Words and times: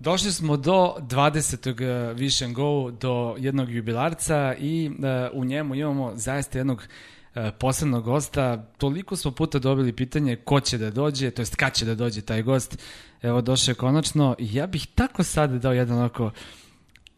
Došli 0.00 0.32
smo 0.32 0.56
do 0.56 0.94
20. 1.00 2.14
Vision 2.14 2.52
Go, 2.52 2.90
do 2.90 3.36
jednog 3.38 3.70
jubilarca 3.70 4.54
i 4.58 4.90
uh, 4.90 5.40
u 5.40 5.44
njemu 5.44 5.74
imamo 5.74 6.12
zaista 6.14 6.58
jednog 6.58 6.78
uh, 6.78 7.42
posebnog 7.58 8.04
gosta. 8.04 8.56
Toliko 8.56 9.16
smo 9.16 9.30
puta 9.30 9.58
dobili 9.58 9.92
pitanje 9.92 10.36
ko 10.36 10.60
će 10.60 10.78
da 10.78 10.90
dođe, 10.90 11.30
to 11.30 11.42
jest 11.42 11.56
kad 11.56 11.74
će 11.74 11.84
da 11.84 11.94
dođe 11.94 12.20
taj 12.20 12.42
gost. 12.42 12.78
Evo, 13.22 13.40
došao 13.40 13.72
je 13.72 13.76
konačno. 13.76 14.36
Ja 14.38 14.66
bih 14.66 14.86
tako 14.94 15.22
sad 15.22 15.50
dao 15.50 15.72
jedan 15.72 15.98
onako 15.98 16.30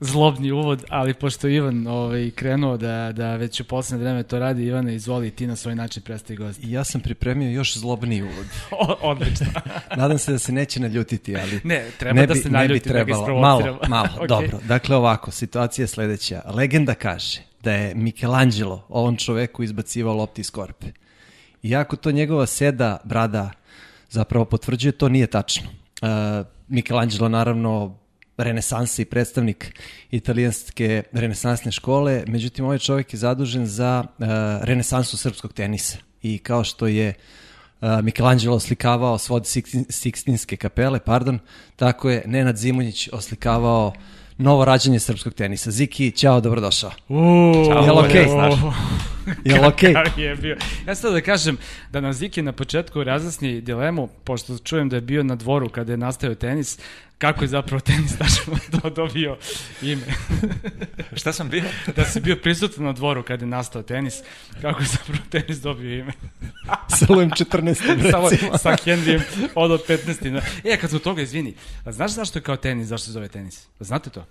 zlobni 0.01 0.51
uvod, 0.51 0.85
ali 0.89 1.15
pošto 1.15 1.49
Ivan 1.49 1.87
ovaj, 1.87 2.31
krenuo 2.31 2.77
da, 2.77 3.13
da 3.13 3.37
već 3.37 3.61
u 3.61 3.65
poslednje 3.65 4.05
vreme 4.05 4.23
to 4.23 4.39
radi, 4.39 4.65
Ivane, 4.65 4.95
izvoli 4.95 5.31
ti 5.31 5.47
na 5.47 5.57
svoj 5.57 5.75
način 5.75 6.03
predstavi 6.03 6.37
gost. 6.37 6.61
Ja 6.63 6.85
sam 6.85 7.01
pripremio 7.01 7.51
još 7.51 7.77
zlobni 7.77 8.23
uvod. 8.23 8.47
O, 8.71 8.97
odlično. 9.01 9.47
Nadam 9.97 10.19
se 10.19 10.33
da 10.33 10.39
se 10.39 10.53
neće 10.53 10.81
naljutiti, 10.81 11.37
ali... 11.37 11.61
Ne, 11.65 11.85
treba 11.99 12.21
ne 12.21 12.27
da 12.27 12.35
bi, 12.35 12.41
se 12.41 12.51
naljuti, 12.51 12.89
ne 12.89 13.05
bi 13.05 13.13
da 13.13 13.17
trebalo. 13.17 13.41
Malo, 13.41 13.61
isprovociramo. 13.61 13.95
malo, 13.97 14.09
Ok. 14.21 14.29
dobro. 14.29 14.59
Dakle, 14.69 14.97
ovako, 14.97 15.31
situacija 15.31 15.83
je 15.83 15.87
sledeća. 15.87 16.43
Legenda 16.55 16.95
kaže 16.95 17.41
da 17.63 17.73
je 17.73 17.95
Michelangelo 17.95 18.85
ovom 18.89 19.17
čoveku 19.17 19.63
izbacivao 19.63 20.15
lopti 20.15 20.41
iz 20.41 20.51
korpe. 20.51 20.87
Iako 21.63 21.97
to 21.97 22.11
njegova 22.11 22.47
seda, 22.47 22.99
brada, 23.05 23.51
zapravo 24.11 24.45
potvrđuje, 24.45 24.93
to 24.93 25.09
nije 25.09 25.27
tačno. 25.27 25.69
Uh, 26.03 26.09
Michelangelo, 26.69 27.29
naravno, 27.29 27.99
renesansa 28.43 29.03
i 29.03 29.05
predstavnik 29.05 29.81
italijanske 30.11 31.03
renesansne 31.13 31.73
škole, 31.73 32.25
međutim 32.27 32.65
ovaj 32.65 32.79
čovjek 32.79 33.13
je 33.13 33.19
zadužen 33.19 33.67
za 33.67 34.05
uh, 34.05 34.27
renesansu 34.63 35.17
srpskog 35.17 35.53
tenisa 35.53 35.99
i 36.23 36.39
kao 36.39 36.65
što 36.65 36.87
je 36.87 37.15
uh, 37.81 37.89
Michelangelo 38.03 38.57
oslikavao 38.57 39.19
svod 39.19 39.43
Sixtinske 39.43 40.57
kapele, 40.57 41.01
pardon, 41.01 41.39
tako 41.77 42.11
je 42.11 42.23
Nenad 42.27 42.57
Zimonjić 42.57 43.09
oslikavao 43.13 43.93
novo 44.39 44.65
rađanje 44.65 44.99
srpskog 44.99 45.35
tenisa. 45.35 45.71
Ziki, 45.71 46.11
ćao, 46.11 46.41
dobrodošao. 46.41 46.91
Uuu, 47.09 47.55
Jel 47.85 47.99
okej? 47.99 48.27
uuu. 48.27 48.73
Jel 49.45 49.65
okej? 49.67 49.95
Kakav 49.95 50.19
je 50.19 50.37
bio. 50.37 50.57
Ja 50.87 50.95
sad 50.95 51.13
da 51.13 51.21
kažem 51.21 51.59
da 51.91 52.01
nam 52.01 52.13
Ziki 52.13 52.43
na 52.43 52.53
početku 52.53 53.05
razjasni 53.05 53.61
dilemu, 53.61 54.09
pošto 54.25 54.59
čujem 54.59 54.89
da 54.89 54.97
je 54.97 55.01
bio 55.03 55.23
na 55.23 55.37
dvoru 55.37 55.69
kada 55.69 55.93
je 55.93 55.97
nastao 55.97 56.35
tenis, 56.35 56.79
kako 57.19 57.45
je 57.45 57.49
zapravo 57.49 57.81
tenis 57.81 58.17
tačno 58.19 58.57
do- 58.83 58.91
dobio 58.91 59.37
ime. 59.83 60.03
Šta 61.21 61.33
sam 61.33 61.49
bio? 61.49 61.63
da 61.97 62.05
si 62.05 62.21
bio 62.21 62.37
prisutan 62.37 62.85
na 62.85 62.93
dvoru 62.93 63.23
kada 63.23 63.45
je 63.45 63.49
nastao 63.49 63.83
tenis, 63.83 64.15
kako 64.63 64.81
je 64.83 64.87
zapravo 64.87 65.19
tenis 65.31 65.59
dobio 65.59 65.99
ime. 65.99 66.13
Sa 66.89 67.07
Lujem 67.09 67.31
14. 67.31 68.11
Samo 68.11 68.29
sa 68.59 68.77
Henrijem 68.85 69.23
od 69.55 69.71
od 69.71 69.87
15. 69.89 70.31
Na... 70.31 70.41
E, 70.65 70.77
kad 70.77 70.91
smo 70.91 70.99
toga, 70.99 71.23
izvini, 71.23 71.55
znaš 71.87 72.11
zašto 72.11 72.39
je 72.39 72.43
kao 72.43 72.57
tenis, 72.57 72.87
zašto 72.87 73.07
se 73.07 73.13
zove 73.13 73.29
tenis? 73.29 73.67
Znate 73.81 74.11
to? 74.11 74.27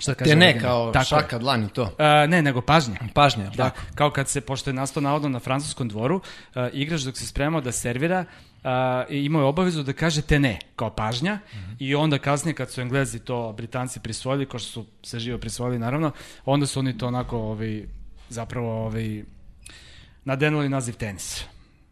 Šta 0.00 0.14
kaže 0.14 0.30
Te 0.30 0.36
ne, 0.36 0.60
kao 0.60 0.92
Tako 0.92 1.04
šaka, 1.04 1.38
dlan 1.38 1.64
i 1.64 1.68
to. 1.68 1.94
A, 1.98 2.26
ne, 2.26 2.42
nego 2.42 2.60
pažnja. 2.60 2.96
Pažnja, 3.14 3.44
Da, 3.44 3.70
tako? 3.70 3.80
kao 3.94 4.10
kad 4.10 4.28
se, 4.28 4.40
pošto 4.40 4.70
je 4.70 4.74
nastao 4.74 5.00
navodno 5.00 5.28
na 5.28 5.38
francuskom 5.38 5.88
dvoru, 5.88 6.16
uh, 6.16 6.62
igrač 6.72 7.00
dok 7.00 7.16
se 7.16 7.26
spremao 7.26 7.60
da 7.60 7.72
servira, 7.72 8.24
uh, 8.24 8.70
imao 9.08 9.42
je 9.42 9.46
obavezu 9.46 9.82
da 9.82 9.92
kaže 9.92 10.22
te 10.22 10.38
ne, 10.38 10.58
kao 10.76 10.90
pažnja, 10.90 11.38
i 11.78 11.94
onda 11.94 12.18
kasnije 12.18 12.54
kad 12.54 12.70
su 12.70 12.80
Englezi 12.80 13.18
to 13.18 13.52
Britanci 13.56 14.00
prisvojili, 14.00 14.46
kao 14.46 14.58
što 14.60 14.70
su 14.70 14.86
se 15.02 15.18
živo 15.18 15.38
prisvojili 15.38 15.78
naravno, 15.78 16.12
onda 16.44 16.66
su 16.66 16.80
oni 16.80 16.98
to 16.98 17.06
onako 17.06 17.38
ovaj, 17.38 17.82
zapravo 18.28 18.86
ovaj, 18.86 19.22
nadenuli 20.24 20.68
naziv 20.68 20.94
tenis. 20.94 21.44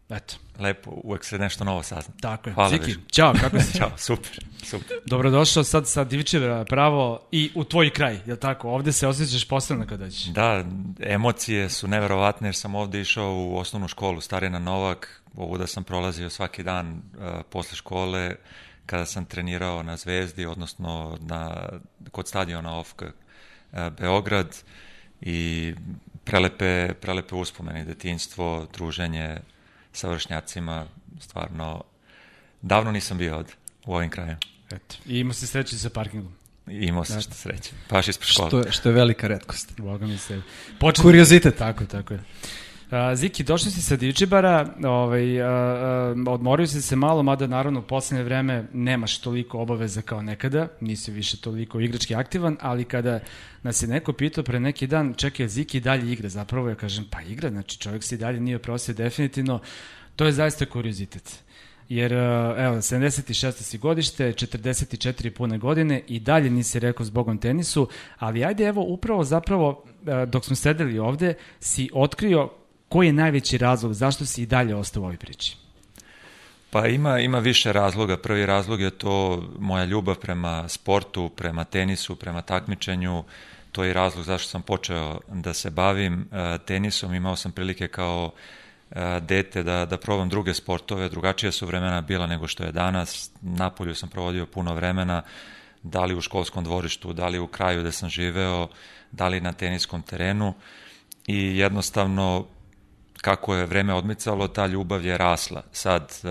Eto, 0.09 0.35
Lepo, 0.59 0.91
uvek 1.03 1.25
se 1.25 1.37
nešto 1.37 1.63
novo 1.63 1.83
sazna. 1.83 2.13
tako 2.21 2.49
je. 2.49 2.53
Hvala 2.53 2.69
Ziki, 2.69 2.85
više. 2.85 2.99
ćao, 3.11 3.33
kako 3.41 3.59
si? 3.59 3.73
Ćao, 3.79 3.91
super, 3.97 4.45
super. 4.63 4.97
Dobrodošao 5.05 5.63
sad 5.63 5.87
sa 5.87 6.03
Divčeva 6.03 6.65
pravo 6.65 7.27
i 7.31 7.51
u 7.55 7.63
tvoj 7.63 7.89
kraj, 7.89 8.19
je 8.25 8.33
li 8.33 8.39
tako? 8.39 8.69
Ovde 8.69 8.91
se 8.91 9.07
osjećaš 9.07 9.47
posebno 9.47 9.85
kada 9.85 10.03
dođeš. 10.03 10.23
Da, 10.25 10.63
emocije 10.99 11.69
su 11.69 11.87
neverovatne 11.87 12.47
jer 12.47 12.55
sam 12.55 12.75
ovde 12.75 13.01
išao 13.01 13.33
u 13.35 13.57
osnovnu 13.57 13.87
školu 13.87 14.21
Starina 14.21 14.59
Novak, 14.59 15.21
ovuda 15.37 15.67
sam 15.67 15.83
prolazio 15.83 16.29
svaki 16.29 16.63
dan 16.63 16.89
uh, 16.91 17.01
posle 17.49 17.75
škole 17.75 18.35
kada 18.85 19.05
sam 19.05 19.25
trenirao 19.25 19.83
na 19.83 19.97
Zvezdi, 19.97 20.45
odnosno 20.45 21.17
na, 21.21 21.69
kod 22.11 22.27
stadiona 22.27 22.79
OFK 22.79 23.01
uh, 23.01 23.79
Beograd 23.99 24.57
i 25.21 25.73
prelepe, 26.23 26.93
prelepe 27.01 27.35
uspomene, 27.35 27.85
detinjstvo, 27.85 28.67
druženje 28.73 29.37
sa 29.93 30.09
vršnjacima, 30.09 30.85
stvarno 31.19 31.83
davno 32.61 32.91
nisam 32.91 33.17
bio 33.17 33.35
ovde 33.35 33.53
u 33.85 33.95
ovim 33.95 34.09
krajima. 34.09 34.37
Eto. 34.71 34.95
I 35.05 35.19
imao 35.19 35.33
se 35.33 35.47
sreći 35.47 35.77
sa 35.77 35.89
parkingom. 35.89 36.33
I 36.67 36.85
imao 36.85 37.05
sam 37.05 37.21
što 37.21 37.33
sreće. 37.33 37.71
Baš 37.89 38.07
ispred 38.07 38.27
škole. 38.27 38.49
Što 38.49 38.59
je, 38.59 38.71
što 38.71 38.89
je 38.89 38.95
velika 38.95 39.27
redkost. 39.27 39.73
Boga 39.77 40.05
mi 40.05 40.17
se. 40.17 40.41
Počet... 40.79 41.03
Kuriozitet. 41.03 41.57
Tako, 41.57 41.85
tako 41.85 42.13
je. 42.13 42.19
Ziki, 43.15 43.43
došli 43.43 43.71
si 43.71 43.81
sa 43.81 43.95
Divčibara, 43.95 44.73
ovaj, 44.83 45.41
odmorio 46.27 46.67
si 46.67 46.81
se 46.81 46.95
malo, 46.95 47.23
mada 47.23 47.47
naravno 47.47 47.79
u 47.79 47.83
poslednje 47.83 48.23
vreme 48.23 48.65
nemaš 48.73 49.17
toliko 49.17 49.59
obaveza 49.59 50.01
kao 50.01 50.21
nekada, 50.21 50.67
nisi 50.81 51.11
više 51.11 51.37
toliko 51.37 51.79
igrački 51.79 52.15
aktivan, 52.15 52.57
ali 52.61 52.85
kada 52.85 53.19
nas 53.63 53.83
je 53.83 53.87
neko 53.87 54.13
pitao 54.13 54.43
pre 54.43 54.59
neki 54.59 54.87
dan, 54.87 55.13
čekaj, 55.13 55.47
Ziki 55.47 55.79
dalje 55.79 56.11
igra, 56.11 56.29
zapravo 56.29 56.69
ja 56.69 56.75
kažem, 56.75 57.05
pa 57.11 57.21
igra, 57.21 57.49
znači 57.49 57.77
čovjek 57.77 58.03
se 58.03 58.17
dalje 58.17 58.39
nije 58.39 58.59
prosio 58.59 58.93
definitivno, 58.93 59.59
to 60.15 60.25
je 60.25 60.31
zaista 60.31 60.65
kuriozitet. 60.65 61.43
Jer, 61.89 62.13
evo, 62.13 62.75
76. 62.75 63.51
si 63.51 63.77
godište, 63.77 64.33
44 64.33 65.29
pune 65.29 65.57
godine 65.57 66.01
i 66.07 66.19
dalje 66.19 66.49
nisi 66.49 66.79
rekao 66.79 67.05
zbogom 67.05 67.37
tenisu, 67.37 67.87
ali 68.17 68.45
ajde, 68.45 68.63
evo, 68.63 68.81
upravo 68.81 69.23
zapravo, 69.23 69.83
dok 70.27 70.45
smo 70.45 70.55
sedeli 70.55 70.99
ovde, 70.99 71.33
si 71.59 71.89
otkrio 71.93 72.49
koji 72.89 73.07
je 73.07 73.13
najveći 73.13 73.57
razlog, 73.57 73.93
zašto 73.93 74.25
si 74.25 74.43
i 74.43 74.45
dalje 74.45 74.75
ostao 74.75 75.01
u 75.01 75.05
ovoj 75.05 75.17
priči? 75.17 75.57
Pa 76.71 76.87
ima, 76.87 77.19
ima 77.19 77.39
više 77.39 77.73
razloga. 77.73 78.17
Prvi 78.17 78.45
razlog 78.45 78.81
je 78.81 78.89
to 78.89 79.43
moja 79.59 79.85
ljubav 79.85 80.15
prema 80.15 80.67
sportu, 80.69 81.29
prema 81.29 81.63
tenisu, 81.63 82.15
prema 82.15 82.41
takmičenju. 82.41 83.23
To 83.71 83.83
je 83.83 83.93
razlog 83.93 84.25
zašto 84.25 84.49
sam 84.49 84.61
počeo 84.61 85.19
da 85.27 85.53
se 85.53 85.69
bavim 85.69 86.21
e, 86.31 86.57
tenisom. 86.65 87.13
Imao 87.13 87.35
sam 87.35 87.51
prilike 87.51 87.87
kao 87.87 88.31
e, 88.91 89.19
dete 89.19 89.63
da, 89.63 89.85
da 89.85 89.97
probam 89.97 90.29
druge 90.29 90.53
sportove. 90.53 91.09
Drugačija 91.09 91.51
su 91.51 91.65
vremena 91.65 92.01
bila 92.01 92.27
nego 92.27 92.47
što 92.47 92.63
je 92.63 92.71
danas. 92.71 93.31
Napolju 93.41 93.95
sam 93.95 94.09
provodio 94.09 94.45
puno 94.45 94.73
vremena, 94.73 95.21
da 95.83 96.05
li 96.05 96.15
u 96.15 96.21
školskom 96.21 96.63
dvorištu, 96.63 97.13
da 97.13 97.27
li 97.27 97.39
u 97.39 97.47
kraju 97.47 97.81
gde 97.81 97.91
sam 97.91 98.09
živeo, 98.09 98.67
da 99.11 99.27
li 99.27 99.41
na 99.41 99.53
teniskom 99.53 100.01
terenu. 100.01 100.53
I 101.27 101.57
jednostavno 101.57 102.45
kako 103.21 103.55
je 103.55 103.65
vreme 103.65 103.93
odmicalo, 103.93 104.47
ta 104.47 104.67
ljubav 104.67 105.05
je 105.05 105.17
rasla. 105.17 105.63
Sad, 105.71 106.19
e, 106.23 106.29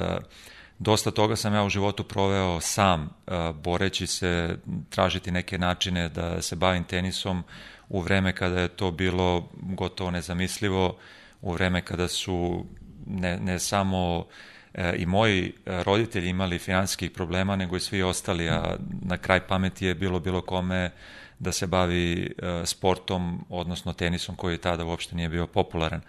dosta 0.78 1.10
toga 1.10 1.36
sam 1.36 1.54
ja 1.54 1.64
u 1.64 1.68
životu 1.68 2.04
proveo 2.04 2.60
sam, 2.60 3.02
e, 3.26 3.52
boreći 3.52 4.06
se, 4.06 4.56
tražiti 4.90 5.30
neke 5.30 5.58
načine 5.58 6.08
da 6.08 6.42
se 6.42 6.56
bavim 6.56 6.84
tenisom 6.84 7.44
u 7.88 8.00
vreme 8.00 8.32
kada 8.32 8.60
je 8.60 8.68
to 8.68 8.90
bilo 8.90 9.48
gotovo 9.54 10.10
nezamislivo, 10.10 10.96
u 11.40 11.52
vreme 11.52 11.82
kada 11.82 12.08
su 12.08 12.66
ne, 13.06 13.38
ne 13.38 13.58
samo 13.58 14.26
e, 14.74 14.94
i 14.96 15.06
moji 15.06 15.52
roditelji 15.66 16.28
imali 16.28 16.58
finansijskih 16.58 17.10
problema, 17.10 17.56
nego 17.56 17.76
i 17.76 17.80
svi 17.80 18.02
ostali, 18.02 18.48
a 18.48 18.76
na 19.02 19.18
kraj 19.18 19.46
pameti 19.46 19.86
je 19.86 19.94
bilo 19.94 20.20
bilo 20.20 20.40
kome 20.40 20.90
da 21.38 21.52
se 21.52 21.66
bavi 21.66 22.34
sportom, 22.64 23.44
odnosno 23.48 23.92
tenisom 23.92 24.36
koji 24.36 24.58
tada 24.58 24.84
uopšte 24.84 25.16
nije 25.16 25.28
bio 25.28 25.46
popularan 25.46 26.00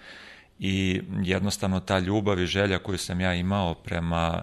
i 0.59 1.01
jednostavno 1.23 1.79
ta 1.79 1.99
ljubav 1.99 2.39
i 2.39 2.45
želja 2.45 2.79
koju 2.79 2.97
sam 2.97 3.21
ja 3.21 3.33
imao 3.33 3.73
prema, 3.73 4.41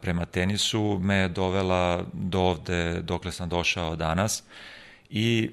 prema 0.00 0.24
tenisu 0.24 0.98
me 1.02 1.14
je 1.14 1.28
dovela 1.28 2.04
do 2.12 2.40
ovde 2.40 3.02
dokle 3.02 3.32
sam 3.32 3.48
došao 3.48 3.96
danas. 3.96 4.42
I 5.10 5.50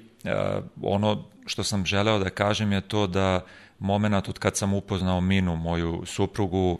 ono 0.82 1.24
što 1.46 1.64
sam 1.64 1.86
želeo 1.86 2.18
da 2.18 2.30
kažem 2.30 2.72
je 2.72 2.80
to 2.80 3.06
da 3.06 3.44
moment 3.78 4.28
od 4.28 4.38
kad 4.38 4.56
sam 4.56 4.74
upoznao 4.74 5.20
Minu, 5.20 5.56
moju 5.56 6.02
suprugu, 6.06 6.78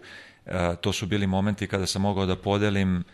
to 0.81 0.93
su 0.93 1.07
bili 1.07 1.27
momenti 1.27 1.67
kada 1.67 1.87
sam 1.87 2.03
mogao 2.03 2.27
da 2.27 2.37
podelim 2.37 3.05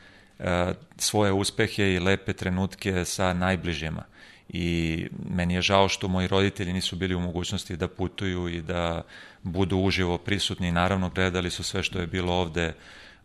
svoje 0.96 1.32
uspehe 1.32 1.94
i 1.94 1.98
lepe 1.98 2.32
trenutke 2.32 3.04
sa 3.04 3.32
najbližima 3.32 4.04
i 4.48 5.06
meni 5.30 5.54
je 5.54 5.62
žao 5.62 5.88
što 5.88 6.08
moji 6.08 6.28
roditelji 6.28 6.72
nisu 6.72 6.96
bili 6.96 7.14
u 7.14 7.20
mogućnosti 7.20 7.76
da 7.76 7.88
putuju 7.88 8.48
i 8.48 8.62
da 8.62 9.02
budu 9.42 9.76
uživo 9.76 10.18
prisutni. 10.18 10.72
Naravno, 10.72 11.10
gledali 11.10 11.50
su 11.50 11.62
sve 11.62 11.82
što 11.82 12.00
je 12.00 12.06
bilo 12.06 12.32
ovde 12.32 12.72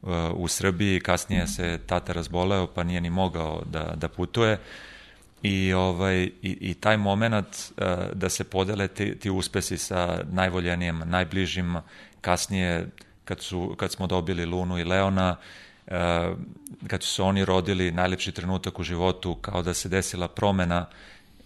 uh, 0.01 0.09
u 0.35 0.47
Srbiji. 0.47 0.99
Kasnije 0.99 1.47
se 1.47 1.79
tata 1.85 2.13
razboleo, 2.13 2.67
pa 2.67 2.83
nije 2.83 3.01
ni 3.01 3.09
mogao 3.09 3.63
da, 3.65 3.93
da 3.95 4.07
putuje. 4.07 4.59
I, 5.43 5.73
ovaj, 5.73 6.23
i, 6.23 6.31
i 6.41 6.73
taj 6.73 6.97
moment 6.97 7.47
uh, 7.47 7.85
da 8.13 8.29
se 8.29 8.43
podele 8.43 8.87
ti, 8.87 9.19
ti 9.19 9.29
uspesi 9.29 9.77
sa 9.77 10.23
najvoljenijim, 10.31 11.01
najbližim, 11.05 11.75
kasnije 12.21 12.87
kad, 13.25 13.41
su, 13.41 13.75
kad 13.77 13.91
smo 13.91 14.07
dobili 14.07 14.45
Lunu 14.45 14.79
i 14.79 14.83
Leona, 14.83 15.35
kad 16.87 17.03
su 17.03 17.13
se 17.13 17.23
oni 17.23 17.45
rodili, 17.45 17.91
najlepši 17.91 18.31
trenutak 18.31 18.79
u 18.79 18.83
životu, 18.83 19.35
kao 19.35 19.61
da 19.61 19.73
se 19.73 19.89
desila 19.89 20.27
promena 20.27 20.85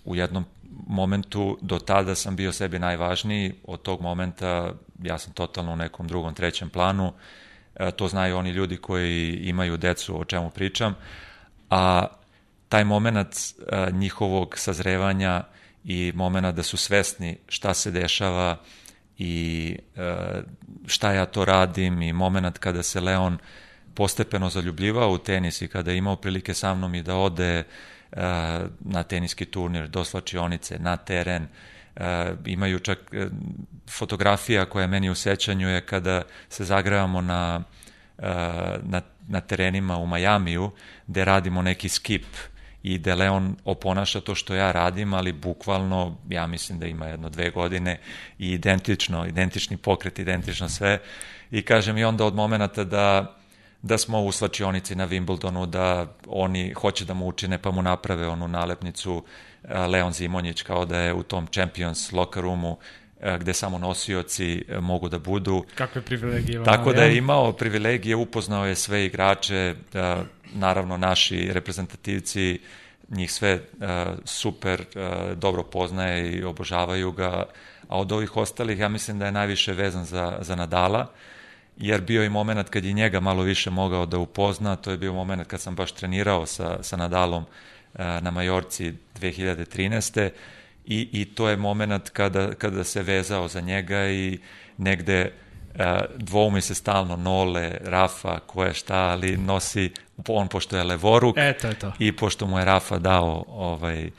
u 0.07 0.15
jednom 0.15 0.45
momentu, 0.87 1.57
do 1.61 1.79
tada 1.79 2.15
sam 2.15 2.35
bio 2.35 2.51
sebi 2.51 2.79
najvažniji, 2.79 3.53
od 3.63 3.81
tog 3.81 4.01
momenta 4.01 4.73
ja 5.03 5.17
sam 5.17 5.33
totalno 5.33 5.73
u 5.73 5.75
nekom 5.75 6.07
drugom, 6.07 6.33
trećem 6.33 6.69
planu, 6.69 7.13
e, 7.75 7.91
to 7.91 8.07
znaju 8.07 8.37
oni 8.37 8.49
ljudi 8.49 8.77
koji 8.77 9.33
imaju 9.33 9.77
decu 9.77 10.21
o 10.21 10.25
čemu 10.25 10.49
pričam, 10.49 10.95
a 11.69 12.07
taj 12.69 12.83
moment 12.83 13.35
e, 13.35 13.91
njihovog 13.91 14.57
sazrevanja 14.57 15.43
i 15.83 16.11
moment 16.15 16.55
da 16.55 16.63
su 16.63 16.77
svesni 16.77 17.37
šta 17.47 17.73
se 17.73 17.91
dešava 17.91 18.57
i 19.17 19.75
e, 19.95 20.15
šta 20.85 21.13
ja 21.13 21.25
to 21.25 21.45
radim 21.45 22.01
i 22.01 22.13
moment 22.13 22.57
kada 22.57 22.83
se 22.83 22.99
Leon 22.99 23.37
postepeno 23.93 24.49
zaljubljivao 24.49 25.11
u 25.11 25.17
tenis 25.17 25.61
i 25.61 25.67
kada 25.67 25.91
je 25.91 25.97
imao 25.97 26.15
prilike 26.15 26.53
sa 26.53 26.75
mnom 26.75 26.95
i 26.95 27.03
da 27.03 27.15
ode 27.15 27.59
uh, 27.59 27.96
na 28.79 29.03
teniski 29.03 29.45
turnir, 29.45 29.87
do 29.87 30.03
slačionice, 30.03 30.79
na 30.79 30.97
teren, 30.97 31.47
uh, 31.95 32.01
imaju 32.45 32.79
čak 32.79 32.99
uh, 32.99 33.31
fotografija 33.89 34.65
koja 34.65 34.87
meni 34.87 35.09
u 35.09 35.15
sećanju 35.15 35.69
je 35.69 35.81
kada 35.81 36.21
se 36.49 36.65
zagrevamo 36.65 37.21
na, 37.21 37.63
na, 38.83 39.01
na 39.27 39.41
terenima 39.41 39.97
u 39.97 40.05
Majamiju, 40.05 40.71
gde 41.07 41.25
radimo 41.25 41.61
neki 41.61 41.89
skip 41.89 42.25
i 42.83 42.97
da 42.97 43.15
Leon 43.15 43.55
oponaša 43.65 44.21
to 44.21 44.35
što 44.35 44.55
ja 44.55 44.71
radim, 44.71 45.13
ali 45.13 45.31
bukvalno, 45.31 46.17
ja 46.29 46.47
mislim 46.47 46.79
da 46.79 46.85
ima 46.85 47.05
jedno 47.05 47.29
dve 47.29 47.49
godine 47.49 47.99
i 48.39 48.51
identično, 48.51 49.25
identični 49.25 49.77
pokret, 49.77 50.19
identično 50.19 50.69
sve. 50.69 50.99
I 51.51 51.61
kažem 51.61 51.97
i 51.97 52.03
onda 52.03 52.25
od 52.25 52.35
momenta 52.35 52.83
da 52.83 53.36
da 53.87 53.97
smo 53.97 54.21
u 54.21 54.31
slačionici 54.31 54.95
na 54.95 55.07
Wimbledonu, 55.07 55.65
da 55.65 56.07
oni 56.27 56.73
hoće 56.73 57.05
da 57.05 57.13
mu 57.13 57.27
učine 57.27 57.57
pa 57.57 57.71
mu 57.71 57.81
naprave 57.81 58.27
onu 58.27 58.47
nalepnicu 58.47 59.23
Leon 59.87 60.13
Zimonjić 60.13 60.61
kao 60.61 60.85
da 60.85 60.99
je 60.99 61.13
u 61.13 61.23
tom 61.23 61.47
Champions 61.47 62.11
locker 62.11 62.43
roomu 62.43 62.77
gde 63.39 63.53
samo 63.53 63.77
nosioci 63.77 64.65
mogu 64.81 65.09
da 65.09 65.19
budu. 65.19 65.63
Kakve 65.75 66.01
privilegije. 66.01 66.63
Tako 66.63 66.93
da 66.93 67.03
je 67.03 67.17
imao 67.17 67.53
privilegije, 67.53 68.15
upoznao 68.15 68.65
je 68.65 68.75
sve 68.75 69.05
igrače, 69.05 69.75
naravno 70.53 70.97
naši 70.97 71.49
reprezentativci, 71.53 72.59
njih 73.09 73.31
sve 73.31 73.59
super 74.25 74.85
dobro 75.35 75.63
poznaje 75.63 76.31
i 76.31 76.43
obožavaju 76.43 77.11
ga, 77.11 77.45
a 77.87 77.99
od 77.99 78.11
ovih 78.11 78.37
ostalih 78.37 78.79
ja 78.79 78.89
mislim 78.89 79.19
da 79.19 79.25
je 79.25 79.31
najviše 79.31 79.73
vezan 79.73 80.05
za, 80.05 80.37
za 80.41 80.55
Nadala, 80.55 81.07
jer 81.77 82.01
bio 82.01 82.23
i 82.23 82.29
moment 82.29 82.69
kad 82.69 82.85
je 82.85 82.93
njega 82.93 83.19
malo 83.19 83.43
više 83.43 83.69
mogao 83.69 84.05
da 84.05 84.17
upozna, 84.17 84.75
to 84.75 84.91
je 84.91 84.97
bio 84.97 85.13
moment 85.13 85.47
kad 85.47 85.61
sam 85.61 85.75
baš 85.75 85.91
trenirao 85.91 86.45
sa, 86.45 86.83
sa 86.83 86.97
Nadalom 86.97 87.43
e, 87.95 88.03
na 88.21 88.31
Majorci 88.31 88.93
2013. 89.21 90.29
I, 90.85 91.09
i 91.11 91.25
to 91.25 91.49
je 91.49 91.57
moment 91.57 92.09
kada, 92.09 92.53
kada 92.53 92.83
se 92.83 93.03
vezao 93.03 93.47
za 93.47 93.61
njega 93.61 94.07
i 94.09 94.39
negde 94.77 95.19
e, 95.21 95.31
dvoumi 96.15 96.61
se 96.61 96.75
stalno 96.75 97.15
Nole, 97.15 97.77
Rafa, 97.83 98.39
ko 98.39 98.63
je 98.63 98.73
šta, 98.73 98.97
ali 98.97 99.37
nosi, 99.37 99.91
on 100.27 100.47
pošto 100.47 100.77
je 100.77 100.83
levoruk 100.83 101.35
Eto 101.37 101.67
je 101.67 101.73
to. 101.73 101.91
i 101.99 102.11
pošto 102.11 102.47
mu 102.47 102.59
je 102.59 102.65
Rafa 102.65 102.99
dao 102.99 103.45
ovaj, 103.47 104.05
uh, 104.05 104.11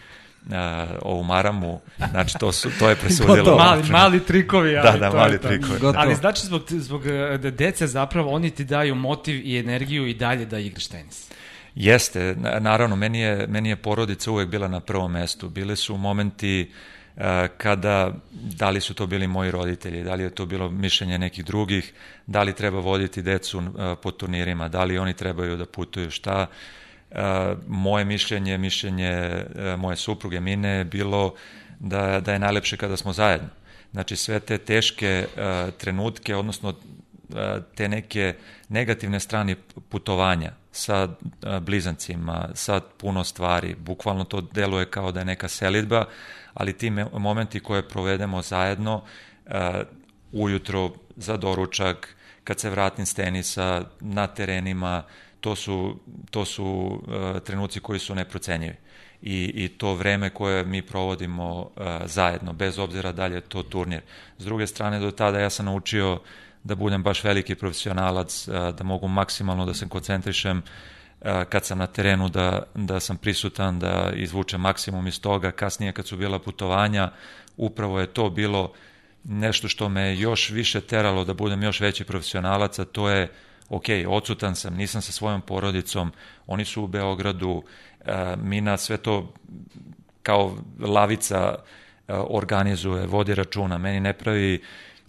ovu 1.02 1.24
maramu, 1.24 1.80
znači 2.10 2.34
to, 2.40 2.52
su, 2.52 2.70
to 2.78 2.88
je 2.88 2.96
presudilo. 3.02 3.56
mali, 3.56 3.82
mali 3.90 4.24
trikovi. 4.24 4.76
Ali 4.76 5.00
da, 5.00 5.10
da, 5.10 5.16
mali 5.16 5.40
trikovi. 5.40 5.72
Gotovo. 5.72 5.94
Ali 5.96 6.14
znači 6.14 6.46
zbog, 6.46 6.62
zbog 6.68 7.02
da 7.42 7.50
dece 7.50 7.86
zapravo 7.86 8.30
oni 8.30 8.50
ti 8.50 8.64
daju 8.64 8.94
motiv 8.94 9.46
i 9.46 9.58
energiju 9.58 10.06
i 10.06 10.14
dalje 10.14 10.46
da 10.46 10.58
igraš 10.58 10.86
tenis. 10.86 11.28
Jeste, 11.74 12.36
naravno, 12.60 12.96
meni 12.96 13.20
je, 13.20 13.46
meni 13.46 13.68
je 13.68 13.76
porodica 13.76 14.30
uvek 14.30 14.48
bila 14.48 14.68
na 14.68 14.80
prvom 14.80 15.12
mestu. 15.12 15.48
Bile 15.48 15.76
su 15.76 15.96
momenti 15.96 16.70
uh, 17.16 17.22
kada, 17.56 18.12
da 18.32 18.70
li 18.70 18.80
su 18.80 18.94
to 18.94 19.06
bili 19.06 19.26
moji 19.26 19.50
roditelji, 19.50 20.04
da 20.04 20.14
li 20.14 20.22
je 20.22 20.30
to 20.30 20.46
bilo 20.46 20.70
mišljenje 20.70 21.18
nekih 21.18 21.44
drugih, 21.44 21.92
da 22.26 22.42
li 22.42 22.54
treba 22.54 22.80
voditi 22.80 23.22
decu 23.22 23.58
uh, 23.58 23.64
po 24.02 24.10
turnirima, 24.10 24.68
da 24.68 24.84
li 24.84 24.98
oni 24.98 25.14
trebaju 25.14 25.56
da 25.56 25.66
putuju, 25.66 26.10
šta, 26.10 26.46
moje 27.66 28.04
mišljenje, 28.04 28.58
mišljenje 28.58 29.10
e, 29.10 29.76
moje 29.78 29.96
supruge 29.96 30.40
Mine 30.40 30.68
je 30.68 30.84
bilo 30.84 31.34
da, 31.78 32.20
da 32.20 32.32
je 32.32 32.38
najlepše 32.38 32.76
kada 32.76 32.96
smo 32.96 33.12
zajedno. 33.12 33.48
Znači 33.92 34.16
sve 34.16 34.40
te 34.40 34.58
teške 34.58 35.26
uh, 35.26 35.74
trenutke, 35.74 36.36
odnosno 36.36 36.74
te 37.74 37.88
neke 37.88 38.34
negativne 38.68 39.20
strane 39.20 39.56
putovanja 39.88 40.52
sa 40.72 41.08
blizancima, 41.60 42.48
sa 42.54 42.80
puno 42.98 43.24
stvari, 43.24 43.74
bukvalno 43.78 44.24
to 44.24 44.40
deluje 44.40 44.90
kao 44.90 45.12
da 45.12 45.20
je 45.20 45.24
neka 45.24 45.48
selitba, 45.48 46.04
ali 46.54 46.72
ti 46.72 46.90
momenti 47.12 47.60
koje 47.60 47.88
provedemo 47.88 48.42
zajedno, 48.42 49.02
ujutro 50.32 50.90
za 51.16 51.36
doručak, 51.36 52.16
kad 52.44 52.60
se 52.60 52.70
vratim 52.70 53.06
s 53.06 53.14
tenisa, 53.14 53.84
na 54.00 54.26
terenima, 54.26 55.02
to 55.40 55.56
su, 55.56 55.98
to 56.30 56.44
su 56.44 56.64
uh, 56.64 57.40
trenuci 57.40 57.80
koji 57.80 57.98
su 57.98 58.14
neprocenjivi. 58.14 58.76
I, 59.22 59.52
I 59.54 59.68
to 59.68 59.94
vreme 59.94 60.30
koje 60.30 60.64
mi 60.64 60.82
provodimo 60.82 61.60
uh, 61.60 61.86
zajedno, 62.04 62.52
bez 62.52 62.78
obzira 62.78 63.12
da 63.12 63.26
li 63.26 63.34
je 63.34 63.40
to 63.40 63.62
turnir. 63.62 64.00
S 64.38 64.44
druge 64.44 64.66
strane, 64.66 65.00
do 65.00 65.10
tada 65.10 65.38
ja 65.38 65.50
sam 65.50 65.66
naučio 65.66 66.20
da 66.64 66.74
budem 66.74 67.02
baš 67.02 67.24
veliki 67.24 67.54
profesionalac, 67.54 68.48
uh, 68.48 68.54
da 68.54 68.84
mogu 68.84 69.08
maksimalno 69.08 69.66
da 69.66 69.74
se 69.74 69.88
koncentrišem 69.88 70.62
kad 71.48 71.64
sam 71.64 71.78
na 71.78 71.86
terenu, 71.86 72.28
da, 72.28 72.62
da 72.74 73.00
sam 73.00 73.16
prisutan, 73.16 73.78
da 73.78 74.12
izvučem 74.14 74.60
maksimum 74.60 75.06
iz 75.06 75.20
toga. 75.20 75.50
Kasnije 75.50 75.92
kad 75.92 76.06
su 76.06 76.16
bila 76.16 76.38
putovanja, 76.38 77.10
upravo 77.56 78.00
je 78.00 78.06
to 78.06 78.30
bilo 78.30 78.72
nešto 79.24 79.68
što 79.68 79.88
me 79.88 80.16
još 80.18 80.50
više 80.50 80.80
teralo 80.80 81.24
da 81.24 81.34
budem 81.34 81.62
još 81.62 81.80
veći 81.80 82.04
profesionalac, 82.04 82.78
a 82.78 82.84
to 82.84 83.08
je 83.08 83.22
uh, 83.24 83.30
ok, 83.68 83.84
odsutan 84.08 84.56
sam, 84.56 84.74
nisam 84.74 85.02
sa 85.02 85.12
svojom 85.12 85.40
porodicom, 85.40 86.12
oni 86.46 86.64
su 86.64 86.82
u 86.82 86.86
Beogradu, 86.86 87.62
e, 88.00 88.36
Mina 88.36 88.76
sve 88.76 88.96
to 88.96 89.32
kao 90.22 90.56
lavica 90.80 91.54
e, 91.54 92.12
organizuje, 92.14 93.06
vodi 93.06 93.34
računa, 93.34 93.78
meni 93.78 94.00
ne 94.00 94.12
pravi 94.12 94.62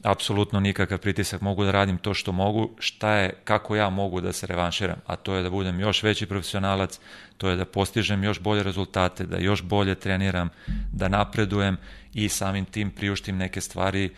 apsolutno 0.03 0.59
nikakav 0.59 0.97
pritisak, 0.97 1.41
mogu 1.41 1.63
da 1.63 1.71
radim 1.71 1.97
to 1.97 2.13
što 2.13 2.31
mogu, 2.31 2.69
šta 2.79 3.13
je, 3.13 3.33
kako 3.43 3.75
ja 3.75 3.89
mogu 3.89 4.21
da 4.21 4.33
se 4.33 4.47
revanširam, 4.47 4.97
a 5.05 5.15
to 5.15 5.35
je 5.35 5.43
da 5.43 5.49
budem 5.49 5.79
još 5.79 6.03
veći 6.03 6.25
profesionalac, 6.25 6.99
to 7.37 7.49
je 7.49 7.55
da 7.55 7.65
postižem 7.65 8.23
još 8.23 8.39
bolje 8.39 8.63
rezultate, 8.63 9.25
da 9.25 9.37
još 9.37 9.63
bolje 9.63 9.95
treniram, 9.95 10.49
da 10.93 11.07
napredujem 11.07 11.77
i 12.13 12.29
samim 12.29 12.65
tim 12.65 12.91
priuštim 12.91 13.37
neke 13.37 13.61
stvari 13.61 14.05
uh, 14.05 14.11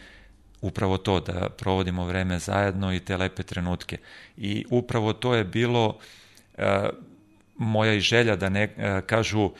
upravo 0.62 0.98
to, 0.98 1.20
da 1.20 1.50
provodimo 1.50 2.06
vreme 2.06 2.40
zajedno 2.40 2.94
i 2.94 3.00
te 3.00 3.18
lepe 3.18 3.44
trenutke. 3.44 3.98
I 4.38 4.66
upravo 4.70 5.14
to 5.14 5.36
je 5.36 5.44
bilo 5.44 5.88
uh, 5.88 6.64
moja 7.58 7.94
i 7.94 8.00
želja 8.00 8.36
da 8.36 8.50
ne 8.50 8.64
uh, 8.64 9.06
kažu 9.06 9.42
uh, 9.44 9.52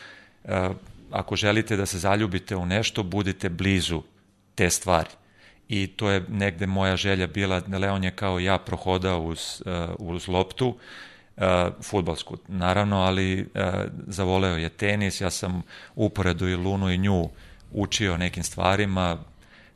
ako 1.12 1.36
želite 1.36 1.78
da 1.78 1.86
se 1.86 2.00
zaljubite 2.00 2.56
u 2.56 2.66
nešto, 2.66 3.04
budite 3.04 3.50
blizu 3.50 4.02
te 4.56 4.70
stvari. 4.70 5.10
I 5.70 5.88
to 5.88 6.10
je 6.10 6.26
negde 6.30 6.68
moja 6.68 6.96
želja 6.96 7.28
bila, 7.28 7.62
Leon 7.80 8.04
je 8.04 8.12
kao 8.12 8.40
ja 8.40 8.58
prohodao 8.58 9.22
uz, 9.22 9.64
uh, 9.66 9.96
uz 10.00 10.28
loptu, 10.28 10.68
uh, 11.38 11.44
futbalsku, 11.84 12.38
naravno, 12.48 12.98
ali 12.98 13.42
uh, 13.42 13.64
zavoleo 14.08 14.58
je 14.58 14.70
tenis, 14.70 15.22
ja 15.22 15.30
sam 15.30 15.62
uporedu 15.96 16.48
i 16.48 16.56
Lunu 16.56 16.92
i 16.92 16.98
nju 16.98 17.30
učio 17.72 18.18
nekim 18.18 18.44
stvarima, 18.44 19.18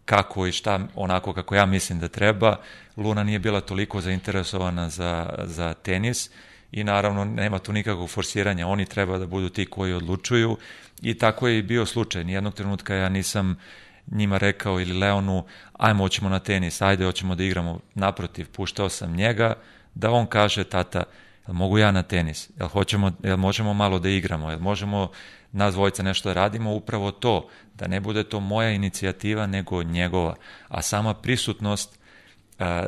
kako 0.06 0.48
i 0.48 0.52
šta 0.52 0.80
onako 0.96 1.34
kako 1.34 1.56
ja 1.56 1.66
mislim 1.66 2.00
da 2.00 2.08
treba. 2.08 2.58
Luna 2.98 3.24
nije 3.24 3.40
bila 3.40 3.62
toliko 3.62 4.02
zainteresovana 4.02 4.90
za, 4.90 5.30
za 5.44 5.74
tenis 5.74 6.30
i 6.72 6.84
naravno 6.84 7.26
nema 7.26 7.60
tu 7.60 7.74
nikakvog 7.74 8.10
forsiranja, 8.10 8.68
oni 8.68 8.86
treba 8.86 9.18
da 9.18 9.26
budu 9.26 9.50
ti 9.50 9.66
koji 9.66 9.94
odlučuju 9.94 10.58
i 11.02 11.18
tako 11.18 11.48
je 11.48 11.58
i 11.60 11.64
bio 11.64 11.86
slučaj. 11.86 12.24
Nijednog 12.24 12.54
trenutka 12.54 12.96
ja 12.96 13.10
nisam 13.10 13.58
njima 14.12 14.38
rekao 14.38 14.80
ili 14.80 15.00
Leonu, 15.00 15.46
ajmo 15.74 16.04
hoćemo 16.04 16.30
na 16.30 16.40
tenis, 16.40 16.82
ajde 16.82 17.06
hoćemo 17.06 17.36
da 17.36 17.44
igramo 17.44 17.80
naprotiv, 17.94 18.48
puštao 18.52 18.90
sam 18.90 19.16
njega 19.16 19.54
da 19.96 20.12
on 20.12 20.28
kaže 20.28 20.64
tata, 20.64 21.04
jel 21.48 21.56
mogu 21.56 21.78
ja 21.78 21.92
na 21.92 22.04
tenis, 22.04 22.50
jel, 22.60 22.68
hoćemo, 22.68 23.12
jel 23.24 23.38
možemo 23.38 23.74
malo 23.74 24.00
da 24.00 24.10
igramo, 24.10 24.50
jel 24.50 24.60
možemo 24.60 25.12
nas 25.56 25.74
dvojica 25.74 26.04
nešto 26.04 26.34
radimo, 26.34 26.74
upravo 26.74 27.12
to, 27.12 27.48
da 27.76 27.88
ne 27.88 28.00
bude 28.00 28.24
to 28.24 28.40
moja 28.40 28.72
inicijativa, 28.72 29.48
nego 29.48 29.84
njegova. 29.84 30.36
A 30.68 30.82
sama 30.82 31.14
prisutnost 31.14 32.00
a, 32.60 32.88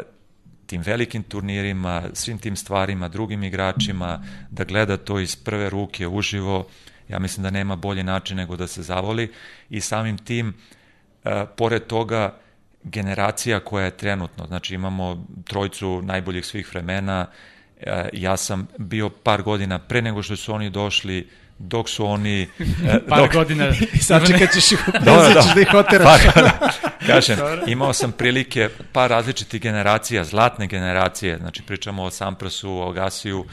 tim 0.66 0.82
velikim 0.82 1.24
turnirima, 1.24 2.04
svim 2.14 2.38
tim 2.38 2.56
stvarima, 2.56 3.08
drugim 3.08 3.44
igračima, 3.44 4.24
da 4.50 4.64
gleda 4.64 4.98
to 4.98 5.20
iz 5.20 5.36
prve 5.36 5.70
ruke 5.70 6.08
uživo, 6.08 6.68
ja 7.10 7.20
mislim 7.20 7.44
da 7.44 7.50
nema 7.50 7.76
bolji 7.76 8.04
način 8.04 8.38
nego 8.38 8.56
da 8.56 8.68
se 8.68 8.84
zavoli 8.84 9.32
i 9.70 9.82
samim 9.82 10.18
tim, 10.18 10.54
a, 11.24 11.46
pored 11.46 11.88
toga, 11.88 12.38
generacija 12.84 13.60
koja 13.60 13.86
je 13.86 13.98
trenutno, 13.98 14.48
znači 14.48 14.76
imamo 14.76 15.26
trojcu 15.46 16.02
najboljih 16.02 16.46
svih 16.46 16.70
vremena, 16.72 17.28
E, 17.82 18.10
ja 18.14 18.38
sam 18.38 18.68
bio 18.78 19.10
par 19.10 19.44
godina 19.44 19.80
pre 19.80 20.02
nego 20.02 20.24
što 20.24 20.36
su 20.36 20.54
oni 20.54 20.70
došli 20.70 21.30
dok 21.60 21.90
su 21.90 22.06
oni... 22.06 22.42
E, 22.88 23.00
par 23.10 23.20
dok, 23.20 23.34
godina. 23.34 23.70
I 23.94 23.98
sad 23.98 24.28
čekat 24.28 24.54
ćeš 24.54 24.72
ih, 24.72 24.80
Dobro, 25.06 25.34
da. 25.34 25.42
ćeš 25.42 25.54
da 25.56 25.62
ih 25.62 25.74
oteraš. 25.74 26.22
Pa, 26.34 27.08
kažem, 27.08 27.38
imao 27.68 27.94
sam 27.94 28.12
prilike 28.12 28.70
par 28.92 29.10
različitih 29.10 29.62
generacija, 29.62 30.24
zlatne 30.24 30.68
generacije, 30.68 31.38
znači 31.38 31.64
pričamo 31.64 32.04
o 32.04 32.12
Samprasu, 32.12 32.72
o 32.72 32.92
Gasiju, 32.92 33.46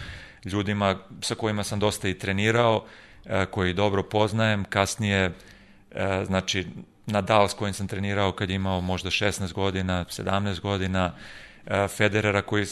ljudima 0.44 0.98
sa 1.20 1.34
kojima 1.34 1.64
sam 1.64 1.78
dosta 1.78 2.08
i 2.08 2.18
trenirao, 2.18 2.84
e, 3.26 3.46
koji 3.46 3.74
dobro 3.74 4.02
poznajem, 4.02 4.64
kasnije, 4.64 5.32
e, 5.90 6.24
znači, 6.26 6.66
Nadal 7.06 7.48
s 7.48 7.54
kojim 7.54 7.74
sam 7.74 7.88
trenirao 7.88 8.32
kad 8.32 8.50
je 8.50 8.56
imao 8.56 8.80
možda 8.80 9.10
16 9.10 9.52
godina, 9.52 10.04
17 10.04 10.60
godina, 10.60 11.12
Federera 11.88 12.42
koji 12.42 12.66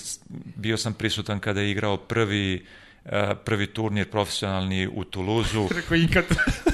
bio 0.56 0.76
sam 0.76 0.94
prisutan 0.94 1.40
kada 1.40 1.60
je 1.60 1.70
igrao 1.70 1.96
prvi 1.96 2.66
prvi 3.44 3.66
turnir 3.66 4.10
profesionalni 4.10 4.88
u 4.94 5.04
Tuluzu. 5.04 5.68
Rekao 5.76 5.96
ikad. 5.96 6.24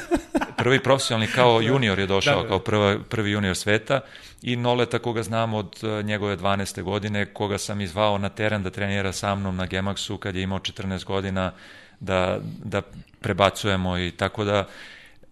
prvi 0.59 0.83
profesionalni 0.83 1.27
kao 1.27 1.61
junior 1.61 1.99
je 1.99 2.07
došao, 2.07 2.37
Da, 2.37 2.43
da. 2.43 2.49
kao 2.49 2.59
prva, 2.59 2.99
prvi 3.09 3.31
junior 3.31 3.57
sveta 3.57 4.01
i 4.43 4.57
Noleta 4.57 4.99
koga 4.99 5.23
znam 5.23 5.55
od 5.55 5.79
e, 5.83 6.03
njegove 6.03 6.37
12. 6.37 6.83
godine, 6.83 7.27
koga 7.27 7.59
sam 7.59 7.81
izvao 7.81 8.19
na 8.19 8.29
teren 8.29 8.63
da 8.63 8.71
trenira 8.71 9.13
sa 9.13 9.35
mnom 9.35 9.57
na 9.57 9.67
Gemaxu 9.67 10.19
kad 10.19 10.37
je 10.37 10.43
imao 10.43 10.59
14 10.59 11.05
godina 11.05 11.53
da, 12.01 12.39
da 12.65 12.83
prebacujemo 13.21 13.99
i 13.99 14.11
tako 14.11 14.45
da 14.45 14.69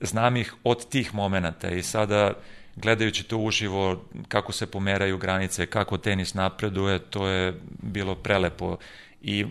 znam 0.01 0.37
ih 0.37 0.55
od 0.65 0.89
tih 0.89 1.15
momenata 1.15 1.71
i 1.71 1.83
sada 1.83 2.33
gledajući 2.77 3.23
to 3.23 3.39
uživo 3.39 4.05
kako 4.29 4.53
se 4.53 4.67
pomeraju 4.67 5.19
granice, 5.19 5.67
kako 5.67 5.99
tenis 5.99 6.35
napreduje, 6.35 6.99
to 6.99 7.27
je 7.27 7.61
bilo 7.83 8.15
prelepo 8.15 8.77
i 9.27 9.41
e, 9.41 9.47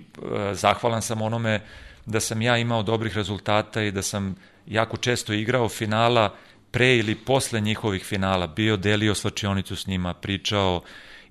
zahvalan 0.54 1.02
sam 1.02 1.22
onome 1.22 1.62
da 2.06 2.20
sam 2.20 2.42
ja 2.42 2.58
imao 2.58 2.84
dobrih 2.84 3.16
rezultata 3.16 3.82
i 3.82 3.92
da 3.92 4.02
sam 4.02 4.36
jako 4.68 4.98
često 4.98 5.34
igrao 5.34 5.70
finala 5.70 6.36
pre 6.72 6.98
ili 6.98 7.16
posle 7.16 7.62
njihovih 7.62 8.04
finala, 8.06 8.48
bio 8.48 8.78
delio 8.78 9.16
slačionicu 9.16 9.76
s 9.76 9.88
njima, 9.88 10.14
pričao 10.14 10.82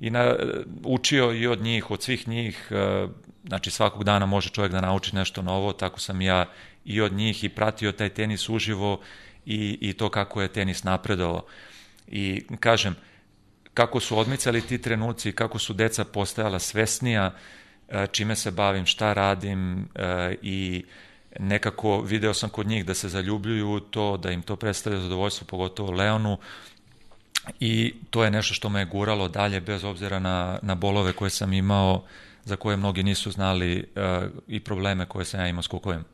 i 0.00 0.10
na, 0.10 0.36
učio 0.84 1.32
i 1.32 1.46
od 1.46 1.62
njih, 1.62 1.90
od 1.90 2.02
svih 2.02 2.28
njih, 2.28 2.68
e, 2.70 3.06
znači 3.44 3.70
svakog 3.70 4.04
dana 4.04 4.26
može 4.26 4.50
čovjek 4.50 4.72
da 4.72 4.80
nauči 4.80 5.16
nešto 5.16 5.42
novo, 5.42 5.72
tako 5.72 6.00
sam 6.00 6.20
ja 6.20 6.46
i 6.84 7.00
od 7.00 7.12
njih 7.12 7.44
i 7.44 7.48
pratio 7.48 7.92
taj 7.92 8.08
tenis 8.08 8.48
uživo 8.48 9.00
i, 9.46 9.78
i 9.80 9.92
to 9.92 10.08
kako 10.08 10.42
je 10.42 10.52
tenis 10.52 10.84
napredovao. 10.84 11.46
I 12.08 12.44
kažem, 12.60 12.96
kako 13.74 14.00
su 14.00 14.18
odmicali 14.18 14.60
ti 14.60 14.78
trenuci, 14.78 15.32
kako 15.32 15.58
su 15.58 15.72
deca 15.72 16.04
postajala 16.04 16.58
svesnija, 16.58 17.26
e, 17.26 17.63
čime 18.12 18.36
se 18.36 18.50
bavim, 18.50 18.86
šta 18.86 19.12
radim 19.12 19.88
e, 19.94 20.36
i 20.42 20.84
nekako 21.38 22.00
video 22.00 22.34
sam 22.34 22.50
kod 22.50 22.66
njih 22.66 22.84
da 22.86 22.94
se 22.94 23.08
zaljubljuju 23.08 23.70
u 23.70 23.80
to, 23.80 24.16
da 24.16 24.30
im 24.30 24.42
to 24.42 24.56
predstavlja 24.56 25.00
zadovoljstvo, 25.00 25.46
pogotovo 25.46 25.92
Leonu, 25.92 26.38
i 27.60 27.94
to 28.10 28.24
je 28.24 28.30
nešto 28.30 28.54
što 28.54 28.68
me 28.68 28.80
je 28.80 28.84
guralo 28.84 29.28
dalje 29.28 29.60
bez 29.60 29.84
obzira 29.84 30.18
na, 30.18 30.58
na 30.62 30.74
bolove 30.74 31.12
koje 31.12 31.30
sam 31.30 31.52
imao, 31.52 32.04
za 32.44 32.56
koje 32.56 32.76
mnogi 32.76 33.02
nisu 33.02 33.30
znali 33.30 33.78
uh, 33.96 34.28
i 34.48 34.60
probleme 34.60 35.06
koje 35.06 35.24
sam 35.24 35.40
ja 35.40 35.48
imao 35.48 35.62
s 35.62 35.66
kukovima. 35.66 36.04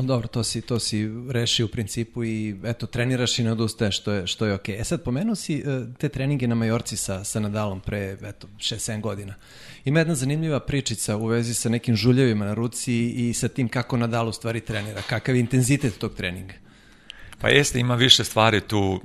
Dobro, 0.00 0.28
to 0.28 0.44
si, 0.44 0.60
to 0.60 0.78
si 0.78 1.10
rešio 1.28 1.66
u 1.66 1.68
principu 1.68 2.24
i 2.24 2.56
eto, 2.64 2.86
treniraš 2.86 3.38
i 3.38 3.44
ne 3.44 3.52
odustaješ, 3.52 3.98
što 4.00 4.12
je, 4.12 4.26
što 4.26 4.46
je 4.46 4.54
okej. 4.54 4.74
Okay. 4.74 4.80
E 4.80 4.84
sad, 4.84 5.02
pomenuo 5.02 5.34
si 5.34 5.54
e, 5.58 5.62
te 5.98 6.08
treninge 6.08 6.46
na 6.46 6.54
Majorci 6.54 6.96
sa, 6.96 7.24
sa 7.24 7.40
Nadalom 7.40 7.80
pre, 7.80 8.16
eto, 8.22 8.48
6-7 8.58 9.00
godina. 9.00 9.34
Ima 9.84 10.00
jedna 10.00 10.14
zanimljiva 10.14 10.60
pričica 10.60 11.16
u 11.16 11.26
vezi 11.26 11.54
sa 11.54 11.68
nekim 11.68 11.96
žuljevima 11.96 12.44
na 12.44 12.54
ruci 12.54 13.08
i 13.08 13.34
sa 13.34 13.48
tim 13.48 13.68
kako 13.68 13.96
Nadal 13.96 14.28
u 14.28 14.32
stvari 14.32 14.60
trenira, 14.60 15.02
kakav 15.02 15.34
je 15.34 15.40
intenzitet 15.40 15.98
tog 15.98 16.14
treninga. 16.14 16.54
Pa 17.40 17.48
jeste, 17.48 17.80
ima 17.80 17.94
više 17.94 18.24
stvari 18.24 18.60
tu. 18.60 18.80
Uh, 18.80 19.00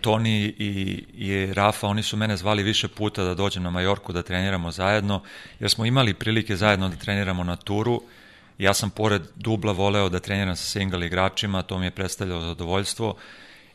Toni 0.00 0.54
i, 0.58 1.04
i 1.14 1.52
Rafa, 1.52 1.86
oni 1.86 2.02
su 2.02 2.16
mene 2.16 2.36
zvali 2.36 2.62
više 2.62 2.88
puta 2.88 3.24
da 3.24 3.34
dođem 3.34 3.62
na 3.62 3.70
Majorku 3.70 4.12
da 4.12 4.22
treniramo 4.22 4.70
zajedno, 4.70 5.22
jer 5.60 5.70
smo 5.70 5.84
imali 5.84 6.14
prilike 6.14 6.56
zajedno 6.56 6.88
da 6.88 6.96
treniramo 6.96 7.44
na 7.44 7.56
turu. 7.56 8.02
Ja 8.62 8.74
sam 8.74 8.90
pored 8.90 9.22
dubla 9.36 9.72
voleo 9.72 10.08
da 10.08 10.20
treniram 10.20 10.56
sa 10.56 10.64
single 10.64 11.06
igračima, 11.06 11.62
to 11.62 11.78
mi 11.78 11.86
je 11.86 11.90
predstavljalo 11.90 12.42
zadovoljstvo 12.46 13.16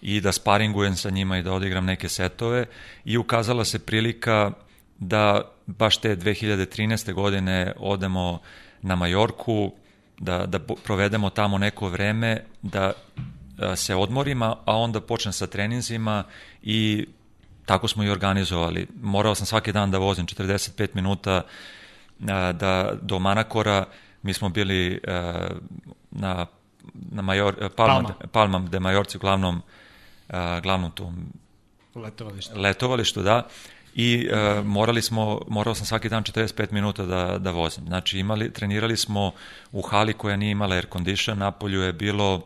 i 0.01 0.21
da 0.21 0.31
sparingujem 0.31 0.95
sa 0.95 1.09
njima 1.09 1.37
i 1.37 1.43
da 1.43 1.53
odigram 1.53 1.85
neke 1.85 2.09
setove 2.09 2.65
i 3.05 3.17
ukazala 3.17 3.65
se 3.65 3.79
prilika 3.79 4.51
da 4.99 5.41
baš 5.65 5.97
te 5.97 6.15
2013. 6.15 7.13
godine 7.13 7.73
odemo 7.77 8.39
na 8.81 8.95
Majorku, 8.95 9.71
da, 10.19 10.45
da 10.45 10.59
provedemo 10.59 11.29
tamo 11.29 11.57
neko 11.57 11.89
vreme, 11.89 12.43
da 12.61 12.91
se 13.75 13.95
odmorima, 13.95 14.55
a 14.65 14.77
onda 14.77 15.01
počnem 15.01 15.33
sa 15.33 15.47
treninzima 15.47 16.23
i 16.63 17.07
tako 17.65 17.87
smo 17.87 18.03
i 18.03 18.09
organizovali. 18.09 18.87
Morao 19.01 19.35
sam 19.35 19.45
svaki 19.45 19.71
dan 19.71 19.91
da 19.91 19.97
vozim 19.97 20.25
45 20.25 20.87
minuta 20.93 21.41
da, 22.19 22.93
do 23.01 23.19
Manakora, 23.19 23.85
mi 24.27 24.33
smo 24.33 24.49
bili 24.49 24.99
na, 26.11 26.45
na 26.91 27.21
Major, 27.21 27.69
Palma, 27.75 28.03
Palma. 28.03 28.15
Palma 28.31 28.59
de 28.59 28.79
Majorci, 28.79 29.17
glavnom, 29.17 29.61
glavnom 30.61 30.91
tom 30.91 31.15
letovalištu. 31.95 32.59
letovalištu, 32.59 33.21
da, 33.21 33.47
i 33.95 34.29
uh, 34.29 34.65
morali 34.65 35.01
smo, 35.01 35.41
morao 35.47 35.75
sam 35.75 35.85
svaki 35.85 36.09
dan 36.09 36.23
45 36.23 36.71
minuta 36.71 37.05
da, 37.05 37.37
da 37.37 37.51
vozim. 37.51 37.85
Znači, 37.87 38.19
imali, 38.19 38.53
trenirali 38.53 38.97
smo 38.97 39.31
u 39.71 39.81
hali 39.81 40.13
koja 40.13 40.35
nije 40.35 40.51
imala 40.51 40.75
air 40.75 40.87
condition, 40.93 41.37
napolju 41.37 41.81
je 41.81 41.93
bilo 41.93 42.41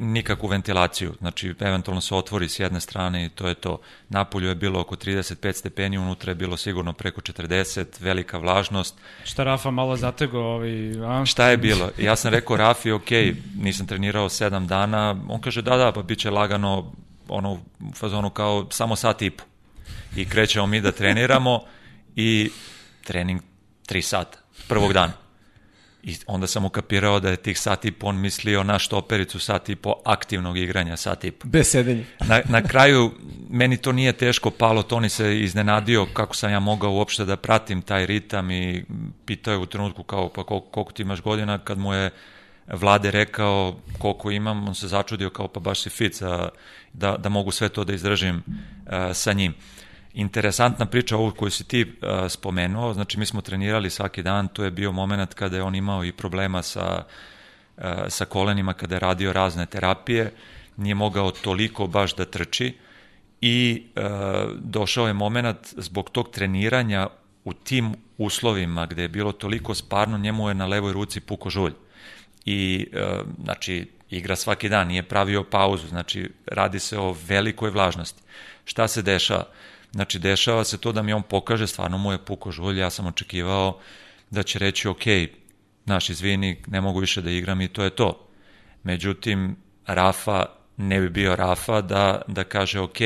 nikakvu 0.00 0.46
ventilaciju, 0.46 1.14
znači 1.18 1.54
eventualno 1.60 2.00
se 2.00 2.14
otvori 2.14 2.48
s 2.48 2.60
jedne 2.60 2.80
strane 2.80 3.24
i 3.24 3.28
to 3.28 3.48
je 3.48 3.54
to. 3.54 3.80
Napolju 4.08 4.48
je 4.48 4.54
bilo 4.54 4.80
oko 4.80 4.96
35 4.96 5.52
stepeni, 5.52 5.98
unutra 5.98 6.30
je 6.30 6.34
bilo 6.34 6.56
sigurno 6.56 6.92
preko 6.92 7.20
40, 7.20 7.86
velika 8.00 8.38
vlažnost. 8.38 8.98
Šta 9.24 9.44
Rafa 9.44 9.70
malo 9.70 9.96
zatego? 9.96 10.38
Ovaj, 10.40 10.70
a? 11.04 11.26
Šta 11.26 11.48
je 11.48 11.56
bilo? 11.56 11.90
Ja 11.98 12.16
sam 12.16 12.30
rekao 12.32 12.56
Rafi, 12.56 12.92
ok, 12.92 13.10
nisam 13.56 13.86
trenirao 13.86 14.28
7 14.28 14.66
dana, 14.66 15.16
on 15.28 15.40
kaže 15.40 15.62
da, 15.62 15.76
da, 15.76 15.92
pa 15.92 16.02
bit 16.02 16.18
će 16.18 16.30
lagano 16.30 16.92
ono 17.28 17.52
u 17.52 17.58
fazonu 17.94 18.30
kao 18.30 18.66
samo 18.70 18.96
sat 18.96 19.22
i 19.22 19.30
po. 19.30 19.44
I 20.16 20.28
krećemo 20.28 20.66
mi 20.66 20.80
da 20.80 20.92
treniramo 20.92 21.60
i 22.16 22.50
trening 23.04 23.40
3 23.88 24.00
sata, 24.00 24.38
prvog 24.68 24.92
dana. 24.92 25.23
I 26.06 26.16
onda 26.26 26.46
sam 26.46 26.64
ukapirao 26.64 27.20
da 27.20 27.30
je 27.30 27.36
tih 27.36 27.58
sat 27.58 27.84
i 27.84 27.92
po 27.92 28.06
on 28.06 28.20
mislio 28.20 28.62
na 28.64 28.78
štopericu 28.78 29.38
sat 29.38 29.68
i 29.68 29.76
po 29.76 29.94
aktivnog 30.04 30.58
igranja 30.58 30.96
sat 30.96 31.24
i 31.24 31.30
po. 31.30 31.48
Bez 31.48 31.70
sedenja. 31.70 32.04
Na, 32.20 32.40
na 32.48 32.62
kraju, 32.62 33.12
meni 33.50 33.76
to 33.76 33.92
nije 33.92 34.12
teško 34.12 34.50
palo, 34.50 34.82
Toni 34.82 35.08
se 35.08 35.40
iznenadio 35.40 36.06
kako 36.12 36.36
sam 36.36 36.52
ja 36.52 36.60
mogao 36.60 36.92
uopšte 36.92 37.24
da 37.24 37.36
pratim 37.36 37.82
taj 37.82 38.06
ritam 38.06 38.50
i 38.50 38.84
pitao 39.26 39.52
je 39.52 39.58
u 39.58 39.66
trenutku 39.66 40.02
kao 40.02 40.28
pa 40.28 40.44
koliko, 40.44 40.66
koliko 40.66 40.92
ti 40.92 41.02
imaš 41.02 41.20
godina 41.20 41.58
kad 41.58 41.78
mu 41.78 41.94
je 41.94 42.10
vlade 42.66 43.10
rekao 43.10 43.76
koliko 43.98 44.30
imam, 44.30 44.68
on 44.68 44.74
se 44.74 44.88
začudio 44.88 45.30
kao 45.30 45.48
pa 45.48 45.60
baš 45.60 45.82
si 45.82 45.90
fit 45.90 46.14
za, 46.14 46.48
da, 46.92 47.16
da 47.16 47.28
mogu 47.28 47.50
sve 47.50 47.68
to 47.68 47.84
da 47.84 47.94
izdržim 47.94 48.36
uh, 48.36 48.92
sa 49.14 49.32
njim 49.32 49.54
interesantna 50.14 50.86
priča 50.86 51.16
ovu 51.16 51.30
koju 51.30 51.50
si 51.50 51.64
ti 51.64 51.82
uh, 51.82 52.08
spomenuo, 52.28 52.94
znači 52.94 53.18
mi 53.18 53.26
smo 53.26 53.40
trenirali 53.40 53.90
svaki 53.90 54.22
dan, 54.22 54.48
to 54.48 54.64
je 54.64 54.70
bio 54.70 54.92
moment 54.92 55.34
kada 55.34 55.56
je 55.56 55.62
on 55.62 55.74
imao 55.74 56.04
i 56.04 56.12
problema 56.12 56.62
sa, 56.62 57.04
uh, 57.76 57.84
sa 58.08 58.24
kolenima, 58.24 58.72
kada 58.72 58.94
je 58.94 59.00
radio 59.00 59.32
razne 59.32 59.66
terapije, 59.66 60.32
nije 60.76 60.94
mogao 60.94 61.30
toliko 61.30 61.86
baš 61.86 62.14
da 62.14 62.24
trči 62.24 62.78
i 63.40 63.82
uh, 63.96 64.02
došao 64.58 65.06
je 65.06 65.12
moment 65.12 65.74
zbog 65.76 66.10
tog 66.10 66.30
treniranja 66.30 67.06
u 67.44 67.52
tim 67.52 67.94
uslovima 68.18 68.86
gde 68.86 69.02
je 69.02 69.08
bilo 69.08 69.32
toliko 69.32 69.74
sparno, 69.74 70.18
njemu 70.18 70.48
je 70.48 70.54
na 70.54 70.66
levoj 70.66 70.92
ruci 70.92 71.20
puko 71.20 71.50
žulj. 71.50 71.72
I, 72.44 72.86
uh, 72.92 73.26
znači, 73.44 73.90
igra 74.10 74.36
svaki 74.36 74.68
dan, 74.68 74.88
nije 74.88 75.02
pravio 75.02 75.44
pauzu, 75.44 75.88
znači, 75.88 76.30
radi 76.46 76.78
se 76.78 76.98
o 76.98 77.16
velikoj 77.28 77.70
vlažnosti. 77.70 78.22
Šta 78.64 78.88
se 78.88 79.02
dešava? 79.02 79.44
Znači, 79.94 80.18
dešava 80.18 80.64
se 80.64 80.78
to 80.78 80.92
da 80.92 81.02
mi 81.02 81.12
on 81.12 81.22
pokaže, 81.22 81.66
stvarno 81.66 81.98
mu 81.98 82.12
je 82.12 82.24
puko 82.24 82.50
žulj, 82.50 82.78
ja 82.78 82.90
sam 82.90 83.06
očekivao 83.06 83.78
da 84.30 84.42
će 84.42 84.58
reći, 84.58 84.88
ok, 84.88 85.06
naš 85.84 86.10
izvini, 86.10 86.62
ne 86.66 86.80
mogu 86.80 87.00
više 87.00 87.22
da 87.22 87.30
igram 87.30 87.60
i 87.60 87.68
to 87.68 87.84
je 87.84 87.90
to. 87.90 88.28
Međutim, 88.82 89.56
Rafa 89.86 90.46
ne 90.76 91.00
bi 91.00 91.08
bio 91.10 91.36
Rafa 91.36 91.80
da, 91.80 92.22
da 92.28 92.44
kaže, 92.44 92.80
ok, 92.80 92.96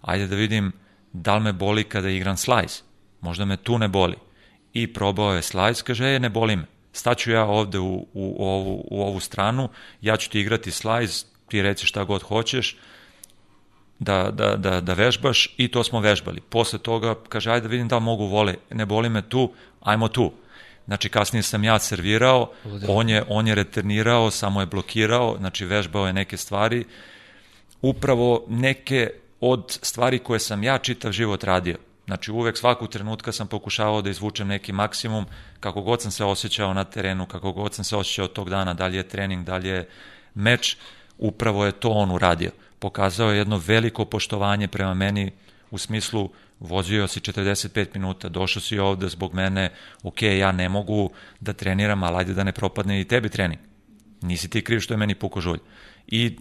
ajde 0.00 0.26
da 0.26 0.36
vidim 0.36 0.72
da 1.12 1.34
li 1.34 1.42
me 1.42 1.52
boli 1.52 1.84
kada 1.84 2.08
igram 2.08 2.36
slice. 2.36 2.82
Možda 3.20 3.44
me 3.44 3.56
tu 3.56 3.78
ne 3.78 3.88
boli. 3.88 4.16
I 4.72 4.92
probao 4.92 5.34
je 5.34 5.42
slice, 5.42 5.82
kaže, 5.84 6.14
e, 6.14 6.20
ne 6.20 6.28
boli 6.28 6.56
me. 6.56 6.66
Staću 6.92 7.30
ja 7.30 7.44
ovde 7.44 7.78
u, 7.78 7.94
u, 7.94 8.06
u, 8.14 8.48
ovu, 8.48 8.84
u 8.90 9.02
ovu 9.02 9.20
stranu, 9.20 9.68
ja 10.00 10.16
ću 10.16 10.30
ti 10.30 10.40
igrati 10.40 10.70
slice, 10.70 11.26
ti 11.48 11.62
reci 11.62 11.86
šta 11.86 12.04
god 12.04 12.22
hoćeš, 12.22 12.76
da, 13.98 14.30
da, 14.30 14.56
da, 14.56 14.80
da 14.80 14.94
vežbaš 14.94 15.54
i 15.56 15.68
to 15.68 15.84
smo 15.84 16.00
vežbali. 16.00 16.40
Posle 16.40 16.78
toga 16.78 17.14
kaže, 17.28 17.50
ajde 17.50 17.68
da 17.68 17.70
vidim 17.70 17.88
da 17.88 17.98
mogu 17.98 18.26
vole, 18.26 18.54
ne 18.70 18.86
boli 18.86 19.08
me 19.08 19.22
tu, 19.22 19.52
ajmo 19.80 20.08
tu. 20.08 20.32
Znači 20.86 21.08
kasnije 21.08 21.42
sam 21.42 21.64
ja 21.64 21.78
servirao, 21.78 22.50
on 22.88 23.08
je, 23.08 23.24
on 23.28 23.46
je 23.46 23.54
returnirao, 23.54 24.30
samo 24.30 24.60
je 24.60 24.66
blokirao, 24.66 25.36
znači 25.38 25.64
vežbao 25.64 26.06
je 26.06 26.12
neke 26.12 26.36
stvari. 26.36 26.84
Upravo 27.82 28.44
neke 28.48 29.10
od 29.40 29.78
stvari 29.82 30.18
koje 30.18 30.40
sam 30.40 30.62
ja 30.62 30.78
čitav 30.78 31.12
život 31.12 31.44
radio. 31.44 31.76
Znači 32.06 32.32
uvek 32.32 32.56
svakog 32.56 32.88
trenutka 32.88 33.32
sam 33.32 33.46
pokušavao 33.46 34.02
da 34.02 34.10
izvučem 34.10 34.48
neki 34.48 34.72
maksimum, 34.72 35.26
kako 35.60 35.82
god 35.82 36.02
sam 36.02 36.10
se 36.10 36.24
osjećao 36.24 36.74
na 36.74 36.84
terenu, 36.84 37.26
kako 37.26 37.52
god 37.52 37.74
sam 37.74 37.84
se 37.84 37.96
osjećao 37.96 38.28
tog 38.28 38.50
dana, 38.50 38.74
da 38.74 38.86
li 38.86 38.96
je 38.96 39.08
trening, 39.08 39.44
da 39.44 39.56
li 39.56 39.68
je 39.68 39.88
meč, 40.34 40.76
upravo 41.18 41.66
je 41.66 41.72
to 41.72 41.90
on 41.90 42.10
uradio. 42.10 42.50
Pokazao 42.78 43.30
je 43.30 43.38
jedno 43.38 43.62
veliko 43.66 44.04
poštovanje 44.04 44.68
prema 44.68 44.94
meni 44.94 45.30
u 45.70 45.78
smislu 45.78 46.30
vozio 46.60 47.08
si 47.08 47.20
45 47.20 47.86
minuta, 47.94 48.28
došao 48.28 48.62
si 48.62 48.78
ovde 48.78 49.08
zbog 49.08 49.34
mene, 49.34 49.70
ok, 50.02 50.22
ja 50.22 50.52
ne 50.52 50.68
mogu 50.68 51.10
da 51.40 51.52
treniram, 51.52 52.02
ali 52.02 52.16
ajde 52.16 52.34
da 52.34 52.44
ne 52.44 52.52
propadne 52.52 53.00
i 53.00 53.04
tebi 53.04 53.28
trening. 53.28 53.60
Nisi 54.22 54.50
ti 54.50 54.64
kriv 54.64 54.80
što 54.80 54.94
je 54.94 54.98
meni 54.98 55.14
puko 55.14 55.40
žulj. 55.40 55.58
I, 56.06 56.36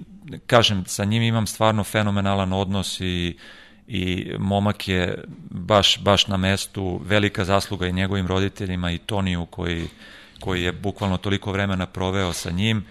kažem, 0.48 0.86
sa 0.86 1.06
njim 1.06 1.24
imam 1.24 1.48
stvarno 1.48 1.84
fenomenalan 1.84 2.54
odnos 2.54 3.00
i, 3.00 3.38
i 3.88 4.32
momak 4.40 4.88
je 4.88 5.24
baš, 5.50 6.00
baš 6.00 6.28
na 6.28 6.38
mestu, 6.38 7.02
velika 7.04 7.46
zasluga 7.46 7.88
i 7.88 7.94
njegovim 7.94 8.28
roditeljima 8.28 8.92
i 8.92 8.98
Toniju 8.98 9.46
koji, 9.46 9.88
koji 10.40 10.64
je 10.64 10.72
bukvalno 10.72 11.18
toliko 11.18 11.52
vremena 11.52 11.86
proveo 11.86 12.34
sa 12.34 12.52
njim. 12.52 12.86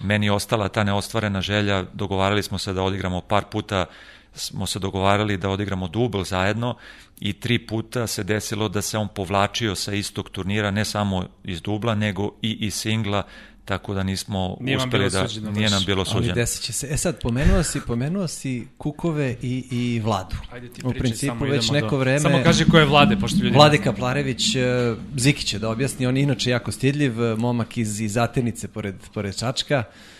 Meni 0.00 0.30
ostala 0.30 0.68
ta 0.68 0.84
neostvarena 0.84 1.40
želja, 1.40 1.84
dogovarali 1.92 2.42
smo 2.42 2.58
se 2.58 2.72
da 2.72 2.82
odigramo 2.82 3.20
par 3.20 3.44
puta 3.50 3.86
smo 4.34 4.66
se 4.66 4.78
dogovarali 4.78 5.36
da 5.36 5.50
odigramo 5.50 5.88
dubl 5.88 6.22
zajedno 6.22 6.76
i 7.20 7.32
tri 7.32 7.66
puta 7.66 8.06
se 8.06 8.24
desilo 8.24 8.68
da 8.68 8.82
se 8.82 8.98
on 8.98 9.08
povlačio 9.08 9.74
sa 9.74 9.92
istog 9.92 10.30
turnira, 10.30 10.70
ne 10.70 10.84
samo 10.84 11.26
iz 11.44 11.62
dubla, 11.62 11.94
nego 11.94 12.30
i 12.42 12.52
iz 12.66 12.74
singla, 12.74 13.22
tako 13.64 13.94
da 13.94 14.02
nismo 14.02 14.56
nije 14.60 14.76
uspeli 14.76 15.10
da 15.10 15.28
suđeno, 15.28 15.50
nije 15.50 15.70
nam 15.70 15.82
bilo 15.86 16.04
suđeno. 16.04 16.32
Ali 16.32 16.40
desit 16.40 16.62
će 16.62 16.72
se. 16.72 16.88
E 16.90 16.96
sad, 16.96 17.22
pomenuo 17.22 17.62
si, 17.62 17.80
pomenuo 17.86 18.28
si 18.28 18.66
Kukove 18.78 19.36
i, 19.42 19.64
i 19.70 20.00
Vladu. 20.04 20.36
Ajde 20.52 20.68
ti 20.68 20.80
U 20.84 20.90
pričaj, 20.90 21.00
principu 21.00 21.38
samo 21.38 21.50
već 21.50 21.70
neko 21.70 21.90
do... 21.90 21.96
vreme... 21.96 22.20
Samo 22.20 22.42
kaži 22.44 22.64
ko 22.64 22.78
je 22.78 22.84
Vlade, 22.84 23.16
pošto 23.16 23.38
ljudi... 23.44 23.56
Vlade 23.56 23.78
Kaplarević, 23.78 24.54
e, 24.54 24.94
Ziki 25.16 25.46
će 25.46 25.58
da 25.58 25.70
objasni, 25.70 26.06
on 26.06 26.16
je 26.16 26.22
inače 26.22 26.50
jako 26.50 26.72
stidljiv, 26.72 27.22
e, 27.22 27.36
momak 27.36 27.76
iz, 27.76 28.00
iz 28.00 28.16
Atenice 28.16 28.68
pored, 28.68 28.94
pored 29.14 29.38
Čačka. 29.38 29.84
Uh, 29.88 30.13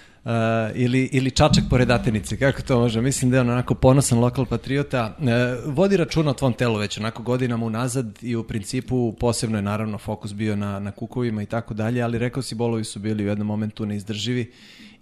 ili, 0.75 1.09
ili 1.13 1.31
Čačak 1.31 1.65
pored 1.71 1.91
Atenice, 1.91 2.37
kako 2.37 2.63
to 2.63 2.79
može? 2.79 3.01
Mislim 3.01 3.31
da 3.31 3.37
je 3.37 3.41
on 3.41 3.51
onako 3.51 3.75
ponosan 3.75 4.19
lokal 4.19 4.47
patriota. 4.47 5.17
Uh, 5.19 5.27
vodi 5.75 5.97
računa 5.97 6.31
o 6.31 6.35
tvom 6.35 6.53
telu 6.53 6.79
već 6.79 6.99
onako 6.99 7.23
godinama 7.23 7.67
unazad 7.67 8.19
i 8.23 8.37
u 8.37 8.45
principu 8.45 9.13
posebno 9.21 9.59
je 9.59 9.63
naravno 9.63 9.99
fokus 9.99 10.35
bio 10.35 10.57
na, 10.57 10.79
na 10.79 10.91
kukovima 10.91 11.43
i 11.43 11.47
tako 11.47 11.75
dalje, 11.75 12.03
ali 12.03 12.19
rekao 12.19 12.43
si 12.43 12.55
bolovi 12.55 12.85
su 12.85 12.99
bili 12.99 13.25
u 13.25 13.29
jednom 13.29 13.47
momentu 13.47 13.87
neizdrživi 13.87 14.53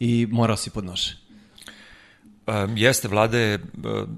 i 0.01 0.27
morao 0.31 0.57
si 0.57 0.71
pod 0.71 0.85
nože. 0.85 1.17
Um, 2.47 2.77
jeste, 2.77 3.09
Vlade 3.09 3.39
je 3.39 3.59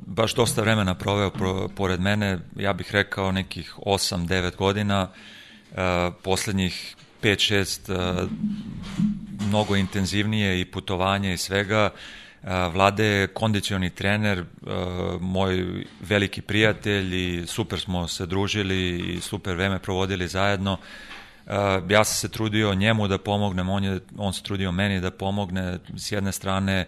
baš 0.07 0.35
dosta 0.35 0.63
vremena 0.63 0.95
proveo 0.95 1.31
pro, 1.31 1.69
pored 1.69 2.01
mene, 2.01 2.39
ja 2.57 2.73
bih 2.73 2.93
rekao 2.93 3.33
nekih 3.33 3.75
8-9 3.87 4.57
godina, 4.57 5.09
uh, 5.71 5.79
poslednjih 6.23 6.97
5-6 7.23 7.93
uh, 7.93 8.31
mnogo 9.47 9.77
intenzivnije 9.77 10.61
i 10.61 10.65
putovanje 10.65 11.35
i 11.35 11.37
svega. 11.39 11.91
Vlade 12.73 13.05
je 13.05 13.27
kondicioni 13.27 13.91
trener, 13.91 14.45
moj 15.21 15.85
veliki 16.01 16.43
prijatelj 16.43 17.15
i 17.15 17.47
super 17.47 17.81
smo 17.81 18.09
se 18.09 18.27
družili 18.27 18.99
i 18.99 19.21
super 19.21 19.55
vreme 19.55 19.79
provodili 19.79 20.29
zajedno. 20.29 20.79
Ja 21.89 22.05
sam 22.05 22.15
se 22.15 22.29
trudio 22.29 22.75
njemu 22.75 23.09
da 23.09 23.19
pomognem, 23.19 23.69
on, 23.69 23.85
je, 23.85 24.01
on 24.17 24.33
se 24.33 24.43
trudio 24.43 24.73
meni 24.73 25.01
da 25.01 25.11
pomogne. 25.11 25.79
S 25.97 26.13
jedne 26.13 26.33
strane 26.33 26.87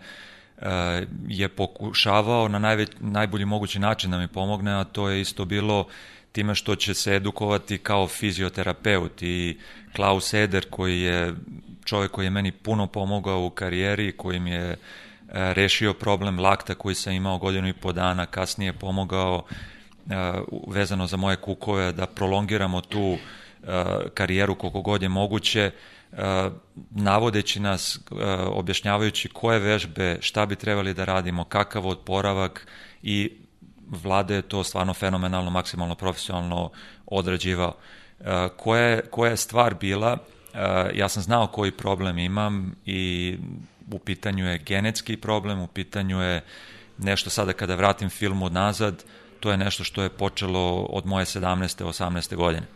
je 1.29 1.49
pokušavao 1.49 2.49
na 2.49 2.59
najveć, 2.59 2.91
najbolji 3.01 3.45
mogući 3.45 3.79
način 3.79 4.11
da 4.11 4.19
mi 4.19 4.29
pomogne, 4.29 4.73
a 4.73 4.85
to 4.85 5.09
je 5.09 5.21
isto 5.21 5.45
bilo 5.45 5.87
time 6.33 6.55
što 6.55 6.77
će 6.77 6.95
se 6.95 7.15
edukovati 7.15 7.79
kao 7.79 8.09
fizioterapeut 8.09 9.23
i 9.23 9.59
Klaus 9.93 10.35
Eder 10.35 10.67
koji 10.71 11.01
je 11.01 11.35
čovjek 11.87 12.11
koji 12.11 12.27
je 12.27 12.31
meni 12.31 12.53
puno 12.53 12.87
pomogao 12.87 13.45
u 13.45 13.51
karijeri, 13.51 14.17
koji 14.17 14.41
mi 14.41 14.51
je 14.51 14.71
e, 14.71 14.77
rešio 15.29 15.95
problem 15.95 16.41
lakta 16.41 16.75
koji 16.75 16.95
sam 16.95 17.13
imao 17.13 17.39
godinu 17.39 17.69
i 17.69 17.73
po 17.73 17.93
dana, 17.93 18.27
kasnije 18.27 18.73
pomogao 18.73 19.45
e, 19.45 20.15
vezano 20.69 21.07
za 21.07 21.17
moje 21.17 21.37
kukove 21.37 21.93
da 21.93 22.07
prolongiramo 22.07 22.81
tu 22.81 23.17
e, 23.17 23.19
karijeru 24.15 24.55
koliko 24.55 24.81
god 24.81 25.03
je 25.03 25.09
moguće, 25.09 25.71
navodeći 26.91 27.61
nas, 27.61 28.01
objašnjavajući 28.47 29.29
koje 29.29 29.59
vežbe, 29.59 30.19
šta 30.21 30.47
bi 30.47 30.57
trebali 30.57 30.95
da 30.95 31.05
radimo, 31.05 31.45
kakav 31.45 31.87
odporavak 31.87 32.67
i 33.03 33.33
vlada 33.87 34.35
je 34.35 34.43
to 34.43 34.65
stvarno 34.65 34.95
fenomenalno, 34.95 35.51
maksimalno 35.51 35.95
profesionalno 35.95 36.71
odrađivao. 37.07 37.75
Koja 38.57 38.83
je, 38.83 39.03
koja 39.11 39.31
je 39.31 39.37
stvar 39.37 39.75
bila 39.75 40.19
ja 40.95 41.09
sam 41.09 41.23
znao 41.23 41.47
koji 41.47 41.71
problem 41.71 42.19
imam 42.19 42.75
i 42.87 43.35
u 43.93 43.99
pitanju 43.99 44.47
je 44.47 44.59
genetski 44.59 45.17
problem, 45.17 45.61
u 45.61 45.67
pitanju 45.67 46.23
je 46.23 46.45
nešto 46.99 47.31
sada 47.31 47.53
kada 47.53 47.75
vratim 47.75 48.11
film 48.11 48.43
od 48.43 48.53
nazad, 48.53 49.05
to 49.41 49.51
je 49.51 49.57
nešto 49.57 49.85
što 49.85 50.03
je 50.03 50.09
počelo 50.09 50.83
od 50.83 51.07
moje 51.07 51.25
17. 51.25 51.85
18. 51.85 52.37
godine. 52.37 52.67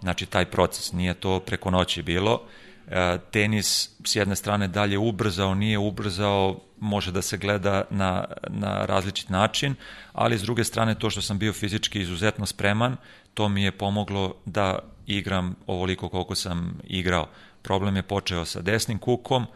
Znači, 0.00 0.26
taj 0.26 0.44
proces, 0.44 0.92
nije 0.92 1.14
to 1.14 1.40
preko 1.40 1.70
noći 1.70 2.02
bilo. 2.02 2.42
E, 2.88 3.18
tenis 3.30 3.90
s 4.04 4.16
jedne 4.16 4.36
strane 4.36 4.68
dalje 4.68 4.98
ubrzao, 4.98 5.54
nije 5.54 5.78
ubrzao, 5.78 6.60
može 6.80 7.12
da 7.12 7.22
se 7.22 7.36
gleda 7.36 7.84
na, 7.90 8.24
na 8.48 8.86
različit 8.86 9.28
način, 9.28 9.74
ali 10.12 10.38
s 10.38 10.42
druge 10.42 10.64
strane 10.64 10.94
to 10.94 11.10
što 11.10 11.22
sam 11.22 11.38
bio 11.38 11.52
fizički 11.52 12.00
izuzetno 12.00 12.46
spreman, 12.46 12.96
to 13.34 13.48
mi 13.48 13.62
je 13.62 13.72
pomoglo 13.72 14.34
da 14.44 14.78
igram 15.06 15.56
ovoliko 15.66 16.08
koliko 16.08 16.34
sam 16.34 16.78
igrao. 16.84 17.28
Problem 17.62 17.96
je 17.96 18.02
počeo 18.02 18.44
sa 18.44 18.62
desnim 18.62 18.98
kukom 18.98 19.46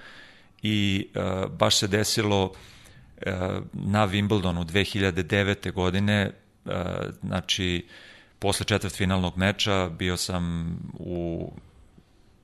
i 0.62 1.08
uh, 1.14 1.50
baš 1.50 1.76
se 1.76 1.88
desilo 1.88 2.44
uh, 2.44 2.52
na 3.72 4.08
Wimbledonu 4.08 4.64
2009. 4.64 5.72
godine, 5.72 6.30
uh, 6.64 6.72
znači 7.22 7.86
posle 8.38 8.66
četvrtfinalnog 8.66 9.36
meča 9.36 9.88
bio 9.88 10.16
sam 10.16 10.76
u 10.98 11.52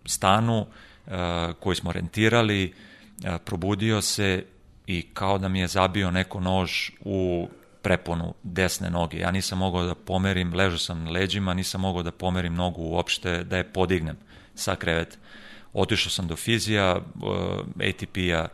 stanu 0.06 0.58
uh, 0.58 1.12
koji 1.60 1.76
smo 1.76 1.92
rentirali, 1.92 2.72
uh, 2.72 3.30
probudio 3.44 4.02
se 4.02 4.44
i 4.86 5.02
kao 5.02 5.38
da 5.38 5.48
mi 5.48 5.60
je 5.60 5.66
zabio 5.66 6.10
neko 6.10 6.40
nož 6.40 6.90
u 7.00 7.48
preponu 7.84 8.34
desne 8.42 8.90
noge. 8.90 9.18
Ja 9.18 9.30
nisam 9.30 9.58
mogao 9.58 9.84
da 9.84 9.94
pomerim, 9.94 10.54
ležao 10.54 10.78
sam 10.78 11.04
na 11.04 11.10
leđima, 11.10 11.54
nisam 11.54 11.80
mogao 11.80 12.02
da 12.02 12.12
pomerim 12.12 12.54
nogu 12.54 12.82
uopšte, 12.82 13.44
da 13.44 13.56
je 13.56 13.72
podignem 13.72 14.16
sa 14.54 14.76
kreveta. 14.76 15.16
Otišao 15.72 16.10
sam 16.10 16.26
do 16.26 16.36
fizija, 16.36 16.96
uh, 16.96 17.86
ATP-a, 17.88 18.48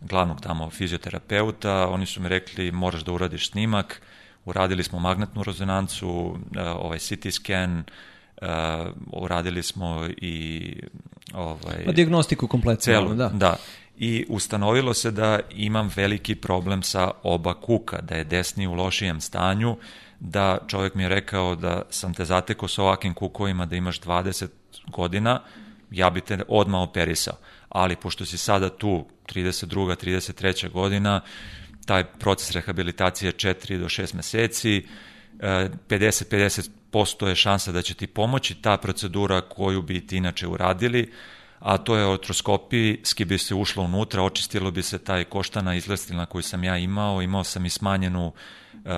glavnog 0.00 0.40
tamo 0.40 0.70
fizioterapeuta, 0.70 1.88
oni 1.88 2.06
su 2.06 2.22
mi 2.22 2.28
rekli 2.28 2.72
moraš 2.72 3.04
da 3.04 3.12
uradiš 3.12 3.50
snimak, 3.50 4.02
uradili 4.44 4.84
smo 4.84 4.98
magnetnu 4.98 5.42
rezonancu, 5.42 6.08
uh, 6.10 6.36
ovaj 6.76 6.98
CT 6.98 7.32
scan, 7.32 7.84
uh, 8.42 8.48
uradili 9.12 9.62
smo 9.62 10.08
i 10.16 10.74
ovaj, 11.34 11.84
pa 11.86 11.92
diagnostiku 11.92 12.48
kompletno, 12.48 12.80
celu, 12.80 13.14
da. 13.14 13.28
da 13.28 13.56
i 13.98 14.26
ustanovilo 14.28 14.94
se 14.94 15.10
da 15.10 15.40
imam 15.50 15.90
veliki 15.96 16.34
problem 16.34 16.82
sa 16.82 17.10
oba 17.22 17.54
kuka, 17.54 18.00
da 18.00 18.14
je 18.14 18.24
desni 18.24 18.66
u 18.66 18.74
lošijem 18.74 19.20
stanju, 19.20 19.76
da 20.20 20.58
čovjek 20.68 20.94
mi 20.94 21.02
je 21.02 21.08
rekao 21.08 21.54
da 21.54 21.82
sam 21.90 22.14
te 22.14 22.24
zatekao 22.24 22.68
sa 22.68 22.82
ovakvim 22.82 23.14
kukovima 23.14 23.66
da 23.66 23.76
imaš 23.76 24.00
20 24.00 24.46
godina, 24.86 25.40
ja 25.90 26.10
bi 26.10 26.20
te 26.20 26.38
odmah 26.48 26.80
operisao. 26.80 27.36
Ali 27.68 27.96
pošto 27.96 28.24
si 28.24 28.38
sada 28.38 28.68
tu 28.68 29.06
32. 29.26 29.96
33. 30.04 30.70
godina, 30.70 31.20
taj 31.86 32.04
proces 32.04 32.50
rehabilitacije 32.50 33.28
je 33.28 33.32
4 33.32 33.78
do 33.78 33.86
6 33.86 34.14
meseci, 34.14 34.86
50-50% 35.40 37.26
e, 37.26 37.28
je 37.28 37.34
šansa 37.34 37.72
da 37.72 37.82
će 37.82 37.94
ti 37.94 38.06
pomoći 38.06 38.54
ta 38.54 38.76
procedura 38.76 39.40
koju 39.40 39.82
bi 39.82 40.06
ti 40.06 40.16
inače 40.16 40.46
uradili, 40.46 41.12
a 41.58 41.78
to 41.78 41.96
je 41.96 42.06
otroskopijski 42.06 43.24
bi 43.24 43.38
se 43.38 43.54
ušlo 43.54 43.82
unutra, 43.82 44.22
očistilo 44.22 44.70
bi 44.70 44.82
se 44.82 44.98
taj 44.98 45.24
koštana 45.24 45.74
izlestilna 45.74 46.26
koju 46.26 46.42
sam 46.42 46.64
ja 46.64 46.78
imao, 46.78 47.22
imao 47.22 47.44
sam 47.44 47.66
i 47.66 47.70
smanjenu 47.70 48.26
uh, 48.26 48.92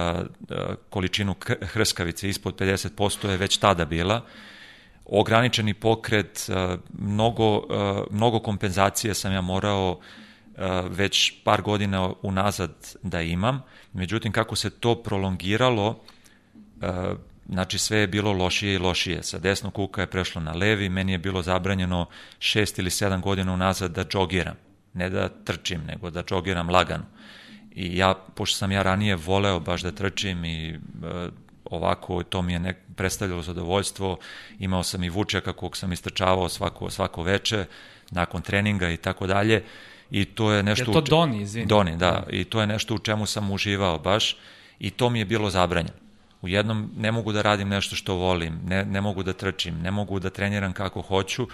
količinu 0.90 1.35
hrskavice, 1.62 2.29
ispod 2.29 2.61
50% 2.61 3.29
je 3.29 3.37
već 3.37 3.57
tada 3.57 3.85
bila, 3.85 4.25
ograničeni 5.05 5.75
pokret, 5.75 6.49
uh, 6.49 6.81
mnogo, 6.99 7.57
uh, 7.57 7.64
mnogo 8.11 8.40
kompenzacije 8.40 9.14
sam 9.14 9.33
ja 9.33 9.40
morao 9.40 10.01
već 10.90 11.33
par 11.45 11.62
godina 11.62 12.12
unazad 12.23 12.95
da 13.03 13.23
imam, 13.23 13.62
međutim 13.92 14.33
kako 14.33 14.57
se 14.57 14.71
to 14.71 15.03
prolongiralo, 15.03 16.01
znači 17.49 17.79
sve 17.79 17.99
je 17.99 18.07
bilo 18.07 18.33
lošije 18.33 18.75
i 18.75 18.79
lošije. 18.79 19.23
Sa 19.23 19.39
desnog 19.39 19.75
kuka 19.75 20.01
je 20.01 20.07
prešlo 20.07 20.41
na 20.41 20.53
levi, 20.53 20.89
meni 20.89 21.13
je 21.13 21.19
bilo 21.19 21.43
zabranjeno 21.43 22.07
šest 22.39 22.79
ili 22.79 22.91
sedam 22.91 23.21
godina 23.21 23.53
unazad 23.53 23.91
da 23.91 24.05
džogiram. 24.05 24.55
Ne 24.95 25.11
da 25.11 25.29
trčim, 25.29 25.81
nego 25.87 26.11
da 26.11 26.23
džogiram 26.23 26.71
lagano. 26.71 27.05
I 27.75 27.97
ja, 27.97 28.15
pošto 28.15 28.57
sam 28.57 28.73
ja 28.73 28.83
ranije 28.83 29.17
voleo 29.17 29.61
baš 29.61 29.83
da 29.83 29.93
trčim 29.93 30.45
i 30.45 30.69
e, 30.69 30.79
ovako, 31.65 32.23
to 32.23 32.43
mi 32.43 32.53
je 32.53 32.59
nek, 32.59 32.77
predstavljalo 32.97 33.43
zadovoljstvo, 33.43 34.19
imao 34.59 34.83
sam 34.83 35.05
i 35.05 35.09
vučaka 35.09 35.53
kog 35.53 35.77
sam 35.77 35.93
istrčavao 35.93 36.49
svako, 36.49 36.91
svako 36.91 37.23
veče, 37.23 37.65
nakon 38.11 38.43
treninga 38.43 38.91
i 38.91 38.97
tako 38.97 39.27
dalje, 39.27 39.65
i 40.11 40.25
to 40.25 40.53
je 40.53 40.63
nešto... 40.63 40.91
Je 40.91 40.93
to 40.93 41.01
Doni, 41.01 41.43
izvini? 41.43 41.67
Doni, 41.67 41.97
da, 41.97 42.27
i 42.31 42.45
to 42.45 42.61
je 42.61 42.67
nešto 42.67 42.95
u 42.95 42.99
čemu 42.99 43.27
sam 43.27 43.51
uživao 43.51 43.99
baš, 43.99 44.37
i 44.79 44.91
to 44.91 45.11
mi 45.11 45.19
je 45.19 45.25
bilo 45.25 45.51
zabranjeno. 45.51 46.06
U 46.42 46.49
jednom 46.49 46.90
ne 46.96 47.12
mogu 47.12 47.33
da 47.33 47.42
radim 47.42 47.68
nešto 47.68 47.96
što 47.96 48.14
volim, 48.14 48.61
ne, 48.66 48.85
ne 48.85 49.01
mogu 49.01 49.22
da 49.22 49.33
trčim, 49.33 49.81
ne 49.83 49.90
mogu 49.90 50.20
da 50.20 50.31
treniram 50.31 50.72
kako 50.72 51.03
hoću, 51.03 51.49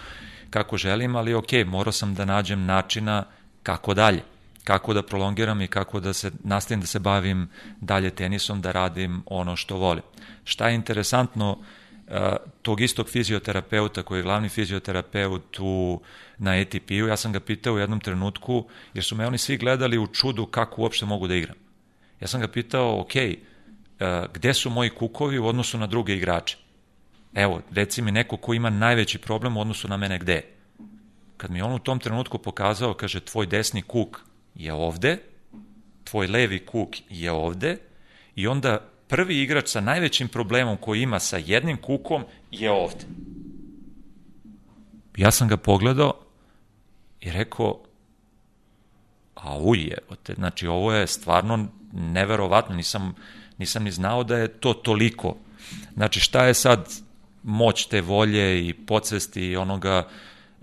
kako 0.50 0.76
želim, 0.76 1.16
ali 1.16 1.34
ok, 1.34 1.52
morao 1.66 1.92
sam 1.92 2.14
da 2.14 2.24
nađem 2.24 2.66
načina 2.66 3.24
kako 3.62 3.94
dalje 3.94 4.22
kako 4.64 4.94
da 4.94 5.02
prolongiram 5.02 5.60
i 5.60 5.68
kako 5.68 6.00
da 6.00 6.12
se 6.12 6.30
nastavim 6.44 6.80
da 6.80 6.86
se 6.86 6.98
bavim 6.98 7.48
dalje 7.80 8.10
tenisom, 8.10 8.60
da 8.60 8.72
radim 8.72 9.22
ono 9.26 9.56
što 9.56 9.76
volim. 9.76 10.04
Šta 10.44 10.68
je 10.68 10.74
interesantno, 10.74 11.58
e, 12.08 12.36
tog 12.62 12.80
istog 12.80 13.08
fizioterapeuta 13.08 14.02
koji 14.02 14.18
je 14.18 14.22
glavni 14.22 14.48
fizioterapeut 14.48 15.58
u, 15.60 16.00
na 16.38 16.50
ATP-u, 16.50 17.08
ja 17.08 17.16
sam 17.16 17.32
ga 17.32 17.40
pitao 17.40 17.74
u 17.74 17.78
jednom 17.78 18.00
trenutku, 18.00 18.64
jer 18.94 19.04
su 19.04 19.16
me 19.16 19.26
oni 19.26 19.38
svi 19.38 19.56
gledali 19.56 19.98
u 19.98 20.06
čudu 20.06 20.46
kako 20.46 20.82
uopšte 20.82 21.06
mogu 21.06 21.26
da 21.28 21.34
igram. 21.34 21.56
Ja 22.20 22.26
sam 22.26 22.40
ga 22.40 22.48
pitao, 22.48 23.00
ok, 23.00 23.16
e, 23.16 23.36
gde 24.34 24.54
su 24.54 24.70
moji 24.70 24.90
kukovi 24.90 25.38
u 25.38 25.46
odnosu 25.46 25.78
na 25.78 25.86
druge 25.86 26.16
igrače? 26.16 26.56
Evo, 27.34 27.60
reci 27.70 28.02
mi 28.02 28.12
neko 28.12 28.36
ko 28.36 28.54
ima 28.54 28.70
najveći 28.70 29.18
problem 29.18 29.56
u 29.56 29.60
odnosu 29.60 29.88
na 29.88 29.96
mene 29.96 30.18
gde 30.18 30.42
Kad 31.36 31.50
mi 31.50 31.62
on 31.62 31.72
u 31.72 31.78
tom 31.78 31.98
trenutku 31.98 32.38
pokazao, 32.38 32.94
kaže, 32.94 33.20
tvoj 33.20 33.46
desni 33.46 33.82
kuk 33.82 34.20
je 34.54 34.72
ovde, 34.72 35.18
tvoj 36.04 36.26
levi 36.26 36.66
kuk 36.66 36.88
je 37.10 37.32
ovde 37.32 37.78
i 38.34 38.46
onda 38.46 38.78
prvi 39.08 39.42
igrač 39.42 39.68
sa 39.68 39.80
najvećim 39.80 40.28
problemom 40.28 40.76
koji 40.76 41.02
ima 41.02 41.18
sa 41.18 41.36
jednim 41.36 41.76
kukom 41.76 42.24
je 42.50 42.70
ovde. 42.70 43.04
Ja 45.16 45.30
sam 45.30 45.48
ga 45.48 45.56
pogledao 45.56 46.14
i 47.20 47.30
rekao, 47.30 47.80
a 49.34 49.58
uje, 49.58 49.98
znači 50.34 50.66
ovo 50.66 50.92
je 50.92 51.06
stvarno 51.06 51.68
neverovatno, 51.92 52.76
nisam, 52.76 53.14
nisam 53.62 53.85
ni 53.85 53.90
znao 53.90 54.25
da 54.25 54.37
je 54.37 54.48
to 54.48 54.75
toliko. 54.75 55.37
Znači 55.94 56.20
šta 56.20 56.46
je 56.46 56.55
sad 56.55 56.90
moć 57.42 57.87
te 57.87 58.01
volje 58.01 58.68
i 58.68 58.75
podsvesti 58.75 59.46
i 59.46 59.57
onoga 59.57 60.09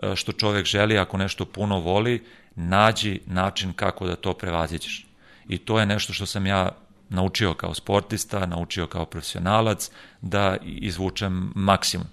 e, 0.04 0.16
što 0.16 0.32
čovek 0.32 0.66
želi 0.66 0.98
ako 0.98 1.18
nešto 1.18 1.46
puno 1.46 1.80
voli, 1.80 2.24
nađi 2.56 3.20
način 3.26 3.74
kako 3.74 4.08
da 4.08 4.16
to 4.16 4.34
prevaziđeš. 4.34 5.06
I 5.48 5.58
to 5.58 5.80
je 5.80 5.86
nešto 5.86 6.14
što 6.14 6.26
sam 6.26 6.46
ja 6.46 6.72
naučio 7.10 7.54
kao 7.54 7.74
sportista, 7.74 8.46
naučio 8.46 8.88
kao 8.88 9.06
profesionalac, 9.06 9.90
da 10.22 10.58
izvučem 10.64 11.52
maksimum. 11.56 12.08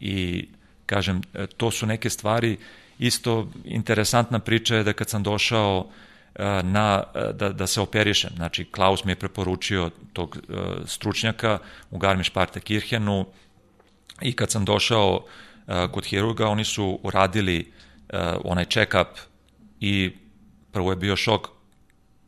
I 0.00 0.48
kažem, 0.86 1.22
to 1.56 1.70
su 1.70 1.86
neke 1.86 2.10
stvari, 2.10 2.58
isto 2.98 3.48
interesantna 3.64 4.38
priča 4.38 4.76
je 4.76 4.84
da 4.84 4.92
kad 4.92 5.08
sam 5.08 5.22
došao 5.22 5.86
e, 5.88 6.07
na, 6.62 7.02
e, 7.14 7.32
da, 7.32 7.48
da 7.48 7.66
se 7.66 7.80
operišem, 7.80 8.30
znači 8.36 8.64
Klaus 8.64 9.04
mi 9.04 9.12
je 9.12 9.16
preporučio 9.16 9.90
tog 10.12 10.36
uh, 10.48 10.58
stručnjaka 10.86 11.58
u 11.90 11.98
Garmisch 11.98 12.32
Kirchenu 12.64 13.26
i 14.22 14.32
kad 14.32 14.50
sam 14.50 14.64
došao 14.64 15.24
kod 15.92 16.04
hirurga, 16.04 16.48
oni 16.48 16.64
su 16.64 17.00
uradili 17.02 17.72
onaj 18.44 18.64
check-up 18.64 19.06
i 19.80 20.12
prvo 20.72 20.90
je 20.92 20.96
bio 20.96 21.16
šok 21.16 21.48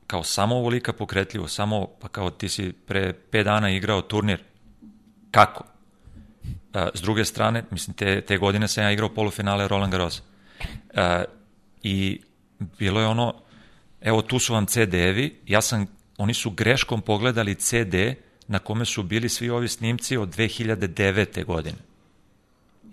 kao 0.06 0.22
samo 0.22 0.56
ovolika 0.56 0.92
pokretljivo, 0.92 1.48
samo, 1.48 1.86
pa 2.00 2.08
kao 2.08 2.30
ti 2.30 2.48
si 2.48 2.72
pre 2.72 3.14
5 3.32 3.42
dana 3.44 3.70
igrao 3.70 4.02
turnir. 4.02 4.42
Kako? 5.30 5.64
S 6.94 7.00
druge 7.00 7.24
strane, 7.24 7.64
mislim, 7.70 7.96
te, 7.96 8.20
te 8.20 8.38
godine 8.38 8.68
sam 8.68 8.84
ja 8.84 8.92
igrao 8.92 9.08
polufinale 9.08 9.68
Roland 9.68 9.92
Garros. 9.92 10.22
I 11.82 12.20
bilo 12.78 13.00
je 13.00 13.06
ono, 13.06 13.34
evo 14.00 14.22
tu 14.22 14.38
su 14.38 14.54
vam 14.54 14.66
CD-evi, 14.66 15.34
ja 15.46 15.60
sam, 15.60 15.86
oni 16.18 16.34
su 16.34 16.50
greškom 16.50 17.00
pogledali 17.00 17.54
CD 17.54 17.94
na 18.48 18.58
kome 18.58 18.84
su 18.84 19.02
bili 19.02 19.28
svi 19.28 19.50
ovi 19.50 19.68
snimci 19.68 20.16
od 20.16 20.36
2009. 20.36 21.44
godine. 21.44 21.78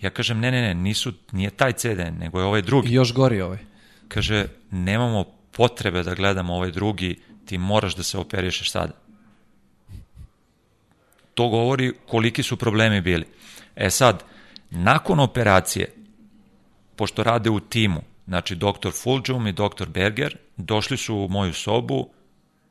Ja 0.02 0.10
kažem, 0.10 0.39
ne, 0.39 0.52
ne, 0.52 0.62
ne, 0.62 0.74
nisu, 0.74 1.13
nije 1.32 1.50
taj 1.50 1.74
CD, 1.74 2.00
nego 2.20 2.39
je 2.39 2.46
ovaj 2.46 2.62
drugi. 2.62 2.89
I 2.89 2.93
još 2.93 3.13
gori 3.13 3.41
ovaj 3.41 3.60
kaže, 4.08 4.48
nemamo 4.72 5.24
potrebe 5.52 6.04
da 6.04 6.15
gledamo 6.15 6.56
ovaj 6.56 6.72
drugi, 6.72 7.20
ti 7.46 7.58
moraš 7.58 7.96
da 7.96 8.04
se 8.04 8.17
operišeš 8.17 8.72
sada. 8.72 8.93
To 11.34 11.50
govori 11.50 11.93
koliki 12.08 12.43
su 12.43 12.58
problemi 12.58 13.02
bili. 13.02 13.26
E 13.76 13.89
sad, 13.89 14.24
nakon 14.70 15.20
operacije, 15.20 15.93
pošto 16.96 17.24
rade 17.24 17.50
u 17.50 17.60
timu, 17.60 18.02
znači 18.27 18.55
doktor 18.55 18.93
Fulđum 18.93 19.47
i 19.47 19.53
doktor 19.53 19.89
Berger, 19.89 20.37
došli 20.57 20.97
su 20.97 21.15
u 21.15 21.27
moju 21.27 21.53
sobu, 21.53 22.09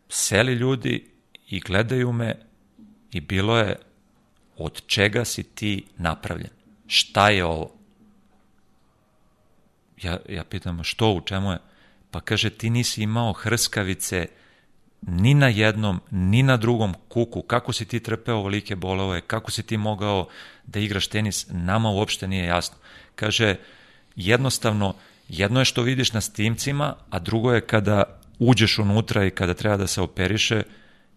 seli 0.09 0.53
ljudi 0.53 1.11
i 1.49 1.61
gledaju 1.61 2.13
me 2.13 2.35
i 3.13 3.21
bilo 3.21 3.59
je 3.59 3.77
od 4.57 4.87
čega 4.87 5.25
si 5.25 5.43
ti 5.43 5.85
napravljen? 5.97 6.51
Šta 6.87 7.31
je 7.31 7.45
ovo? 7.45 7.77
ja, 10.03 10.19
ja 10.29 10.45
pitam, 10.45 10.85
što, 10.85 11.13
u 11.13 11.21
čemu 11.21 11.53
je? 11.53 11.59
Pa 12.11 12.21
kaže, 12.21 12.51
ti 12.51 12.71
nisi 12.71 13.03
imao 13.03 13.33
hrskavice 13.33 14.27
ni 15.03 15.35
na 15.35 15.49
jednom, 15.49 16.01
ni 16.11 16.43
na 16.43 16.57
drugom 16.57 16.95
kuku, 17.09 17.43
kako 17.43 17.73
si 17.73 17.85
ti 17.85 18.01
trpeo 18.01 18.37
ovolike 18.37 18.77
bolove, 18.77 19.21
kako 19.21 19.51
si 19.51 19.63
ti 19.63 19.77
mogao 19.77 20.29
da 20.67 20.81
igraš 20.81 21.07
tenis, 21.07 21.47
nama 21.51 21.91
uopšte 21.91 22.29
nije 22.29 22.45
jasno. 22.45 22.77
Kaže, 23.15 23.57
jednostavno, 24.17 24.95
jedno 25.29 25.61
je 25.61 25.65
što 25.65 25.83
vidiš 25.83 26.13
na 26.13 26.21
snimcima, 26.21 26.95
a 27.11 27.19
drugo 27.19 27.53
je 27.53 27.61
kada 27.61 28.03
uđeš 28.39 28.79
unutra 28.79 29.25
i 29.25 29.31
kada 29.31 29.55
treba 29.55 29.77
da 29.77 29.87
se 29.87 30.01
operiše, 30.01 30.63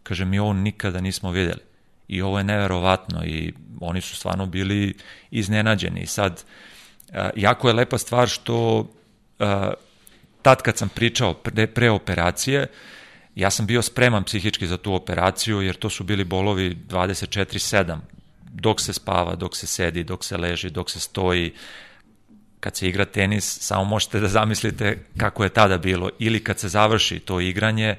kaže, 0.03 0.25
mi 0.25 0.39
ovo 0.39 0.53
nikada 0.53 1.01
nismo 1.01 1.31
videli. 1.31 1.61
I 2.07 2.21
ovo 2.21 2.37
je 2.37 2.43
neverovatno 2.43 3.25
i 3.25 3.53
oni 3.79 4.01
su 4.01 4.15
stvarno 4.15 4.45
bili 4.45 4.95
iznenađeni. 5.31 6.01
I 6.01 6.05
sad, 6.05 6.43
jako 7.35 7.67
je 7.67 7.73
lepa 7.73 7.97
stvar 7.97 8.27
što 8.27 8.87
tad 10.41 10.61
kad 10.61 10.77
sam 10.77 10.89
pričao 10.89 11.33
pre, 11.33 11.67
pre 11.67 11.89
operacije, 11.89 12.67
ja 13.35 13.49
sam 13.49 13.65
bio 13.65 13.81
spreman 13.81 14.23
psihički 14.23 14.67
za 14.67 14.77
tu 14.77 14.93
operaciju, 14.93 15.61
jer 15.61 15.75
to 15.75 15.89
su 15.89 16.03
bili 16.03 16.23
bolovi 16.23 16.77
24-7, 16.89 17.97
dok 18.51 18.81
se 18.81 18.93
spava, 18.93 19.35
dok 19.35 19.55
se 19.55 19.67
sedi, 19.67 20.03
dok 20.03 20.23
se 20.23 20.37
leži, 20.37 20.69
dok 20.69 20.89
se 20.89 20.99
stoji, 20.99 21.53
kad 22.59 22.75
se 22.75 22.87
igra 22.87 23.05
tenis, 23.05 23.57
samo 23.61 23.83
možete 23.83 24.19
da 24.19 24.27
zamislite 24.27 24.97
kako 25.17 25.43
je 25.43 25.49
tada 25.49 25.77
bilo, 25.77 26.09
ili 26.19 26.43
kad 26.43 26.59
se 26.59 26.69
završi 26.69 27.19
to 27.19 27.39
igranje, 27.39 27.95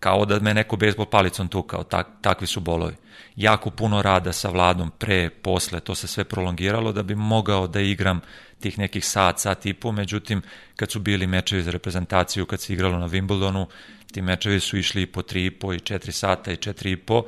kao 0.00 0.24
da 0.24 0.40
me 0.40 0.54
neko 0.54 0.76
bejsbol 0.76 1.06
palicom 1.06 1.48
tukao, 1.48 1.84
tak, 1.84 2.06
takvi 2.20 2.46
su 2.46 2.60
bolovi. 2.60 2.94
Jako 3.36 3.70
puno 3.70 4.02
rada 4.02 4.32
sa 4.32 4.48
vladom, 4.48 4.90
pre, 4.98 5.30
posle, 5.30 5.80
to 5.80 5.94
se 5.94 6.06
sve 6.06 6.24
prolongiralo 6.24 6.92
da 6.92 7.02
bi 7.02 7.14
mogao 7.14 7.66
da 7.66 7.80
igram 7.80 8.20
tih 8.60 8.78
nekih 8.78 9.04
sat, 9.06 9.38
sat 9.40 9.66
i 9.66 9.74
po, 9.74 9.92
međutim, 9.92 10.42
kad 10.76 10.90
su 10.90 11.00
bili 11.00 11.26
mečevi 11.26 11.62
za 11.62 11.70
reprezentaciju, 11.70 12.46
kad 12.46 12.60
se 12.60 12.72
igralo 12.72 12.98
na 12.98 13.08
Wimbledonu, 13.08 13.66
ti 14.12 14.22
mečevi 14.22 14.60
su 14.60 14.78
išli 14.78 15.02
i 15.02 15.06
po 15.06 15.22
3,5 15.22 15.74
i 15.74 15.78
4 15.78 16.10
sata 16.10 16.52
i 16.52 16.56
4,5, 16.56 17.22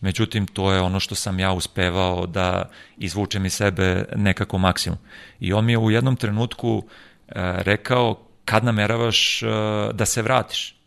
međutim, 0.00 0.46
to 0.46 0.72
je 0.72 0.80
ono 0.80 1.00
što 1.00 1.14
sam 1.14 1.38
ja 1.38 1.52
uspevao 1.52 2.26
da 2.26 2.70
izvučem 2.98 3.46
iz 3.46 3.52
sebe 3.52 4.04
nekako 4.16 4.58
maksimum. 4.58 4.98
I 5.40 5.52
on 5.52 5.64
mi 5.64 5.72
je 5.72 5.78
u 5.78 5.90
jednom 5.90 6.16
trenutku 6.16 6.82
e, 6.82 7.32
rekao, 7.62 8.20
kad 8.44 8.64
nameravaš 8.64 9.42
e, 9.42 9.46
da 9.92 10.06
se 10.06 10.22
vratiš? 10.22 10.80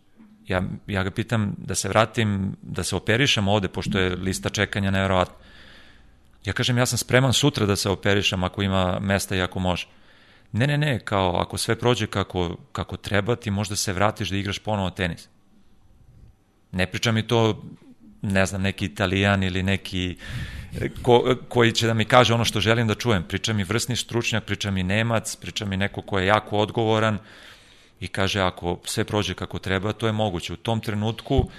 ja, 0.47 0.62
ja 0.88 1.04
ga 1.04 1.12
pitam 1.12 1.56
da 1.58 1.76
se 1.76 1.89
vratim, 1.89 2.56
da 2.62 2.84
se 2.84 2.95
operišem 2.95 3.47
ovde, 3.47 3.67
pošto 3.67 3.99
je 3.99 4.15
lista 4.15 4.49
čekanja 4.49 4.91
nevjerovatna. 4.91 5.36
Ja 6.45 6.54
kažem, 6.54 6.78
ja 6.78 6.86
sam 6.86 6.97
spreman 6.97 7.34
sutra 7.34 7.65
da 7.65 7.76
se 7.76 7.89
operišem 7.89 8.43
ako 8.43 8.62
ima 8.62 8.99
mesta 8.99 9.36
i 9.36 9.41
ako 9.41 9.60
može. 9.60 9.88
Ne, 10.52 10.67
ne, 10.67 10.78
ne, 10.78 10.99
kao 10.99 11.36
ako 11.36 11.58
sve 11.58 11.76
prođe 11.76 12.08
kako, 12.08 12.58
kako 12.71 12.97
treba, 12.97 13.36
ti 13.36 13.52
možda 13.52 13.76
se 13.76 13.93
vratiš 13.93 14.30
da 14.30 14.38
igraš 14.38 14.60
ponovo 14.60 14.89
tenis. 14.89 15.30
Ne 16.71 16.88
priča 16.88 17.12
mi 17.12 17.28
to, 17.28 17.63
ne 18.23 18.45
znam, 18.45 18.62
neki 18.62 18.86
italijan 18.86 19.43
ili 19.43 19.63
neki 19.63 20.17
ko, 21.01 21.36
koji 21.47 21.71
će 21.71 21.88
da 21.88 21.93
mi 21.93 22.05
kaže 22.05 22.33
ono 22.33 22.45
što 22.45 22.59
želim 22.59 22.88
da 22.88 22.95
čujem. 22.95 23.23
Priča 23.23 23.53
mi 23.53 23.63
vrsni 23.63 23.95
stručnjak, 23.95 24.43
priča 24.43 24.71
mi 24.71 24.83
nemac, 24.83 25.36
priča 25.36 25.65
mi 25.65 25.77
neko 25.77 26.01
ko 26.01 26.19
je 26.19 26.27
jako 26.27 26.57
odgovoran, 26.57 27.17
i 27.99 28.07
kaže 28.07 28.41
ako 28.41 28.79
sve 28.86 29.03
prođe 29.03 29.33
kako 29.33 29.59
treba, 29.59 29.93
to 29.93 30.07
je 30.07 30.13
moguće. 30.13 30.53
U 30.53 30.55
tom 30.57 30.79
trenutku 30.79 31.49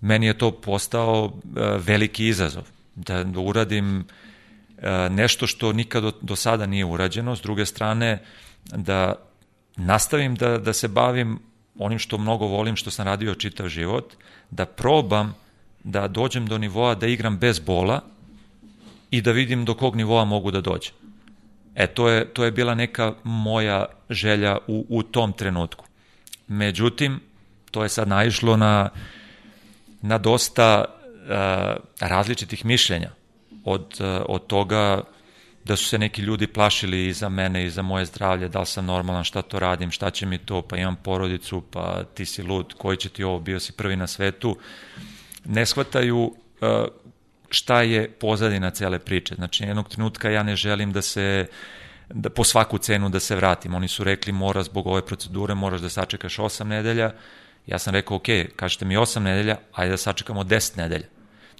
meni 0.00 0.26
je 0.26 0.38
to 0.38 0.50
postao 0.50 1.32
e, 1.32 1.60
veliki 1.78 2.26
izazov. 2.28 2.64
da, 2.94 3.24
da 3.24 3.40
uradim 3.40 4.04
nešto 5.10 5.46
što 5.46 5.72
nikad 5.72 6.02
do, 6.02 6.12
do 6.20 6.36
sada 6.36 6.66
nije 6.66 6.84
urađeno, 6.84 7.36
s 7.36 7.42
druge 7.42 7.66
strane 7.66 8.22
da 8.64 9.14
nastavim 9.76 10.34
da, 10.34 10.58
da 10.58 10.72
se 10.72 10.88
bavim 10.88 11.38
onim 11.78 11.98
što 11.98 12.18
mnogo 12.18 12.46
volim, 12.46 12.76
što 12.76 12.90
sam 12.90 13.06
radio 13.06 13.34
čitav 13.34 13.68
život, 13.68 14.14
da 14.50 14.66
probam 14.66 15.34
da 15.86 16.08
dođem 16.08 16.46
do 16.46 16.58
nivoa 16.58 16.94
da 16.94 17.06
igram 17.06 17.38
bez 17.38 17.58
bola 17.58 18.00
i 19.10 19.20
da 19.20 19.32
vidim 19.32 19.64
do 19.64 19.74
kog 19.74 19.96
nivoa 19.96 20.24
mogu 20.24 20.50
da 20.50 20.60
dođem. 20.60 20.94
E, 21.74 21.86
to 21.86 22.08
je, 22.08 22.24
to 22.24 22.44
je 22.44 22.50
bila 22.50 22.74
neka 22.74 23.14
moja 23.24 23.84
želja 24.10 24.58
u, 24.66 24.86
u 24.88 25.02
tom 25.02 25.32
trenutku. 25.32 25.84
Međutim, 26.48 27.20
to 27.70 27.82
je 27.82 27.88
sad 27.88 28.08
naišlo 28.08 28.56
na, 28.56 28.88
na 30.02 30.18
dosta 30.18 30.84
uh, 30.84 31.84
različitih 32.00 32.64
mišljenja. 32.64 33.10
Od, 33.64 33.96
uh, 34.00 34.24
od 34.28 34.46
toga 34.46 35.02
da 35.64 35.76
su 35.76 35.84
se 35.84 35.98
neki 35.98 36.22
ljudi 36.22 36.46
plašili 36.46 37.06
i 37.06 37.12
za 37.12 37.28
mene 37.28 37.64
i 37.64 37.70
za 37.70 37.82
moje 37.82 38.04
zdravlje, 38.04 38.48
da 38.48 38.60
li 38.60 38.66
sam 38.66 38.86
normalan, 38.86 39.24
šta 39.24 39.42
to 39.42 39.58
radim, 39.58 39.90
šta 39.90 40.10
će 40.10 40.26
mi 40.26 40.38
to, 40.38 40.62
pa 40.62 40.76
imam 40.76 40.96
porodicu, 40.96 41.62
pa 41.70 42.04
ti 42.14 42.26
si 42.26 42.42
lud, 42.42 42.74
koji 42.78 42.96
će 42.96 43.08
ti 43.08 43.24
ovo, 43.24 43.40
bio 43.40 43.60
si 43.60 43.72
prvi 43.72 43.96
na 43.96 44.06
svetu. 44.06 44.56
Ne 45.46 45.66
shvataju 45.66 46.18
uh, 46.20 46.68
šta 47.50 47.82
je 47.82 48.10
pozadina 48.10 48.70
cele 48.70 48.98
priče. 48.98 49.34
Znači, 49.34 49.64
jednog 49.64 49.88
trenutka 49.88 50.30
ja 50.30 50.42
ne 50.42 50.56
želim 50.56 50.92
da 50.92 51.02
se 51.02 51.46
da 52.08 52.30
po 52.30 52.44
svaku 52.44 52.78
cenu 52.78 53.08
da 53.08 53.20
se 53.20 53.36
vratim. 53.36 53.74
Oni 53.74 53.88
su 53.88 54.04
rekli 54.04 54.32
mora 54.32 54.62
zbog 54.62 54.86
ove 54.86 55.06
procedure, 55.06 55.54
moraš 55.54 55.80
da 55.80 55.88
sačekaš 55.88 56.36
8 56.36 56.64
nedelja. 56.64 57.12
Ja 57.66 57.78
sam 57.78 57.94
rekao, 57.94 58.16
ok, 58.16 58.26
kažete 58.56 58.84
mi 58.84 58.96
8 58.96 59.18
nedelja, 59.20 59.56
ajde 59.72 59.90
da 59.90 59.96
sačekamo 59.96 60.44
10 60.44 60.76
nedelja 60.76 61.06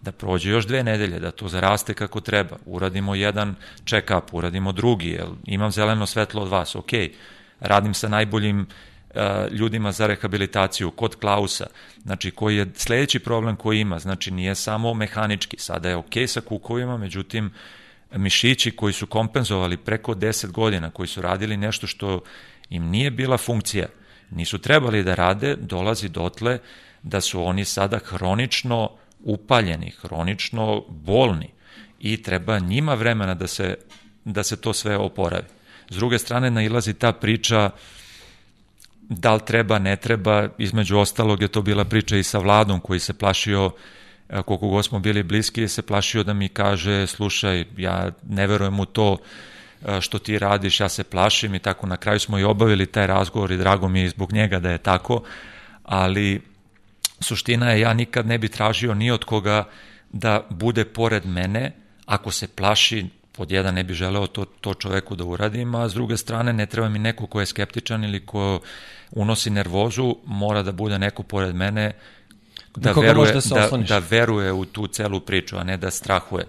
da 0.03 0.12
prođe 0.12 0.51
još 0.51 0.66
dve 0.66 0.83
nedelje, 0.83 1.18
da 1.18 1.31
to 1.31 1.49
zaraste 1.49 1.94
kako 1.94 2.20
treba, 2.20 2.57
uradimo 2.66 3.14
jedan 3.14 3.55
check-up, 3.85 4.33
uradimo 4.33 4.72
drugi, 4.72 5.09
jel, 5.09 5.29
imam 5.44 5.70
zeleno 5.70 6.07
svetlo 6.07 6.42
od 6.42 6.49
vas, 6.49 6.77
ok, 6.77 6.90
radim 7.61 7.94
sa 7.94 8.09
najboljim 8.09 8.66
ljudima 9.50 9.92
za 9.92 10.07
rehabilitaciju, 10.07 10.90
kod 10.90 11.16
Klausa, 11.16 11.66
znači 12.02 12.31
koji 12.31 12.57
je 12.57 12.66
sledeći 12.74 13.18
problem 13.18 13.57
koji 13.57 13.81
ima, 13.81 13.98
znači 13.98 14.31
nije 14.31 14.55
samo 14.55 14.94
mehanički, 14.94 15.57
sada 15.59 15.88
je 15.88 15.96
ok 15.96 16.12
sa 16.26 16.40
kukovima, 16.40 16.96
međutim, 16.96 17.50
mišići 18.12 18.70
koji 18.70 18.92
su 18.92 19.07
kompenzovali 19.07 19.76
preko 19.76 20.14
10 20.14 20.50
godina, 20.50 20.90
koji 20.90 21.07
su 21.07 21.22
radili 21.22 21.57
nešto 21.57 21.87
što 21.87 22.20
im 22.70 22.85
nije 22.85 23.11
bila 23.11 23.38
funkcija, 23.38 23.87
nisu 24.31 24.59
trebali 24.59 25.05
da 25.05 25.14
rade, 25.14 25.57
dolazi 25.57 26.09
dotle 26.09 26.59
da 27.02 27.20
su 27.20 27.42
oni 27.42 27.64
sada 27.64 27.98
hronično 27.98 28.90
upaljeni, 29.24 29.90
hronično 29.90 30.85
bolni 30.88 31.50
i 32.00 32.22
treba 32.22 32.59
njima 32.59 32.94
vremena 32.94 33.35
da 33.35 33.46
se, 33.46 33.76
da 34.24 34.42
se 34.42 34.57
to 34.57 34.72
sve 34.72 34.96
oporavi. 34.96 35.46
S 35.90 35.96
druge 35.96 36.18
strane, 36.18 36.50
nailazi 36.50 36.94
ta 36.94 37.12
priča 37.12 37.70
da 39.09 39.35
li 39.35 39.40
treba, 39.47 39.79
ne 39.79 39.97
treba, 39.97 40.49
između 40.59 40.99
ostalog 40.99 41.42
je 41.42 41.49
to 41.49 41.62
bila 41.62 41.85
priča 41.85 42.16
i 42.16 42.23
sa 42.23 42.38
vladom 42.38 42.81
koji 42.81 43.01
se 43.01 43.12
plašio 43.12 43.71
e, 44.29 44.42
koliko 44.42 44.69
god 44.69 44.85
smo 44.85 44.99
bili 44.99 45.23
bliski, 45.23 45.69
se 45.69 45.83
plašio 45.83 46.23
da 46.23 46.35
mi 46.35 46.49
kaže, 46.49 47.07
slušaj, 47.07 47.64
ja 47.77 48.11
ne 48.29 48.47
verujem 48.47 48.81
u 48.81 48.85
to 48.85 49.16
e, 49.87 50.01
što 50.01 50.19
ti 50.19 50.38
radiš, 50.38 50.81
ja 50.81 50.88
se 50.88 51.05
plašim 51.05 51.55
i 51.55 51.59
tako. 51.59 51.87
Na 51.87 51.97
kraju 51.97 52.21
smo 52.21 52.38
i 52.38 52.45
obavili 52.45 52.87
taj 52.87 53.07
razgovor 53.07 53.53
i 53.53 53.57
drago 53.57 53.88
mi 53.88 54.01
je 54.01 54.09
zbog 54.09 54.33
njega 54.33 54.59
da 54.59 54.71
je 54.71 54.79
tako, 54.79 55.23
ali 55.85 56.40
Suština 57.21 57.71
je 57.71 57.81
ja 57.81 57.95
nikad 57.95 58.27
ne 58.27 58.38
bi 58.38 58.49
tražio 58.49 58.95
ni 58.95 59.11
od 59.11 59.25
koga 59.25 59.64
da 60.12 60.47
bude 60.51 60.85
pored 60.85 61.27
mene, 61.27 61.73
ako 62.07 62.31
se 62.31 62.49
plaši, 62.49 63.07
pod 63.33 63.53
jedan 63.53 63.75
ne 63.75 63.85
bi 63.85 63.95
želeo 63.95 64.27
to, 64.27 64.45
to 64.45 64.75
čoveku 64.75 65.16
da 65.16 65.25
uradim, 65.25 65.75
a 65.75 65.88
s 65.88 65.95
druge 65.95 66.16
strane 66.16 66.53
ne 66.53 66.66
treba 66.66 66.88
mi 66.88 66.99
neko 66.99 67.27
ko 67.27 67.40
je 67.40 67.47
skeptičan 67.47 68.05
ili 68.05 68.27
ko 68.27 68.61
unosi 69.11 69.51
nervozu, 69.51 70.16
mora 70.27 70.62
da 70.62 70.73
bude 70.73 70.99
neko 70.99 71.23
pored 71.23 71.55
mene 71.55 71.92
da, 72.77 72.92
veruje, 72.92 73.33
da, 73.33 73.69
da, 73.71 73.77
da 73.77 73.99
veruje 73.99 74.53
u 74.53 74.64
tu 74.64 74.87
celu 74.87 75.21
priču, 75.21 75.57
a 75.57 75.64
ne 75.64 75.77
da 75.77 75.90
strahuje. 75.90 76.45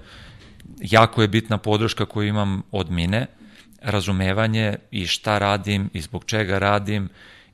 Jako 0.80 1.22
je 1.22 1.28
bitna 1.28 1.58
podrška 1.58 2.06
koju 2.06 2.28
imam 2.28 2.62
od 2.72 2.92
mine, 2.92 3.28
razumevanje 3.82 4.76
i 4.92 5.08
šta 5.08 5.38
radim 5.38 5.90
i 5.94 6.02
zbog 6.02 6.26
čega 6.26 6.60
radim 6.60 7.10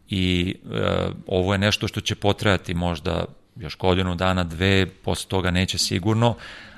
i 0.10 0.56
e, 0.72 1.08
ovo 1.28 1.54
je 1.54 1.60
nešto 1.60 1.88
što 1.88 2.02
će 2.02 2.16
potrajati 2.16 2.74
možda 2.74 3.26
još 3.56 3.78
godinu 3.78 4.16
dana, 4.16 4.44
dve, 4.44 4.86
posle 4.86 5.30
toga 5.30 5.52
neće 5.52 5.78
sigurno, 5.78 6.36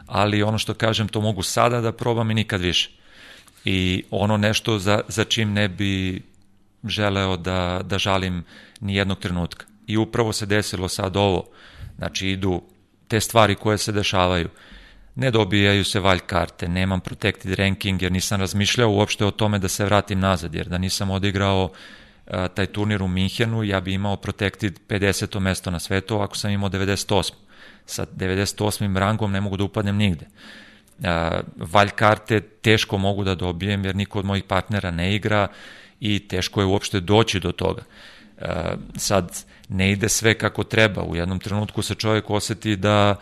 ali 0.07 0.43
ono 0.43 0.57
što 0.57 0.73
kažem, 0.73 1.07
to 1.07 1.21
mogu 1.21 1.43
sada 1.43 1.81
da 1.81 1.91
probam 1.91 2.31
i 2.31 2.33
nikad 2.33 2.61
više. 2.61 2.89
I 3.65 4.03
ono 4.11 4.37
nešto 4.37 4.79
za, 4.79 5.01
za 5.07 5.23
čim 5.23 5.53
ne 5.53 5.67
bi 5.67 6.21
želeo 6.85 7.37
da, 7.37 7.81
da 7.83 7.97
žalim 7.97 8.43
ni 8.79 8.95
jednog 8.95 9.19
trenutka. 9.19 9.65
I 9.87 9.97
upravo 9.97 10.33
se 10.33 10.45
desilo 10.45 10.87
sad 10.87 11.17
ovo. 11.17 11.45
Znači, 11.97 12.27
idu 12.27 12.61
te 13.07 13.19
stvari 13.19 13.55
koje 13.55 13.77
se 13.77 13.91
dešavaju. 13.91 14.49
Ne 15.15 15.31
dobijaju 15.31 15.83
se 15.85 15.99
valj 15.99 16.19
karte, 16.19 16.67
nemam 16.67 16.99
protected 16.99 17.53
ranking 17.53 18.01
jer 18.01 18.11
nisam 18.11 18.39
razmišljao 18.39 18.91
uopšte 18.91 19.25
o 19.25 19.31
tome 19.31 19.59
da 19.59 19.67
se 19.67 19.85
vratim 19.85 20.19
nazad, 20.19 20.55
jer 20.55 20.67
da 20.67 20.77
nisam 20.77 21.11
odigrao 21.11 21.63
uh, 21.63 22.33
taj 22.53 22.65
turnir 22.65 23.03
u 23.03 23.07
Minhenu, 23.07 23.63
ja 23.63 23.79
bi 23.81 23.93
imao 23.93 24.17
protected 24.17 24.79
50. 24.89 25.39
mesto 25.39 25.71
na 25.71 25.79
svetu, 25.79 26.19
ako 26.19 26.37
sam 26.37 26.51
imao 26.51 26.69
98. 26.69 27.33
Sa 27.85 28.05
98. 28.05 28.97
rangom 28.97 29.31
ne 29.31 29.41
mogu 29.41 29.57
da 29.57 29.63
upadnem 29.63 29.95
nigde. 29.95 30.25
Valj 31.55 31.89
karte 31.89 32.39
teško 32.39 32.97
mogu 32.97 33.23
da 33.23 33.35
dobijem 33.35 33.85
jer 33.85 33.95
niko 33.95 34.19
od 34.19 34.25
mojih 34.25 34.43
partnera 34.43 34.91
ne 34.91 35.15
igra 35.15 35.47
i 35.99 36.27
teško 36.27 36.61
je 36.61 36.65
uopšte 36.65 36.99
doći 36.99 37.39
do 37.39 37.51
toga. 37.51 37.83
Sad, 38.97 39.45
ne 39.69 39.91
ide 39.91 40.09
sve 40.09 40.37
kako 40.37 40.63
treba. 40.63 41.03
U 41.03 41.15
jednom 41.15 41.39
trenutku 41.39 41.81
se 41.81 41.95
čovjek 41.95 42.29
oseti 42.29 42.75
da 42.75 43.15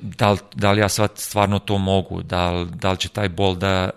da 0.00 0.30
li, 0.30 0.38
da 0.54 0.72
li 0.72 0.80
ja 0.80 0.88
sad 0.88 1.10
stvarno 1.14 1.58
to 1.58 1.78
mogu, 1.78 2.22
da 2.22 2.50
li, 2.50 2.70
da 2.70 2.90
li 2.90 2.98
će 2.98 3.08
taj 3.08 3.28
bol 3.28 3.54
da 3.54 3.90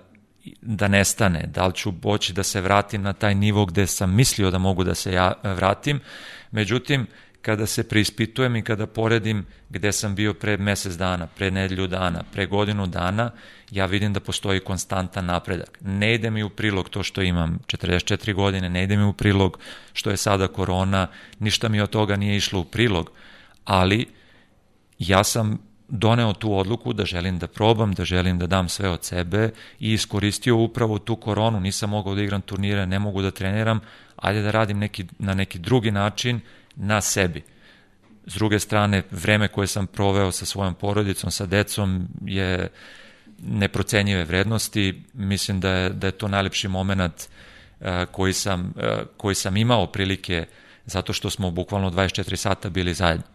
da 0.62 0.88
nestane, 0.88 1.50
da 1.54 1.68
li 1.68 1.74
ću 1.74 1.92
boći 1.92 2.34
da 2.34 2.44
se 2.44 2.62
vratim 2.62 3.02
na 3.02 3.14
taj 3.14 3.36
nivo 3.36 3.66
gde 3.66 3.88
sam 3.88 4.16
mislio 4.16 4.52
da 4.52 4.58
mogu 4.58 4.84
da 4.84 4.96
se 4.96 5.14
ja 5.14 5.34
vratim. 5.44 6.00
Međutim, 6.52 7.08
kada 7.42 7.66
se 7.66 7.84
preispitujem 7.84 8.56
i 8.56 8.62
kada 8.62 8.88
poredim 8.88 9.46
gde 9.70 9.92
sam 9.92 10.16
bio 10.16 10.34
pre 10.34 10.58
mesec 10.58 10.94
dana, 10.94 11.28
pre 11.28 11.52
nedelju 11.52 11.88
dana, 11.88 12.24
pre 12.32 12.46
godinu 12.46 12.88
dana, 12.88 13.32
ja 13.72 13.86
vidim 13.86 14.14
da 14.14 14.20
postoji 14.20 14.60
konstantan 14.60 15.26
napredak. 15.26 15.80
Ne 15.82 16.14
ide 16.16 16.30
mi 16.30 16.44
u 16.44 16.50
prilog 16.50 16.90
to 16.90 17.04
što 17.04 17.22
imam 17.22 17.60
44 17.68 18.34
godine, 18.34 18.70
ne 18.70 18.84
ide 18.84 18.98
mi 18.98 19.04
u 19.04 19.14
prilog 19.14 19.60
što 19.94 20.10
je 20.10 20.18
sada 20.18 20.48
korona, 20.48 21.08
ništa 21.40 21.70
mi 21.70 21.82
od 21.82 21.90
toga 21.90 22.16
nije 22.16 22.38
išlo 22.38 22.60
u 22.60 22.66
prilog, 22.66 23.12
ali 23.66 24.06
ja 25.00 25.24
sam 25.24 25.70
doneo 25.88 26.34
tu 26.34 26.58
odluku 26.58 26.94
da 26.94 27.06
želim 27.06 27.40
da 27.40 27.48
probam, 27.48 27.94
da 27.94 28.06
želim 28.06 28.40
da 28.40 28.48
dam 28.48 28.70
sve 28.70 28.90
od 28.90 29.04
sebe 29.04 29.52
i 29.80 29.94
iskoristio 29.94 30.58
upravo 30.58 31.00
tu 31.00 31.16
koronu, 31.16 31.60
nisam 31.60 31.90
mogao 31.90 32.16
da 32.16 32.22
igram 32.22 32.42
turnire, 32.42 32.86
ne 32.86 33.00
mogu 33.00 33.22
da 33.22 33.32
treniram, 33.32 33.80
ajde 34.16 34.42
da 34.42 34.52
radim 34.52 34.80
neki, 34.80 35.06
na 35.20 35.34
neki 35.34 35.60
drugi 35.60 35.92
način 35.92 36.40
na 36.76 37.02
sebi. 37.02 37.44
S 38.26 38.34
druge 38.34 38.60
strane, 38.60 39.04
vreme 39.12 39.48
koje 39.48 39.68
sam 39.68 39.88
proveo 39.88 40.32
sa 40.32 40.46
svojom 40.46 40.76
porodicom, 40.76 41.32
sa 41.32 41.46
decom 41.46 42.08
je 42.26 42.70
neprocenjive 43.42 44.24
vrednosti. 44.24 45.04
Mislim 45.14 45.60
da 45.60 45.72
je, 45.72 45.90
da 45.90 46.08
je 46.08 46.12
to 46.12 46.28
najlepši 46.28 46.68
moment 46.68 47.14
uh, 47.80 47.88
koji, 48.12 48.34
sam, 48.34 48.74
uh, 48.76 48.84
koji 49.18 49.36
sam 49.36 49.58
imao 49.58 49.88
prilike 49.88 50.46
zato 50.86 51.14
što 51.14 51.30
smo 51.30 51.52
bukvalno 51.52 51.92
24 51.92 52.36
sata 52.36 52.70
bili 52.70 52.94
zajedno 52.94 53.26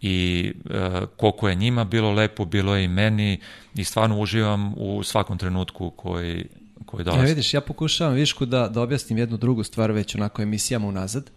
i 0.00 0.52
e, 0.70 1.00
koliko 1.16 1.48
je 1.48 1.54
njima 1.54 1.84
bilo 1.84 2.12
lepo, 2.12 2.44
bilo 2.44 2.76
je 2.76 2.84
i 2.84 2.88
meni 2.88 3.40
i 3.74 3.84
stvarno 3.84 4.20
uživam 4.20 4.74
u 4.76 5.02
svakom 5.02 5.38
trenutku 5.38 5.90
koji, 5.90 6.46
koji 6.86 7.04
dolazi. 7.04 7.24
Ja 7.24 7.28
vidiš, 7.28 7.54
ja 7.54 7.60
pokušavam 7.60 8.14
Višku 8.14 8.46
da, 8.46 8.68
da 8.68 8.80
objasnim 8.80 9.18
jednu 9.18 9.36
drugu 9.36 9.64
stvar 9.64 9.92
već 9.92 10.14
onako 10.14 10.42
emisijama 10.42 10.86
unazad, 10.86 11.30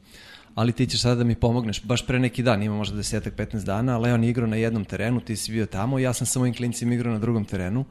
ali 0.55 0.71
ti 0.71 0.87
ćeš 0.87 1.01
sada 1.01 1.15
da 1.15 1.23
mi 1.23 1.35
pomogneš. 1.35 1.83
Baš 1.83 2.05
pre 2.05 2.19
neki 2.19 2.43
dan, 2.43 2.63
ima 2.63 2.75
možda 2.75 2.97
desetak, 2.97 3.35
15 3.35 3.65
dana, 3.65 3.97
Leon 3.97 4.23
je 4.23 4.29
igrao 4.29 4.47
na 4.47 4.55
jednom 4.55 4.85
terenu, 4.85 5.19
ti 5.19 5.35
si 5.35 5.51
bio 5.51 5.65
tamo, 5.65 5.99
ja 5.99 6.13
sam 6.13 6.27
sa 6.27 6.39
mojim 6.39 6.55
klincima 6.55 6.93
igrao 6.93 7.13
na 7.13 7.19
drugom 7.19 7.45
terenu 7.45 7.85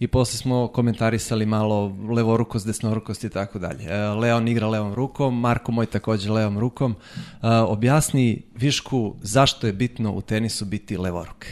i 0.00 0.06
posle 0.06 0.38
smo 0.38 0.68
komentarisali 0.68 1.46
malo 1.46 1.96
levorukost, 2.10 2.66
desnorukost 2.66 3.24
i 3.24 3.30
tako 3.30 3.58
dalje. 3.58 3.84
E, 3.84 3.98
Leon 3.98 4.48
igra 4.48 4.68
levom 4.68 4.94
rukom, 4.94 5.40
Marko 5.40 5.72
moj 5.72 5.86
takođe 5.86 6.30
levom 6.30 6.58
rukom. 6.58 6.94
E, 6.94 7.48
objasni 7.48 8.42
Višku 8.54 9.14
zašto 9.22 9.66
je 9.66 9.72
bitno 9.72 10.12
u 10.12 10.20
tenisu 10.20 10.64
biti 10.64 10.96
levoruk. 10.96 11.46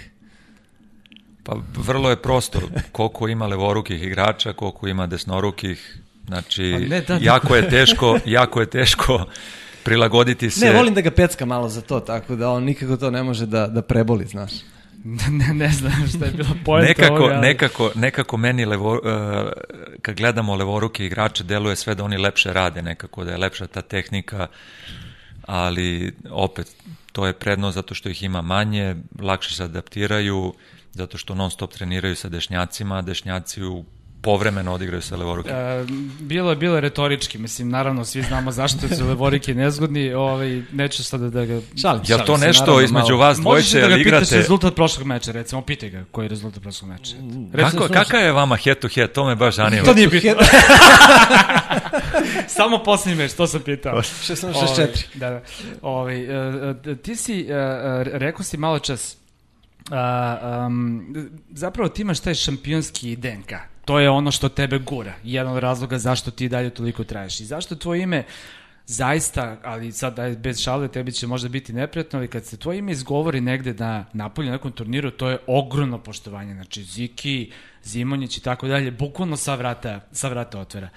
Pa 1.43 1.57
vrlo 1.77 2.11
je 2.11 2.23
prosto 2.23 2.61
koliko 2.93 3.29
ima 3.29 3.47
levorukih 3.47 4.03
igrača, 4.03 4.53
koliko 4.53 4.89
ima 4.89 5.07
desnorukih. 5.07 5.99
Znači, 6.27 6.73
pa 6.73 6.89
ne, 6.89 7.01
da, 7.01 7.19
jako 7.21 7.57
je 7.57 7.69
teško, 7.69 8.19
jako 8.25 8.61
je 8.61 8.71
teško 8.71 9.25
prilagoditi 9.87 10.51
se. 10.51 10.67
Ne, 10.67 10.73
volim 10.73 10.95
da 10.95 11.01
ga 11.01 11.11
pecka 11.11 11.45
malo 11.47 11.69
za 11.69 11.81
to, 11.81 12.01
tako 12.01 12.37
da 12.37 12.51
on 12.51 12.65
nikako 12.65 12.97
to 12.97 13.11
ne 13.11 13.23
može 13.23 13.47
da, 13.47 13.67
da 13.67 13.83
preboli, 13.83 14.27
znaš. 14.27 14.53
ne, 15.39 15.55
ne 15.55 15.69
znam 15.69 16.09
šta 16.09 16.25
je 16.25 16.31
bila 16.31 16.51
pojenta 16.65 16.89
nekako, 16.89 17.15
ovoga. 17.15 17.35
Ali... 17.35 17.47
Nekako, 17.47 17.91
nekako 17.95 18.37
meni, 18.37 18.65
levo, 18.65 18.93
uh, 18.93 19.01
kad 20.03 20.17
gledamo 20.17 20.55
levoruke 20.55 21.07
igrače, 21.07 21.45
deluje 21.45 21.77
sve 21.77 21.95
da 21.95 22.05
oni 22.05 22.19
lepše 22.19 22.53
rade 22.53 22.83
nekako, 22.83 23.25
da 23.25 23.31
je 23.31 23.39
lepša 23.39 23.67
ta 23.67 23.83
tehnika, 23.83 24.47
ali 25.43 26.15
opet, 26.31 26.77
to 27.13 27.27
je 27.27 27.33
prednost 27.33 27.75
zato 27.75 27.95
što 27.95 28.09
ih 28.09 28.23
ima 28.23 28.43
manje, 28.43 28.97
lakše 29.21 29.55
se 29.55 29.65
adaptiraju, 29.65 30.55
zato 30.93 31.19
što 31.19 31.35
non 31.35 31.51
stop 31.51 31.73
treniraju 31.73 32.17
sa 32.17 32.29
dešnjacima, 32.29 33.03
dešnjaci 33.03 33.65
u 33.65 33.85
povremeno 34.27 34.75
odigraju 34.75 35.03
sa 35.03 35.17
levoruke? 35.17 35.51
E, 35.51 35.85
bilo 36.21 36.51
je 36.51 36.57
bilo 36.57 36.75
je 36.75 36.81
retorički, 36.81 37.39
mislim 37.39 37.69
naravno 37.69 38.05
svi 38.05 38.23
znamo 38.23 38.53
zašto 38.53 38.89
su 38.89 39.07
levorike 39.09 39.55
nezgodni, 39.55 40.13
ovaj 40.13 40.63
neću 40.73 41.05
sad 41.05 41.21
da 41.21 41.45
ga 41.45 41.61
šalim. 41.81 42.03
Jel 42.07 42.19
to 42.27 42.37
nešto 42.37 42.61
naravno, 42.61 42.85
između 42.85 43.15
malo. 43.15 43.27
vas 43.27 43.39
dvojice 43.39 43.81
da 43.81 43.89
ga 43.89 43.97
igrate? 43.97 44.17
Možeš 44.17 44.31
da 44.31 44.37
rezultat 44.37 44.75
prošlog 44.75 45.07
meča, 45.07 45.33
recimo 45.33 45.63
pitaj 45.63 45.91
ga 45.91 46.05
koji 46.11 46.25
je 46.25 46.29
rezultat 46.29 46.63
prošlog 46.63 46.91
meča. 46.91 47.15
Recimo, 47.53 47.83
Kako, 47.83 47.95
kakav 47.95 48.21
je 48.21 48.33
vama 48.33 48.57
head 48.57 48.79
to 48.79 48.89
head? 48.89 49.13
To 49.13 49.27
me 49.27 49.35
baš 49.35 49.55
zanima. 49.55 49.85
To 49.85 49.95
nije 49.95 50.11
pitao. 50.11 50.35
Samo 52.59 52.83
poslednji 52.85 53.23
meč, 53.23 53.33
to 53.33 53.47
sam 53.47 53.61
pitao. 53.61 54.03
16-64. 54.03 54.87
Da, 55.15 55.31
da. 55.31 55.41
Ovaj, 55.83 56.27
ti 57.03 57.17
si, 57.17 57.47
rekao 58.13 58.43
si 58.45 58.57
malo 58.57 58.79
čas, 58.79 59.17
Uh, 59.91 60.67
um, 60.67 61.15
zapravo 61.51 61.89
ti 61.89 62.03
imaš 62.03 62.21
taj 62.21 62.35
šampionski 62.35 63.17
DNK. 63.17 63.53
To 63.87 63.99
je 63.99 64.11
ono 64.11 64.31
što 64.31 64.49
tebe 64.49 64.79
gura. 64.79 65.15
Jedan 65.25 65.53
od 65.53 65.59
razloga 65.59 65.99
zašto 65.99 66.31
ti 66.31 66.49
dalje 66.49 66.71
toliko 66.71 67.05
traješ. 67.05 67.41
I 67.41 67.45
zašto 67.45 67.77
tvoje 67.77 68.03
ime 68.03 68.25
zaista, 68.87 69.57
ali 69.63 69.93
sad 69.93 70.37
bez 70.39 70.61
šale, 70.61 70.89
tebi 70.89 71.13
će 71.13 71.27
možda 71.27 71.49
biti 71.49 71.73
neprijatno, 71.73 72.19
ali 72.19 72.29
kad 72.29 72.45
se 72.45 72.57
tvoje 72.57 72.79
ime 72.79 72.93
izgovori 72.93 73.41
negde 73.41 73.75
na 73.75 74.05
napolju, 74.13 74.47
na 74.47 74.53
nekom 74.53 74.73
turniru, 74.73 75.11
to 75.11 75.29
je 75.29 75.39
ogromno 75.47 75.99
poštovanje. 75.99 76.55
Znači, 76.55 76.83
Ziki, 76.83 77.53
Zimonjić 77.85 78.39
i 78.39 78.43
tako 78.43 78.69
dalje, 78.69 78.91
bukvalno 78.91 79.37
sa 79.37 79.55
vrata, 79.55 80.01
sa 80.13 80.29
vrata 80.29 80.61
otvera. 80.61 80.89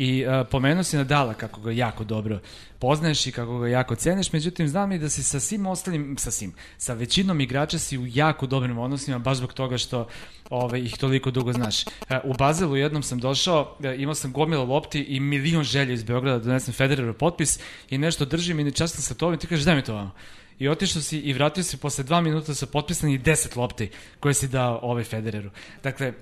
I 0.00 0.26
uh, 0.26 0.46
pomenuo 0.50 0.82
si 0.82 0.96
Nadala 0.96 1.34
kako 1.34 1.60
ga 1.60 1.72
jako 1.72 2.04
dobro 2.04 2.40
poznaješ 2.78 3.26
i 3.26 3.32
kako 3.32 3.58
ga 3.58 3.68
jako 3.68 3.94
ceniš, 3.94 4.32
međutim 4.32 4.68
znam 4.68 4.92
i 4.92 4.98
da 4.98 5.08
si 5.08 5.22
sa 5.22 5.40
svim 5.40 5.66
ostalim, 5.66 6.16
sa 6.18 6.30
svim, 6.30 6.52
sa 6.76 6.94
većinom 6.94 7.40
igrača 7.40 7.78
si 7.78 7.98
u 7.98 8.06
jako 8.06 8.46
dobrim 8.46 8.78
odnosima, 8.78 9.18
baš 9.18 9.36
zbog 9.36 9.52
toga 9.52 9.78
što 9.78 10.08
ove, 10.50 10.80
ih 10.80 10.96
toliko 10.98 11.30
dugo 11.30 11.52
znaš. 11.52 11.86
Uh, 11.86 11.90
u 12.24 12.34
Bazelu 12.34 12.76
jednom 12.76 13.02
sam 13.02 13.18
došao, 13.18 13.76
uh, 13.78 14.00
imao 14.00 14.14
sam 14.14 14.32
gomila 14.32 14.64
lopti 14.64 15.00
i 15.00 15.20
milion 15.20 15.64
želja 15.64 15.92
iz 15.92 16.02
Beograda 16.02 16.38
da 16.38 16.44
donesem 16.44 16.74
Federerov 16.74 17.14
potpis 17.14 17.58
i 17.90 17.98
nešto 17.98 18.24
držim 18.24 18.60
i 18.60 18.64
nečastam 18.64 19.02
sa 19.02 19.14
tobom 19.14 19.34
i 19.34 19.38
ti 19.38 19.46
kažeš 19.46 19.64
daj 19.64 19.76
mi 19.76 19.82
to 19.82 19.94
vamo 19.94 20.12
i 20.58 20.68
otišao 20.68 21.02
si 21.02 21.18
i 21.18 21.32
vratio 21.32 21.64
se 21.64 21.76
posle 21.76 22.04
dva 22.04 22.20
minuta 22.20 22.54
sa 22.54 22.66
potpisanih 22.66 23.20
10 23.20 23.56
lopti 23.56 23.90
koje 24.20 24.34
si 24.34 24.48
dao 24.48 24.80
ovaj 24.82 25.04
Federeru. 25.04 25.50
Dakle, 25.82 26.12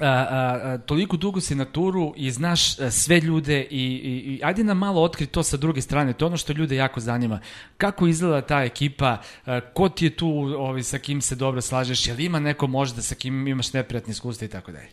a, 0.00 0.08
a, 0.08 0.78
toliko 0.78 1.16
dugo 1.16 1.40
si 1.40 1.54
na 1.54 1.64
turu 1.64 2.12
i 2.16 2.30
znaš 2.30 2.78
a, 2.78 2.90
sve 2.90 3.20
ljude 3.20 3.60
i, 3.60 3.84
i, 3.84 4.34
i 4.34 4.40
ajde 4.44 4.64
nam 4.64 4.78
malo 4.78 5.02
otkri 5.02 5.26
to 5.26 5.42
sa 5.42 5.56
druge 5.56 5.82
strane, 5.82 6.12
to 6.12 6.24
je 6.24 6.26
ono 6.26 6.36
što 6.36 6.52
ljude 6.52 6.76
jako 6.76 7.00
zanima. 7.00 7.40
Kako 7.76 8.06
izgleda 8.06 8.40
ta 8.40 8.62
ekipa, 8.62 9.18
a, 9.46 9.60
ko 9.60 9.88
ti 9.88 10.06
je 10.06 10.16
tu 10.16 10.28
ovi, 10.58 10.82
sa 10.82 10.98
kim 10.98 11.20
se 11.20 11.34
dobro 11.34 11.60
slažeš, 11.60 12.08
je 12.08 12.14
li 12.14 12.24
ima 12.24 12.40
neko 12.40 12.66
možda 12.66 13.02
sa 13.02 13.14
kim 13.14 13.48
imaš 13.48 13.72
neprijatne 13.72 14.10
iskustva 14.10 14.44
i 14.44 14.48
tako 14.48 14.72
dalje? 14.72 14.88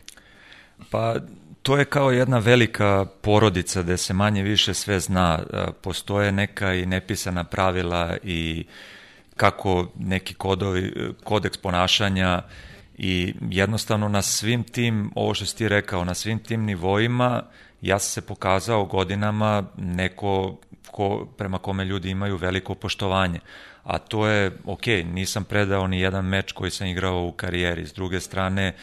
Pa 0.90 1.16
to 1.62 1.76
je 1.78 1.84
kao 1.84 2.10
jedna 2.10 2.38
velika 2.38 3.06
porodica 3.20 3.82
gde 3.82 3.96
se 3.96 4.14
manje 4.14 4.42
više 4.42 4.74
sve 4.74 5.00
zna. 5.00 5.42
Postoje 5.80 6.32
neka 6.32 6.74
i 6.74 6.86
nepisana 6.86 7.44
pravila 7.44 8.16
i 8.22 8.64
kako 9.36 9.88
neki 9.98 10.34
kodovi, 10.34 11.12
kodeks 11.24 11.56
ponašanja 11.56 12.42
i 12.98 13.34
jednostavno 13.50 14.08
na 14.08 14.22
svim 14.22 14.64
tim, 14.64 15.10
ovo 15.14 15.34
što 15.34 15.46
si 15.46 15.56
ti 15.56 15.68
rekao, 15.68 16.04
na 16.04 16.14
svim 16.14 16.38
tim 16.38 16.64
nivoima 16.64 17.42
ja 17.84 17.98
sam 17.98 18.10
se 18.10 18.26
pokazao 18.26 18.84
godinama 18.84 19.64
neko 19.76 20.56
ko, 20.90 21.26
prema 21.38 21.58
kome 21.58 21.84
ljudi 21.84 22.10
imaju 22.10 22.36
veliko 22.36 22.74
poštovanje. 22.74 23.40
A 23.82 23.98
to 23.98 24.26
je, 24.26 24.52
ok, 24.64 24.86
nisam 24.86 25.44
predao 25.44 25.86
ni 25.86 26.00
jedan 26.00 26.24
meč 26.24 26.52
koji 26.52 26.70
sam 26.70 26.86
igrao 26.86 27.24
u 27.24 27.32
karijeri. 27.32 27.86
S 27.86 27.92
druge 27.92 28.20
strane, 28.20 28.74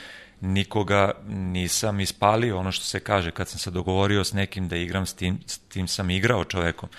nikoga 0.41 1.11
nisam 1.27 1.99
ispalio, 1.99 2.59
ono 2.59 2.71
što 2.71 2.85
se 2.85 2.99
kaže, 2.99 3.31
kad 3.31 3.47
sam 3.47 3.59
se 3.59 3.71
dogovorio 3.71 4.23
s 4.23 4.33
nekim 4.33 4.67
da 4.67 4.75
igram 4.75 5.05
s 5.05 5.13
tim, 5.13 5.39
s 5.45 5.57
tim 5.57 5.87
sam 5.87 6.09
igrao 6.09 6.45
čovekom. 6.45 6.89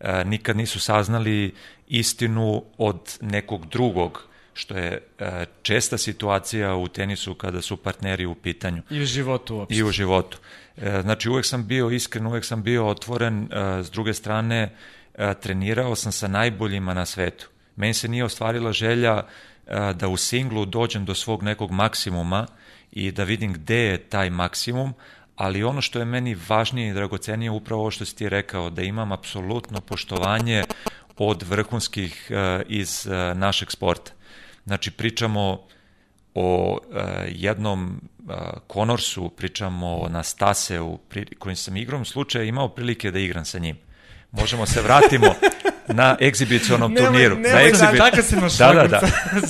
E, 0.00 0.24
nikad 0.24 0.56
nisu 0.56 0.80
saznali 0.80 1.54
istinu 1.88 2.64
od 2.78 3.18
nekog 3.20 3.66
drugog 3.66 4.28
što 4.54 4.76
je 4.76 5.02
e, 5.18 5.44
česta 5.62 5.98
situacija 5.98 6.74
u 6.74 6.88
tenisu 6.88 7.34
kada 7.34 7.62
su 7.62 7.76
partneri 7.76 8.26
u 8.26 8.34
pitanju. 8.34 8.82
I 8.90 9.02
u 9.02 9.04
životu 9.04 9.56
uopšte. 9.56 9.74
I 9.74 9.82
u 9.82 9.90
životu. 9.90 10.38
E, 10.76 11.00
znači 11.02 11.28
uvek 11.28 11.46
sam 11.46 11.66
bio 11.66 11.90
iskren, 11.90 12.26
uvek 12.26 12.44
sam 12.44 12.62
bio 12.62 12.86
otvoren, 12.86 13.48
e, 13.52 13.82
s 13.82 13.90
druge 13.90 14.14
strane 14.14 14.74
trenirao 15.40 15.94
sam 15.94 16.12
sa 16.12 16.28
najboljima 16.28 16.94
na 16.94 17.06
svetu. 17.06 17.48
Meni 17.76 17.94
se 17.94 18.08
nije 18.08 18.24
ostvarila 18.24 18.72
želja 18.72 19.22
da 19.94 20.08
u 20.08 20.16
singlu 20.16 20.64
dođem 20.64 21.04
do 21.04 21.14
svog 21.14 21.42
nekog 21.42 21.70
maksimuma 21.70 22.46
i 22.92 23.12
da 23.12 23.24
vidim 23.24 23.52
gde 23.52 23.76
je 23.76 23.98
taj 23.98 24.30
maksimum, 24.30 24.94
ali 25.36 25.64
ono 25.64 25.80
što 25.80 25.98
je 25.98 26.04
meni 26.04 26.36
važnije 26.48 26.90
i 26.90 26.92
dragocenije 26.92 27.50
upravo 27.50 27.80
ovo 27.80 27.90
što 27.90 28.04
si 28.04 28.16
ti 28.16 28.28
rekao, 28.28 28.70
da 28.70 28.82
imam 28.82 29.12
apsolutno 29.12 29.80
poštovanje 29.80 30.64
od 31.18 31.42
vrhunskih 31.42 32.30
iz 32.68 33.06
našeg 33.34 33.70
sporta. 33.70 34.12
Znači, 34.66 34.90
pričamo 34.90 35.60
o 36.34 36.78
uh, 36.90 36.98
jednom 37.28 38.00
uh, 38.26 38.34
Konorsu, 38.66 39.28
pričamo 39.28 39.96
o 39.96 40.08
Nastaseu, 40.08 40.98
pri, 41.08 41.26
kojim 41.38 41.56
sam 41.56 41.76
igrom 41.76 42.04
slučaja 42.04 42.44
imao 42.44 42.68
prilike 42.68 43.10
da 43.10 43.18
igram 43.18 43.44
sa 43.44 43.58
njim. 43.58 43.76
Možemo 44.30 44.66
se 44.66 44.82
vratimo 44.82 45.34
na 45.88 46.16
egzibicionom 46.20 46.94
turniru. 46.96 47.34
Nemoj, 47.34 47.52
na 47.52 47.62
egzibi... 47.62 47.98
da, 48.16 48.22
se 48.22 48.36
na 48.36 48.48
da, 48.58 48.74
da, 48.74 48.88
da. 48.88 49.08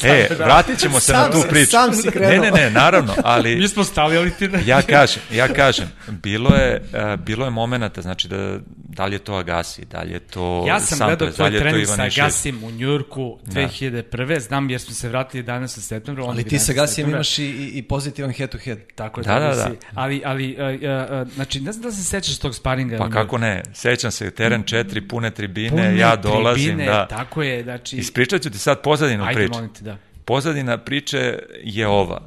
E, 0.08 0.28
vratit 0.44 0.78
ćemo 0.78 1.00
se 1.00 1.12
sam, 1.12 1.20
na 1.20 1.30
tu 1.30 1.48
priču. 1.50 1.70
Sam 1.70 1.94
si 1.94 2.10
krenuo. 2.10 2.44
Ne, 2.44 2.50
ne, 2.50 2.50
ne, 2.50 2.70
naravno, 2.70 3.14
ali... 3.24 3.56
Mi 3.56 3.68
smo 3.68 3.84
stali, 3.84 4.16
ali 4.16 4.30
ti 4.30 4.48
ne. 4.48 4.62
ja 4.66 4.82
kažem, 4.82 5.22
ja 5.32 5.48
kažem, 5.48 5.92
bilo 6.08 6.56
je, 6.56 6.82
uh, 6.92 7.20
bilo 7.20 7.44
je 7.44 7.50
momenta, 7.50 8.02
znači 8.02 8.28
da, 8.28 8.58
da 8.94 9.06
li 9.06 9.14
je 9.14 9.18
to 9.18 9.34
Agassi, 9.34 9.84
da 9.84 10.02
li 10.02 10.12
je 10.12 10.20
to 10.20 10.64
Ja 10.68 10.80
sam 10.80 10.98
gledao 10.98 11.30
tvoj 11.30 11.58
trening 11.58 11.86
sa 11.86 12.02
Agassijem 12.02 12.64
u 12.64 12.70
Njurku 12.70 13.38
2001. 13.46 14.26
Da. 14.26 14.40
Znam 14.40 14.70
jer 14.70 14.80
smo 14.80 14.94
se 14.94 15.08
vratili 15.08 15.42
danas 15.42 15.76
u 15.76 15.82
septembru. 15.82 16.24
Ali 16.24 16.44
ti 16.44 16.58
sa 16.58 16.72
Agassijem 16.72 17.10
imaš 17.10 17.38
i, 17.38 17.70
i 17.74 17.82
pozitivan 17.82 18.32
head 18.32 18.50
to 18.50 18.58
head. 18.58 18.78
Tako 18.94 19.20
je, 19.20 19.24
da, 19.24 19.38
da, 19.38 19.54
da. 19.54 19.70
Ali, 19.94 20.22
ali 20.24 20.56
uh, 20.58 21.22
uh, 21.22 21.32
znači, 21.34 21.60
ne 21.60 21.72
znam 21.72 21.82
da 21.82 21.92
se 21.92 22.04
sećaš 22.04 22.38
tog 22.38 22.54
sparinga. 22.54 22.98
Pa 22.98 23.10
kako 23.10 23.38
ne, 23.38 23.62
sećam 23.72 24.10
se, 24.10 24.30
teren 24.30 24.62
četiri, 24.62 25.08
pune 25.08 25.30
tribine, 25.30 25.70
pune 25.70 25.98
ja 25.98 26.16
dolazim, 26.16 26.64
tribine, 26.64 26.86
da. 26.86 27.06
tako 27.06 27.42
je, 27.42 27.62
znači... 27.62 27.96
Ispričat 27.96 28.42
ću 28.42 28.50
ti 28.50 28.58
sad 28.58 28.82
pozadinu 28.82 29.24
Ajde, 29.24 29.34
priču. 29.34 29.52
Ajde, 29.52 29.56
molim 29.56 29.74
te, 29.74 29.84
da. 29.84 29.96
Pozadina 30.24 30.78
priče 30.78 31.38
je 31.62 31.86
ova. 31.86 32.20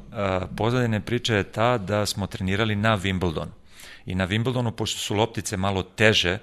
Pozadina 0.56 1.00
priče 1.00 1.34
je 1.34 1.44
ta 1.44 1.78
da 1.78 2.06
smo 2.06 2.26
trenirali 2.26 2.76
na 2.76 2.98
Wimbledon. 2.98 3.46
I 4.06 4.14
na 4.14 4.28
Wimbledonu, 4.28 4.70
pošto 4.70 4.98
su 4.98 5.14
loptice 5.14 5.56
malo 5.56 5.82
teže, 5.82 6.38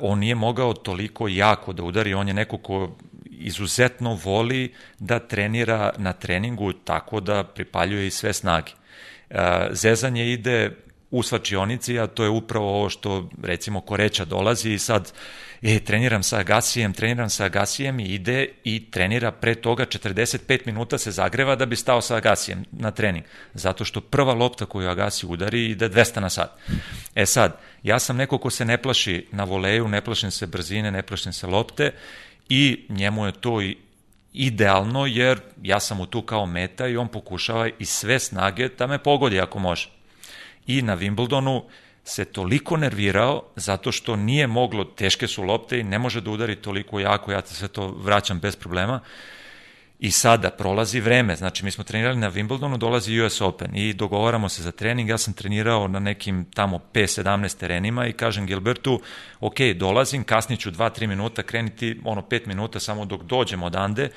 on 0.00 0.18
nije 0.18 0.34
mogao 0.34 0.72
toliko 0.72 1.28
jako 1.28 1.72
da 1.72 1.82
udari, 1.82 2.14
on 2.14 2.28
je 2.28 2.34
neko 2.34 2.58
ko 2.58 2.96
izuzetno 3.30 4.18
voli 4.24 4.74
da 4.98 5.18
trenira 5.18 5.92
na 5.98 6.12
treningu 6.12 6.72
tako 6.72 7.20
da 7.20 7.44
pripaljuje 7.44 8.06
i 8.06 8.10
sve 8.10 8.32
snage. 8.32 8.72
Zezanje 9.70 10.32
ide 10.32 10.76
u 11.10 11.22
svačionici, 11.22 11.98
a 11.98 12.06
to 12.06 12.22
je 12.24 12.30
upravo 12.30 12.68
ovo 12.68 12.88
što 12.88 13.28
recimo 13.42 13.80
Koreća 13.80 14.24
dolazi 14.24 14.72
i 14.72 14.78
sad 14.78 15.12
e, 15.62 15.80
treniram 15.80 16.22
sa 16.22 16.38
Agasijem, 16.38 16.92
treniram 16.92 17.30
sa 17.30 17.44
Agasijem 17.44 18.00
i 18.00 18.04
ide 18.04 18.48
i 18.64 18.90
trenira 18.90 19.32
pre 19.32 19.54
toga 19.54 19.86
45 19.86 20.66
minuta 20.66 20.98
se 20.98 21.10
zagreva 21.10 21.56
da 21.56 21.66
bi 21.66 21.76
stao 21.76 22.00
sa 22.00 22.16
Agasijem 22.16 22.64
na 22.72 22.90
trening. 22.90 23.24
Zato 23.54 23.84
što 23.84 24.00
prva 24.00 24.34
lopta 24.34 24.66
koju 24.66 24.88
Agasi 24.88 25.26
udari 25.26 25.64
ide 25.64 25.88
200 25.88 26.20
na 26.20 26.30
sat. 26.30 26.50
E 27.14 27.26
sad, 27.26 27.56
ja 27.82 27.98
sam 27.98 28.16
neko 28.16 28.38
ko 28.38 28.50
se 28.50 28.64
ne 28.64 28.82
plaši 28.82 29.26
na 29.32 29.44
voleju, 29.44 29.88
ne 29.88 30.00
plašim 30.00 30.30
se 30.30 30.46
brzine, 30.46 30.90
ne 30.90 31.02
plašim 31.02 31.32
se 31.32 31.46
lopte 31.46 31.92
i 32.48 32.86
njemu 32.88 33.26
je 33.26 33.32
to 33.32 33.62
i 33.62 33.76
idealno 34.32 35.06
jer 35.06 35.40
ja 35.62 35.80
sam 35.80 35.96
mu 35.96 36.06
tu 36.06 36.22
kao 36.22 36.46
meta 36.46 36.86
i 36.88 36.96
on 36.96 37.08
pokušava 37.08 37.68
i 37.78 37.84
sve 37.84 38.18
snage 38.18 38.68
da 38.68 38.86
me 38.86 39.02
pogodi 39.02 39.40
ako 39.40 39.58
može 39.58 39.88
i 40.66 40.82
na 40.82 40.96
Wimbledonu 40.96 41.62
se 42.08 42.24
toliko 42.24 42.76
nervirao 42.76 43.42
zato 43.56 43.92
što 43.92 44.16
nije 44.16 44.46
moglo, 44.46 44.84
teške 44.84 45.26
su 45.26 45.42
lopte 45.42 45.80
i 45.80 45.84
ne 45.84 45.98
može 45.98 46.20
da 46.20 46.30
udari 46.30 46.56
toliko 46.56 47.00
jako, 47.00 47.32
ja 47.32 47.42
sve 47.44 47.68
to 47.68 47.88
vraćam 47.88 48.40
bez 48.40 48.56
problema. 48.56 49.00
I 49.98 50.10
sada 50.10 50.50
prolazi 50.50 51.00
vreme, 51.00 51.36
znači 51.36 51.64
mi 51.64 51.70
smo 51.70 51.84
trenirali 51.84 52.16
na 52.16 52.30
Wimbledonu, 52.30 52.76
dolazi 52.76 53.20
US 53.20 53.40
Open 53.40 53.76
i 53.76 53.92
dogovaramo 53.94 54.48
se 54.48 54.62
za 54.62 54.72
trening, 54.72 55.08
ja 55.08 55.18
sam 55.18 55.34
trenirao 55.34 55.88
na 55.88 55.98
nekim 55.98 56.44
tamo 56.54 56.80
P17 56.92 57.58
terenima 57.58 58.06
i 58.06 58.12
kažem 58.12 58.46
Gilbertu, 58.46 59.00
ok, 59.40 59.56
dolazim, 59.76 60.24
kasniću 60.24 60.70
2-3 60.70 61.06
minuta, 61.06 61.42
kreniti 61.42 62.00
ono 62.04 62.22
5 62.22 62.46
minuta 62.46 62.80
samo 62.80 63.04
dok 63.04 63.22
dođem 63.22 63.62
odande, 63.62 64.08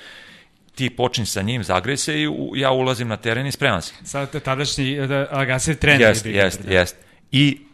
ti 0.76 0.90
počni 0.90 1.26
sa 1.26 1.42
njim, 1.42 1.64
zagrej 1.64 1.98
se 1.98 2.22
i 2.22 2.28
u, 2.28 2.52
ja 2.56 2.72
ulazim 2.72 3.08
na 3.08 3.18
teren 3.18 3.48
i 3.48 3.52
spreman 3.52 3.82
se. 3.82 3.94
Sad 4.04 4.44
tadašnji 4.44 5.08
da, 5.08 5.28
Agassi 5.32 5.76
trener. 5.76 6.02
Jest, 6.02 6.26
jest, 6.26 6.66
da. 6.66 6.74
jest. 6.74 6.96
I 7.32 7.68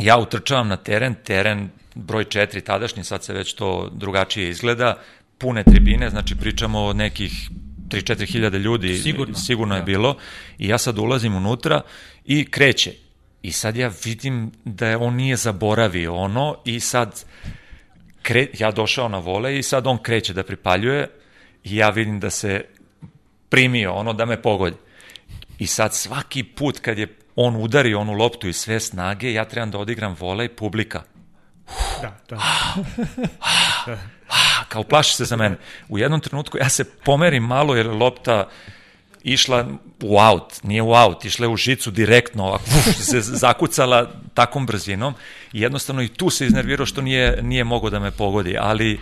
ja 0.00 0.18
utrčavam 0.18 0.68
na 0.68 0.76
teren, 0.76 1.14
teren 1.24 1.68
broj 1.94 2.24
4 2.24 2.64
tadašnji, 2.64 3.04
sad 3.04 3.24
se 3.24 3.32
već 3.32 3.52
to 3.54 3.90
drugačije 3.92 4.50
izgleda, 4.50 4.98
pune 5.38 5.64
tribine, 5.64 6.10
znači 6.10 6.34
pričamo 6.34 6.80
o 6.80 6.92
nekih 6.92 7.32
3-4 7.88 8.32
hiljade 8.32 8.58
ljudi, 8.58 8.98
sigurno, 8.98 9.34
sigurno 9.34 9.74
je 9.74 9.80
da. 9.80 9.84
bilo, 9.84 10.16
i 10.58 10.68
ja 10.68 10.78
sad 10.78 10.98
ulazim 10.98 11.34
unutra 11.34 11.80
i 12.24 12.50
kreće. 12.50 12.92
I 13.42 13.52
sad 13.52 13.76
ja 13.76 13.90
vidim 14.04 14.52
da 14.64 14.88
je 14.88 14.96
on 14.96 15.14
nije 15.14 15.36
zaboravio 15.36 16.14
ono 16.14 16.56
i 16.64 16.80
sad 16.80 17.24
kre, 18.22 18.46
ja 18.58 18.70
došao 18.70 19.08
na 19.08 19.18
vole 19.18 19.58
i 19.58 19.62
sad 19.62 19.86
on 19.86 19.98
kreće 20.02 20.32
da 20.32 20.42
pripaljuje 20.42 21.08
i 21.64 21.76
ja 21.76 21.90
vidim 21.90 22.20
da 22.20 22.30
se 22.30 22.64
primio 23.48 23.92
ono 23.92 24.12
da 24.12 24.24
me 24.24 24.42
pogodi. 24.42 24.76
I 25.58 25.66
sad 25.66 25.94
svaki 25.94 26.44
put 26.44 26.78
kad 26.78 26.98
je 26.98 27.16
on 27.42 27.56
udari 27.56 27.94
onu 27.94 28.12
loptu 28.12 28.48
iz 28.48 28.56
sve 28.56 28.80
snage, 28.80 29.32
ja 29.32 29.44
trebam 29.44 29.70
da 29.70 29.78
odigram 29.78 30.16
vola 30.20 30.44
i 30.44 30.48
publika. 30.48 31.02
Da, 32.02 32.16
da. 32.28 32.40
Kao 34.68 34.82
plaši 34.82 35.14
se 35.16 35.24
za 35.24 35.36
mene. 35.36 35.56
U 35.88 35.98
jednom 35.98 36.20
trenutku 36.20 36.58
ja 36.58 36.68
se 36.68 36.84
pomerim 36.84 37.42
malo 37.42 37.76
jer 37.76 37.86
lopta 37.86 38.48
išla 39.22 39.66
u 40.02 40.18
aut, 40.18 40.62
nije 40.62 40.82
u 40.82 40.92
aut, 40.92 41.24
išla 41.24 41.46
je 41.46 41.50
u 41.50 41.56
žicu 41.56 41.90
direktno, 41.90 42.44
ovako, 42.44 42.64
uf, 42.64 42.96
se 42.96 43.20
zakucala 43.20 44.10
takom 44.34 44.66
brzinom 44.66 45.14
i 45.52 45.60
jednostavno 45.60 46.02
i 46.02 46.08
tu 46.08 46.30
se 46.30 46.46
iznervirao 46.46 46.86
što 46.86 47.02
nije, 47.02 47.38
nije 47.42 47.64
mogo 47.64 47.90
da 47.90 47.98
me 47.98 48.10
pogodi, 48.10 48.56
ali 48.58 49.00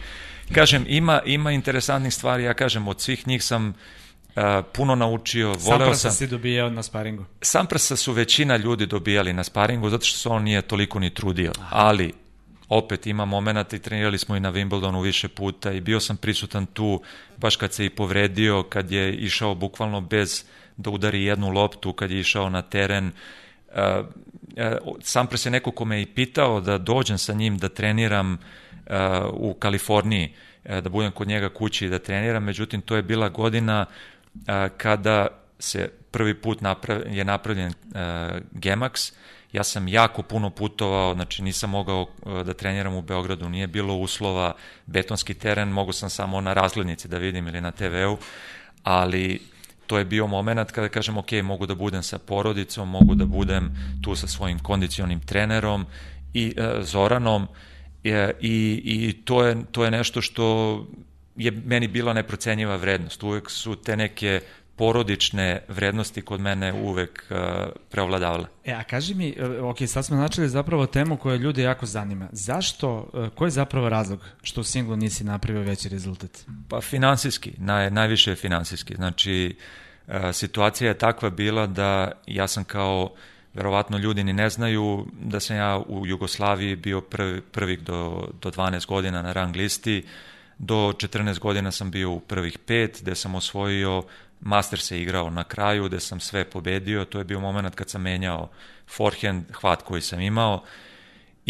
kažem, 0.53 0.85
ima, 0.89 1.21
ima 1.25 1.53
interesantnih 1.53 2.15
stvari, 2.15 2.45
ja 2.45 2.55
kažem, 2.55 2.89
od 2.89 3.01
svih 3.01 3.27
njih 3.27 3.45
sam 3.45 3.69
uh, 3.69 3.75
puno 4.73 4.95
naučio, 4.95 5.47
voleo 5.47 5.59
sam... 5.59 5.79
Samprasa 5.79 6.11
si 6.11 6.27
dobijao 6.27 6.71
na 6.71 6.83
sparingu? 6.83 7.25
Samprasa 7.41 7.97
su 7.97 8.13
većina 8.13 8.57
ljudi 8.57 8.87
dobijali 8.87 9.33
na 9.33 9.45
sparingu, 9.45 9.91
zato 9.91 10.05
što 10.05 10.19
se 10.19 10.29
on 10.29 10.43
nije 10.43 10.63
toliko 10.63 10.99
ni 10.99 11.15
trudio, 11.15 11.53
Aha. 11.61 11.77
ali 11.77 12.13
opet 12.69 13.07
ima 13.07 13.25
momenta 13.25 13.77
i 13.77 13.79
trenirali 13.79 14.19
smo 14.19 14.37
i 14.37 14.41
na 14.41 14.53
Wimbledonu 14.53 15.03
više 15.03 15.29
puta 15.29 15.73
i 15.73 15.81
bio 15.81 16.01
sam 16.01 16.17
prisutan 16.17 16.67
tu 16.67 17.03
baš 17.37 17.57
kad 17.57 17.73
se 17.73 17.87
i 17.87 17.91
povredio, 17.91 18.63
kad 18.63 18.91
je 18.91 19.15
išao 19.17 19.55
bukvalno 19.55 20.01
bez 20.01 20.45
da 20.77 20.91
udari 20.91 21.25
jednu 21.25 21.51
loptu, 21.51 21.93
kad 21.93 22.11
je 22.11 22.21
išao 22.21 22.51
na 22.51 22.63
teren. 22.63 23.13
Sam 25.01 25.27
pre 25.27 25.39
se 25.39 25.51
neko 25.51 25.71
ko 25.71 25.85
me 25.85 26.03
i 26.03 26.07
pitao 26.07 26.61
da 26.61 26.79
dođem 26.79 27.19
sa 27.19 27.33
njim 27.33 27.59
da 27.59 27.69
treniram 27.69 28.39
u 29.33 29.55
Kaliforniji, 29.55 30.33
da 30.65 30.89
budem 30.89 31.13
kod 31.13 31.29
njega 31.29 31.49
kući 31.49 31.87
i 31.87 31.89
da 31.89 31.99
treniram, 31.99 32.45
međutim 32.45 32.81
to 32.81 32.97
je 32.97 33.03
bila 33.03 33.29
godina 33.29 33.87
kada 34.77 35.27
se 35.59 35.91
prvi 36.11 36.35
put 36.41 36.61
naprav, 36.61 37.01
je 37.07 37.25
napravljen 37.25 37.73
Gemax, 38.53 39.13
ja 39.53 39.65
sam 39.65 39.89
jako 39.89 40.23
puno 40.23 40.51
putovao, 40.51 41.15
znači 41.15 41.43
nisam 41.43 41.71
mogao 41.71 42.07
da 42.45 42.55
treniram 42.55 42.95
u 42.95 43.03
Beogradu, 43.03 43.49
nije 43.49 43.67
bilo 43.67 43.95
uslova, 43.95 44.55
betonski 44.87 45.35
teren, 45.35 45.69
mogu 45.69 45.93
sam 45.93 46.11
samo 46.11 46.41
na 46.41 46.53
razglednici 46.53 47.09
da 47.09 47.19
vidim 47.19 47.49
ili 47.49 47.61
na 47.61 47.71
TV-u, 47.71 48.19
ali 48.83 49.41
to 49.89 49.99
je 49.99 50.05
bio 50.05 50.27
moment 50.27 50.71
kada 50.71 50.89
kažem 50.89 51.17
ok, 51.17 51.33
mogu 51.43 51.67
da 51.67 51.75
budem 51.75 52.03
sa 52.03 52.19
porodicom, 52.19 52.89
mogu 52.89 53.15
da 53.15 53.25
budem 53.25 53.73
tu 54.03 54.17
sa 54.17 54.27
svojim 54.27 54.59
kondicionim 54.59 55.21
trenerom 55.21 55.87
i 56.35 56.55
e, 56.57 56.83
Zoranom 56.83 57.47
e, 58.05 58.31
i, 58.41 58.83
i 58.85 59.25
to, 59.25 59.45
je, 59.45 59.57
to 59.73 59.85
je 59.85 59.91
nešto 59.91 60.21
što 60.21 60.87
je 61.39 61.51
meni 61.51 61.89
bila 61.89 62.13
neprocenjiva 62.13 62.77
vrednost. 62.77 63.23
Uvek 63.23 63.51
su 63.51 63.77
te 63.77 63.97
neke 63.97 64.41
porodične 64.77 65.63
vrednosti 65.69 66.23
kod 66.23 66.41
mene 66.41 66.73
uvek 66.73 67.25
uh, 67.31 67.37
preovladavale. 67.91 68.47
E, 68.65 68.73
a 68.73 68.85
kaži 68.85 69.15
mi, 69.15 69.35
uh, 69.41 69.71
ok, 69.71 69.77
sad 69.87 70.07
smo 70.07 70.17
načeli 70.17 70.49
zapravo 70.49 70.87
temu 70.87 71.17
koja 71.17 71.37
ljude 71.37 71.63
jako 71.63 71.87
zanima. 71.87 72.29
Zašto, 72.33 73.11
uh, 73.13 73.29
koji 73.29 73.47
je 73.47 73.51
zapravo 73.51 73.89
razlog 73.89 74.25
što 74.43 74.61
u 74.61 74.65
singlu 74.65 74.97
nisi 74.97 75.25
napravio 75.25 75.63
veći 75.63 75.89
rezultat? 75.89 76.31
Pa 76.69 76.81
finansijski, 76.81 77.53
naj, 77.59 77.91
najviše 77.91 78.31
je 78.31 78.37
finansijski. 78.37 78.95
Znači, 78.95 79.57
uh, 80.07 80.15
situacija 80.33 80.89
je 80.89 80.99
takva 80.99 81.31
bila 81.31 81.67
da 81.67 82.13
ja 82.27 82.49
sam 82.49 82.65
kao 82.65 83.15
verovatno 83.55 83.99
ljudi 83.99 84.25
ni 84.25 84.33
ne 84.33 84.51
znaju 84.51 85.07
da 85.21 85.41
sam 85.41 85.57
ja 85.57 85.79
u 85.79 86.07
Jugoslaviji 86.07 86.77
bio 86.77 87.01
prvi, 87.01 87.41
prvih 87.41 87.81
do, 87.81 88.29
do 88.43 88.51
12 88.51 88.87
godina 88.87 89.23
na 89.23 89.33
rang 89.33 89.57
listi, 89.57 90.05
do 90.59 90.93
14 90.93 91.39
godina 91.39 91.73
sam 91.73 91.91
bio 91.91 92.11
u 92.11 92.21
prvih 92.21 92.59
pet, 92.59 92.99
gde 93.03 93.15
sam 93.15 93.35
osvojio 93.35 94.03
Master 94.41 94.81
se 94.81 95.01
igrao 95.01 95.31
na 95.31 95.45
kraju 95.45 95.85
gde 95.85 96.01
sam 96.01 96.21
sve 96.21 96.45
pobedio, 96.45 97.05
to 97.05 97.19
je 97.19 97.25
bio 97.25 97.41
moment 97.41 97.75
kad 97.75 97.91
sam 97.91 98.03
menjao 98.03 98.51
forehand, 98.89 99.45
hvat 99.53 99.83
koji 99.83 100.03
sam 100.03 100.21
imao 100.21 100.65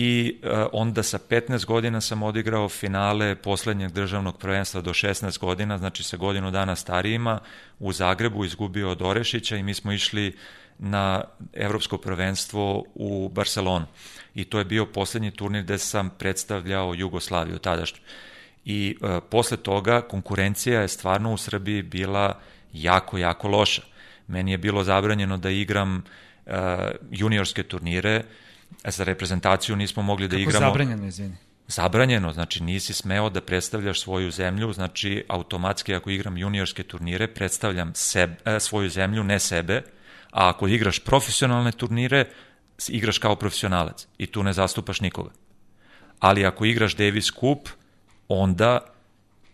i 0.01 0.41
uh, 0.43 0.51
onda 0.73 1.03
sa 1.03 1.19
15 1.19 1.67
godina 1.67 2.01
sam 2.01 2.23
odigrao 2.23 2.69
finale 2.69 3.35
poslednjeg 3.35 3.93
državnog 3.93 4.39
prvenstva 4.39 4.81
do 4.81 4.91
16 4.91 5.39
godina, 5.39 5.79
znači 5.79 6.03
sa 6.03 6.17
godinu 6.17 6.51
dana 6.51 6.77
starijima 6.77 7.41
u 7.79 7.93
Zagrebu, 7.93 8.45
izgubio 8.45 8.91
od 8.91 9.03
Orešića 9.03 9.57
i 9.57 9.63
mi 9.63 9.75
smo 9.75 9.93
išli 9.93 10.37
na 10.79 11.25
evropsko 11.53 11.99
prvenstvo 11.99 12.85
u 12.95 13.29
Barcelonu. 13.29 13.87
I 14.35 14.45
to 14.45 14.59
je 14.59 14.65
bio 14.65 14.87
poslednji 14.87 15.31
turnir 15.31 15.63
gde 15.63 15.79
sam 15.79 16.11
predstavljao 16.19 16.95
Jugoslaviju 16.95 17.59
tadašnju. 17.59 18.01
I 18.65 18.97
uh, 19.01 19.11
posle 19.31 19.57
toga 19.57 20.01
konkurencija 20.01 20.81
je 20.81 20.89
stvarno 20.89 21.33
u 21.33 21.37
Srbiji 21.37 21.83
bila 21.83 22.41
jako, 22.73 23.19
jako 23.19 23.49
loša. 23.49 23.83
Meni 24.27 24.51
je 24.51 24.59
bilo 24.59 24.85
zabranjeno 24.85 25.37
da 25.37 25.51
igram 25.51 26.03
uh, 26.47 26.53
juniorske 27.11 27.63
turnire, 27.63 28.25
za 28.85 29.05
reprezentaciju 29.05 29.77
nismo 29.77 30.03
mogli 30.03 30.29
da 30.29 30.37
Kako 30.37 30.43
igramo... 30.43 30.61
Kako 30.61 30.71
zabranjeno, 30.71 31.07
izvini? 31.07 31.37
Zabranjeno, 31.69 32.33
znači 32.33 32.63
nisi 32.63 32.93
smeo 32.93 33.31
da 33.31 33.41
predstavljaš 33.41 34.01
svoju 34.01 34.31
zemlju, 34.31 34.73
znači 34.73 35.25
automatski 35.29 35.95
ako 35.95 36.11
igram 36.11 36.39
juniorske 36.39 36.83
turnire 36.83 37.27
predstavljam 37.27 37.93
sebe, 37.95 38.61
svoju 38.61 38.91
zemlju, 38.91 39.25
ne 39.25 39.39
sebe, 39.39 39.83
a 40.31 40.49
ako 40.49 40.69
igraš 40.69 40.99
profesionalne 40.99 41.73
turnire, 41.73 42.25
igraš 42.89 43.19
kao 43.19 43.37
profesionalac 43.37 44.07
i 44.19 44.27
tu 44.27 44.43
ne 44.43 44.53
zastupaš 44.53 45.01
nikoga. 45.01 45.31
Ali 46.19 46.47
ako 46.47 46.65
igraš 46.65 46.97
Davis 46.97 47.27
Cup, 47.27 47.69
onda 48.29 48.81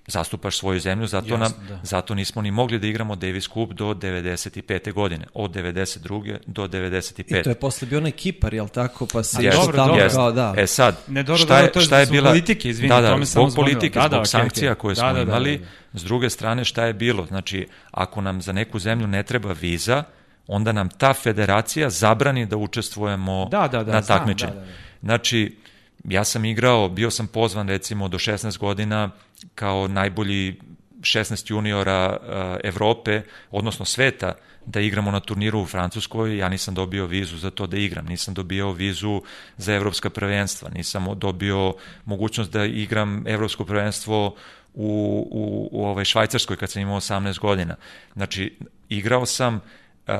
zastupaš 0.06 0.58
svoju 0.58 0.80
zemlju, 0.80 1.06
zato, 1.06 1.26
Jasne, 1.26 1.38
nam, 1.38 1.52
da. 1.68 1.80
zato 1.82 2.14
nismo 2.14 2.42
ni 2.42 2.50
mogli 2.50 2.78
da 2.78 2.86
igramo 2.86 3.16
Davis 3.16 3.48
Cup 3.48 3.72
do 3.72 3.94
95. 3.94 4.92
godine, 4.92 5.26
od 5.34 5.50
92. 5.50 6.36
do 6.46 6.68
95. 6.68 7.40
I 7.40 7.42
to 7.42 7.50
je 7.50 7.54
posle 7.54 7.88
bio 7.88 7.98
onaj 7.98 8.12
Kipar, 8.12 8.54
jel 8.54 8.68
tako? 8.68 9.06
Pa 9.06 9.22
se 9.22 9.42
yes, 9.42 9.52
dobro, 9.52 9.76
dobro. 9.76 10.08
Kao, 10.14 10.32
da. 10.32 10.54
E 10.56 10.66
sad, 10.66 10.96
ne, 11.08 11.22
dobro, 11.22 11.44
šta 11.44 11.58
je, 11.58 11.70
šta 11.80 11.98
je 11.98 12.06
bila... 12.06 12.30
politike, 12.30 12.68
izvini, 12.68 12.88
da, 12.88 13.00
da, 13.00 13.10
tome 13.10 13.24
zbog 13.24 13.52
politike, 13.54 13.98
da, 13.98 14.08
da, 14.08 14.08
zbog 14.08 14.24
okay, 14.24 14.30
sankcija 14.30 14.72
okay. 14.72 14.78
koje 14.78 14.96
smo 14.96 15.06
da, 15.06 15.12
da, 15.12 15.22
imali, 15.22 15.58
da, 15.58 15.64
da, 15.64 15.70
da. 15.92 15.98
s 15.98 16.04
druge 16.04 16.30
strane 16.30 16.64
šta 16.64 16.84
je 16.84 16.92
bilo? 16.92 17.26
Znači, 17.26 17.68
ako 17.90 18.20
nam 18.20 18.42
za 18.42 18.52
neku 18.52 18.78
zemlju 18.78 19.06
ne 19.06 19.22
treba 19.22 19.52
viza, 19.52 20.04
onda 20.46 20.72
nam 20.72 20.88
ta 20.88 21.12
federacija 21.12 21.90
zabrani 21.90 22.46
da 22.46 22.56
učestvujemo 22.56 23.48
da, 23.50 23.68
da, 23.68 23.84
da, 23.84 23.92
na 23.92 24.02
takmičenju. 24.02 24.52
Da, 24.52 24.60
da, 24.60 24.66
da. 24.66 24.72
Znači, 25.02 25.56
ja 26.04 26.24
sam 26.24 26.44
igrao, 26.44 26.88
bio 26.88 27.10
sam 27.10 27.26
pozvan 27.26 27.68
recimo 27.68 28.08
do 28.08 28.18
16 28.18 28.58
godina 28.58 29.10
kao 29.54 29.88
najbolji 29.88 30.60
16 31.00 31.50
juniora 31.50 32.16
uh, 32.16 32.26
Evrope, 32.64 33.22
odnosno 33.50 33.84
sveta, 33.84 34.32
da 34.66 34.80
igramo 34.80 35.10
na 35.10 35.20
turniru 35.20 35.60
u 35.60 35.66
Francuskoj, 35.66 36.36
ja 36.36 36.48
nisam 36.48 36.74
dobio 36.74 37.06
vizu 37.06 37.36
za 37.36 37.50
to 37.50 37.66
da 37.66 37.76
igram, 37.76 38.06
nisam 38.06 38.34
dobio 38.34 38.72
vizu 38.72 39.22
za 39.56 39.74
evropska 39.74 40.10
prvenstva, 40.10 40.70
nisam 40.74 41.06
dobio 41.16 41.74
mogućnost 42.04 42.52
da 42.52 42.64
igram 42.64 43.24
evropsko 43.26 43.64
prvenstvo 43.64 44.26
u, 44.74 45.28
u, 45.30 45.68
u 45.72 45.86
ovaj 45.86 46.04
Švajcarskoj 46.04 46.56
kad 46.56 46.70
sam 46.70 46.82
imao 46.82 47.00
18 47.00 47.38
godina. 47.38 47.76
Znači, 48.14 48.56
igrao 48.88 49.26
sam 49.26 49.54
uh, 49.54 50.14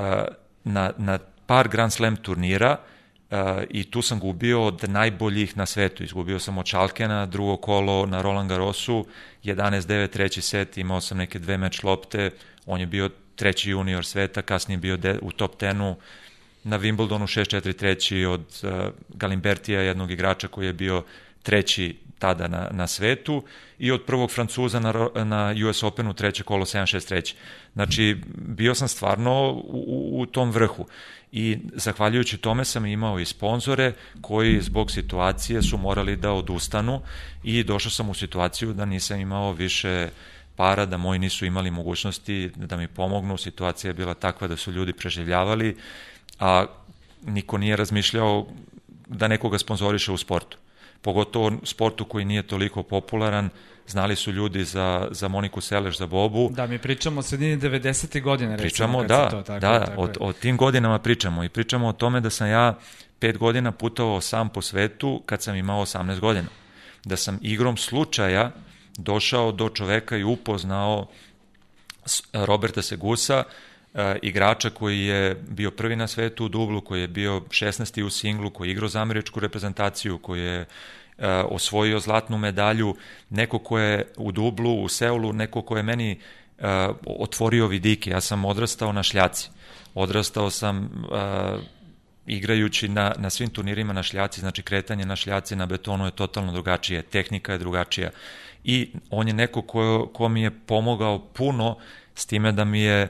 na, 0.63 0.91
na 0.97 1.19
par 1.45 1.67
Grand 1.67 1.93
Slam 1.93 2.15
turnira, 2.15 2.71
uh, 2.71 2.94
i 3.69 3.83
tu 3.83 4.01
sam 4.01 4.19
gubio 4.19 4.65
od 4.65 4.89
najboljih 4.89 5.57
na 5.57 5.65
svetu. 5.65 6.03
Izgubio 6.03 6.39
sam 6.39 6.57
od 6.57 6.65
Čalkena, 6.65 7.25
drugo 7.25 7.57
kolo 7.57 8.05
na 8.05 8.21
Roland 8.21 8.49
Garrosu, 8.49 9.05
11-9, 9.43 10.07
treći 10.07 10.41
set, 10.41 10.77
imao 10.77 11.01
sam 11.01 11.17
neke 11.17 11.39
dve 11.39 11.57
meč 11.57 11.83
lopte, 11.83 12.31
on 12.65 12.79
je 12.79 12.85
bio 12.85 13.09
treći 13.35 13.69
junior 13.69 14.05
sveta, 14.05 14.41
kasnije 14.41 14.77
bio 14.77 14.97
de, 14.97 15.19
u 15.21 15.31
top 15.31 15.61
10-u, 15.61 15.95
na 16.63 16.79
Wimbledonu 16.79 17.39
6-4 17.39 17.75
treći 17.75 18.25
od 18.25 18.41
uh, 18.63 18.69
Galimbertija, 19.09 19.81
jednog 19.81 20.11
igrača 20.11 20.47
koji 20.47 20.65
je 20.65 20.73
bio 20.73 21.03
treći 21.43 21.95
tada 22.19 22.47
na, 22.47 22.67
na 22.71 22.87
svetu 22.87 23.43
i 23.79 23.91
od 23.91 24.03
prvog 24.05 24.31
Francuza 24.31 24.79
na, 24.79 25.09
na 25.23 25.53
US 25.69 25.83
Openu 25.83 26.13
treće 26.13 26.43
kolo 26.43 26.65
7-6 26.65 27.07
treći. 27.07 27.35
Znači, 27.73 28.17
bio 28.35 28.75
sam 28.75 28.87
stvarno 28.87 29.51
u, 29.51 30.09
u 30.21 30.25
tom 30.25 30.51
vrhu 30.51 30.85
i 31.35 31.57
zahvaljujući 31.73 32.37
tome 32.37 32.65
sam 32.65 32.85
imao 32.85 33.19
i 33.19 33.25
sponzore 33.25 33.93
koji 34.21 34.61
zbog 34.61 34.91
situacije 34.91 35.61
su 35.61 35.77
morali 35.77 36.15
da 36.15 36.31
odustanu 36.31 37.01
i 37.43 37.63
došao 37.63 37.91
sam 37.91 38.09
u 38.09 38.13
situaciju 38.13 38.73
da 38.73 38.85
nisam 38.85 39.19
imao 39.19 39.51
više 39.51 40.09
para, 40.55 40.85
da 40.85 40.97
moji 40.97 41.19
nisu 41.19 41.45
imali 41.45 41.71
mogućnosti 41.71 42.51
da 42.55 42.77
mi 42.77 42.87
pomognu, 42.87 43.37
situacija 43.37 43.89
je 43.89 43.93
bila 43.93 44.13
takva 44.13 44.47
da 44.47 44.57
su 44.57 44.71
ljudi 44.71 44.93
preživljavali, 44.93 45.75
a 46.39 46.65
niko 47.25 47.57
nije 47.57 47.75
razmišljao 47.75 48.47
da 49.07 49.27
nekoga 49.27 49.57
sponzoriše 49.57 50.11
u 50.11 50.17
sportu. 50.17 50.57
Pogotovo 51.01 51.51
sportu 51.63 52.05
koji 52.05 52.25
nije 52.25 52.43
toliko 52.43 52.83
popularan, 52.83 53.49
znali 53.87 54.15
su 54.15 54.31
ljudi 54.31 54.63
za, 54.63 55.07
za 55.11 55.27
Moniku 55.27 55.61
Seleš, 55.61 55.97
za 55.97 56.07
Bobu. 56.07 56.49
Da, 56.53 56.67
mi 56.67 56.79
pričamo 56.79 57.19
o 57.19 57.23
sredini 57.23 57.57
90. 57.57 58.21
godine. 58.21 58.57
Pričamo, 58.57 59.01
recimo, 59.01 59.17
da, 59.17 59.29
to, 59.29 59.41
tako, 59.41 59.59
da, 59.59 59.85
tako 59.85 60.01
o, 60.01 60.09
o 60.19 60.33
tim 60.33 60.57
godinama 60.57 60.99
pričamo 60.99 61.43
i 61.43 61.49
pričamo 61.49 61.87
o 61.87 61.93
tome 61.93 62.21
da 62.21 62.29
sam 62.29 62.49
ja 62.49 62.77
pet 63.19 63.37
godina 63.37 63.71
putovao 63.71 64.21
sam 64.21 64.49
po 64.49 64.61
svetu 64.61 65.21
kad 65.25 65.41
sam 65.41 65.55
imao 65.55 65.85
18 65.85 66.19
godina. 66.19 66.47
Da 67.05 67.15
sam 67.15 67.39
igrom 67.41 67.77
slučaja 67.77 68.51
došao 68.97 69.51
do 69.51 69.69
čoveka 69.69 70.17
i 70.17 70.23
upoznao 70.23 71.07
Roberta 72.33 72.81
Segusa, 72.81 73.43
e, 73.93 74.17
igrača 74.21 74.69
koji 74.69 74.99
je 74.99 75.35
bio 75.47 75.71
prvi 75.71 75.95
na 75.95 76.07
svetu 76.07 76.45
u 76.45 76.49
dublu, 76.49 76.81
koji 76.81 77.01
je 77.01 77.07
bio 77.07 77.39
16. 77.39 78.03
u 78.03 78.09
singlu, 78.09 78.49
koji 78.49 78.67
je 78.67 78.71
igrao 78.71 78.89
za 78.89 79.01
američku 79.01 79.39
reprezentaciju, 79.39 80.17
koji 80.17 80.41
je 80.41 80.65
osvojio 81.49 81.99
zlatnu 81.99 82.37
medalju, 82.37 82.95
neko 83.29 83.59
ko 83.59 83.79
je 83.79 84.11
u 84.17 84.31
dublu, 84.31 84.83
u 84.83 84.89
Seulu, 84.89 85.33
neko 85.33 85.61
ko 85.61 85.77
je 85.77 85.83
meni 85.83 86.11
e, 86.11 86.17
otvorio 87.05 87.67
vidike. 87.67 88.09
Ja 88.09 88.21
sam 88.21 88.45
odrastao 88.45 88.91
na 88.91 89.03
šljaci. 89.03 89.49
Odrastao 89.93 90.49
sam 90.49 91.05
igrajući 92.27 92.87
na, 92.87 93.13
na 93.17 93.29
svim 93.29 93.49
turnirima 93.49 93.93
na 93.93 94.03
šljaci, 94.03 94.39
znači 94.39 94.63
kretanje 94.63 95.05
na 95.05 95.15
šljaci 95.15 95.55
na 95.55 95.65
betonu 95.65 96.05
je 96.05 96.11
totalno 96.11 96.51
drugačije, 96.51 97.01
tehnika 97.01 97.51
je 97.51 97.57
drugačija 97.57 98.09
i 98.63 98.91
on 99.09 99.27
je 99.27 99.33
neko 99.33 99.61
ko, 99.61 100.09
ko 100.13 100.29
mi 100.29 100.41
je 100.41 100.51
pomogao 100.51 101.19
puno 101.19 101.77
s 102.15 102.25
time 102.25 102.51
da 102.51 102.63
mi 102.65 102.81
je 102.81 103.07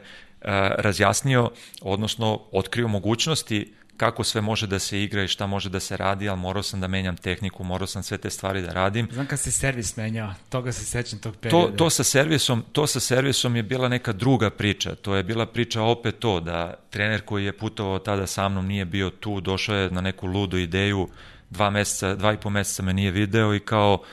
razjasnio, 0.77 1.51
odnosno 1.81 2.41
otkrio 2.51 2.87
mogućnosti 2.87 3.73
kako 3.97 4.23
sve 4.23 4.41
može 4.41 4.67
da 4.67 4.79
se 4.79 5.03
igra 5.03 5.23
i 5.23 5.27
šta 5.27 5.47
može 5.47 5.69
da 5.69 5.79
se 5.79 5.97
radi, 5.97 6.29
ali 6.29 6.39
morao 6.39 6.63
sam 6.63 6.81
da 6.81 6.87
menjam 6.87 7.17
tehniku, 7.17 7.63
morao 7.63 7.87
sam 7.87 8.03
sve 8.03 8.17
te 8.17 8.29
stvari 8.29 8.61
da 8.61 8.73
radim. 8.73 9.07
Znam 9.11 9.27
kad 9.27 9.39
se 9.39 9.51
servis 9.51 9.97
menjao, 9.97 10.33
toga 10.49 10.71
se 10.71 10.85
sećam 10.85 11.19
tog 11.19 11.35
perioda. 11.35 11.67
To, 11.67 11.77
to, 11.77 11.89
sa 11.89 12.03
servisom, 12.03 12.63
to 12.71 12.87
sa 12.87 12.99
servisom 12.99 13.55
je 13.55 13.63
bila 13.63 13.89
neka 13.89 14.13
druga 14.13 14.49
priča, 14.49 14.95
to 14.95 15.15
je 15.15 15.23
bila 15.23 15.45
priča 15.45 15.81
opet 15.81 16.19
to, 16.19 16.39
da 16.39 16.73
trener 16.89 17.21
koji 17.21 17.45
je 17.45 17.57
putovao 17.57 17.99
tada 17.99 18.27
sa 18.27 18.49
mnom 18.49 18.67
nije 18.67 18.85
bio 18.85 19.09
tu, 19.09 19.41
došao 19.41 19.75
je 19.75 19.91
na 19.91 20.01
neku 20.01 20.27
ludu 20.27 20.57
ideju, 20.57 21.09
dva 21.49 21.69
meseca, 21.69 22.15
dva 22.15 22.33
i 22.33 22.37
po 22.37 22.49
meseca 22.49 22.83
me 22.83 22.93
nije 22.93 23.11
video 23.11 23.55
i 23.55 23.59
kao 23.59 24.03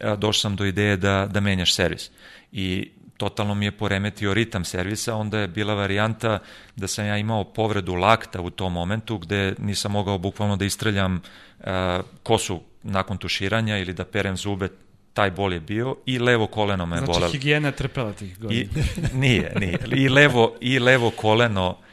došao 0.00 0.40
sam 0.40 0.56
do 0.56 0.64
ideje 0.64 0.96
da, 0.96 1.28
da 1.32 1.40
menjaš 1.40 1.74
servis. 1.74 2.10
I 2.52 2.90
totalno 3.16 3.54
mi 3.54 3.64
je 3.64 3.72
poremetio 3.72 4.34
ritam 4.34 4.64
servisa, 4.64 5.14
onda 5.14 5.38
je 5.38 5.48
bila 5.48 5.74
varijanta 5.74 6.38
da 6.76 6.86
sam 6.86 7.06
ja 7.06 7.16
imao 7.18 7.44
povredu 7.44 7.94
lakta 7.94 8.40
u 8.40 8.50
tom 8.50 8.72
momentu 8.72 9.18
gde 9.18 9.54
nisam 9.58 9.92
mogao 9.92 10.18
bukvalno 10.18 10.56
da 10.56 10.64
istreljam 10.64 11.22
uh, 11.58 11.66
kosu 12.22 12.60
nakon 12.82 13.18
tuširanja 13.18 13.78
ili 13.78 13.92
da 13.92 14.04
perem 14.04 14.36
zube, 14.36 14.68
taj 15.12 15.30
bol 15.30 15.52
je 15.52 15.60
bio 15.60 15.96
i 16.06 16.18
levo 16.18 16.46
koleno 16.46 16.86
me 16.86 16.96
znači, 16.96 17.06
bolelo. 17.06 17.20
Znači 17.20 17.38
higijena 17.38 17.68
je 17.68 17.76
trpela 17.76 18.12
tih 18.12 18.38
godina. 18.38 18.62
I, 18.62 18.68
nije, 19.12 19.52
nije. 19.60 19.78
I 19.96 20.08
levo, 20.08 20.56
I 20.60 20.78
levo 20.78 21.10
koleno 21.10 21.76
e, 21.80 21.83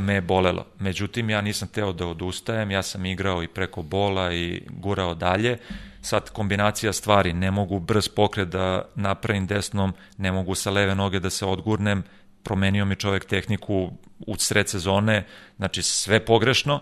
me 0.00 0.14
je 0.14 0.20
bolelo. 0.20 0.66
Međutim, 0.78 1.30
ja 1.30 1.40
nisam 1.40 1.68
teo 1.68 1.92
da 1.92 2.06
odustajem, 2.06 2.70
ja 2.70 2.82
sam 2.82 3.06
igrao 3.06 3.42
i 3.42 3.48
preko 3.48 3.82
bola 3.82 4.32
i 4.32 4.62
gurao 4.70 5.14
dalje 5.14 5.58
sad 6.02 6.30
kombinacija 6.30 6.92
stvari, 6.92 7.32
ne 7.32 7.50
mogu 7.50 7.80
brz 7.80 8.08
pokret 8.08 8.48
da 8.48 8.88
napravim 8.94 9.46
desnom, 9.46 9.92
ne 10.16 10.32
mogu 10.32 10.54
sa 10.54 10.70
leve 10.70 10.94
noge 10.94 11.20
da 11.20 11.30
se 11.30 11.46
odgurnem, 11.46 12.02
promenio 12.42 12.84
mi 12.84 12.96
čovek 12.96 13.24
tehniku 13.24 13.90
u 14.26 14.36
sred 14.36 14.68
sezone, 14.68 15.26
znači 15.56 15.82
sve 15.82 16.24
pogrešno 16.24 16.80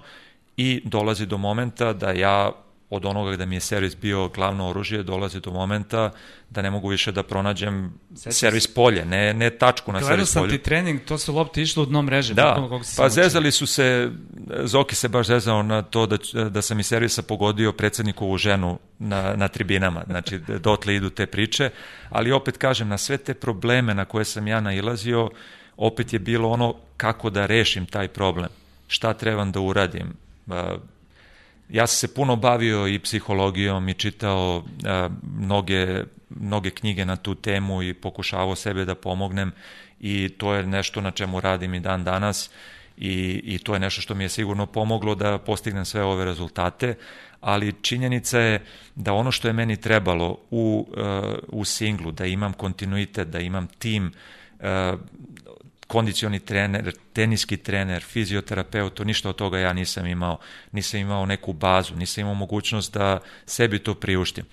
i 0.56 0.82
dolazi 0.84 1.26
do 1.26 1.38
momenta 1.38 1.92
da 1.92 2.10
ja 2.10 2.52
od 2.90 3.04
onoga 3.04 3.32
gde 3.32 3.46
mi 3.46 3.56
je 3.56 3.60
servis 3.60 3.96
bio 3.96 4.28
glavno 4.28 4.68
oružje, 4.68 5.02
dolazi 5.02 5.40
do 5.40 5.50
momenta 5.50 6.10
da 6.50 6.62
ne 6.62 6.70
mogu 6.70 6.88
više 6.88 7.12
da 7.12 7.22
pronađem 7.22 7.92
Sećam 8.14 8.32
servis 8.32 8.66
polje, 8.66 9.04
ne, 9.04 9.34
ne 9.34 9.50
tačku 9.50 9.92
na 9.92 10.00
servis 10.00 10.34
polje. 10.34 10.42
Gledao 10.42 10.50
sam 10.50 10.58
ti 10.58 10.64
trening, 10.64 11.00
to 11.04 11.18
su 11.18 11.34
lopte 11.34 11.62
išlo 11.62 11.82
u 11.82 11.86
dno 11.86 12.02
mreže. 12.02 12.34
Da, 12.34 12.68
pa 12.96 13.08
zezali 13.08 13.50
su 13.52 13.66
se, 13.66 14.10
Zoki 14.64 14.94
se 14.94 15.08
baš 15.08 15.26
zezao 15.26 15.62
na 15.62 15.82
to 15.82 16.06
da, 16.06 16.16
da 16.48 16.62
sam 16.62 16.80
iz 16.80 16.86
servisa 16.86 17.22
pogodio 17.22 17.72
predsednikovu 17.72 18.38
ženu 18.38 18.78
na, 18.98 19.36
na 19.36 19.48
tribinama, 19.48 20.04
znači 20.06 20.38
dotle 20.38 20.94
idu 20.94 21.10
te 21.10 21.26
priče, 21.26 21.70
ali 22.10 22.32
opet 22.32 22.56
kažem, 22.56 22.88
na 22.88 22.98
sve 22.98 23.18
te 23.18 23.34
probleme 23.34 23.94
na 23.94 24.04
koje 24.04 24.24
sam 24.24 24.46
ja 24.46 24.60
nailazio, 24.60 25.30
opet 25.76 26.12
je 26.12 26.18
bilo 26.18 26.48
ono 26.48 26.74
kako 26.96 27.30
da 27.30 27.46
rešim 27.46 27.86
taj 27.86 28.08
problem, 28.08 28.48
šta 28.88 29.14
trebam 29.14 29.52
da 29.52 29.60
uradim, 29.60 30.12
Ja 31.68 31.86
sam 31.86 31.96
se 32.08 32.14
puno 32.14 32.36
bavio 32.36 32.88
i 32.88 32.98
psihologijom 32.98 33.88
i 33.88 33.94
čitao 33.94 34.64
a, 34.84 35.08
mnoge, 35.38 36.04
mnoge 36.30 36.70
knjige 36.70 37.04
na 37.04 37.16
tu 37.16 37.34
temu 37.34 37.82
i 37.82 37.94
pokušavao 37.94 38.56
sebe 38.56 38.84
da 38.84 38.94
pomognem 38.94 39.52
i 40.00 40.28
to 40.38 40.54
je 40.54 40.66
nešto 40.66 41.00
na 41.00 41.10
čemu 41.10 41.40
radim 41.40 41.74
i 41.74 41.80
dan 41.80 42.04
danas 42.04 42.50
i, 42.96 43.40
i 43.44 43.58
to 43.58 43.74
je 43.74 43.80
nešto 43.80 44.00
što 44.00 44.14
mi 44.14 44.24
je 44.24 44.28
sigurno 44.28 44.66
pomoglo 44.66 45.14
da 45.14 45.38
postignem 45.38 45.84
sve 45.84 46.02
ove 46.02 46.24
rezultate, 46.24 46.94
ali 47.40 47.74
činjenica 47.82 48.38
je 48.38 48.64
da 48.94 49.12
ono 49.12 49.32
što 49.32 49.48
je 49.48 49.52
meni 49.52 49.76
trebalo 49.76 50.38
u, 50.50 50.86
uh, 50.88 51.34
u 51.48 51.64
singlu, 51.64 52.12
da 52.12 52.26
imam 52.26 52.52
kontinuitet, 52.52 53.28
da 53.28 53.40
imam 53.40 53.66
tim, 53.66 54.12
uh, 54.60 55.00
kondicioni 55.86 56.40
trener, 56.40 56.92
teniski 57.12 57.56
trener, 57.56 58.02
fizioterapeut, 58.02 58.94
to 58.94 59.04
ništa 59.04 59.28
od 59.28 59.36
toga 59.36 59.58
ja 59.58 59.72
nisam 59.72 60.06
imao. 60.06 60.38
Nisam 60.72 61.00
imao 61.00 61.26
neku 61.26 61.52
bazu, 61.52 61.96
nisam 61.96 62.20
imao 62.22 62.34
mogućnost 62.34 62.94
da 62.94 63.18
sebi 63.46 63.78
to 63.78 63.94
priuštim. 63.94 64.44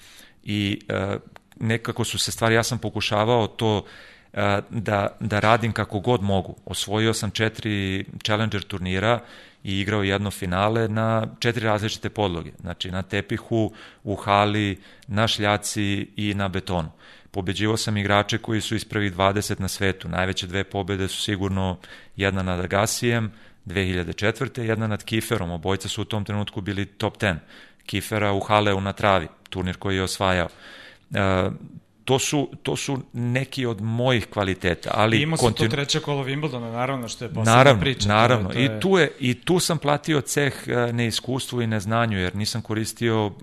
I 0.44 0.80
e, 0.90 1.18
nekako 1.60 2.04
su 2.04 2.20
se 2.20 2.32
stvari, 2.32 2.56
ja 2.56 2.64
sam 2.64 2.78
pokušavao 2.78 3.48
to 3.48 3.86
e, 4.34 4.62
da, 4.70 5.18
da 5.20 5.40
radim 5.40 5.72
kako 5.72 6.00
god 6.00 6.24
mogu. 6.24 6.56
Osvojio 6.66 7.14
sam 7.14 7.32
četiri 7.32 8.06
Challenger 8.24 8.64
turnira 8.64 9.20
i 9.64 9.80
igrao 9.80 10.04
jedno 10.04 10.32
finale 10.32 10.88
na 10.88 11.28
četiri 11.40 11.66
različite 11.66 12.10
podloge. 12.10 12.52
Znači 12.62 12.92
na 12.92 13.02
tepihu, 13.02 13.74
u 14.04 14.16
hali, 14.16 14.82
na 15.08 15.28
šljaci 15.28 16.08
i 16.16 16.34
na 16.34 16.48
betonu 16.48 16.92
pobeđivao 17.34 17.78
sam 17.78 17.98
igrače 17.98 18.38
koji 18.38 18.62
su 18.62 18.76
iz 18.76 18.86
prvih 18.86 19.14
20 19.14 19.60
na 19.60 19.68
svetu. 19.68 20.10
Najveće 20.10 20.48
dve 20.48 20.64
pobede 20.64 21.08
su 21.08 21.22
sigurno 21.22 21.78
jedna 22.16 22.44
nad 22.44 22.60
Agasijem 22.60 23.32
2004. 23.66 24.62
jedna 24.62 24.88
nad 24.88 25.04
Kiferom. 25.04 25.52
Obojca 25.52 25.90
su 25.90 26.02
u 26.02 26.06
tom 26.06 26.26
trenutku 26.26 26.62
bili 26.62 26.86
top 26.86 27.18
10. 27.18 27.36
Kifera 27.86 28.32
u 28.32 28.40
Haleu 28.40 28.82
na 28.82 28.94
travi, 28.94 29.28
turnir 29.50 29.78
koji 29.78 29.96
je 29.96 30.04
osvajao. 30.04 30.48
E, 32.04 32.06
to 32.06 32.20
su, 32.20 32.50
to 32.64 32.76
su 32.76 33.00
neki 33.14 33.66
od 33.66 33.82
mojih 33.82 34.26
kvaliteta. 34.26 34.92
Ali 34.94 35.22
imao 35.22 35.38
sam 35.38 35.46
kontinu... 35.46 35.70
to 35.70 35.76
treće 35.76 36.00
kolo 36.00 36.24
Wimbledona, 36.24 36.72
naravno, 36.72 37.08
što 37.08 37.26
je 37.26 37.30
posebna 37.30 37.56
naravno, 37.56 37.82
priča. 37.82 38.08
Naravno, 38.08 38.50
to 38.50 38.60
je, 38.60 38.68
to 38.68 38.74
je... 38.74 38.78
I, 38.78 38.82
tu 38.82 38.98
je, 38.98 39.12
i 39.20 39.34
tu 39.42 39.60
sam 39.60 39.78
platio 39.78 40.22
ceh 40.22 40.54
e, 40.68 40.94
neiskustvu 40.94 41.62
i 41.62 41.68
neznanju, 41.68 42.20
jer 42.20 42.36
nisam 42.36 42.62
koristio, 42.62 43.26
uh, 43.26 43.34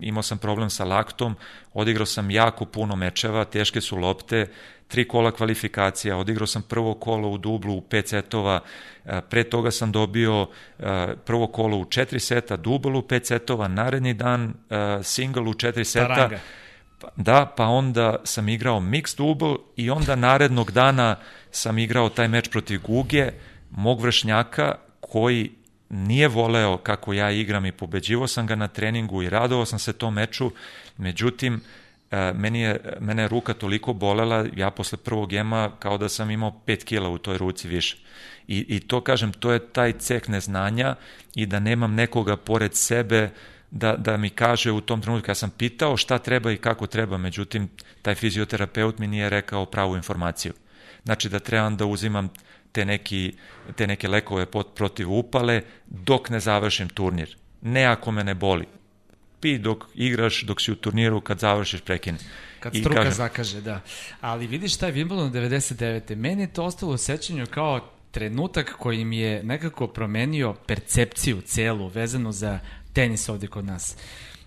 imao 0.00 0.22
sam 0.22 0.38
problem 0.38 0.70
sa 0.70 0.84
laktom, 0.84 1.36
odigrao 1.74 2.06
sam 2.06 2.30
jako 2.30 2.64
puno 2.64 2.96
mečeva, 2.96 3.44
teške 3.44 3.80
su 3.80 3.96
lopte, 3.96 4.46
tri 4.88 5.08
kola 5.08 5.32
kvalifikacija, 5.32 6.16
odigrao 6.16 6.46
sam 6.46 6.62
prvo 6.62 6.94
kolo 6.94 7.28
u 7.28 7.38
dublu 7.38 7.74
u 7.74 7.80
pet 7.80 8.08
setova, 8.08 8.60
e, 9.04 9.20
pre 9.30 9.44
toga 9.44 9.70
sam 9.70 9.92
dobio 9.92 10.46
prvo 11.24 11.46
kolo 11.46 11.76
u 11.76 11.84
četiri 11.84 12.20
seta, 12.20 12.56
dubl 12.56 12.96
u 12.96 13.02
pet 13.02 13.26
setova, 13.26 13.68
naredni 13.68 14.14
dan 14.14 14.54
single 15.02 15.42
u 15.42 15.54
četiri 15.54 15.84
seta. 15.84 16.14
Taranga 16.14 16.38
da, 17.16 17.52
pa 17.56 17.66
onda 17.66 18.16
sam 18.24 18.48
igrao 18.48 18.80
mixed 18.80 19.16
double 19.16 19.56
i 19.76 19.90
onda 19.90 20.16
narednog 20.16 20.70
dana 20.72 21.16
sam 21.50 21.78
igrao 21.78 22.08
taj 22.08 22.28
meč 22.28 22.48
protiv 22.48 22.80
Guge, 22.82 23.32
mog 23.70 24.00
vršnjaka 24.00 24.74
koji 25.00 25.50
nije 25.90 26.28
voleo 26.28 26.78
kako 26.78 27.12
ja 27.12 27.30
igram 27.30 27.66
i 27.66 27.72
pobeđivo 27.72 28.26
sam 28.26 28.46
ga 28.46 28.54
na 28.54 28.68
treningu 28.68 29.22
i 29.22 29.30
radovao 29.30 29.66
sam 29.66 29.78
se 29.78 29.92
tom 29.92 30.14
meču, 30.14 30.50
međutim, 30.96 31.60
e, 32.10 32.32
meni 32.32 32.60
je, 32.60 32.80
mene 33.00 33.22
je 33.22 33.28
ruka 33.28 33.54
toliko 33.54 33.92
bolela, 33.92 34.46
ja 34.56 34.70
posle 34.70 34.98
prvog 34.98 35.28
gema 35.28 35.70
kao 35.78 35.98
da 35.98 36.08
sam 36.08 36.30
imao 36.30 36.60
5 36.66 36.84
kila 36.84 37.08
u 37.08 37.18
toj 37.18 37.38
ruci 37.38 37.68
više. 37.68 37.96
I, 38.48 38.64
I 38.68 38.80
to, 38.80 39.00
kažem, 39.00 39.32
to 39.32 39.52
je 39.52 39.72
taj 39.72 39.92
ceh 39.92 40.28
neznanja 40.28 40.94
i 41.34 41.46
da 41.46 41.60
nemam 41.60 41.94
nekoga 41.94 42.36
pored 42.36 42.74
sebe 42.74 43.30
da, 43.70 43.96
da 43.96 44.16
mi 44.16 44.30
kaže 44.30 44.72
u 44.72 44.80
tom 44.80 45.02
trenutku, 45.02 45.30
ja 45.30 45.34
sam 45.34 45.50
pitao 45.50 45.96
šta 45.96 46.18
treba 46.18 46.52
i 46.52 46.56
kako 46.56 46.86
treba, 46.86 47.18
međutim, 47.18 47.68
taj 48.02 48.14
fizioterapeut 48.14 48.98
mi 48.98 49.06
nije 49.06 49.30
rekao 49.30 49.66
pravu 49.66 49.96
informaciju. 49.96 50.52
Znači 51.04 51.28
da 51.28 51.38
trebam 51.38 51.76
da 51.76 51.86
uzimam 51.86 52.28
te, 52.72 52.84
neki, 52.84 53.34
te 53.76 53.86
neke 53.86 54.08
lekove 54.08 54.46
pot, 54.46 54.74
protiv 54.74 55.12
upale 55.12 55.62
dok 55.86 56.30
ne 56.30 56.40
završim 56.40 56.88
turnir. 56.88 57.36
Ne 57.62 57.84
ako 57.84 58.10
me 58.10 58.24
ne 58.24 58.34
boli. 58.34 58.66
pi 59.40 59.58
dok 59.58 59.84
igraš, 59.94 60.42
dok 60.42 60.60
si 60.60 60.72
u 60.72 60.76
turniru, 60.76 61.20
kad 61.20 61.38
završiš 61.38 61.80
prekine. 61.80 62.18
Kad 62.60 62.76
struka 62.76 62.96
kažem, 62.96 63.12
zakaže, 63.12 63.60
da. 63.60 63.80
Ali 64.20 64.46
vidiš 64.46 64.76
taj 64.76 64.92
Wimbledon 64.92 65.30
99. 65.32 66.16
Meni 66.16 66.42
je 66.42 66.52
to 66.52 66.64
ostalo 66.64 66.92
u 66.92 66.98
sećanju 66.98 67.46
kao 67.46 67.90
trenutak 68.10 68.74
koji 68.78 69.04
mi 69.04 69.18
je 69.18 69.42
nekako 69.42 69.86
promenio 69.86 70.54
percepciju 70.66 71.40
celu 71.40 71.88
vezano 71.88 72.32
za 72.32 72.58
tenis 72.92 73.28
ovde 73.28 73.46
kod 73.46 73.64
nas. 73.64 73.96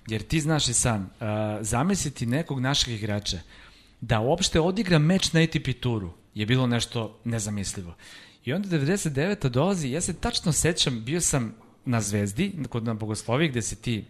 Jer 0.08 0.22
ti 0.22 0.42
znaš 0.42 0.68
i 0.68 0.74
sam, 0.74 1.02
uh, 1.02 1.28
zamisliti 1.62 2.26
nekog 2.26 2.60
našeg 2.60 2.94
igrača 2.94 3.38
da 4.02 4.20
uopšte 4.20 4.60
odigra 4.60 5.00
meč 5.00 5.34
na 5.34 5.42
ATP 5.42 5.80
turu 5.80 6.14
je 6.36 6.46
bilo 6.46 6.68
nešto 6.68 7.20
nezamislivo. 7.24 7.96
I 8.46 8.54
onda 8.54 8.68
99. 8.68 9.50
dolazi, 9.50 9.90
ja 9.90 10.02
se 10.02 10.14
tačno 10.14 10.52
sećam, 10.52 11.04
bio 11.06 11.22
sam 11.22 11.56
na 11.86 12.02
Zvezdi, 12.02 12.54
kod 12.70 12.84
na 12.84 12.94
Bogosloviji 12.94 13.50
gde 13.50 13.62
si 13.62 13.82
ti 13.82 14.06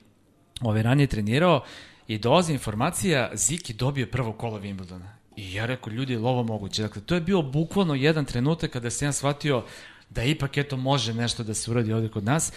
ove 0.62 0.84
ranije 0.84 1.08
trenirao 1.08 1.64
i 2.08 2.18
dolazi 2.18 2.54
informacija 2.54 3.32
Ziki 3.34 3.74
dobio 3.74 4.08
prvo 4.08 4.34
kolo 4.34 4.60
Wimbledona. 4.60 5.08
I 5.36 5.54
ja 5.54 5.66
rekao, 5.66 5.92
ljudi, 5.92 6.14
je 6.14 6.20
ovo 6.20 6.44
moguće? 6.44 6.82
Dakle, 6.82 7.02
to 7.02 7.16
je 7.16 7.22
bio 7.22 7.42
bukvalno 7.42 7.96
jedan 7.96 8.26
trenutak 8.26 8.72
kada 8.72 8.90
sam 8.90 9.08
ja 9.08 9.12
shvatio 9.12 9.64
da 10.16 10.24
ipak 10.24 10.58
eto 10.58 10.78
može 10.78 11.14
nešto 11.14 11.44
da 11.44 11.54
se 11.54 11.72
uradi 11.72 11.94
ovde 11.94 12.10
kod 12.10 12.24
nas. 12.24 12.54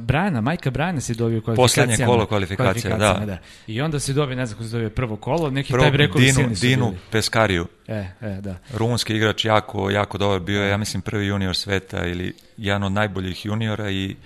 Brajana, 0.00 0.40
majka 0.40 0.70
Brajana 0.70 1.00
si 1.00 1.14
dobio 1.14 1.40
kvalifikacijama. 1.40 1.86
Poslednje 1.86 2.06
kolo 2.06 2.26
kvalifikacija, 2.26 2.96
da. 2.96 3.22
da. 3.26 3.38
I 3.66 3.80
onda 3.80 4.00
si 4.00 4.12
dobio, 4.12 4.36
ne 4.36 4.46
znam 4.46 4.58
ko 4.58 4.64
si 4.64 4.72
dobio 4.72 4.90
prvo 4.90 5.16
kolo, 5.16 5.50
neki 5.50 5.72
prvo, 5.72 5.84
taj 5.84 5.96
rekao 5.96 6.20
Dinu, 6.20 6.48
Dinu 6.60 6.94
Peskariju. 7.10 7.66
E, 7.88 8.06
e, 8.20 8.40
da. 8.40 8.58
Rumunski 8.74 9.16
igrač 9.16 9.44
jako, 9.44 9.90
jako 9.90 10.18
dobar 10.18 10.40
bio 10.40 10.62
je, 10.62 10.70
ja 10.70 10.76
mislim, 10.76 11.02
prvi 11.02 11.26
junior 11.26 11.56
sveta 11.56 12.06
ili 12.06 12.34
jedan 12.56 12.82
od 12.82 12.92
najboljih 12.92 13.46
juniora 13.46 13.90
i 13.90 14.16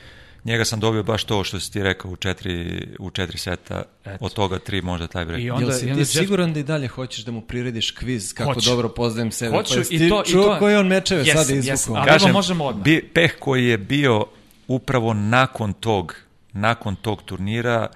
njega 0.45 0.65
sam 0.65 0.81
dobio 0.81 1.03
baš 1.03 1.25
to 1.25 1.45
što 1.45 1.61
si 1.61 1.73
ti 1.73 1.83
rekao 1.83 2.11
u 2.11 2.17
četiri, 2.17 2.87
u 2.99 3.11
četiri 3.11 3.39
seta, 3.39 3.83
Eto. 4.05 4.25
od 4.25 4.33
toga 4.33 4.59
tri 4.59 4.83
možda 4.83 5.07
taj 5.07 5.25
brek. 5.25 5.41
I 5.43 5.51
onda, 5.51 5.67
Jel 5.67 5.79
si 5.79 5.87
ti 5.87 5.99
Jeff... 5.99 6.11
siguran 6.11 6.53
da 6.53 6.61
i 6.61 6.63
dalje 6.63 6.89
hoćeš 6.89 7.25
da 7.25 7.33
mu 7.33 7.41
prirediš 7.41 7.91
kviz 7.91 8.35
kako 8.35 8.53
Hoću. 8.53 8.71
dobro 8.71 8.89
poznajem 8.89 9.31
sebe? 9.31 9.57
Hoću 9.57 9.75
pa 9.75 9.81
i 9.91 10.09
to... 10.09 10.23
Čuo 10.27 10.43
i 10.43 10.45
to... 10.45 10.59
koji 10.59 10.77
on 10.77 10.87
mečeve 10.87 11.25
yes, 11.25 11.33
sada 11.33 11.55
izvukao? 11.55 11.95
Yes, 11.95 11.99
ali 11.99 12.09
Kažem, 12.09 12.33
možemo 12.33 12.65
odmah. 12.65 12.85
Bi, 12.85 13.11
peh 13.15 13.33
koji 13.39 13.67
je 13.67 13.79
bio 13.79 14.25
upravo 14.69 15.15
nakon 15.15 15.73
tog, 15.73 16.17
nakon 16.53 16.97
tog 16.97 17.23
turnira, 17.23 17.89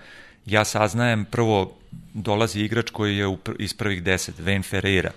ja 0.47 0.64
saznajem 0.64 1.24
prvo 1.24 1.76
dolazi 2.14 2.61
igrač 2.61 2.90
koji 2.90 3.16
je 3.16 3.36
iz 3.59 3.74
prvih 3.74 4.03
deset, 4.03 4.38
Wayne 4.38 4.70
Ferreira, 4.70 5.11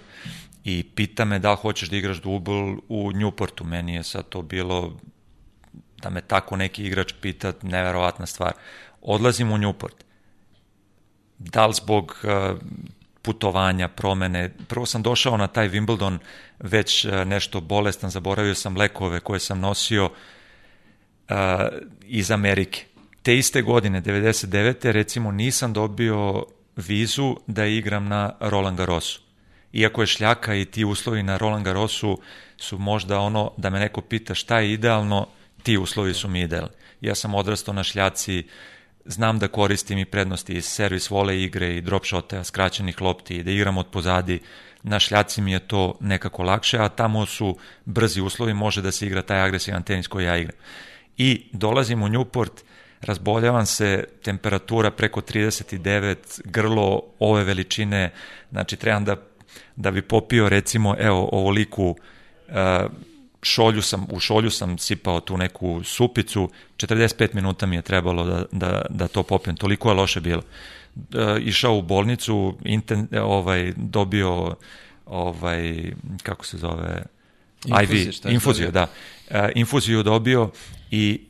i 0.63 0.84
pita 0.95 1.25
me 1.25 1.39
da 1.39 1.55
hoćeš 1.55 1.89
da 1.89 1.97
igraš 1.97 2.21
dubl 2.21 2.51
u 2.89 3.11
Newportu. 3.11 3.63
Meni 3.63 3.93
je 3.93 4.03
sad 4.03 4.30
to 4.30 4.41
bilo 4.41 4.93
da 6.01 6.09
me 6.09 6.21
tako 6.21 6.55
neki 6.55 6.83
igrač 6.83 7.13
pita, 7.21 7.53
neverovatna 7.61 8.25
stvar. 8.25 8.53
Odlazim 9.01 9.51
u 9.51 9.57
Newport. 9.57 10.03
Da 11.37 11.65
li 11.65 11.73
zbog 11.73 12.17
uh, 12.23 12.57
putovanja, 13.21 13.87
promene. 13.87 14.53
Prvo 14.67 14.85
sam 14.85 15.01
došao 15.01 15.37
na 15.37 15.47
taj 15.47 15.69
Wimbledon 15.69 16.17
već 16.59 17.05
uh, 17.05 17.13
nešto 17.25 17.61
bolestan, 17.61 18.09
zaboravio 18.09 18.55
sam 18.55 18.77
lekove 18.77 19.19
koje 19.19 19.39
sam 19.39 19.59
nosio 19.59 20.05
uh, 20.05 21.35
iz 22.03 22.31
Amerike. 22.31 22.85
Te 23.23 23.37
iste 23.37 23.61
godine, 23.61 24.01
99. 24.01 24.91
recimo 24.91 25.31
nisam 25.31 25.73
dobio 25.73 26.45
vizu 26.75 27.35
da 27.47 27.65
igram 27.65 28.07
na 28.07 28.33
Roland 28.39 28.77
Garrosu. 28.77 29.21
Iako 29.73 30.01
je 30.01 30.07
šljaka 30.07 30.55
i 30.55 30.65
ti 30.65 30.85
uslovi 30.85 31.23
na 31.23 31.37
Roland 31.37 31.65
Garrosu 31.65 32.19
su 32.57 32.77
možda 32.77 33.19
ono 33.19 33.51
da 33.57 33.69
me 33.69 33.79
neko 33.79 34.01
pita 34.01 34.33
šta 34.33 34.59
je 34.59 34.73
idealno, 34.73 35.27
ti 35.68 35.78
uslovi 35.78 36.13
su 36.13 36.28
mi 36.28 36.41
idealni. 36.41 36.76
Ja 37.01 37.15
sam 37.15 37.36
odrastao 37.36 37.74
na 37.74 37.84
šljaci, 37.84 38.43
znam 39.05 39.39
da 39.39 39.47
koristim 39.47 39.99
i 39.99 40.05
prednosti 40.05 40.53
iz 40.53 40.65
servis 40.65 41.09
vole 41.09 41.41
igre 41.41 41.76
i 41.76 41.82
drop 41.82 42.05
shota, 42.05 42.43
skraćenih 42.43 43.01
lopti 43.01 43.43
da 43.43 43.51
igram 43.51 43.78
od 43.78 43.88
pozadi, 43.88 44.39
na 44.84 44.99
šljaci 44.99 45.41
mi 45.41 45.51
je 45.51 45.59
to 45.59 45.97
nekako 45.99 46.43
lakše, 46.43 46.78
a 46.78 46.89
tamo 46.89 47.26
su 47.26 47.57
brzi 47.86 48.22
uslovi, 48.22 48.53
može 48.53 48.82
da 48.82 48.91
se 48.91 49.07
igra 49.07 49.22
taj 49.22 49.41
agresivan 49.41 49.84
tenis 49.84 50.07
koji 50.07 50.26
ja 50.26 50.38
igram. 50.38 50.55
I 51.18 51.49
dolazim 51.51 52.03
u 52.03 52.07
Newport, 52.07 52.63
razboljavam 53.01 53.65
se, 53.65 54.03
temperatura 54.24 54.91
preko 54.91 55.22
39, 55.22 56.41
grlo 56.45 57.01
ove 57.20 57.43
veličine, 57.43 58.13
znači 58.51 58.76
trebam 58.76 59.05
da, 59.05 59.15
da 59.76 59.91
bi 59.91 60.01
popio 60.01 60.49
recimo, 60.49 60.95
evo, 60.99 61.30
ovoliku 61.32 61.89
uh, 62.47 62.55
šolju 63.41 63.81
sam, 63.81 64.07
u 64.11 64.19
šolju 64.19 64.51
sam 64.51 64.77
sipao 64.77 65.19
tu 65.19 65.38
neku 65.38 65.83
supicu, 65.83 66.49
45 66.77 67.35
minuta 67.35 67.65
mi 67.65 67.75
je 67.75 67.81
trebalo 67.81 68.25
da, 68.25 68.45
da, 68.51 68.81
da 68.89 69.07
to 69.07 69.23
popijem, 69.23 69.57
toliko 69.57 69.89
je 69.89 69.95
loše 69.95 70.21
bilo. 70.21 70.41
E, 70.95 71.39
išao 71.41 71.77
u 71.77 71.81
bolnicu, 71.81 72.57
inten, 72.63 73.07
ovaj, 73.21 73.73
dobio 73.75 74.55
ovaj, 75.05 75.91
kako 76.23 76.45
se 76.45 76.57
zove, 76.57 77.03
Infuzije, 77.65 78.11
IV, 78.23 78.33
infuziju, 78.33 78.71
da. 78.71 78.88
E, 79.29 79.51
infuziju 79.55 80.03
dobio 80.03 80.51
i 80.91 81.21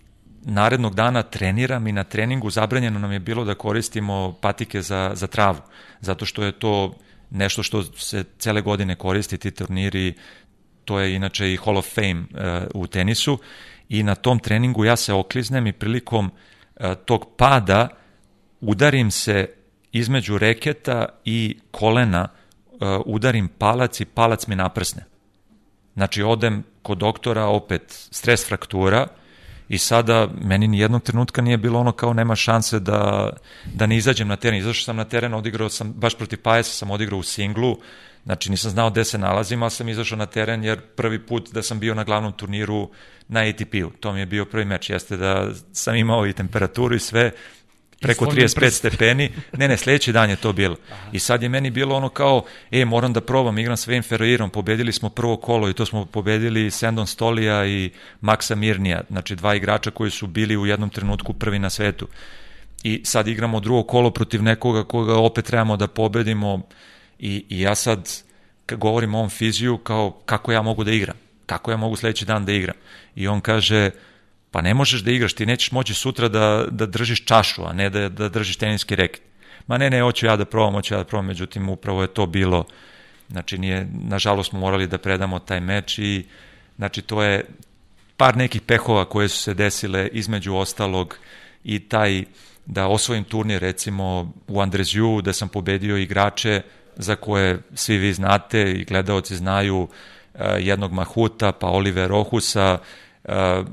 narednog 0.44 0.96
dana 0.96 1.24
treniram 1.24 1.88
i 1.88 1.92
na 1.92 2.04
treningu 2.04 2.50
zabranjeno 2.50 3.00
nam 3.00 3.12
je 3.12 3.20
bilo 3.20 3.46
da 3.46 3.56
koristimo 3.56 4.38
patike 4.42 4.82
za, 4.82 5.12
za 5.14 5.28
travu, 5.28 5.60
zato 6.02 6.26
što 6.26 6.44
je 6.44 6.52
to 6.52 6.96
nešto 7.30 7.64
što 7.64 7.84
se 7.84 8.24
cele 8.40 8.62
godine 8.62 8.96
koristi, 8.96 9.38
ti 9.38 9.52
turniri, 9.52 10.14
to 10.88 11.00
je 11.00 11.16
inače 11.16 11.54
i 11.54 11.58
Hall 11.58 11.78
of 11.78 11.94
Fame 11.96 12.20
uh, 12.20 12.68
u 12.74 12.88
tenisu 12.88 13.40
i 13.90 14.04
na 14.04 14.16
tom 14.16 14.40
treningu 14.40 14.86
ja 14.86 14.96
se 14.96 15.14
okliznem 15.14 15.68
i 15.68 15.74
prilikom 15.74 16.32
uh, 16.32 16.94
tog 17.06 17.28
pada 17.38 17.88
udarim 18.62 19.12
se 19.12 19.50
između 19.92 20.38
reketa 20.38 21.06
i 21.26 21.58
kolena 21.72 22.28
uh, 22.72 22.80
udarim 23.06 23.48
palac 23.48 24.00
i 24.00 24.06
palac 24.06 24.48
mi 24.48 24.56
naprsne. 24.56 25.04
Znači 25.94 26.24
odem 26.24 26.64
kod 26.82 26.98
doktora 26.98 27.46
opet 27.46 28.08
stres 28.12 28.48
fraktura 28.48 29.08
i 29.70 29.78
sada 29.78 30.28
meni 30.42 30.68
ni 30.68 30.80
jednog 30.80 31.04
trenutka 31.04 31.42
nije 31.42 31.58
bilo 31.58 31.80
ono 31.80 31.92
kao 31.92 32.14
nema 32.14 32.36
šanse 32.36 32.80
da, 32.80 33.30
da 33.74 33.86
ne 33.86 33.98
izađem 33.98 34.28
na 34.28 34.36
teren. 34.36 34.60
Izašao 34.60 34.84
sam 34.84 34.96
na 34.96 35.06
teren, 35.06 35.34
odigrao 35.34 35.70
sam, 35.70 35.94
baš 35.94 36.16
protiv 36.18 36.42
Pajesa 36.42 36.72
sam 36.72 36.92
odigrao 36.92 37.20
u 37.20 37.24
singlu, 37.24 37.78
Znači 38.28 38.52
nisam 38.52 38.72
znao 38.72 38.90
gde 38.90 39.04
se 39.04 39.18
nalazim, 39.18 39.62
ali 39.64 39.72
sam 39.72 39.90
izašao 39.90 40.18
na 40.18 40.26
teren 40.26 40.64
jer 40.64 40.82
prvi 40.82 41.26
put 41.26 41.50
da 41.54 41.62
sam 41.62 41.80
bio 41.80 41.94
na 41.96 42.04
glavnom 42.04 42.34
turniru 42.34 42.90
na 43.28 43.40
ATP-u. 43.40 43.90
To 44.00 44.14
mi 44.14 44.20
je 44.20 44.26
bio 44.26 44.46
prvi 44.46 44.66
meč. 44.66 44.90
Jeste 44.90 45.18
da 45.18 45.50
sam 45.74 45.96
imao 45.96 46.28
i 46.28 46.34
temperaturu 46.34 46.96
i 46.96 47.00
sve, 47.00 47.32
preko 48.02 48.26
35 48.26 48.56
prst. 48.56 48.78
stepeni. 48.78 49.32
Ne, 49.58 49.68
ne, 49.68 49.78
sledeći 49.78 50.12
dan 50.12 50.30
je 50.30 50.36
to 50.36 50.54
bilo. 50.54 50.76
Aha. 50.92 51.10
I 51.12 51.20
sad 51.20 51.44
je 51.44 51.50
meni 51.50 51.70
bilo 51.70 51.96
ono 51.96 52.10
kao, 52.10 52.44
e, 52.72 52.86
moram 52.86 53.14
da 53.14 53.22
probam, 53.22 53.58
igram 53.58 53.76
Wayne 53.76 54.08
Ferreirom, 54.08 54.50
pobedili 54.50 54.94
smo 54.94 55.10
prvo 55.10 55.38
kolo 55.38 55.70
i 55.70 55.74
to 55.74 55.86
smo 55.86 56.06
pobedili 56.06 56.72
Sandon 56.72 57.08
Stolija 57.08 57.66
i 57.66 57.92
Maxa 58.22 58.56
Mirnija, 58.56 59.02
znači 59.10 59.36
dva 59.36 59.56
igrača 59.56 59.92
koji 59.92 60.12
su 60.12 60.28
bili 60.28 60.58
u 60.58 60.66
jednom 60.66 60.90
trenutku 60.90 61.34
prvi 61.34 61.60
na 61.60 61.70
svetu. 61.70 62.08
I 62.84 63.02
sad 63.06 63.28
igramo 63.28 63.60
drugo 63.60 63.84
kolo 63.84 64.12
protiv 64.12 64.44
nekoga 64.44 64.84
koga 64.84 65.18
opet 65.18 65.46
trebamo 65.46 65.78
da 65.78 65.88
pobedimo, 65.88 66.62
I, 67.20 67.46
i 67.50 67.62
ja 67.62 67.76
sad 67.76 68.10
kad 68.66 68.80
govorim 68.80 69.16
o 69.16 69.18
ovom 69.18 69.30
fiziju 69.30 69.78
kao 69.78 70.12
kako 70.26 70.52
ja 70.52 70.62
mogu 70.62 70.84
da 70.84 70.92
igram, 70.92 71.16
kako 71.46 71.72
ja 71.72 71.78
mogu 71.78 71.96
sledeći 71.96 72.26
dan 72.26 72.46
da 72.46 72.52
igram. 72.52 72.76
I 73.16 73.28
on 73.28 73.42
kaže, 73.42 73.92
pa 74.52 74.62
ne 74.62 74.74
možeš 74.74 75.02
da 75.02 75.12
igraš, 75.12 75.34
ti 75.34 75.46
nećeš 75.46 75.72
moći 75.72 75.94
sutra 75.94 76.28
da, 76.28 76.66
da 76.72 76.86
držiš 76.86 77.26
čašu, 77.26 77.66
a 77.66 77.74
ne 77.74 77.90
da, 77.90 78.10
da 78.10 78.30
držiš 78.30 78.58
teniski 78.58 78.96
reket. 78.96 79.22
Ma 79.68 79.78
ne, 79.78 79.90
ne, 79.90 80.02
hoću 80.02 80.26
ja 80.26 80.36
da 80.36 80.46
probam, 80.46 80.74
hoću 80.74 80.94
ja 80.94 80.98
da 80.98 81.04
probam, 81.04 81.26
međutim 81.26 81.70
upravo 81.70 82.02
je 82.02 82.08
to 82.08 82.26
bilo, 82.26 82.66
znači 83.30 83.58
nije, 83.58 83.88
nažalost 83.92 84.50
smo 84.50 84.60
morali 84.60 84.88
da 84.88 84.98
predamo 84.98 85.40
taj 85.40 85.60
meč 85.60 86.00
i 86.00 86.26
znači 86.78 87.02
to 87.02 87.24
je 87.24 87.46
par 88.18 88.38
nekih 88.38 88.62
pehova 88.62 89.06
koje 89.06 89.28
su 89.28 89.38
se 89.38 89.54
desile 89.54 90.08
između 90.08 90.56
ostalog 90.56 91.18
i 91.64 91.80
taj 91.80 92.24
da 92.66 92.88
osvojim 92.88 93.24
turnir 93.24 93.62
recimo 93.62 94.34
u 94.48 94.62
Andrezju 94.62 95.22
da 95.22 95.34
sam 95.34 95.50
pobedio 95.50 95.98
igrače 95.98 96.62
za 96.98 97.16
koje 97.16 97.60
svi 97.74 97.98
vi 97.98 98.14
znate 98.14 98.72
i 98.72 98.86
gledaoci 98.86 99.36
znaju 99.36 99.88
e, 100.34 100.58
jednog 100.60 100.92
Mahuta, 100.92 101.52
pa 101.52 101.68
Oliver 101.68 102.10
Rohusa, 102.10 102.78
e, 103.24 103.64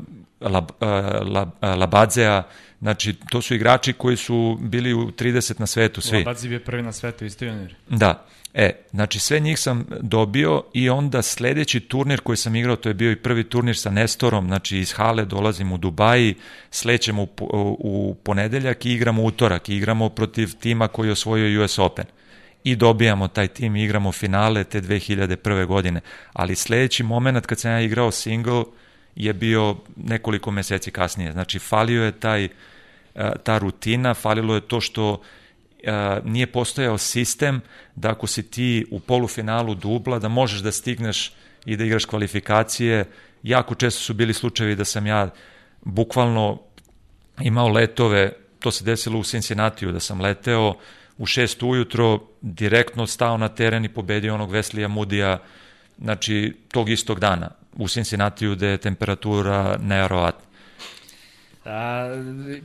Lab, 0.40 0.70
e, 0.80 0.86
Lab, 1.24 1.48
Labadzea, 1.62 2.42
znači 2.80 3.14
to 3.30 3.42
su 3.42 3.54
igrači 3.54 3.92
koji 3.92 4.16
su 4.16 4.58
bili 4.60 4.94
u 4.94 5.10
30 5.10 5.60
na 5.60 5.66
svetu 5.66 6.00
svi. 6.00 6.18
Labadze 6.18 6.48
bio 6.48 6.60
prvi 6.60 6.82
na 6.82 6.92
svetu, 6.92 7.24
isto 7.24 7.44
junior. 7.44 7.74
Da, 7.88 8.26
e, 8.54 8.70
znači 8.90 9.18
sve 9.18 9.40
njih 9.40 9.58
sam 9.58 9.86
dobio 10.00 10.62
i 10.72 10.90
onda 10.90 11.22
sledeći 11.22 11.80
turnir 11.80 12.20
koji 12.20 12.36
sam 12.36 12.56
igrao, 12.56 12.76
to 12.76 12.88
je 12.88 12.94
bio 12.94 13.10
i 13.10 13.16
prvi 13.16 13.44
turnir 13.44 13.76
sa 13.76 13.90
Nestorom, 13.90 14.46
znači 14.46 14.78
iz 14.78 14.92
Hale 14.92 15.24
dolazim 15.24 15.72
u 15.72 15.78
Dubaji, 15.78 16.34
slećemo 16.70 17.22
u, 17.22 17.28
u 17.78 18.16
ponedeljak 18.22 18.86
i 18.86 18.92
igramo 18.92 19.22
utorak, 19.22 19.68
i 19.68 19.76
igramo 19.76 20.08
protiv 20.08 20.54
tima 20.60 20.88
koji 20.88 21.08
je 21.08 21.12
osvojio 21.12 21.64
US 21.64 21.78
Open 21.78 22.04
i 22.64 22.76
dobijamo 22.76 23.28
taj 23.28 23.48
tim 23.48 23.76
i 23.76 23.84
igramo 23.84 24.12
finale 24.12 24.64
te 24.64 24.80
2001. 24.80 25.66
godine. 25.66 26.00
Ali 26.32 26.54
sledeći 26.54 27.02
moment 27.02 27.46
kad 27.46 27.60
sam 27.60 27.70
ja 27.70 27.80
igrao 27.80 28.10
single 28.10 28.64
je 29.16 29.32
bio 29.32 29.76
nekoliko 29.96 30.50
meseci 30.50 30.90
kasnije. 30.90 31.32
Znači, 31.32 31.58
falio 31.58 32.04
je 32.04 32.20
taj 32.20 32.48
ta 33.42 33.58
rutina, 33.58 34.14
falilo 34.14 34.54
je 34.54 34.60
to 34.60 34.80
što 34.80 35.20
nije 36.24 36.46
postojao 36.46 36.98
sistem 36.98 37.60
da 37.94 38.10
ako 38.10 38.26
si 38.26 38.50
ti 38.50 38.86
u 38.90 39.00
polufinalu 39.00 39.74
dubla, 39.74 40.18
da 40.18 40.28
možeš 40.28 40.60
da 40.60 40.72
stigneš 40.72 41.32
i 41.64 41.76
da 41.76 41.84
igraš 41.84 42.04
kvalifikacije. 42.04 43.04
Jako 43.42 43.74
često 43.74 44.00
su 44.00 44.14
bili 44.14 44.34
slučajevi 44.34 44.76
da 44.76 44.84
sam 44.84 45.06
ja 45.06 45.30
bukvalno 45.82 46.60
imao 47.40 47.68
letove, 47.68 48.32
to 48.58 48.70
se 48.70 48.84
desilo 48.84 49.18
u 49.18 49.24
Cincinnatiju, 49.24 49.92
da 49.92 50.00
sam 50.00 50.20
leteo 50.20 50.74
u 51.18 51.26
šest 51.26 51.62
ujutro, 51.62 52.20
direktno 52.40 53.06
stao 53.06 53.36
na 53.36 53.48
teren 53.48 53.84
i 53.84 53.88
pobedio 53.88 54.34
onog 54.34 54.50
Veslija 54.50 54.88
Mudija, 54.88 55.38
znači 55.98 56.56
tog 56.72 56.90
istog 56.90 57.20
dana 57.20 57.50
u 57.76 57.88
Cincinnatiju 57.88 58.54
gde 58.54 58.68
je 58.68 58.78
temperatura 58.78 59.78
neverovatna. 59.82 60.53
A, 61.64 62.08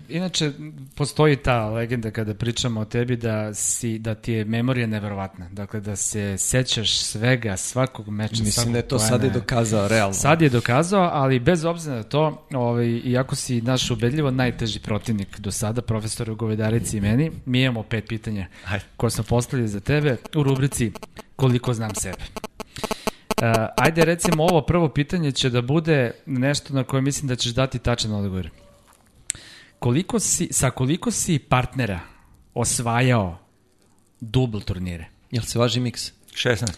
inače, 0.09 0.51
postoji 0.95 1.35
ta 1.35 1.69
legenda 1.69 2.11
kada 2.11 2.33
pričamo 2.33 2.81
o 2.81 2.85
tebi 2.85 3.15
da, 3.15 3.53
si, 3.53 3.99
da 3.99 4.15
ti 4.15 4.33
je 4.33 4.45
memorija 4.45 4.87
neverovatna. 4.87 5.49
Dakle, 5.51 5.79
da 5.79 5.95
se 5.95 6.37
sećaš 6.37 6.97
svega, 6.97 7.57
svakog 7.57 8.09
meča. 8.09 8.43
Mislim 8.43 8.51
svakog 8.51 8.71
da 8.71 8.77
je 8.77 8.87
to 8.87 8.99
sad 8.99 9.23
i 9.23 9.29
dokazao, 9.29 9.87
realno. 9.87 10.13
Sad 10.13 10.41
je 10.41 10.49
dokazao, 10.49 11.09
ali 11.13 11.39
bez 11.39 11.65
obzira 11.65 11.95
na 11.95 12.03
to, 12.03 12.47
ovaj, 12.53 12.87
iako 12.87 13.35
si 13.35 13.61
naš 13.61 13.91
ubedljivo 13.91 14.31
najteži 14.31 14.79
protivnik 14.79 15.39
do 15.39 15.51
sada, 15.51 15.81
profesor 15.81 16.35
Govedarici 16.35 16.97
i 16.97 17.01
meni, 17.01 17.31
mi 17.45 17.61
imamo 17.61 17.83
pet 17.83 18.07
pitanja 18.07 18.47
Ajde. 18.67 18.85
koje 18.97 19.09
smo 19.09 19.23
postavili 19.23 19.67
za 19.67 19.79
tebe 19.79 20.17
u 20.35 20.43
rubrici 20.43 20.91
Koliko 21.35 21.73
znam 21.73 21.95
sebe. 21.95 22.17
Uh, 22.17 23.45
ajde 23.77 24.05
recimo 24.05 24.43
ovo 24.43 24.61
prvo 24.61 24.89
pitanje 24.89 25.31
će 25.31 25.49
da 25.49 25.61
bude 25.61 26.11
nešto 26.25 26.73
na 26.73 26.83
koje 26.83 27.01
mislim 27.01 27.27
da 27.27 27.35
ćeš 27.35 27.51
dati 27.51 27.79
tačan 27.79 28.13
odgovor. 28.13 28.49
Koliko 29.79 30.19
si, 30.19 30.47
sa 30.51 30.71
koliko 30.71 31.11
si 31.11 31.39
partnera 31.39 31.99
osvajao 32.53 33.37
dubl 34.19 34.59
turnire? 34.59 35.09
Jel 35.31 35.43
se 35.43 35.59
važi 35.59 35.79
miks? 35.79 36.11
16. 36.33 36.73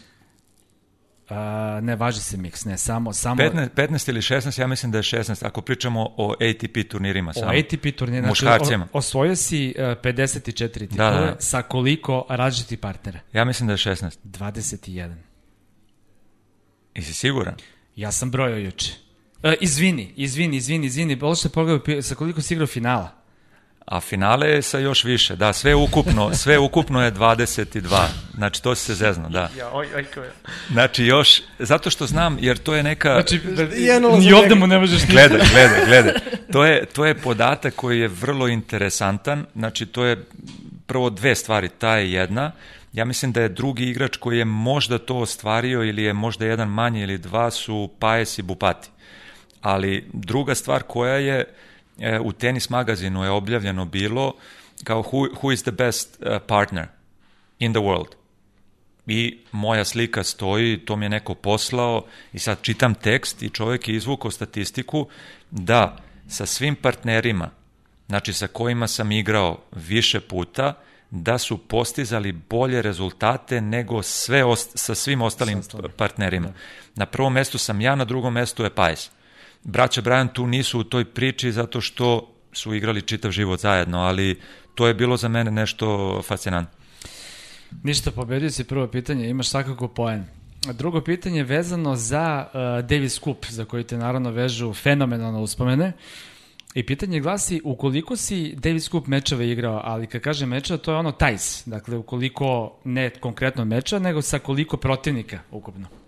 Uh, 1.31 1.37
ne 1.83 1.95
važi 1.95 2.19
se 2.19 2.37
miks, 2.37 2.65
ne, 2.65 2.77
samo... 2.77 3.13
samo 3.13 3.43
15, 3.43 3.69
15 3.75 4.09
ili 4.09 4.21
16, 4.21 4.61
ja 4.61 4.67
mislim 4.67 4.91
da 4.91 4.97
je 4.97 5.01
16, 5.01 5.45
ako 5.45 5.61
pričamo 5.61 6.13
o 6.17 6.33
ATP 6.33 6.89
turnirima 6.89 7.29
O 7.29 7.33
samo. 7.33 7.51
ATP 7.51 7.95
turnire, 7.97 8.21
znači 8.21 8.45
o, 8.45 8.85
osvojio 8.93 9.35
si 9.35 9.75
uh, 9.77 9.83
54 9.83 10.73
titule 10.73 10.97
Da, 10.97 11.11
da, 11.11 11.19
da. 11.19 11.35
sa 11.39 11.61
koliko 11.61 12.25
različitih 12.29 12.79
partnera? 12.79 13.19
Ja 13.33 13.45
mislim 13.45 13.67
da 13.67 13.73
je 13.73 13.77
16. 13.77 14.17
21. 14.23 15.15
I 16.93 17.01
si 17.01 17.13
siguran? 17.13 17.55
Ja 17.95 18.11
sam 18.11 18.31
brojao 18.31 18.57
juče. 18.57 18.93
Uh, 19.43 19.53
izvini, 19.59 20.13
izvini, 20.15 20.57
izvini, 20.57 20.87
izvini, 20.87 21.17
ovo 21.21 21.35
što 21.35 21.49
pogledaj 21.49 22.01
sa 22.01 22.15
koliko 22.15 22.41
si 22.41 22.53
igrao 22.53 22.67
finala? 22.67 23.21
A 23.85 23.99
finale 23.99 24.47
je 24.47 24.61
sa 24.61 24.79
još 24.79 25.03
više, 25.03 25.35
da, 25.35 25.53
sve 25.53 25.75
ukupno, 25.75 26.33
sve 26.43 26.59
ukupno 26.59 27.03
je 27.03 27.11
22, 27.11 28.07
znači 28.33 28.63
to 28.63 28.75
si 28.75 28.85
se 28.85 28.95
zezno, 28.95 29.29
da. 29.29 29.49
Znači 30.71 31.05
još, 31.05 31.41
zato 31.59 31.89
što 31.89 32.07
znam, 32.07 32.37
jer 32.41 32.57
to 32.57 32.75
je 32.75 32.83
neka... 32.83 33.13
Znači, 33.13 33.41
ulaz 34.07 34.25
ni 34.25 34.33
ovde 34.33 34.55
mu 34.55 34.67
ne 34.67 34.79
možeš 34.79 35.01
ništa. 35.01 35.11
Gledaj, 35.13 35.39
gledaj, 35.51 35.85
gledaj. 35.85 36.13
To 36.51 36.65
je, 36.65 36.85
to 36.85 37.05
je 37.05 37.15
podatak 37.15 37.75
koji 37.75 37.99
je 37.99 38.07
vrlo 38.07 38.47
interesantan. 38.47 39.45
Znači, 39.55 39.85
to 39.85 40.05
je 40.05 40.25
prvo 40.85 41.09
dve 41.09 41.35
stvari. 41.35 41.69
Ta 41.69 41.97
je 41.97 42.11
jedna. 42.11 42.51
Ja 42.93 43.05
mislim 43.05 43.31
da 43.31 43.41
je 43.41 43.49
drugi 43.49 43.83
igrač 43.83 44.17
koji 44.17 44.37
je 44.37 44.45
možda 44.45 44.97
to 44.97 45.17
ostvario 45.17 45.83
ili 45.83 46.03
je 46.03 46.13
možda 46.13 46.45
jedan 46.45 46.69
manje 46.69 47.03
ili 47.03 47.17
dva 47.17 47.51
su 47.51 47.89
Pajes 47.99 48.39
i 48.39 48.41
Bupati. 48.41 48.89
Ali 49.61 50.09
druga 50.13 50.55
stvar 50.55 50.83
koja 50.83 51.15
je 51.15 51.45
e, 51.99 52.19
u 52.19 52.31
tenis 52.31 52.69
magazinu 52.69 53.23
je 53.23 53.29
objavljeno 53.29 53.85
bilo 53.85 54.33
kao 54.83 55.03
who, 55.03 55.29
who 55.41 55.53
is 55.53 55.61
the 55.61 55.71
best 55.71 56.19
uh, 56.21 56.37
partner 56.47 56.87
in 57.59 57.73
the 57.73 57.81
world 57.81 58.21
i 59.07 59.37
moja 59.51 59.85
slika 59.85 60.23
stoji, 60.23 60.77
to 60.77 60.95
mi 60.95 61.05
je 61.05 61.09
neko 61.09 61.35
poslao 61.35 62.05
i 62.33 62.39
sad 62.39 62.61
čitam 62.61 62.95
tekst 62.95 63.43
i 63.43 63.49
čovjek 63.49 63.87
je 63.87 63.95
izvukao 63.95 64.31
statistiku 64.31 65.07
da 65.51 65.97
sa 66.27 66.45
svim 66.45 66.75
partnerima, 66.75 67.49
znači 68.07 68.33
sa 68.33 68.47
kojima 68.47 68.87
sam 68.87 69.11
igrao 69.11 69.59
više 69.71 70.19
puta, 70.19 70.73
da 71.09 71.37
su 71.37 71.57
postizali 71.57 72.31
bolje 72.31 72.81
rezultate 72.81 73.61
nego 73.61 74.03
sve 74.03 74.43
ost 74.43 74.71
sa 74.75 74.95
svim 74.95 75.21
ostalim 75.21 75.59
ostalim. 75.59 75.91
partnerima. 75.97 76.53
Na 76.95 77.05
prvom 77.05 77.33
mestu 77.33 77.57
sam 77.57 77.81
ja, 77.81 77.95
na 77.95 78.05
drugom 78.05 78.33
mestu 78.33 78.63
je 78.63 78.69
Pajs. 78.69 79.09
Braća 79.63 80.01
Brian 80.01 80.27
tu 80.27 80.47
nisu 80.47 80.79
u 80.79 80.83
toj 80.83 81.05
priči 81.05 81.51
zato 81.51 81.81
što 81.81 82.27
su 82.53 82.73
igrali 82.73 83.01
čitav 83.01 83.31
život 83.31 83.59
zajedno, 83.59 83.99
ali 83.99 84.39
to 84.75 84.87
je 84.87 84.93
bilo 84.93 85.17
za 85.17 85.27
mene 85.27 85.51
nešto 85.51 86.21
fascinantno. 86.21 86.77
Ništa, 87.83 88.11
pobedio 88.11 88.49
si 88.49 88.63
prvo 88.63 88.87
pitanje, 88.87 89.29
imaš 89.29 89.49
svakako 89.49 89.87
poen. 89.87 90.25
Drugo 90.73 91.01
pitanje 91.01 91.37
je 91.37 91.43
vezano 91.43 91.95
za 91.95 92.47
uh, 92.47 92.89
Davis 92.89 93.19
Cup, 93.19 93.45
za 93.49 93.65
koji 93.65 93.83
te 93.83 93.97
naravno 93.97 94.31
vežu 94.31 94.73
fenomenalno 94.73 95.41
uspomene. 95.41 95.91
I 96.73 96.85
pitanje 96.85 97.19
glasi, 97.19 97.61
ukoliko 97.63 98.15
si 98.15 98.53
Davis 98.55 98.89
Cup 98.89 99.07
mečeva 99.07 99.43
igrao, 99.43 99.81
ali 99.83 100.07
kad 100.07 100.21
kažem 100.21 100.49
mečeva, 100.49 100.77
to 100.77 100.91
je 100.91 100.97
ono 100.97 101.11
tajs. 101.11 101.63
Dakle, 101.65 101.97
ukoliko 101.97 102.79
ne 102.83 103.09
konkretno 103.09 103.65
meča, 103.65 103.99
nego 103.99 104.21
sa 104.21 104.39
koliko 104.39 104.77
protivnika 104.77 105.39
ukupno. 105.51 106.00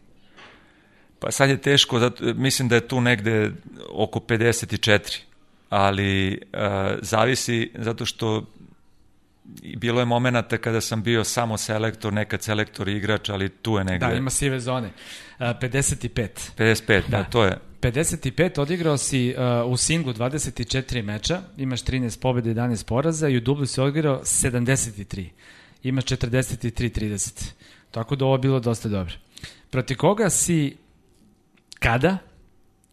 Pa 1.24 1.32
sad 1.32 1.50
je 1.50 1.58
teško, 1.58 2.00
zato, 2.00 2.34
mislim 2.34 2.68
da 2.68 2.76
je 2.76 2.88
tu 2.88 3.02
negde 3.02 3.52
oko 3.90 4.20
54, 4.20 5.20
ali 5.70 6.42
uh, 6.54 6.60
zavisi 7.02 7.72
zato 7.76 8.06
što 8.06 8.46
bilo 9.78 10.00
je 10.00 10.06
momenata 10.06 10.58
kada 10.58 10.82
sam 10.82 11.04
bio 11.04 11.24
samo 11.24 11.58
selektor, 11.58 12.14
nekad 12.14 12.42
selektor 12.42 12.88
i 12.88 12.98
igrač, 12.98 13.30
ali 13.30 13.50
tu 13.50 13.78
je 13.78 13.84
negde. 13.84 14.08
Da, 14.08 14.14
ima 14.14 14.30
sive 14.30 14.60
zone. 14.60 14.88
Uh, 14.88 15.46
55. 15.46 16.28
55, 16.58 17.02
da, 17.10 17.18
Da. 17.18 17.24
to 17.24 17.44
je. 17.44 17.58
55 17.82 18.60
odigrao 18.62 18.98
si 18.98 19.36
uh, 19.66 19.72
u 19.72 19.78
singlu 19.78 20.14
24 20.14 21.04
meča, 21.04 21.42
imaš 21.58 21.84
13 21.84 22.20
pobjeda 22.20 22.50
i 22.50 22.54
11 22.54 22.86
poraza 22.86 23.30
i 23.30 23.38
u 23.38 23.42
dublu 23.42 23.66
si 23.66 23.82
odigrao 23.82 24.22
73. 24.24 25.26
Imaš 25.84 26.04
43-30. 26.06 27.52
Tako 27.92 28.16
da 28.16 28.26
ovo 28.26 28.38
bilo 28.38 28.60
dosta 28.60 28.90
dobro. 28.90 29.14
Proti 29.70 29.96
koga 29.96 30.30
si 30.30 30.83
kada 31.84 32.18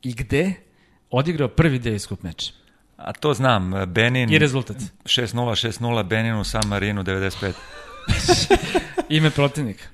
i 0.03 0.13
gde 0.15 0.53
odigrao 1.11 1.49
prvi 1.49 1.79
Davis 1.79 2.07
Cup 2.07 2.23
meč? 2.23 2.53
A 2.97 3.13
to 3.13 3.35
znam, 3.35 3.73
Benin 3.87 4.33
I 4.33 4.39
rezultat. 4.39 4.77
6-0, 5.05 5.35
6-0, 5.35 6.03
Benin 6.03 6.35
u 6.35 6.45
San 6.45 6.63
Marinu 6.67 7.03
95. 7.03 7.53
Ime 9.09 9.31
protivnika. 9.31 9.85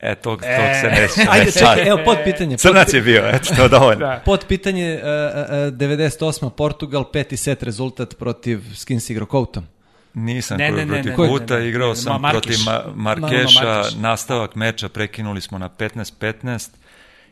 E, 0.00 0.14
tog, 0.14 0.40
tog 0.40 0.46
se 0.80 0.88
ne 0.90 1.08
sjećam. 1.08 1.32
Ajde, 1.32 1.48
E, 1.48 1.52
čekaj, 1.52 1.88
evo 1.88 1.98
pod 2.04 2.18
pitanje. 2.24 2.50
Pod, 2.52 2.60
Crnac 2.60 2.92
je 2.92 3.00
bio, 3.00 3.22
eto, 3.26 3.54
to 3.56 3.62
je 3.62 3.68
dovoljno. 3.68 4.06
Da. 4.06 4.22
pod 4.24 4.44
pitanje 4.48 4.94
uh, 4.94 5.02
uh, 5.02 5.78
98. 5.78 6.50
Portugal, 6.50 7.04
peti 7.12 7.36
set 7.36 7.62
rezultat 7.62 8.14
protiv 8.18 8.74
Skins 8.74 9.10
igro 9.10 9.26
Koutom. 9.26 9.66
Nisam 10.14 10.58
Ne, 10.58 10.70
ne, 10.70 10.86
ne, 10.86 10.92
protiv 10.92 11.10
ne, 11.10 11.16
Kuta, 11.16 11.54
ne, 11.54 11.58
ne, 11.58 11.64
ne. 11.64 11.68
igrao 11.70 11.88
Ma- 11.88 11.94
sam 11.94 12.20
Markeš. 12.20 12.42
protiv 12.42 12.58
Ma 12.64 12.82
Markeša, 12.94 13.64
Markeš. 13.64 13.94
nastavak 13.94 14.54
meča, 14.54 14.88
prekinuli 14.88 15.40
smo 15.40 15.58
na 15.58 15.68
15-15 15.68 16.68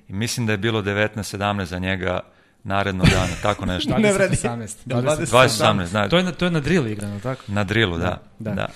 i 0.09 0.13
mislim 0.13 0.47
da 0.47 0.53
je 0.53 0.59
bilo 0.59 0.83
19-17 0.83 1.65
za 1.65 1.79
njega 1.79 2.21
narednog 2.65 3.09
dana, 3.09 3.33
tako 3.43 3.67
nešto. 3.67 3.99
Ne 3.99 4.13
vredi. 4.13 4.37
20-18. 4.37 4.77
Jel 4.87 5.03
20. 5.03 5.27
20-18, 5.27 5.85
znači, 5.85 6.11
To 6.11 6.17
je 6.17 6.23
na, 6.23 6.33
to 6.33 6.45
je 6.45 6.51
na 6.51 6.61
drill 6.61 6.87
igrano, 6.87 7.21
tako? 7.21 7.43
na 7.49 7.65
drilu, 7.65 7.99
da. 7.99 8.23
Da, 8.39 8.51
da. 8.51 8.55
da. 8.55 8.69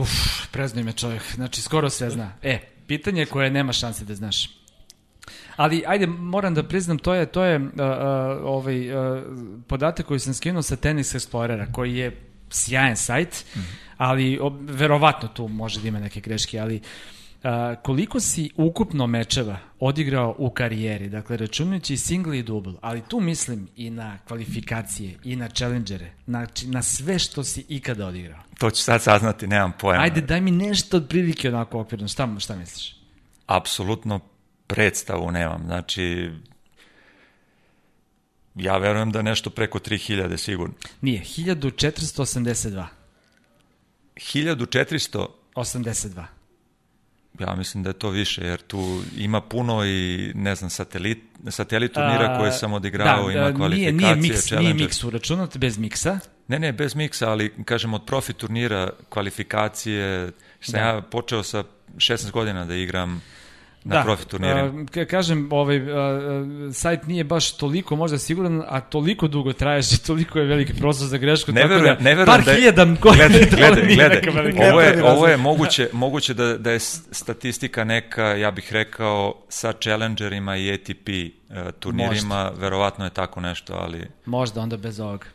Uf, 0.00 0.10
preznoj 0.50 0.84
me 0.84 0.92
čovjek. 0.92 1.22
Znači, 1.34 1.62
skoro 1.62 1.90
sve 1.90 2.10
zna. 2.10 2.32
E, 2.42 2.58
pitanje 2.86 3.26
koje 3.26 3.50
nema 3.50 3.72
šanse 3.72 4.04
da 4.04 4.14
znaš. 4.14 4.50
Ali, 5.56 5.84
ajde, 5.86 6.06
moram 6.06 6.54
da 6.54 6.62
priznam, 6.62 6.98
to 6.98 7.14
je, 7.14 7.26
to 7.26 7.44
je 7.44 7.56
uh, 7.58 7.64
uh, 7.64 7.72
ovaj, 8.42 8.90
uh, 8.90 9.22
podatak 9.66 10.06
koji 10.06 10.20
sam 10.20 10.34
skinuo 10.34 10.62
sa 10.62 10.76
Tennis 10.76 11.14
Explorera, 11.14 11.72
koji 11.72 11.96
je 11.96 12.20
sjajan 12.50 12.96
sajt, 12.96 13.44
mm 13.54 13.58
-hmm. 13.58 13.64
ali 13.96 14.38
o, 14.42 14.58
verovatno 14.60 15.28
tu 15.28 15.48
može 15.48 15.80
da 15.80 15.88
ima 15.88 15.98
neke 15.98 16.20
greške, 16.20 16.58
ali 16.58 16.76
uh, 16.76 16.82
koliko 17.82 18.20
si 18.20 18.50
ukupno 18.56 19.06
mečeva 19.06 19.58
odigrao 19.80 20.34
u 20.38 20.50
karijeri, 20.50 21.08
dakle 21.08 21.36
računajući 21.36 21.96
single 21.96 22.38
i 22.38 22.42
double, 22.42 22.72
ali 22.80 23.02
tu 23.08 23.20
mislim 23.20 23.68
i 23.76 23.90
na 23.90 24.18
kvalifikacije, 24.18 25.18
i 25.24 25.36
na 25.36 25.48
challengere, 25.48 26.12
znači 26.26 26.66
na 26.66 26.82
sve 26.82 27.18
što 27.18 27.44
si 27.44 27.64
ikada 27.68 28.06
odigrao. 28.06 28.42
To 28.58 28.70
ću 28.70 28.82
sad 28.82 29.02
saznati, 29.02 29.46
nemam 29.46 29.72
pojma. 29.78 30.02
Ajde, 30.02 30.20
daj 30.20 30.40
mi 30.40 30.50
nešto 30.50 30.96
od 30.96 31.08
prilike 31.08 31.48
onako 31.48 31.80
okvirno, 31.80 32.08
šta, 32.08 32.28
šta 32.38 32.56
misliš? 32.56 32.96
Apsolutno 33.46 34.20
predstavu 34.66 35.30
nemam, 35.30 35.62
znači 35.66 36.30
ja 38.54 38.78
verujem 38.78 39.12
da 39.12 39.22
nešto 39.22 39.50
preko 39.50 39.78
3000 39.78 40.36
sigurno. 40.36 40.74
Nije, 41.00 41.20
1482. 41.20 42.86
1400 44.16 45.26
82. 45.54 46.24
Ja 47.40 47.54
mislim 47.54 47.82
da 47.82 47.90
je 47.90 47.94
to 47.94 48.10
više, 48.10 48.44
jer 48.44 48.60
tu 48.60 49.02
ima 49.16 49.40
puno 49.40 49.84
i, 49.84 50.32
ne 50.34 50.54
znam, 50.54 50.70
satelit, 50.70 51.18
satelit 51.50 51.92
turnira 51.92 52.38
koje 52.38 52.52
sam 52.52 52.72
odigrao, 52.72 53.26
da, 53.26 53.32
ima 53.32 53.54
kvalifikacije, 53.54 53.92
Nije, 53.92 54.16
nije 54.16 54.30
miks, 54.30 54.50
nije 54.50 54.74
miks 54.74 55.04
uračunat 55.04 55.56
bez 55.56 55.78
miksa. 55.78 56.18
Ne, 56.48 56.58
ne, 56.58 56.72
bez 56.72 56.94
miksa, 56.94 57.30
ali 57.30 57.52
kažem 57.64 57.94
od 57.94 58.04
profi 58.06 58.32
turnira, 58.32 58.90
kvalifikacije, 59.08 60.30
što 60.60 60.72
da. 60.72 60.78
ja 60.78 61.02
počeo 61.10 61.42
sa 61.42 61.64
16 61.96 62.30
godina 62.30 62.64
da 62.64 62.74
igram 62.74 63.22
na 63.84 63.96
da, 63.96 64.02
profi 64.02 64.26
turnirima. 64.26 64.82
Uh, 64.82 65.06
kažem, 65.10 65.48
ovaj, 65.52 65.76
uh, 65.76 65.88
sajt 66.72 67.06
nije 67.06 67.24
baš 67.24 67.56
toliko 67.56 67.96
možda 67.96 68.18
siguran, 68.18 68.62
a 68.68 68.80
toliko 68.80 69.28
dugo 69.28 69.52
traješ 69.52 69.92
i 69.94 70.02
toliko 70.06 70.38
je 70.38 70.44
veliki 70.44 70.74
prostor 70.74 71.06
za 71.06 71.18
grešku. 71.18 71.52
Ne 71.52 71.66
verujem, 71.66 71.96
da, 71.96 72.04
ne 72.04 72.14
verujem 72.14 72.26
par 72.26 72.44
da 72.44 72.50
je, 72.50 72.56
hiljada 72.56 72.84
glede, 72.84 73.46
glede, 73.56 74.22
glede, 74.22 74.70
ovo 74.70 74.80
je, 74.80 75.04
ovo 75.04 75.26
je 75.26 75.36
moguće, 75.36 75.88
moguće 75.92 76.34
da, 76.34 76.58
da 76.58 76.70
je 76.70 76.78
statistika 77.10 77.84
neka, 77.84 78.24
ja 78.24 78.50
bih 78.50 78.72
rekao, 78.72 79.34
sa 79.48 79.72
Challengerima 79.72 80.56
i 80.56 80.72
ATP 80.72 81.08
uh, 81.08 81.56
turnirima, 81.80 82.44
možda. 82.44 82.60
verovatno 82.60 83.04
je 83.04 83.10
tako 83.10 83.40
nešto, 83.40 83.74
ali... 83.74 84.06
Možda, 84.24 84.60
onda 84.60 84.76
bez 84.76 85.00
ovoga. 85.00 85.26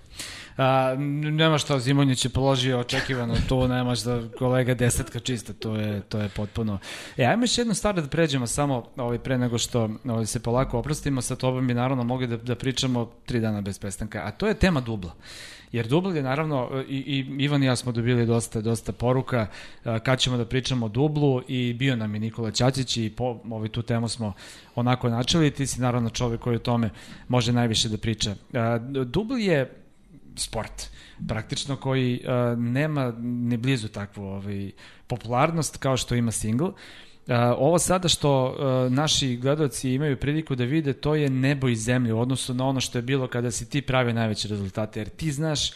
A, 0.58 0.96
nema 1.32 1.58
šta, 1.58 1.80
Zimonjić 1.80 2.26
je 2.26 2.30
položio 2.30 2.80
očekivano 2.80 3.36
to, 3.50 3.68
nemaš 3.68 4.00
da 4.00 4.22
kolega 4.38 4.74
desetka 4.74 5.20
čista, 5.20 5.54
to 5.54 5.76
je, 5.76 6.02
to 6.02 6.20
je 6.20 6.30
potpuno. 6.30 6.80
E, 7.18 7.26
ajmo 7.26 7.44
još 7.44 7.58
jednu 7.58 7.74
stvar 7.74 7.96
da 7.96 8.08
pređemo 8.08 8.48
samo 8.48 8.86
ovaj, 8.98 9.20
pre 9.20 9.38
nego 9.38 9.58
što 9.58 9.90
ovaj, 10.06 10.26
se 10.26 10.40
polako 10.40 10.80
oprostimo, 10.80 11.22
sa 11.22 11.36
tobom 11.36 11.68
bi 11.68 11.74
naravno 11.74 12.04
mogli 12.04 12.28
da, 12.28 12.38
da 12.38 12.56
pričamo 12.56 13.12
tri 13.26 13.40
dana 13.40 13.62
bez 13.62 13.80
prestanka, 13.80 14.22
a 14.26 14.32
to 14.32 14.48
je 14.48 14.54
tema 14.54 14.82
dubla. 14.82 15.14
Jer 15.72 15.88
dubl 15.88 16.16
je 16.16 16.24
naravno, 16.24 16.84
i, 16.90 16.96
i 16.98 17.44
Ivan 17.44 17.64
i 17.64 17.66
ja 17.66 17.76
smo 17.76 17.92
dobili 17.92 18.26
dosta, 18.26 18.62
dosta 18.62 18.92
poruka 18.92 19.48
kad 20.04 20.20
ćemo 20.20 20.38
da 20.38 20.46
pričamo 20.46 20.86
o 20.86 20.90
dublu 20.90 21.42
i 21.48 21.74
bio 21.74 21.96
nam 21.96 22.14
je 22.14 22.20
Nikola 22.20 22.52
Ćačić 22.52 22.98
i 22.98 23.14
po 23.18 23.40
ovaj, 23.50 23.70
tu 23.70 23.82
temu 23.82 24.08
smo 24.08 24.34
onako 24.76 25.10
načeli, 25.10 25.52
ti 25.52 25.68
si 25.68 25.82
naravno 25.82 26.10
čovek 26.10 26.42
koji 26.42 26.56
o 26.56 26.60
tome 26.60 26.90
može 27.28 27.52
najviše 27.52 27.90
da 27.90 27.98
priča. 27.98 28.36
Dubl 29.06 29.38
je 29.38 29.87
sport 30.40 30.90
praktično 31.28 31.76
koji 31.76 32.22
uh, 32.24 32.60
nema 32.60 33.14
ni 33.22 33.58
blizu 33.58 33.88
takvu 33.88 34.24
ovaj, 34.24 34.72
popularnost 35.08 35.78
kao 35.78 35.98
što 35.98 36.16
ima 36.16 36.32
single. 36.32 36.68
Uh, 36.68 37.34
ovo 37.58 37.80
sada 37.80 38.08
što 38.08 38.46
uh, 38.46 38.92
naši 38.94 39.36
gledalci 39.36 39.94
imaju 39.94 40.18
priliku 40.18 40.56
da 40.56 40.64
vide, 40.64 40.94
to 40.94 41.16
je 41.16 41.30
nebo 41.30 41.68
i 41.68 41.76
zemlje 41.76 42.14
u 42.14 42.20
odnosu 42.20 42.54
na 42.54 42.66
ono 42.66 42.80
što 42.80 42.98
je 42.98 43.02
bilo 43.02 43.28
kada 43.28 43.52
si 43.52 43.70
ti 43.70 43.82
pravio 43.82 44.14
najveće 44.14 44.48
rezultate, 44.48 45.00
jer 45.00 45.10
ti 45.10 45.32
znaš 45.32 45.70
uh, 45.70 45.76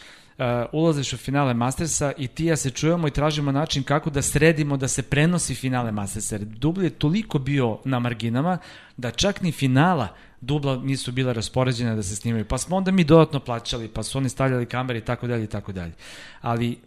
ulaziš 0.72 1.12
u 1.12 1.16
finale 1.16 1.54
Mastersa 1.54 2.12
i 2.18 2.28
ti 2.28 2.44
ja 2.44 2.56
se 2.56 2.70
čujemo 2.70 3.08
i 3.08 3.10
tražimo 3.10 3.52
način 3.52 3.82
kako 3.82 4.10
da 4.10 4.22
sredimo 4.22 4.76
da 4.76 4.88
se 4.88 5.02
prenosi 5.02 5.54
finale 5.54 5.92
Mastersa, 5.92 6.34
jer 6.34 6.44
Dubli 6.44 6.84
je 6.84 6.90
toliko 6.90 7.38
bio 7.38 7.78
na 7.84 7.98
marginama 7.98 8.58
da 8.96 9.10
čak 9.10 9.40
ni 9.42 9.52
finala 9.52 10.08
dubla 10.42 10.76
nisu 10.76 11.12
bila 11.12 11.32
raspoređene 11.32 11.96
da 11.96 12.02
se 12.02 12.16
snimaju, 12.16 12.44
pa 12.44 12.58
smo 12.58 12.76
onda 12.76 12.90
mi 12.90 13.04
dodatno 13.04 13.40
plaćali, 13.40 13.88
pa 13.88 14.02
su 14.02 14.18
oni 14.18 14.28
stavljali 14.28 14.66
kamere 14.66 14.98
i 14.98 15.04
tako 15.04 15.26
dalje 15.26 15.44
i 15.44 15.46
tako 15.46 15.72
dalje. 15.72 15.92
Ali 16.40 16.78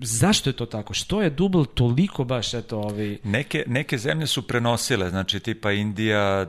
zašto 0.00 0.50
je 0.50 0.56
to 0.56 0.66
tako? 0.66 0.94
Što 0.94 1.22
je 1.22 1.30
dubl 1.30 1.62
toliko 1.64 2.24
baš 2.24 2.54
eto 2.54 2.78
ovi 2.78 3.18
Neke 3.24 3.64
neke 3.66 3.98
zemlje 3.98 4.26
su 4.26 4.46
prenosile, 4.46 5.10
znači 5.10 5.40
tipa 5.40 5.72
Indija, 5.72 6.46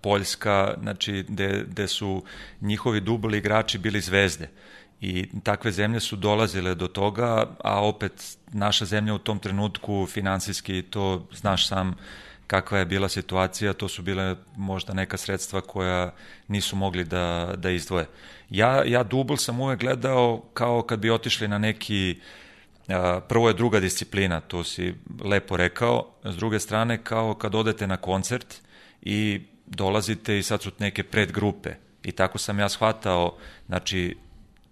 Poljska, 0.00 0.74
znači 0.82 1.24
gde, 1.28 1.64
gde 1.68 1.88
su 1.88 2.22
njihovi 2.60 3.00
dubl 3.00 3.34
igrači 3.34 3.78
bili 3.78 4.00
zvezde. 4.00 4.48
I 5.00 5.28
takve 5.42 5.72
zemlje 5.72 6.00
su 6.00 6.16
dolazile 6.16 6.74
do 6.74 6.88
toga, 6.88 7.46
a 7.64 7.84
opet 7.84 8.36
naša 8.52 8.84
zemlja 8.84 9.14
u 9.14 9.18
tom 9.18 9.38
trenutku 9.38 10.06
finansijski 10.06 10.82
to 10.82 11.28
znaš 11.32 11.68
sam 11.68 11.94
kakva 12.46 12.78
je 12.78 12.84
bila 12.84 13.08
situacija, 13.08 13.72
to 13.72 13.88
su 13.88 14.02
bile 14.02 14.36
možda 14.56 14.94
neka 14.94 15.16
sredstva 15.16 15.60
koja 15.60 16.14
nisu 16.48 16.76
mogli 16.76 17.04
da, 17.04 17.54
da 17.56 17.70
izdvoje. 17.70 18.06
Ja, 18.50 18.84
ja 18.84 19.02
dubl 19.02 19.34
sam 19.36 19.60
uvek 19.60 19.80
gledao 19.80 20.42
kao 20.54 20.82
kad 20.82 20.98
bi 20.98 21.10
otišli 21.10 21.48
na 21.48 21.58
neki, 21.58 22.20
prvo 23.28 23.48
je 23.48 23.54
druga 23.54 23.80
disciplina, 23.80 24.40
to 24.40 24.64
si 24.64 24.94
lepo 25.24 25.56
rekao, 25.56 26.10
s 26.24 26.36
druge 26.36 26.60
strane 26.60 27.04
kao 27.04 27.34
kad 27.34 27.54
odete 27.54 27.86
na 27.86 27.96
koncert 27.96 28.54
i 29.02 29.40
dolazite 29.66 30.38
i 30.38 30.42
sad 30.42 30.62
su 30.62 30.70
neke 30.78 31.02
predgrupe. 31.02 31.74
I 32.02 32.12
tako 32.12 32.38
sam 32.38 32.58
ja 32.58 32.68
shvatao, 32.68 33.36
znači 33.66 34.16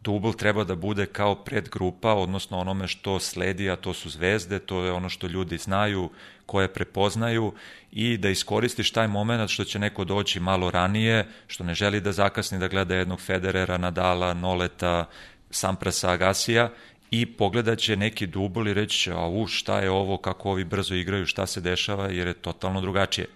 dubl 0.05 0.31
treba 0.33 0.65
da 0.65 0.75
bude 0.75 1.07
kao 1.07 1.35
predgrupa, 1.35 2.15
odnosno 2.15 2.59
onome 2.59 2.89
što 2.89 3.19
sledi, 3.21 3.71
a 3.71 3.77
to 3.77 3.95
su 3.95 4.11
zvezde, 4.11 4.59
to 4.59 4.85
je 4.85 4.93
ono 4.93 5.09
što 5.09 5.27
ljudi 5.27 5.59
znaju, 5.59 6.11
koje 6.47 6.73
prepoznaju 6.73 7.53
i 7.93 8.17
da 8.17 8.29
iskoristiš 8.29 8.91
taj 8.93 9.09
moment 9.09 9.51
što 9.51 9.65
će 9.65 9.79
neko 9.79 10.05
doći 10.05 10.41
malo 10.41 10.71
ranije, 10.71 11.27
što 11.47 11.65
ne 11.65 11.75
želi 11.75 12.01
da 12.01 12.13
zakasni 12.13 12.59
da 12.59 12.69
gleda 12.69 12.95
jednog 12.95 13.21
Federera, 13.21 13.79
Nadala, 13.79 14.35
Noleta, 14.35 15.09
Samprasa, 15.51 16.11
Agasija 16.11 16.71
i 17.11 17.27
pogledat 17.27 17.79
će 17.79 17.97
neki 17.97 18.27
dubl 18.27 18.69
i 18.69 18.75
reći 18.75 19.11
a 19.13 19.27
u, 19.29 19.47
šta 19.47 19.81
je 19.81 19.91
ovo, 19.91 20.17
kako 20.19 20.51
ovi 20.51 20.65
brzo 20.65 20.95
igraju, 20.95 21.27
šta 21.27 21.47
se 21.47 21.61
dešava, 21.61 22.09
jer 22.09 22.27
je 22.27 22.35
totalno 22.35 22.81
drugačije. 22.81 23.27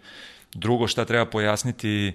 Drugo 0.54 0.88
šta 0.88 1.04
treba 1.04 1.26
pojasniti 1.26 2.12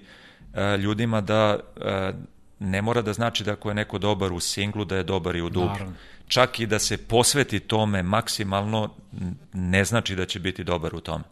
e, 0.54 0.76
ljudima 0.76 1.20
da 1.20 1.58
e, 1.76 2.12
ne 2.58 2.82
mora 2.82 3.02
da 3.02 3.12
znači 3.12 3.44
da 3.44 3.52
ako 3.52 3.68
je 3.68 3.74
neko 3.74 3.98
dobar 3.98 4.32
u 4.32 4.40
singlu, 4.40 4.84
da 4.84 4.96
je 4.96 5.02
dobar 5.02 5.36
i 5.36 5.42
u 5.42 5.48
dublu. 5.48 5.68
Naravno. 5.68 5.94
Čak 6.28 6.60
i 6.60 6.66
da 6.66 6.78
se 6.78 6.96
posveti 6.96 7.60
tome 7.60 8.02
maksimalno, 8.02 8.94
ne 9.52 9.84
znači 9.84 10.16
da 10.16 10.26
će 10.26 10.40
biti 10.40 10.64
dobar 10.64 10.94
u 10.94 11.00
tome. 11.00 11.24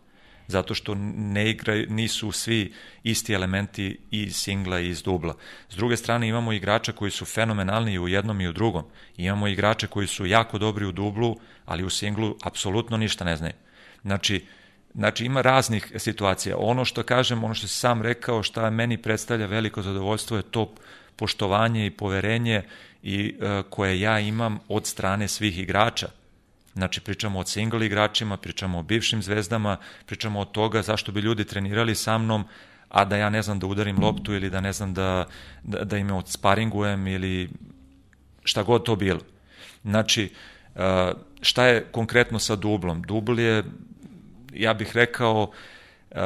Zato 0.47 0.75
što 0.75 0.95
ne 1.17 1.51
igra, 1.51 1.75
nisu 1.89 2.33
svi 2.33 2.73
isti 3.03 3.33
elementi 3.33 3.99
i 4.11 4.31
singla 4.31 4.81
i 4.81 4.89
iz 4.89 5.03
dubla. 5.03 5.35
S 5.69 5.77
druge 5.77 5.97
strane 5.97 6.29
imamo 6.29 6.53
igrača 6.53 6.93
koji 6.93 7.11
su 7.11 7.25
fenomenalni 7.25 7.93
i 7.93 7.99
u 7.99 8.09
jednom 8.09 8.41
i 8.41 8.49
u 8.49 8.53
drugom. 8.53 8.85
Imamo 9.17 9.49
igrače 9.49 9.87
koji 9.87 10.07
su 10.07 10.27
jako 10.27 10.59
dobri 10.59 10.87
u 10.87 10.93
dublu, 10.93 11.37
ali 11.65 11.85
u 11.85 11.91
singlu 11.91 12.37
apsolutno 12.43 12.97
ništa 12.97 13.25
ne 13.25 13.37
znaju. 13.37 13.55
Znači, 14.03 14.47
Znači 14.95 15.25
ima 15.25 15.41
raznih 15.41 15.93
situacija. 15.97 16.57
Ono 16.59 16.85
što 16.85 17.03
kažem, 17.03 17.45
ono 17.45 17.55
što 17.55 17.69
sam 17.69 18.03
rekao, 18.03 18.43
šta 18.43 18.71
meni 18.71 18.99
predstavlja 18.99 19.47
veliko 19.47 19.83
zadovoljstvo 19.83 20.37
je 20.37 20.43
to 20.43 20.75
poštovanje 21.17 21.87
i 21.87 21.91
poverenje 21.91 22.63
i 23.03 23.35
e, 23.41 23.63
koje 23.71 24.01
ja 24.01 24.21
imam 24.21 24.59
od 24.69 24.87
strane 24.87 25.29
svih 25.29 25.59
igrača. 25.59 26.09
Znači, 26.75 27.01
pričamo 27.01 27.39
o 27.39 27.45
single 27.45 27.87
igračima, 27.87 28.37
pričamo 28.37 28.79
o 28.79 28.83
bivšim 28.83 29.23
zvezdama, 29.23 29.77
pričamo 30.07 30.41
o 30.41 30.45
toga 30.45 30.83
zašto 30.83 31.13
bi 31.13 31.21
ljudi 31.21 31.45
trenirali 31.45 31.95
sa 31.95 32.19
mnom, 32.19 32.45
a 32.89 33.05
da 33.05 33.17
ja 33.17 33.31
ne 33.31 33.43
znam 33.43 33.59
da 33.59 33.67
udarim 33.67 33.99
loptu 34.03 34.35
ili 34.35 34.51
da 34.51 34.61
ne 34.61 34.73
znam 34.73 34.95
da, 34.95 35.27
da, 35.63 35.85
da 35.85 35.99
im 35.99 36.23
sparingujem 36.27 37.07
ili 37.07 37.51
šta 38.45 38.63
god 38.63 38.85
to 38.85 38.97
bilo. 38.97 39.21
Znači, 39.85 40.33
e, 40.77 41.13
šta 41.43 41.67
je 41.67 41.85
konkretno 41.93 42.39
sa 42.39 42.57
dublom? 42.57 43.03
Dubl 43.03 43.41
je, 43.41 43.65
ja 44.53 44.75
bih 44.75 44.97
rekao, 44.97 45.51
e, 46.11 46.17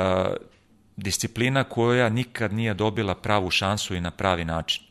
disciplina 0.96 1.64
koja 1.64 2.08
nikad 2.08 2.52
nije 2.52 2.74
dobila 2.74 3.14
pravu 3.14 3.50
šansu 3.50 3.94
i 3.94 4.00
na 4.00 4.10
pravi 4.10 4.44
način. 4.44 4.82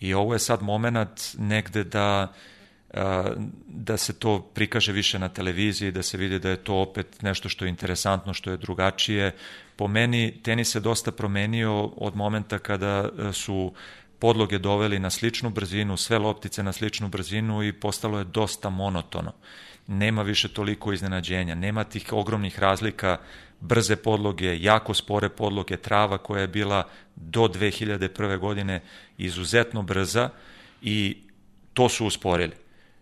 I 0.00 0.14
ovo 0.14 0.32
je 0.32 0.38
sad 0.38 0.62
moment 0.62 1.20
negde 1.38 1.84
da 1.84 2.32
da 3.66 3.96
se 3.96 4.12
to 4.12 4.42
prikaže 4.54 4.92
više 4.92 5.18
na 5.18 5.28
televiziji, 5.28 5.92
da 5.92 6.02
se 6.02 6.18
vidi 6.18 6.38
da 6.38 6.50
je 6.50 6.56
to 6.56 6.74
opet 6.74 7.22
nešto 7.22 7.48
što 7.48 7.64
je 7.64 7.68
interesantno, 7.68 8.34
što 8.34 8.50
je 8.50 8.56
drugačije. 8.56 9.34
Po 9.76 9.88
meni 9.88 10.42
tenis 10.42 10.72
se 10.72 10.80
dosta 10.80 11.12
promenio 11.12 11.84
od 11.84 12.16
momenta 12.16 12.58
kada 12.58 13.08
su 13.32 13.72
podloge 14.18 14.58
doveli 14.58 14.98
na 14.98 15.10
sličnu 15.10 15.50
brzinu, 15.50 15.96
sve 15.96 16.18
loptice 16.18 16.62
na 16.62 16.72
sličnu 16.72 17.08
brzinu 17.08 17.62
i 17.62 17.72
postalo 17.72 18.18
je 18.18 18.24
dosta 18.24 18.70
monotono. 18.70 19.32
Nema 19.86 20.22
više 20.22 20.48
toliko 20.48 20.92
iznenađenja, 20.92 21.54
nema 21.54 21.84
tih 21.84 22.12
ogromnih 22.12 22.58
razlika 22.58 23.16
brze 23.60 23.96
podloge, 23.96 24.58
jako 24.60 24.94
spore 24.94 25.28
podloge, 25.28 25.76
trava 25.76 26.18
koja 26.18 26.40
je 26.40 26.48
bila 26.48 26.88
do 27.16 27.40
2001. 27.40 28.38
godine 28.38 28.82
izuzetno 29.18 29.82
brza 29.82 30.30
i 30.82 31.16
to 31.74 31.88
su 31.88 32.06
usporili. 32.06 32.52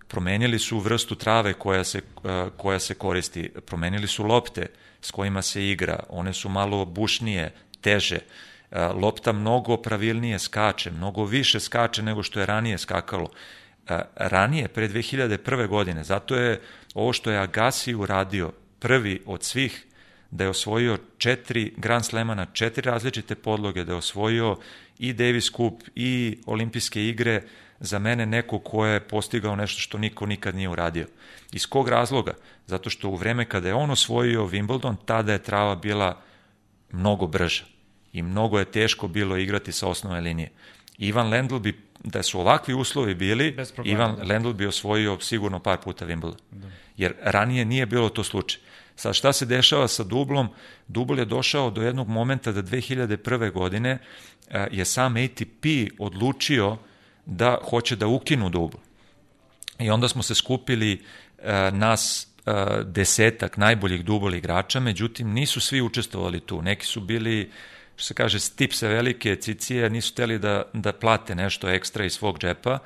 Promenili 0.08 0.58
su 0.58 0.78
vrstu 0.78 1.14
trave 1.14 1.52
koja 1.52 1.84
se, 1.84 1.98
e, 1.98 2.48
koja 2.56 2.78
se 2.78 2.94
koristi, 2.94 3.50
promenili 3.66 4.06
su 4.06 4.24
lopte 4.24 4.66
s 5.00 5.10
kojima 5.10 5.42
se 5.42 5.68
igra, 5.68 6.02
one 6.08 6.32
su 6.32 6.48
malo 6.48 6.84
bušnije, 6.84 7.54
teže, 7.80 8.18
e, 8.70 8.84
lopta 8.86 9.32
mnogo 9.32 9.76
pravilnije 9.76 10.38
skače, 10.38 10.90
mnogo 10.90 11.24
više 11.24 11.60
skače 11.60 12.02
nego 12.02 12.22
što 12.22 12.40
je 12.40 12.46
ranije 12.46 12.78
skakalo. 12.78 13.30
E, 13.88 14.00
ranije, 14.14 14.68
pre 14.68 14.88
2001. 14.88 15.68
godine, 15.68 16.04
zato 16.04 16.36
je 16.36 16.60
ovo 16.94 17.12
što 17.12 17.30
je 17.30 17.38
Agassi 17.38 17.94
uradio 17.94 18.52
prvi 18.78 19.22
od 19.26 19.42
svih 19.42 19.85
da 20.30 20.44
je 20.44 20.50
osvojio 20.50 20.98
četiri 21.18 21.72
Grand 21.76 22.04
Slema 22.04 22.34
na 22.34 22.46
četiri 22.46 22.90
različite 22.90 23.34
podloge, 23.34 23.84
da 23.84 23.92
je 23.92 23.98
osvojio 23.98 24.56
i 24.98 25.12
Davis 25.12 25.50
Cup 25.50 25.82
i 25.94 26.38
olimpijske 26.46 27.08
igre, 27.08 27.42
za 27.80 27.98
mene 27.98 28.26
neko 28.26 28.58
ko 28.58 28.86
je 28.86 29.00
postigao 29.00 29.56
nešto 29.56 29.80
što 29.80 29.98
niko 29.98 30.26
nikad 30.26 30.54
nije 30.54 30.68
uradio. 30.68 31.06
Iz 31.52 31.66
kog 31.66 31.88
razloga? 31.88 32.34
Zato 32.66 32.90
što 32.90 33.08
u 33.08 33.16
vreme 33.16 33.44
kada 33.44 33.68
je 33.68 33.74
on 33.74 33.90
osvojio 33.90 34.46
Wimbledon, 34.46 34.96
tada 35.04 35.32
je 35.32 35.42
trava 35.42 35.74
bila 35.74 36.20
mnogo 36.92 37.26
brža 37.26 37.64
i 38.12 38.22
mnogo 38.22 38.58
je 38.58 38.64
teško 38.64 39.08
bilo 39.08 39.36
igrati 39.36 39.72
sa 39.72 39.88
osnove 39.88 40.20
linije. 40.20 40.50
Ivan 40.98 41.28
Lendl 41.28 41.58
bi, 41.58 41.80
da 42.04 42.22
su 42.22 42.40
ovakvi 42.40 42.74
uslovi 42.74 43.14
bili, 43.14 43.56
Ivan 43.84 44.16
da. 44.16 44.22
Lendl 44.22 44.52
bi 44.52 44.66
osvojio 44.66 45.20
sigurno 45.20 45.58
par 45.58 45.78
puta 45.84 46.06
Wimbledon. 46.06 46.38
Jer 46.96 47.14
ranije 47.22 47.64
nije 47.64 47.86
bilo 47.86 48.08
to 48.08 48.24
slučaj. 48.24 48.60
Sad 48.96 49.14
šta 49.14 49.32
se 49.32 49.46
dešava 49.46 49.88
sa 49.88 50.04
dublom? 50.04 50.48
Dubl 50.88 51.18
je 51.18 51.24
došao 51.24 51.70
do 51.70 51.82
jednog 51.82 52.08
momenta 52.08 52.52
da 52.52 52.62
2001. 52.62 53.52
godine 53.52 53.98
e, 54.50 54.66
je 54.70 54.84
sam 54.84 55.16
ATP 55.16 55.66
odlučio 55.98 56.76
da 57.26 57.58
hoće 57.70 57.96
da 57.96 58.06
ukinu 58.06 58.50
dubl. 58.50 58.76
I 59.78 59.90
onda 59.90 60.08
smo 60.08 60.22
se 60.22 60.34
skupili 60.34 60.92
e, 61.38 61.70
nas 61.70 62.28
e, 62.46 62.52
desetak 62.84 63.56
najboljih 63.56 64.04
dubol 64.04 64.34
igrača, 64.34 64.80
međutim 64.80 65.32
nisu 65.32 65.60
svi 65.60 65.80
učestvovali 65.80 66.40
tu. 66.40 66.62
Neki 66.62 66.86
su 66.86 67.00
bili, 67.00 67.50
što 67.96 68.06
se 68.06 68.14
kaže, 68.14 68.40
stipse 68.40 68.88
velike 68.88 69.36
cicije, 69.36 69.90
nisu 69.90 70.12
hteli 70.12 70.38
da, 70.38 70.62
da 70.72 70.92
plate 70.92 71.34
nešto 71.34 71.68
ekstra 71.68 72.04
iz 72.04 72.12
svog 72.12 72.38
džepa. 72.38 72.78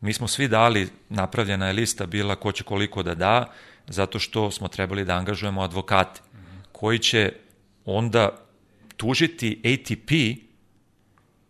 Mi 0.00 0.12
smo 0.12 0.28
svi 0.28 0.48
dali, 0.48 0.88
napravljena 1.08 1.66
je 1.66 1.72
lista 1.72 2.06
bila 2.06 2.36
ko 2.36 2.52
će 2.52 2.64
koliko 2.64 3.02
da 3.02 3.14
da, 3.14 3.52
zato 3.86 4.18
što 4.18 4.50
smo 4.50 4.68
trebali 4.68 5.04
da 5.04 5.14
angažujemo 5.14 5.62
advokate, 5.62 6.20
koji 6.72 6.98
će 6.98 7.32
onda 7.84 8.28
tužiti 8.96 9.60
ATP 9.64 10.10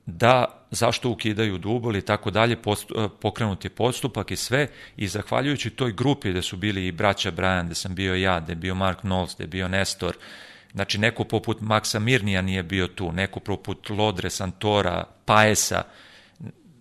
da 0.07 0.65
zašto 0.71 1.11
ukidaju 1.11 1.59
dubol 1.59 1.97
i 1.97 2.03
tako 2.03 2.31
dalje, 2.31 2.57
postu- 2.57 3.09
pokrenut 3.09 3.65
je 3.65 3.71
postupak 3.71 4.31
i 4.31 4.37
sve. 4.37 4.69
I 4.97 5.09
zahvaljujući 5.09 5.71
toj 5.71 5.93
grupi 5.93 6.31
gde 6.31 6.43
su 6.43 6.57
bili 6.57 6.87
i 6.87 6.93
braća 6.93 7.31
Brian, 7.31 7.67
gde 7.67 7.75
sam 7.75 7.95
bio 7.95 8.15
ja, 8.15 8.41
gde 8.41 8.53
je 8.53 8.57
bio 8.57 8.75
Mark 8.75 9.03
Knowles, 9.03 9.35
gde 9.35 9.45
je 9.45 9.49
bio 9.49 9.69
Nestor, 9.69 10.17
znači 10.73 10.99
neko 10.99 11.25
poput 11.25 11.61
Maksa 11.61 11.99
Mirnija 11.99 12.43
nije 12.43 12.63
bio 12.63 12.87
tu, 12.87 13.13
neko 13.13 13.41
poput 13.41 13.91
Lodre, 13.91 14.31
Santora, 14.31 15.05
Paesa, 15.25 15.83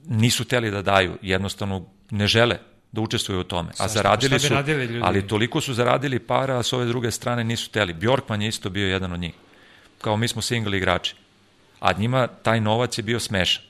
nisu 0.06 0.46
teli 0.46 0.72
da 0.72 0.82
daju, 0.82 1.18
jednostavno 1.22 1.86
ne 2.12 2.28
žele 2.28 2.73
da 2.94 3.02
učestvuju 3.02 3.40
u 3.40 3.44
tome. 3.44 3.72
A 3.78 3.88
zaradili 3.88 4.40
šta 4.40 4.48
su, 4.48 4.54
radili 4.54 4.86
ljudi? 4.86 5.02
ali 5.04 5.28
toliko 5.28 5.62
su 5.62 5.74
zaradili 5.74 6.20
para, 6.20 6.58
a 6.58 6.64
s 6.64 6.74
ove 6.74 6.86
druge 6.86 7.12
strane 7.12 7.44
nisu 7.44 7.72
teli. 7.72 7.94
Bjorkman 7.94 8.42
je 8.42 8.48
isto 8.48 8.70
bio 8.70 8.88
jedan 8.88 9.14
od 9.14 9.20
njih. 9.20 9.34
Kao 10.02 10.18
mi 10.18 10.28
smo 10.28 10.42
single 10.42 10.78
igrači. 10.78 11.16
A 11.80 11.94
njima 11.94 12.28
taj 12.28 12.62
novac 12.62 12.98
je 12.98 13.04
bio 13.04 13.20
smešan. 13.20 13.64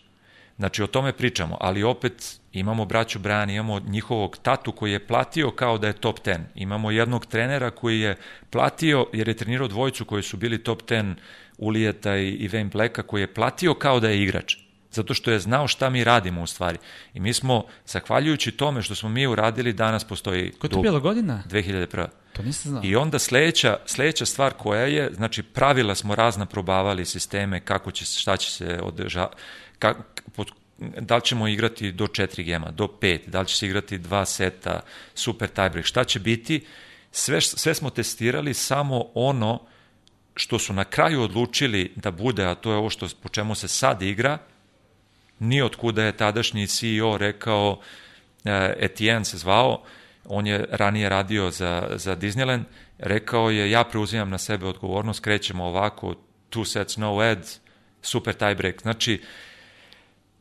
Znači, 0.57 0.83
o 0.83 0.87
tome 0.87 1.13
pričamo, 1.13 1.57
ali 1.59 1.83
opet 1.83 2.39
imamo 2.53 2.85
braću 2.85 3.19
Brian, 3.19 3.49
imamo 3.49 3.79
njihovog 3.79 4.37
tatu 4.37 4.71
koji 4.71 4.91
je 4.91 5.07
platio 5.07 5.51
kao 5.51 5.77
da 5.77 5.87
je 5.87 5.93
top 5.93 6.19
10. 6.25 6.39
Imamo 6.55 6.91
jednog 6.91 7.25
trenera 7.25 7.71
koji 7.71 7.99
je 7.99 8.17
platio, 8.49 9.07
jer 9.13 9.27
je 9.27 9.37
trenirao 9.37 9.67
dvojicu 9.67 10.05
koji 10.05 10.23
su 10.23 10.37
bili 10.37 10.63
top 10.63 10.81
10 10.81 11.15
Ulijeta 11.57 12.17
i, 12.17 12.29
i 12.29 12.49
Wayne 12.49 12.71
Blacka, 12.71 13.03
koji 13.03 13.21
je 13.21 13.33
platio 13.33 13.73
kao 13.73 13.99
da 13.99 14.09
je 14.09 14.23
igrač. 14.23 14.57
Zato 14.93 15.13
što 15.13 15.31
je 15.31 15.39
znao 15.39 15.67
šta 15.67 15.89
mi 15.89 16.03
radimo 16.03 16.41
u 16.41 16.47
stvari. 16.47 16.77
I 17.13 17.19
mi 17.19 17.33
smo, 17.33 17.65
zahvaljujući 17.85 18.51
tome 18.51 18.81
što 18.81 18.95
smo 18.95 19.09
mi 19.09 19.27
uradili, 19.27 19.73
danas 19.73 20.03
postoji 20.03 20.51
Ko 20.51 20.67
je 20.67 20.71
to 20.71 20.81
bila 20.81 20.99
godina? 20.99 21.43
2001. 21.49 22.07
To 22.33 22.43
nisam 22.43 22.69
znao. 22.69 22.83
I 22.83 22.95
onda 22.95 23.19
sledeća, 23.19 23.77
sledeća 23.85 24.25
stvar 24.25 24.53
koja 24.53 24.81
je, 24.81 25.11
znači 25.13 25.43
pravila 25.43 25.95
smo 25.95 26.15
razna 26.15 26.45
probavali 26.45 27.05
sisteme, 27.05 27.59
kako 27.59 27.91
će 27.91 28.05
se, 28.05 28.19
šta 28.19 28.37
će 28.37 28.51
se 28.51 28.79
održa, 28.83 29.27
kak, 29.79 29.97
pod, 30.35 30.51
da 30.99 31.15
li 31.15 31.21
ćemo 31.21 31.47
igrati 31.47 31.91
do 31.91 32.05
4 32.05 32.43
gema, 32.43 32.71
do 32.71 32.87
5, 33.01 33.19
da 33.27 33.41
li 33.41 33.47
će 33.47 33.57
se 33.57 33.65
igrati 33.65 33.97
dva 33.97 34.25
seta, 34.25 34.79
super 35.15 35.49
tiebreak, 35.49 35.85
šta 35.85 36.03
će 36.03 36.19
biti, 36.19 36.65
sve, 37.11 37.41
sve 37.41 37.73
smo 37.73 37.89
testirali, 37.89 38.53
samo 38.53 39.05
ono 39.13 39.59
što 40.35 40.59
su 40.59 40.73
na 40.73 40.83
kraju 40.83 41.21
odlučili 41.21 41.91
da 41.95 42.11
bude, 42.11 42.45
a 42.45 42.55
to 42.55 42.71
je 42.71 42.77
ovo 42.77 42.89
što, 42.89 43.07
po 43.23 43.29
čemu 43.29 43.55
se 43.55 43.67
sad 43.67 44.01
igra, 44.01 44.37
ni 45.39 45.61
od 45.61 45.75
kuda 45.75 46.03
je 46.03 46.17
tadašnji 46.17 46.67
CEO 46.67 47.17
rekao, 47.17 47.79
e, 48.45 48.73
Etienne 48.79 49.25
se 49.25 49.37
zvao, 49.37 49.83
on 50.25 50.47
je 50.47 50.65
ranije 50.71 51.09
radio 51.09 51.51
za, 51.51 51.89
za 51.95 52.15
Disneyland, 52.15 52.63
rekao 52.97 53.49
je 53.49 53.71
ja 53.71 53.83
preuzimam 53.83 54.29
na 54.29 54.37
sebe 54.37 54.65
odgovornost, 54.65 55.19
krećemo 55.19 55.65
ovako, 55.65 56.15
two 56.51 56.65
sets, 56.65 56.97
no 56.97 57.19
ad, 57.19 57.49
super 58.01 58.33
tie 58.33 58.55
break. 58.55 58.81
Znači, 58.81 59.21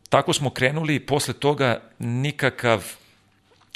tako 0.08 0.32
smo 0.32 0.50
krenuli 0.50 0.94
i 0.94 1.06
posle 1.06 1.34
toga 1.34 1.80
nikakav 1.98 2.84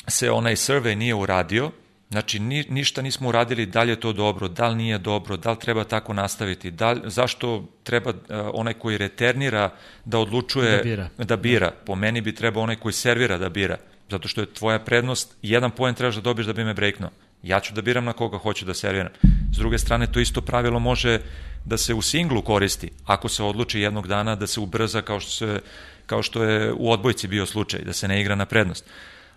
se 0.08 0.30
onaj 0.30 0.56
survey 0.56 0.94
nije 0.94 1.14
uradio, 1.14 1.70
Znači, 2.10 2.38
ni, 2.38 2.64
ništa 2.68 3.02
nismo 3.02 3.28
uradili, 3.28 3.66
da 3.66 3.82
li 3.82 3.90
je 3.90 4.00
to 4.00 4.12
dobro, 4.12 4.48
da 4.48 4.68
li 4.68 4.76
nije 4.76 4.98
dobro, 4.98 5.36
da 5.36 5.50
li 5.50 5.58
treba 5.58 5.84
tako 5.84 6.12
nastaviti, 6.12 6.70
da 6.70 6.92
li, 6.92 7.00
zašto 7.04 7.64
treba 7.82 8.10
uh, 8.10 8.16
onaj 8.54 8.74
koji 8.74 8.98
reternira 8.98 9.70
da 10.04 10.18
odlučuje 10.18 10.76
Da 10.76 10.82
bira. 10.82 11.08
da 11.18 11.36
bira. 11.36 11.70
Po 11.86 11.94
meni 11.94 12.20
bi 12.20 12.34
trebao 12.34 12.62
onaj 12.62 12.76
koji 12.76 12.92
servira 12.92 13.38
da 13.38 13.48
bira, 13.48 13.76
zato 14.10 14.28
što 14.28 14.40
je 14.40 14.54
tvoja 14.54 14.78
prednost, 14.78 15.36
jedan 15.42 15.70
poen 15.70 15.94
trebaš 15.94 16.14
da 16.14 16.20
dobiješ 16.20 16.46
da 16.46 16.52
bi 16.52 16.64
me 16.64 16.74
breaknuo. 16.74 17.10
Ja 17.42 17.60
ću 17.60 17.74
da 17.74 17.82
biram 17.82 18.04
na 18.04 18.12
koga 18.12 18.38
hoću 18.38 18.64
da 18.64 18.74
serviram. 18.74 19.08
S 19.52 19.58
druge 19.58 19.78
strane, 19.78 20.12
to 20.12 20.20
isto 20.20 20.40
pravilo 20.40 20.78
može 20.78 21.20
da 21.64 21.76
se 21.76 21.94
u 21.94 22.02
singlu 22.02 22.42
koristi, 22.42 22.90
ako 23.04 23.28
se 23.28 23.42
odluči 23.42 23.80
jednog 23.80 24.08
dana 24.08 24.36
da 24.36 24.46
se 24.46 24.60
ubrza 24.60 25.02
kao 25.02 25.20
što, 25.20 25.30
se, 25.30 25.60
kao 26.06 26.22
što 26.22 26.44
je 26.44 26.72
u 26.72 26.90
odbojci 26.90 27.28
bio 27.28 27.46
slučaj, 27.46 27.80
da 27.80 27.92
se 27.92 28.08
ne 28.08 28.20
igra 28.20 28.34
na 28.34 28.46
prednost 28.46 28.84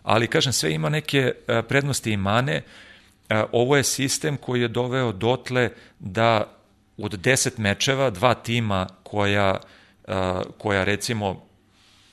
ali 0.04 0.28
kažem 0.28 0.54
sve 0.54 0.74
ima 0.74 0.89
neke 0.89 1.34
e, 1.47 1.62
prednosti 1.62 2.12
i 2.12 2.18
mane. 2.18 2.62
E, 3.30 3.43
Ovo 3.52 3.78
je 3.78 3.84
sistem 3.84 4.38
koji 4.38 4.62
je 4.62 4.68
doveo 4.68 5.12
dotle 5.12 5.70
da 6.00 6.54
od 6.97 7.20
10 7.20 7.60
mečeva 7.60 8.10
dva 8.10 8.34
tima 8.34 8.88
koja, 9.04 9.60
e, 10.08 10.14
koja 10.58 10.84
recimo 10.84 11.45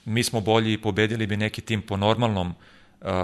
mi 0.05 0.23
smo 0.23 0.41
bolji 0.41 0.73
i 0.73 0.83
pobedili 0.83 1.27
bi 1.27 1.37
neki 1.37 1.61
tim 1.61 1.83
po 1.83 1.97
normalnom 1.97 2.55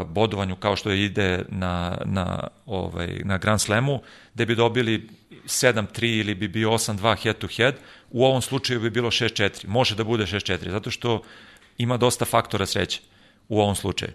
bodovanju 0.06 0.56
kao 0.56 0.76
što 0.76 0.92
ide 0.92 1.44
na, 1.48 1.98
na, 2.04 2.48
ovaj, 2.66 3.20
na 3.24 3.38
Grand 3.38 3.60
Slamu, 3.60 4.00
gde 4.34 4.46
bi 4.46 4.54
dobili 4.54 5.08
7-3 5.44 6.20
ili 6.20 6.34
bi 6.34 6.48
bio 6.48 6.70
8-2 6.70 7.22
head 7.22 7.38
to 7.38 7.46
head, 7.56 7.74
u 8.10 8.24
ovom 8.24 8.42
slučaju 8.42 8.80
bi 8.80 8.90
bilo 8.90 9.10
6-4. 9.10 9.66
Može 9.66 9.96
da 9.96 10.04
bude 10.04 10.24
6-4, 10.24 10.70
zato 10.70 10.90
što 10.90 11.22
ima 11.78 11.96
dosta 11.96 12.24
faktora 12.24 12.66
sreće 12.66 13.00
u 13.48 13.60
ovom 13.60 13.74
slučaju 13.74 14.12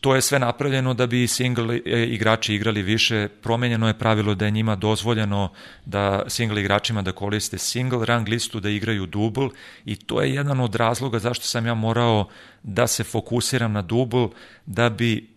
to 0.00 0.14
je 0.14 0.22
sve 0.22 0.38
napravljeno 0.38 0.94
da 0.94 1.06
bi 1.06 1.26
single 1.26 1.78
igrači 1.86 2.54
igrali 2.54 2.82
više. 2.82 3.28
Promenjeno 3.42 3.86
je 3.88 3.98
pravilo 3.98 4.34
da 4.34 4.44
je 4.44 4.50
njima 4.50 4.76
dozvoljeno 4.76 5.52
da 5.84 6.22
single 6.26 6.60
igračima 6.60 7.02
da 7.02 7.12
koriste 7.12 7.58
single 7.58 8.06
rang 8.06 8.28
listu, 8.28 8.60
da 8.60 8.70
igraju 8.70 9.06
dubl 9.06 9.46
i 9.84 9.96
to 9.96 10.22
je 10.22 10.34
jedan 10.34 10.60
od 10.60 10.74
razloga 10.74 11.18
zašto 11.18 11.44
sam 11.44 11.66
ja 11.66 11.74
morao 11.74 12.28
da 12.62 12.86
se 12.86 13.04
fokusiram 13.04 13.72
na 13.72 13.82
dubl 13.82 14.26
da 14.66 14.90
bi 14.90 15.28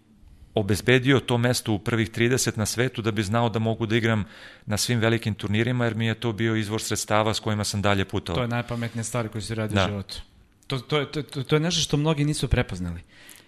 obezbedio 0.53 1.19
to 1.19 1.37
mesto 1.37 1.73
u 1.73 1.79
prvih 1.79 2.11
30 2.11 2.57
na 2.57 2.65
svetu 2.65 3.01
da 3.01 3.11
bi 3.11 3.23
znao 3.23 3.49
da 3.49 3.59
mogu 3.59 3.85
da 3.85 3.95
igram 3.95 4.25
na 4.65 4.77
svim 4.77 4.99
velikim 4.99 5.33
turnirima 5.33 5.85
jer 5.85 5.95
mi 5.95 6.05
je 6.05 6.13
to 6.15 6.33
bio 6.33 6.55
izvor 6.55 6.81
sredstava 6.81 7.33
s 7.33 7.39
kojima 7.39 7.63
sam 7.63 7.81
dalje 7.81 8.05
putovao. 8.05 8.37
To 8.37 8.43
je 8.43 8.47
najpametnija 8.47 9.03
stvar 9.03 9.27
koju 9.29 9.41
se 9.41 9.55
radi 9.55 9.75
Da. 9.75 9.85
u 9.85 9.87
životu. 9.87 10.21
To, 10.67 10.79
to, 10.79 11.05
to, 11.05 11.21
to, 11.23 11.43
to 11.43 11.55
je 11.55 11.59
nešto 11.59 11.81
što 11.81 11.97
mnogi 11.97 12.25
nisu 12.25 12.47
prepoznali 12.47 13.01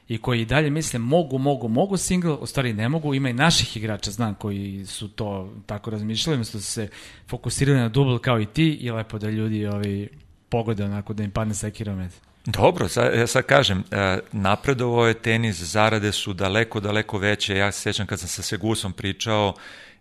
i 0.07 0.17
koji 0.17 0.41
i 0.41 0.45
dalje 0.45 0.69
misle 0.69 0.99
mogu, 0.99 1.37
mogu, 1.37 1.67
mogu 1.67 1.97
single, 1.97 2.31
u 2.31 2.45
stvari 2.45 2.73
ne 2.73 2.89
mogu, 2.89 3.13
ima 3.13 3.29
i 3.29 3.33
naših 3.33 3.77
igrača, 3.77 4.11
znam, 4.11 4.35
koji 4.35 4.85
su 4.85 5.07
to 5.07 5.53
tako 5.65 5.89
razmišljali, 5.89 6.35
umesto 6.35 6.57
da 6.57 6.61
su 6.61 6.71
se 6.71 6.89
fokusirali 7.27 7.79
na 7.79 7.89
dubl 7.89 8.17
kao 8.17 8.39
i 8.39 8.45
ti 8.45 8.77
i 8.81 8.91
lepo 8.91 9.19
da 9.19 9.29
ljudi 9.29 9.65
ovi, 9.65 10.09
pogode 10.49 10.83
onako 10.83 11.13
da 11.13 11.23
im 11.23 11.31
padne 11.31 11.53
sekira 11.53 11.95
med. 11.95 12.11
Dobro, 12.45 12.87
sad, 12.87 13.13
ja 13.15 13.27
sad 13.27 13.43
kažem, 13.43 13.83
e, 13.91 14.19
napredovao 14.31 15.07
je 15.07 15.13
tenis, 15.13 15.55
zarade 15.61 16.11
su 16.11 16.33
daleko, 16.33 16.79
daleko 16.79 17.17
veće. 17.17 17.57
Ja 17.57 17.71
se 17.71 17.81
sjećam 17.81 18.07
kad 18.07 18.19
sam 18.19 18.29
sa 18.29 18.41
Segusom 18.41 18.93
pričao 18.93 19.53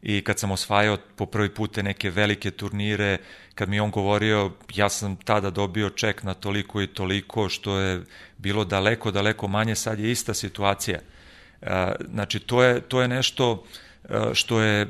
i 0.03 0.21
kad 0.21 0.39
sam 0.39 0.51
osvajao 0.51 0.99
po 1.17 1.27
prvi 1.27 1.55
put 1.55 1.75
te 1.75 1.83
neke 1.83 2.11
velike 2.11 2.51
turnire, 2.51 3.19
kad 3.55 3.69
mi 3.69 3.81
on 3.81 3.91
govorio, 3.91 4.51
ja 4.75 4.89
sam 4.89 5.17
tada 5.17 5.51
dobio 5.51 5.91
ček 5.91 6.23
na 6.23 6.35
toliko 6.35 6.83
i 6.83 6.87
toliko, 6.87 7.49
što 7.49 7.79
je 7.79 8.03
bilo 8.39 8.65
daleko, 8.65 9.11
daleko 9.11 9.49
manje, 9.49 9.75
sad 9.75 9.99
je 9.99 10.11
ista 10.11 10.35
situacija. 10.35 10.99
E, 11.63 11.93
Znači, 12.13 12.39
to 12.39 12.63
je, 12.63 12.81
to 12.81 13.03
je 13.03 13.09
nešto 13.09 13.65
e, 14.05 14.35
što 14.35 14.61
je, 14.61 14.89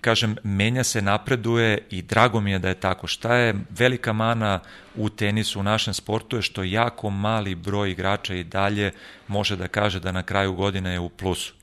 kažem, 0.00 0.36
menja 0.42 0.84
se, 0.84 1.02
napreduje 1.02 1.78
i 1.90 2.02
drago 2.02 2.40
mi 2.40 2.50
je 2.50 2.58
da 2.58 2.68
je 2.68 2.80
tako. 2.80 3.06
Šta 3.06 3.34
je 3.34 3.54
velika 3.70 4.12
mana 4.12 4.60
u 4.94 5.08
tenisu, 5.08 5.60
u 5.60 5.62
našem 5.62 5.94
sportu 5.94 6.36
je 6.36 6.42
što 6.42 6.62
jako 6.62 7.10
mali 7.10 7.54
broj 7.54 7.90
igrača 7.90 8.34
i 8.34 8.44
dalje 8.44 8.92
može 9.28 9.56
da 9.56 9.68
kaže 9.68 10.00
da 10.00 10.12
na 10.12 10.22
kraju 10.22 10.54
godine 10.54 10.92
je 10.92 11.00
u 11.00 11.08
plusu. 11.08 11.54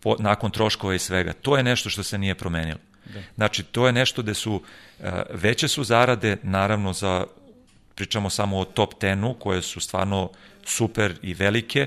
Po, 0.00 0.16
nakon 0.18 0.50
troškova 0.50 0.94
i 0.94 0.98
svega. 0.98 1.32
To 1.32 1.56
je 1.56 1.62
nešto 1.62 1.90
što 1.90 2.02
se 2.02 2.18
nije 2.18 2.34
promenilo. 2.34 2.78
Da. 3.14 3.20
Znači, 3.34 3.62
to 3.62 3.86
je 3.86 3.92
nešto 3.92 4.22
gde 4.22 4.34
su, 4.34 4.62
e, 5.00 5.22
veće 5.30 5.68
su 5.68 5.84
zarade, 5.84 6.36
naravno 6.42 6.92
za, 6.92 7.24
pričamo 7.94 8.30
samo 8.30 8.58
o 8.58 8.64
top 8.64 8.94
10-u, 9.00 9.34
koje 9.34 9.62
su 9.62 9.80
stvarno 9.80 10.30
super 10.64 11.14
i 11.22 11.34
velike, 11.34 11.86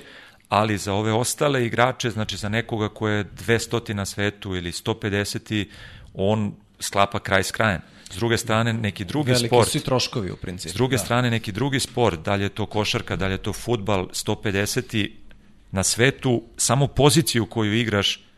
ali 0.50 0.78
za 0.78 0.94
ove 0.94 1.14
ostale 1.14 1.66
igrače, 1.66 2.10
znači 2.10 2.38
za 2.38 2.50
nekoga 2.50 2.90
ko 2.90 3.08
je 3.08 3.26
200 3.26 3.94
na 3.94 4.06
svetu 4.06 4.56
ili 4.56 4.72
150, 4.72 5.66
on 6.14 6.54
sklapa 6.80 7.20
kraj 7.20 7.44
s 7.44 7.52
krajem. 7.52 7.82
S 8.12 8.16
druge 8.16 8.38
strane, 8.38 8.74
neki 8.74 9.06
drugi 9.06 9.32
Veliki 9.32 9.48
sport... 9.48 9.70
su 9.70 9.78
i 9.78 9.82
troškovi 9.82 10.32
u 10.32 10.36
principu. 10.36 10.72
S 10.72 10.74
druge 10.74 10.96
da. 10.96 11.04
strane, 11.04 11.32
neki 11.32 11.52
drugi 11.52 11.80
sport, 11.80 12.20
da 12.20 12.36
li 12.36 12.44
je 12.44 12.50
to 12.50 12.66
košarka, 12.66 13.16
da 13.16 13.28
li 13.28 13.34
je 13.34 13.38
to 13.38 13.54
futbal, 13.54 14.08
150 14.08 15.10
na 15.72 15.84
svetu, 15.84 16.44
samo 16.58 16.88
poziciju 16.88 17.46
koju 17.46 17.74
igraš 17.74 18.29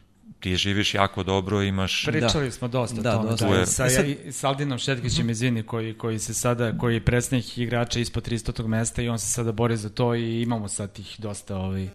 ti 0.41 0.55
živiš 0.55 0.93
jako 0.93 1.23
dobro, 1.23 1.61
imaš... 1.61 2.05
Pričali 2.05 2.45
da. 2.45 2.51
smo 2.51 2.67
dosta 2.67 3.01
da, 3.01 3.19
o 3.19 3.37
tome, 3.37 3.59
dosta. 3.59 3.83
da, 3.83 3.89
sa, 3.89 4.05
i, 4.05 4.31
sa 4.31 4.47
Aldinom 4.47 4.77
Šetkićem, 4.77 5.29
izvini, 5.29 5.63
koji, 5.63 5.93
koji 5.93 6.19
se 6.19 6.33
sada, 6.33 6.77
koji 6.77 6.93
je 6.93 7.05
predstavnik 7.05 7.57
igrača 7.57 7.99
ispod 7.99 8.27
300. 8.27 8.67
mesta 8.67 9.01
i 9.01 9.09
on 9.09 9.19
se 9.19 9.29
sada 9.29 9.51
bori 9.51 9.77
za 9.77 9.89
to 9.89 10.15
i 10.15 10.41
imamo 10.41 10.67
sad 10.67 10.93
tih 10.93 11.15
dosta 11.19 11.57
ovaj, 11.57 11.89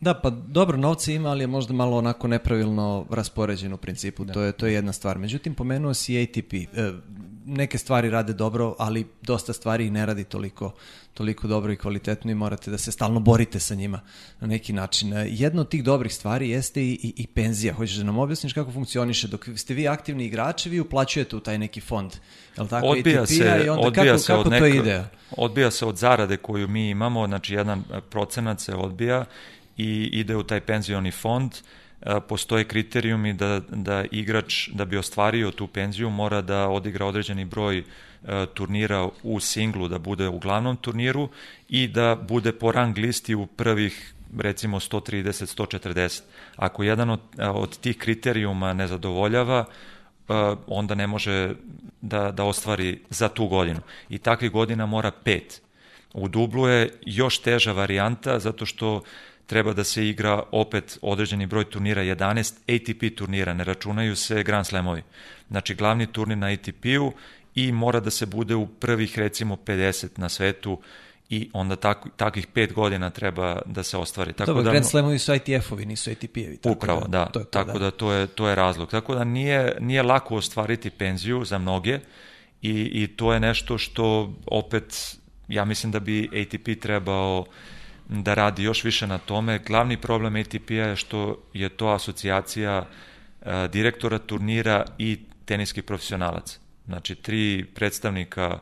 Da, 0.00 0.14
pa 0.14 0.30
dobro, 0.30 0.76
novce 0.76 1.14
ima, 1.14 1.28
ali 1.28 1.42
je 1.42 1.46
možda 1.46 1.74
malo 1.74 1.98
onako 1.98 2.28
nepravilno 2.28 3.06
raspoređen 3.10 3.72
u 3.72 3.76
principu, 3.76 4.24
da. 4.24 4.32
to, 4.32 4.42
je, 4.42 4.52
to 4.52 4.66
je 4.66 4.74
jedna 4.74 4.92
stvar. 4.92 5.18
Međutim, 5.18 5.54
pomenuo 5.54 5.94
si 5.94 6.22
ATP, 6.22 6.54
e, 6.54 6.92
neke 7.50 7.78
stvari 7.78 8.10
rade 8.10 8.32
dobro, 8.32 8.74
ali 8.78 9.06
dosta 9.22 9.52
stvari 9.52 9.90
ne 9.90 10.06
radi 10.06 10.24
toliko, 10.24 10.72
toliko 11.14 11.48
dobro 11.48 11.72
i 11.72 11.76
kvalitetno 11.76 12.30
i 12.30 12.34
morate 12.34 12.70
da 12.70 12.78
se 12.78 12.92
stalno 12.92 13.20
borite 13.20 13.60
sa 13.60 13.74
njima 13.74 14.00
na 14.40 14.46
neki 14.46 14.72
način. 14.72 15.12
E, 15.12 15.26
jedna 15.30 15.60
od 15.60 15.68
tih 15.68 15.84
dobrih 15.84 16.14
stvari 16.14 16.50
jeste 16.50 16.82
i, 16.82 16.98
i, 17.02 17.12
i 17.16 17.26
penzija. 17.26 17.74
Hoćeš 17.74 17.96
da 17.96 18.04
nam 18.04 18.18
objasniš 18.18 18.52
kako 18.52 18.72
funkcioniše? 18.72 19.28
Dok 19.28 19.48
ste 19.56 19.74
vi 19.74 19.88
aktivni 19.88 20.24
igrači, 20.24 20.70
vi 20.70 20.80
uplaćujete 20.80 21.36
u 21.36 21.40
taj 21.40 21.58
neki 21.58 21.80
fond. 21.80 22.12
Je 22.58 22.68
tako? 22.68 22.86
Odbija 22.86 23.26
se, 23.26 23.62
i 23.66 23.68
onda 23.68 23.86
odbija 23.86 24.04
kako, 24.04 24.18
se 24.18 24.26
kako 24.26 24.40
od 24.40 24.50
neka, 24.50 24.64
to 24.64 24.66
ide? 24.66 25.04
Odbija 25.36 25.70
se 25.70 25.86
od 25.86 25.96
zarade 25.96 26.36
koju 26.36 26.68
mi 26.68 26.90
imamo, 26.90 27.26
znači 27.26 27.54
jedan 27.54 27.84
procenat 28.10 28.60
se 28.60 28.74
odbija 28.74 29.24
i 29.76 30.10
ide 30.12 30.36
u 30.36 30.42
taj 30.42 30.60
penzioni 30.60 31.10
fond, 31.10 31.52
e, 31.52 31.60
postoje 32.28 32.64
kriterijumi 32.64 33.32
da, 33.32 33.60
da 33.68 34.04
igrač, 34.10 34.68
da 34.68 34.84
bi 34.84 34.96
ostvario 34.96 35.50
tu 35.50 35.66
penziju, 35.66 36.10
mora 36.10 36.40
da 36.40 36.68
odigra 36.68 37.06
određeni 37.06 37.44
broj 37.44 37.78
e, 37.78 37.84
turnira 38.54 39.08
u 39.22 39.40
singlu, 39.40 39.88
da 39.88 39.98
bude 39.98 40.28
u 40.28 40.38
glavnom 40.38 40.76
turniru 40.76 41.28
i 41.68 41.88
da 41.88 42.16
bude 42.28 42.52
po 42.52 42.72
rang 42.72 42.98
listi 42.98 43.34
u 43.34 43.46
prvih 43.46 44.14
recimo 44.38 44.80
130-140. 44.80 46.22
Ako 46.56 46.82
jedan 46.82 47.10
od, 47.10 47.20
e, 47.38 47.48
od 47.48 47.78
tih 47.78 47.98
kriterijuma 47.98 48.72
ne 48.72 48.86
zadovoljava, 48.86 49.64
onda 50.66 50.94
ne 50.94 51.06
može 51.06 51.54
da, 52.00 52.30
da 52.32 52.44
ostvari 52.44 53.00
za 53.10 53.28
tu 53.28 53.46
godinu. 53.46 53.80
I 54.08 54.18
takvih 54.18 54.50
godina 54.50 54.86
mora 54.86 55.10
pet. 55.10 55.62
U 56.14 56.28
dublu 56.28 56.68
je 56.68 56.90
još 57.06 57.38
teža 57.38 57.72
varijanta 57.72 58.38
zato 58.38 58.66
što 58.66 59.02
treba 59.50 59.72
da 59.72 59.84
se 59.84 60.08
igra 60.08 60.42
opet 60.52 60.98
određeni 61.02 61.46
broj 61.46 61.64
turnira, 61.70 62.02
11 62.02 62.54
ATP 62.74 63.16
turnira, 63.16 63.54
ne 63.54 63.64
računaju 63.64 64.16
se 64.16 64.42
Grand 64.42 64.66
Slamovi. 64.66 65.02
Znači 65.48 65.74
glavni 65.74 66.06
turnir 66.06 66.38
na 66.38 66.46
ATP-u 66.46 67.12
i 67.54 67.72
mora 67.72 68.00
da 68.00 68.10
se 68.10 68.26
bude 68.26 68.54
u 68.54 68.66
prvih 68.66 69.18
recimo 69.18 69.56
50 69.56 70.08
na 70.16 70.28
svetu 70.28 70.78
i 71.30 71.50
onda 71.52 71.76
tak, 71.76 72.06
takvih 72.16 72.46
pet 72.46 72.72
godina 72.72 73.10
treba 73.10 73.58
da 73.66 73.82
se 73.82 73.96
ostvari. 73.96 74.32
Tako 74.32 74.46
Dobro, 74.46 74.62
da, 74.62 74.70
Grand 74.70 74.86
Slamovi 74.86 75.18
su 75.18 75.32
ITF-ovi, 75.34 75.84
nisu 75.84 76.10
ATP-evi. 76.10 76.58
Upravo, 76.64 77.00
da. 77.00 77.08
da. 77.08 77.26
To 77.26 77.38
je 77.38 77.44
to, 77.44 77.50
tako 77.50 77.78
da. 77.78 77.84
da 77.84 77.90
to, 77.90 78.12
je, 78.12 78.26
to 78.26 78.48
je 78.48 78.54
razlog. 78.54 78.90
Tako 78.90 79.14
da 79.14 79.24
nije, 79.24 79.76
nije 79.80 80.02
lako 80.02 80.36
ostvariti 80.36 80.90
penziju 80.90 81.44
za 81.44 81.58
mnoge 81.58 81.98
i, 82.62 83.02
i 83.02 83.08
to 83.16 83.32
je 83.32 83.40
nešto 83.40 83.78
što 83.78 84.32
opet 84.46 85.16
ja 85.48 85.64
mislim 85.64 85.92
da 85.92 86.00
bi 86.00 86.28
ATP 86.42 86.80
trebao 86.80 87.46
da 88.10 88.34
radi 88.34 88.62
još 88.62 88.84
više 88.84 89.06
na 89.06 89.18
tome. 89.18 89.58
Glavni 89.58 89.96
problem 89.96 90.36
ATP-a 90.36 90.74
je 90.74 90.96
što 90.96 91.42
je 91.54 91.68
to 91.68 91.88
asocijacija 91.88 92.86
e, 93.42 93.68
direktora 93.68 94.18
turnira 94.18 94.84
i 94.98 95.18
teniskih 95.44 95.84
profesionalaca. 95.84 96.58
Znači, 96.86 97.14
tri 97.14 97.64
predstavnika 97.74 98.58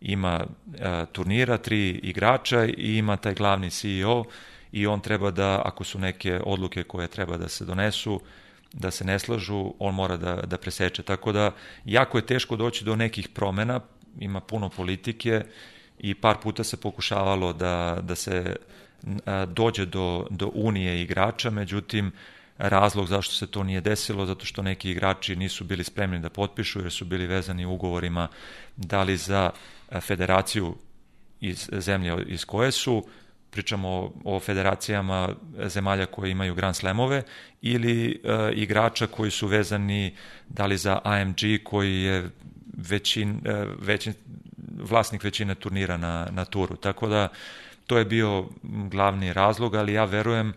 ima 0.00 0.40
e, 0.40 1.06
turnira, 1.12 1.58
tri 1.58 1.90
igrača 1.90 2.64
i 2.64 2.96
ima 2.96 3.16
taj 3.16 3.34
glavni 3.34 3.70
CEO 3.70 4.24
i 4.72 4.86
on 4.86 5.00
treba 5.00 5.30
da, 5.30 5.62
ako 5.64 5.84
su 5.84 5.98
neke 5.98 6.40
odluke 6.44 6.82
koje 6.82 7.08
treba 7.08 7.36
da 7.36 7.48
se 7.48 7.64
donesu, 7.64 8.20
da 8.72 8.90
se 8.90 9.04
ne 9.04 9.18
slažu, 9.18 9.74
on 9.78 9.94
mora 9.94 10.16
da, 10.16 10.34
da 10.34 10.58
preseče. 10.58 11.02
Tako 11.02 11.32
da, 11.32 11.52
jako 11.84 12.18
je 12.18 12.26
teško 12.26 12.56
doći 12.56 12.84
do 12.84 12.96
nekih 12.96 13.28
promena, 13.28 13.80
ima 14.18 14.40
puno 14.40 14.68
politike 14.68 15.44
i 15.98 16.14
par 16.14 16.36
puta 16.42 16.64
se 16.64 16.76
pokušavalo 16.76 17.52
da, 17.52 17.98
da 18.02 18.14
se 18.14 18.56
dođe 19.46 19.86
do, 19.86 20.26
do 20.30 20.50
unije 20.54 21.02
igrača, 21.02 21.50
međutim 21.50 22.12
razlog 22.58 23.06
zašto 23.06 23.34
se 23.34 23.46
to 23.46 23.62
nije 23.62 23.80
desilo, 23.80 24.26
zato 24.26 24.44
što 24.44 24.62
neki 24.62 24.90
igrači 24.90 25.36
nisu 25.36 25.64
bili 25.64 25.84
spremni 25.84 26.18
da 26.18 26.30
potpišu 26.30 26.80
jer 26.80 26.92
su 26.92 27.04
bili 27.04 27.26
vezani 27.26 27.66
ugovorima 27.66 28.28
da 28.76 29.02
li 29.02 29.16
za 29.16 29.50
federaciju 30.00 30.76
iz 31.40 31.68
zemlje 31.72 32.24
iz 32.26 32.44
koje 32.44 32.72
su, 32.72 33.06
pričamo 33.50 34.12
o 34.24 34.40
federacijama 34.40 35.28
zemalja 35.64 36.06
koje 36.06 36.30
imaju 36.30 36.54
Grand 36.54 36.76
Slamove 36.76 37.22
ili 37.62 38.10
e, 38.24 38.52
igrača 38.54 39.06
koji 39.06 39.30
su 39.30 39.46
vezani 39.46 40.14
da 40.48 40.66
li 40.66 40.76
za 40.76 41.00
AMG 41.04 41.40
koji 41.64 42.02
je 42.02 42.30
većin, 42.76 43.40
e, 43.44 43.66
većin, 43.80 44.14
vlasnik 44.78 45.24
većine 45.24 45.54
turnira 45.54 45.96
na, 45.96 46.28
na 46.30 46.44
turu. 46.44 46.76
Tako 46.76 47.08
da 47.08 47.28
To 47.90 47.98
je 47.98 48.04
bio 48.04 48.44
glavni 48.62 49.32
razlog, 49.32 49.74
ali 49.74 49.92
ja 49.92 50.04
verujem 50.04 50.52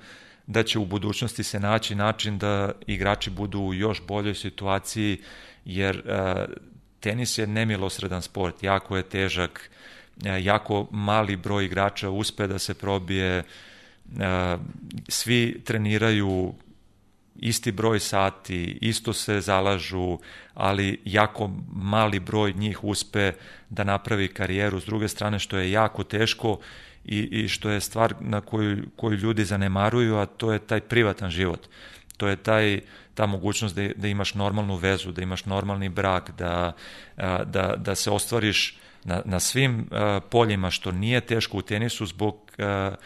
da 0.48 0.64
će 0.64 0.80
u 0.80 0.86
budućnosti 0.86 1.44
se 1.44 1.60
naći 1.60 1.96
način 1.96 2.38
da 2.38 2.72
igrači 2.88 3.30
budu 3.30 3.60
u 3.60 3.74
još 3.74 4.02
boljoj 4.02 4.36
situaciji, 4.36 5.18
jer 5.66 6.04
uh, 6.06 6.54
tenis 7.00 7.38
je 7.38 7.48
nemilosredan 7.48 8.22
sport, 8.22 8.64
jako 8.64 8.98
je 8.98 9.04
težak, 9.04 9.70
uh, 10.18 10.46
jako 10.46 10.88
mali 10.92 11.36
broj 11.36 11.66
igrača 11.66 12.10
uspe 12.10 12.48
da 12.48 12.60
se 12.60 12.74
probije, 12.74 13.44
uh, 14.14 14.62
svi 15.08 15.62
treniraju 15.66 16.54
isti 17.36 17.72
broj 17.72 18.00
sati, 18.00 18.78
isto 18.82 19.14
se 19.14 19.42
zalažu, 19.42 20.18
ali 20.54 21.02
jako 21.06 21.52
mali 21.76 22.20
broj 22.20 22.54
njih 22.54 22.84
uspe 22.84 23.32
da 23.70 23.84
napravi 23.84 24.28
karijeru. 24.28 24.80
S 24.80 24.86
druge 24.86 25.08
strane, 25.08 25.40
što 25.40 25.58
je 25.58 25.72
jako 25.72 26.04
teško, 26.04 26.60
i, 27.06 27.20
i 27.20 27.48
što 27.48 27.70
je 27.70 27.82
stvar 27.82 28.14
na 28.20 28.42
koju, 28.42 28.86
koju 28.96 29.18
ljudi 29.18 29.46
zanemaruju, 29.46 30.16
a 30.18 30.26
to 30.26 30.54
je 30.54 30.60
taj 30.60 30.82
privatan 30.82 31.30
život. 31.30 31.68
To 32.18 32.28
je 32.28 32.36
taj, 32.36 32.82
ta 33.14 33.26
mogućnost 33.26 33.76
da, 33.76 33.90
da 33.96 34.08
imaš 34.08 34.34
normalnu 34.34 34.76
vezu, 34.76 35.12
da 35.12 35.22
imaš 35.22 35.46
normalni 35.46 35.90
brak, 35.90 36.32
da, 36.38 36.74
da, 37.46 37.74
da 37.78 37.96
se 37.96 38.12
ostvariš 38.12 38.78
na, 39.04 39.22
na 39.26 39.40
svim 39.40 39.90
poljima, 40.30 40.70
što 40.70 40.92
nije 40.92 41.22
teško 41.22 41.58
u 41.58 41.62
tenisu 41.62 42.06
zbog, 42.06 42.52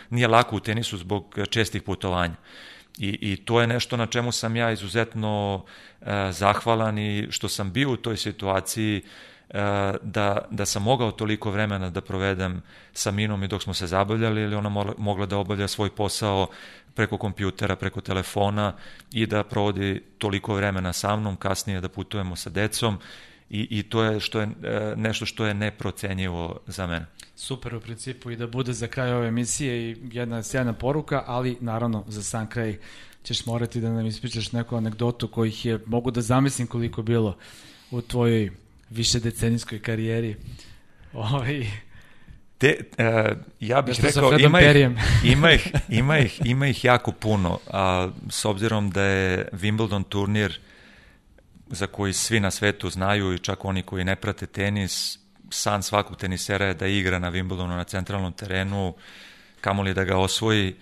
nije 0.09 0.27
lako 0.27 0.55
u 0.55 0.59
tenisu 0.59 0.97
zbog 0.97 1.39
čestih 1.49 1.81
putovanja. 1.81 2.35
I, 2.97 3.17
I 3.21 3.37
to 3.37 3.61
je 3.61 3.67
nešto 3.67 3.97
na 3.97 4.05
čemu 4.05 4.31
sam 4.31 4.55
ja 4.55 4.71
izuzetno 4.71 5.65
zahvalan 6.31 6.97
i 6.97 7.27
što 7.29 7.49
sam 7.49 7.71
bio 7.71 7.91
u 7.91 7.97
toj 7.97 8.17
situaciji 8.17 9.01
E, 9.01 9.03
da, 10.01 10.45
da 10.51 10.65
sam 10.65 10.83
mogao 10.83 11.11
toliko 11.11 11.51
vremena 11.51 11.89
da 11.89 12.01
provedem 12.01 12.61
sa 12.93 13.11
Minom 13.11 13.43
i 13.43 13.47
dok 13.47 13.63
smo 13.63 13.73
se 13.73 13.87
zabavljali 13.87 14.41
ili 14.41 14.55
ona 14.55 14.69
mogla 14.97 15.25
da 15.25 15.37
obavlja 15.37 15.67
svoj 15.67 15.89
posao 15.89 16.47
preko 16.93 17.17
kompjutera, 17.17 17.75
preko 17.75 18.01
telefona 18.01 18.73
i 19.11 19.25
da 19.25 19.43
provodi 19.43 20.03
toliko 20.17 20.55
vremena 20.55 20.93
sa 20.93 21.15
mnom, 21.15 21.35
kasnije 21.35 21.81
da 21.81 21.89
putujemo 21.89 22.35
sa 22.35 22.49
decom 22.49 22.97
i, 23.49 23.67
i 23.79 23.83
to 23.83 24.03
je 24.03 24.19
što 24.19 24.39
je 24.39 24.47
e, 24.63 24.93
nešto 24.95 25.25
što 25.25 25.45
je 25.45 25.53
neprocenjivo 25.53 26.59
za 26.67 26.87
mene. 26.87 27.05
Super 27.35 27.75
u 27.75 27.79
principu 27.79 28.31
i 28.31 28.35
da 28.35 28.47
bude 28.47 28.73
za 28.73 28.87
kraj 28.87 29.13
ove 29.13 29.27
emisije 29.27 29.91
i 29.91 29.97
jedna 30.11 30.43
sjajna 30.43 30.73
poruka, 30.73 31.23
ali 31.27 31.57
naravno 31.61 32.03
za 32.07 32.23
sam 32.23 32.49
kraj 32.49 32.77
ćeš 33.23 33.45
morati 33.45 33.81
da 33.81 33.89
nam 33.89 34.05
ispričaš 34.05 34.51
neku 34.51 34.75
anegdotu 34.75 35.27
kojih 35.27 35.65
je, 35.65 35.79
mogu 35.85 36.11
da 36.11 36.21
zamislim 36.21 36.67
koliko 36.67 37.01
bilo 37.01 37.37
u 37.91 38.01
tvojoj 38.01 38.51
više 38.89 39.19
decenijskoj 39.19 39.81
karijeri. 39.81 40.35
Ovaj 41.13 41.67
Te, 42.57 42.77
uh, 42.97 43.37
ja 43.59 43.81
bih 43.81 43.99
rekao, 44.03 44.39
ima 44.39 44.61
ih, 44.61 44.93
ima, 45.33 45.51
ih, 45.51 45.71
ima, 45.89 46.17
ih, 46.17 46.41
ima 46.45 46.67
ih 46.67 46.85
jako 46.85 47.11
puno, 47.11 47.59
a 47.67 48.09
s 48.29 48.45
obzirom 48.45 48.89
da 48.89 49.03
je 49.03 49.49
Wimbledon 49.51 50.03
turnir 50.03 50.59
za 51.67 51.87
koji 51.87 52.13
svi 52.13 52.39
na 52.39 52.51
svetu 52.51 52.89
znaju 52.89 53.33
i 53.33 53.39
čak 53.39 53.65
oni 53.65 53.83
koji 53.83 54.03
ne 54.03 54.15
prate 54.15 54.45
tenis, 54.45 55.19
san 55.49 55.83
svakog 55.83 56.17
tenisera 56.17 56.65
je 56.65 56.73
da 56.73 56.87
igra 56.87 57.19
na 57.19 57.31
Wimbledonu 57.31 57.75
na 57.75 57.83
centralnom 57.83 58.33
terenu, 58.33 58.93
kamoli 59.61 59.93
da 59.93 60.03
ga 60.03 60.17
osvoji, 60.17 60.75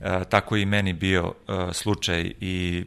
uh, 0.00 0.06
tako 0.28 0.56
i 0.56 0.66
meni 0.66 0.92
bio 0.92 1.26
uh, 1.26 1.72
slučaj 1.72 2.32
i 2.40 2.84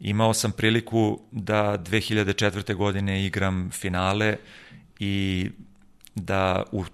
Imao 0.00 0.34
sam 0.34 0.52
priliku 0.52 1.20
da 1.30 1.78
2004. 1.78 2.74
godine 2.74 3.26
igram 3.26 3.70
finale 3.72 4.36
i 4.98 5.50
da 6.14 6.62
u 6.72 6.84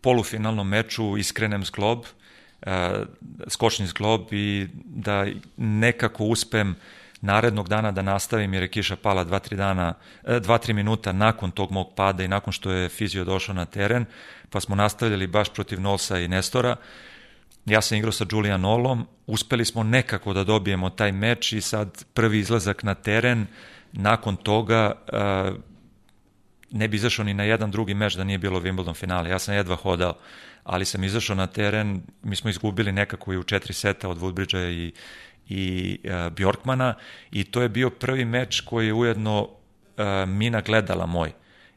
polufinalnom 0.00 0.68
meču 0.68 1.16
iskrenem 1.16 1.64
zglob, 1.64 1.98
uh, 1.98 2.72
skočni 3.48 3.86
zglob 3.86 4.32
i 4.32 4.66
da 4.84 5.26
nekako 5.56 6.24
uspem 6.24 6.76
narednog 7.22 7.68
dana 7.68 7.92
da 7.92 8.02
nastavim 8.02 8.54
jer 8.54 8.62
je 8.62 8.68
kiša 8.68 8.96
pala 8.96 9.24
2-3 9.24 9.56
dana, 9.56 9.94
2-3 10.26 10.72
minuta 10.72 11.12
nakon 11.12 11.50
tog 11.50 11.70
mog 11.70 11.92
pada 11.96 12.24
i 12.24 12.28
nakon 12.28 12.52
što 12.52 12.70
je 12.70 12.88
fizio 12.88 13.24
došao 13.24 13.54
na 13.54 13.64
teren, 13.64 14.04
pa 14.50 14.60
smo 14.60 14.74
nastavljali 14.74 15.26
baš 15.26 15.52
protiv 15.52 15.80
Nolsa 15.80 16.18
i 16.18 16.28
Nestora. 16.28 16.76
Ja 17.66 17.80
sam 17.80 17.98
igrao 17.98 18.12
sa 18.12 18.26
Julian 18.32 18.64
Olom, 18.64 19.06
uspeli 19.26 19.64
smo 19.64 19.82
nekako 19.82 20.32
da 20.32 20.44
dobijemo 20.44 20.90
taj 20.90 21.12
meč 21.12 21.52
i 21.52 21.60
sad 21.60 22.04
prvi 22.14 22.38
izlazak 22.38 22.82
na 22.82 22.94
teren, 22.94 23.46
nakon 23.92 24.36
toga 24.36 24.92
uh, 25.12 25.56
ne 26.70 26.88
bi 26.88 26.96
izašao 26.96 27.24
ni 27.24 27.34
na 27.34 27.44
jedan 27.44 27.70
drugi 27.70 27.94
meč 27.94 28.14
da 28.14 28.24
nije 28.24 28.38
bilo 28.38 28.60
Wimbledon 28.60 28.94
finale. 28.94 29.30
Ja 29.30 29.38
sam 29.38 29.54
jedva 29.54 29.76
hodao, 29.76 30.14
ali 30.64 30.84
sam 30.84 31.04
izašao 31.04 31.36
na 31.36 31.46
teren, 31.46 32.02
mi 32.22 32.36
smo 32.36 32.50
izgubili 32.50 32.92
nekako 32.92 33.32
i 33.32 33.38
u 33.38 33.42
četiri 33.42 33.72
seta 33.72 34.08
od 34.08 34.18
Woodbridgea 34.18 34.70
i, 34.70 34.92
i 35.48 35.98
uh, 36.04 36.32
Bjorkmana 36.32 36.94
i 37.30 37.44
to 37.44 37.62
je 37.62 37.68
bio 37.68 37.90
prvi 37.90 38.24
meč 38.24 38.60
koji 38.60 38.86
je 38.86 38.92
ujedno 38.92 39.42
uh, 39.42 39.48
Mina 40.28 40.60
gledala 40.60 41.06
moj. 41.06 41.32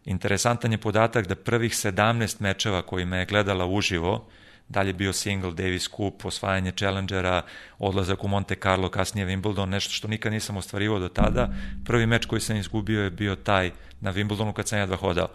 Interesantan 0.05 0.71
je 0.71 0.77
podatak 0.77 1.27
da 1.27 1.35
prvih 1.35 1.71
17 1.71 2.41
mečeva 2.41 2.81
koji 2.81 3.05
me 3.05 3.17
je 3.17 3.25
gledala 3.25 3.65
uživo, 3.65 4.27
dalje 4.69 4.93
bio 4.93 5.13
single, 5.13 5.51
Davis 5.51 5.89
Cup, 5.89 6.25
osvajanje 6.25 6.71
Challengera, 6.71 7.41
odlazak 7.79 8.23
u 8.23 8.27
Monte 8.27 8.55
Carlo, 8.55 8.89
kasnije 8.89 9.27
Wimbledon, 9.27 9.65
nešto 9.65 9.93
što 9.93 10.07
nikad 10.07 10.31
nisam 10.31 10.57
ostvarivao 10.57 10.99
do 10.99 11.09
tada. 11.09 11.49
Prvi 11.85 12.05
meč 12.05 12.25
koji 12.25 12.41
sam 12.41 12.57
izgubio 12.57 13.03
je 13.03 13.09
bio 13.09 13.35
taj 13.35 13.71
na 14.01 14.13
Wimbledonu 14.13 14.53
kad 14.53 14.67
sam 14.67 14.79
jedva 14.79 14.97
hodao. 14.97 15.27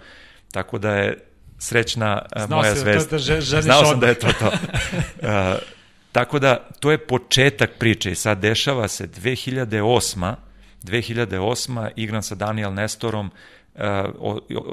Tako 0.52 0.78
da 0.78 0.94
je 0.94 1.19
srećna 1.59 2.23
Znao 2.36 2.59
moja 2.59 2.74
zvezda. 2.74 3.19
Da, 3.19 3.35
da 3.35 3.62
Znao 3.62 3.85
sam 3.85 3.90
odmah. 3.90 4.01
da 4.01 4.07
je 4.07 4.15
to 4.15 4.28
to. 4.39 4.47
Uh, 4.48 5.59
tako 6.12 6.39
da, 6.39 6.69
to 6.81 6.90
je 6.90 6.98
početak 6.98 7.70
priče 7.78 8.11
i 8.11 8.15
sad 8.15 8.39
dešava 8.39 8.89
se 8.89 9.09
2008. 9.09 10.35
2008. 10.82 11.90
igram 11.97 12.23
sa 12.23 12.35
Daniel 12.35 12.74
Nestorom 12.74 13.31
uh, 13.74 13.82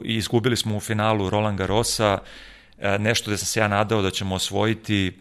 i 0.04 0.16
izgubili 0.16 0.58
smo 0.58 0.78
u 0.78 0.80
finalu 0.80 1.30
Roland 1.30 1.58
Garrosa, 1.58 2.20
uh, 2.22 2.28
nešto 2.99 3.32
da 3.32 3.38
sam 3.38 3.45
se 3.45 3.60
ja 3.60 3.68
nadao 3.68 4.02
da 4.02 4.12
ćemo 4.12 4.36
osvojiti, 4.36 5.20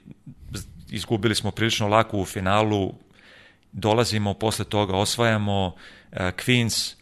izgubili 0.91 1.35
smo 1.35 1.51
prilično 1.51 1.89
lako 1.89 2.19
u 2.19 2.24
finalu, 2.24 2.95
dolazimo 3.73 4.35
posle 4.35 4.65
toga, 4.65 4.97
osvajamo 4.97 5.66
uh, 5.66 6.19
Queens, 6.19 6.95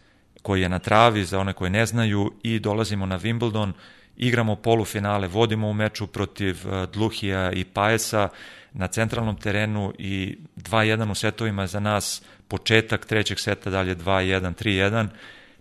koji 0.43 0.63
je 0.63 0.69
na 0.69 0.79
travi, 0.79 1.25
za 1.25 1.39
one 1.39 1.53
koji 1.53 1.71
ne 1.71 1.87
znaju, 1.87 2.33
i 2.43 2.59
dolazimo 2.59 3.07
na 3.07 3.19
Wimbledon, 3.19 3.73
igramo 4.17 4.57
polufinale, 4.57 5.29
vodimo 5.29 5.69
u 5.69 5.73
meču 5.73 6.07
protiv 6.07 6.57
uh, 6.65 6.91
Dluhija 6.91 7.53
i 7.53 7.65
Pajesa 7.65 8.29
na 8.73 8.87
centralnom 8.87 9.37
terenu 9.37 9.93
i 9.99 10.39
2-1 10.57 11.11
u 11.11 11.15
setovima 11.15 11.67
za 11.67 11.81
nas, 11.81 12.23
početak 12.49 13.07
trećeg 13.07 13.41
seta, 13.41 13.71
dalje 13.71 13.97
2-1, 13.97 14.55
3-1, 14.65 15.09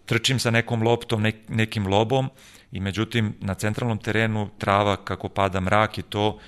trčim 0.06 0.40
sa 0.40 0.52
nekom 0.52 0.84
loptom, 0.84 1.22
nek, 1.22 1.36
nekim 1.48 1.88
lobom 1.88 2.30
i 2.74 2.80
međutim 2.80 3.36
na 3.40 3.54
centralnom 3.54 3.98
terenu 3.98 4.50
trava 4.58 4.96
kako 4.96 5.30
pada 5.30 5.60
mrak 5.60 5.98
i 5.98 6.02
to 6.02 6.40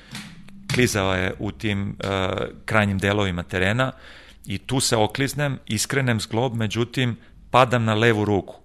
klizava 0.74 1.16
je 1.16 1.34
u 1.40 1.52
tim 1.52 1.90
uh, 1.90 2.08
krajnjim 2.66 2.98
delovima 2.98 3.44
terena 3.44 3.92
i 4.46 4.58
tu 4.58 4.80
se 4.80 4.98
okliznem, 4.98 5.60
iskrenem 5.66 6.20
zglob, 6.20 6.56
međutim 6.56 7.18
padam 7.52 7.86
na 7.86 7.94
levu 7.94 8.26
ruku. 8.26 8.56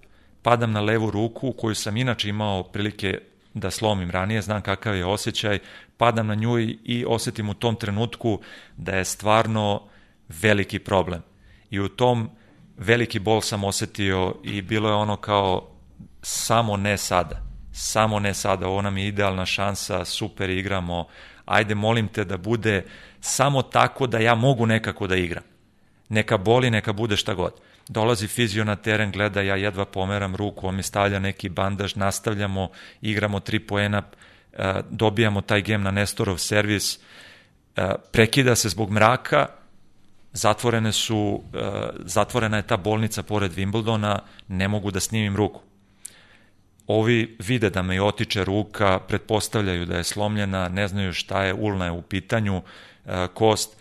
Padam 0.43 0.73
na 0.73 0.81
levu 0.81 1.11
ruku 1.11 1.53
koju 1.53 1.75
sam 1.75 1.97
inače 1.97 2.29
imao 2.29 2.63
prilike 2.63 3.19
da 3.55 3.71
slomim 3.71 4.11
ranije, 4.11 4.43
znam 4.43 4.63
kakav 4.63 4.97
je 4.97 5.05
osjećaj, 5.05 5.59
padam 5.97 6.27
na 6.27 6.35
nju 6.35 6.59
i 6.85 7.05
osetim 7.09 7.49
u 7.49 7.55
tom 7.55 7.77
trenutku 7.77 8.41
da 8.77 8.93
je 8.93 9.05
stvarno 9.05 9.83
veliki 10.29 10.79
problem. 10.79 11.23
I 11.71 11.81
u 11.81 11.89
tom 11.89 12.31
veliki 12.77 13.19
bol 13.19 13.41
sam 13.41 13.65
osetio 13.65 14.35
i 14.45 14.63
bilo 14.63 14.89
je 14.89 14.95
ono 14.95 15.17
kao 15.17 15.69
samo 16.23 16.77
ne 16.77 16.97
sada. 16.97 17.50
Samo 17.73 18.19
ne 18.19 18.35
sada, 18.35 18.69
ovo 18.69 18.83
nam 18.83 18.99
je 18.99 19.07
idealna 19.07 19.47
šansa, 19.47 20.05
super 20.05 20.51
igramo, 20.51 21.07
ajde 21.45 21.75
molim 21.75 22.09
te 22.09 22.25
da 22.25 22.37
bude 22.37 22.85
samo 23.21 23.63
tako 23.63 24.07
da 24.07 24.19
ja 24.19 24.35
mogu 24.35 24.67
nekako 24.67 25.07
da 25.07 25.17
igram. 25.17 25.43
Neka 26.09 26.37
boli, 26.37 26.71
neka 26.71 26.93
bude 26.93 27.17
šta 27.17 27.35
god 27.35 27.53
dolazi 27.91 28.29
fizio 28.29 28.65
na 28.65 28.77
teren, 28.77 29.11
gleda, 29.13 29.43
ja 29.43 29.57
jedva 29.57 29.85
pomeram 29.85 30.37
ruku, 30.37 30.69
on 30.69 30.75
mi 30.75 30.83
stavlja 30.83 31.19
neki 31.19 31.49
bandaž, 31.49 31.95
nastavljamo, 31.95 32.69
igramo 33.03 33.41
tri 33.41 33.59
poena, 33.59 34.03
e, 34.53 34.83
dobijamo 34.91 35.41
taj 35.41 35.63
gem 35.63 35.83
na 35.83 35.91
Nestorov 35.91 36.39
servis, 36.39 36.99
e, 37.77 37.89
prekida 38.13 38.55
se 38.55 38.69
zbog 38.69 38.91
mraka, 38.91 39.47
zatvorene 40.33 40.93
su, 40.93 41.43
e, 41.55 41.71
zatvorena 42.05 42.57
je 42.57 42.67
ta 42.67 42.77
bolnica 42.77 43.23
pored 43.23 43.53
Wimbledona, 43.53 44.19
ne 44.49 44.69
mogu 44.69 44.91
da 44.91 45.01
snimim 45.01 45.37
ruku. 45.37 45.61
Ovi 46.91 47.37
vide 47.39 47.71
da 47.71 47.83
me 47.83 48.03
otiče 48.03 48.45
ruka, 48.45 48.99
pretpostavljaju 48.99 49.87
da 49.87 49.97
je 49.97 50.05
slomljena, 50.05 50.69
ne 50.69 50.89
znaju 50.89 51.13
šta 51.13 51.45
je, 51.45 51.55
ulna 51.55 51.85
je 51.85 51.91
u 51.91 52.03
pitanju, 52.03 52.63
kost, 53.35 53.77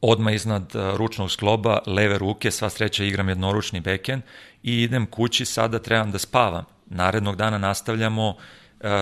odma 0.00 0.32
iznad 0.32 0.72
uh, 0.74 0.96
ručnog 0.96 1.30
skloba, 1.30 1.78
leve 1.86 2.18
ruke, 2.18 2.50
sva 2.50 2.70
sreća 2.70 3.04
igram 3.04 3.28
jednoručni 3.28 3.80
beken 3.80 4.22
i 4.62 4.82
idem 4.82 5.06
kući, 5.06 5.44
sada 5.44 5.78
trebam 5.78 6.10
da 6.10 6.18
spavam. 6.18 6.64
Narednog 6.86 7.36
dana 7.36 7.58
nastavljamo 7.58 8.28
uh, 8.28 8.36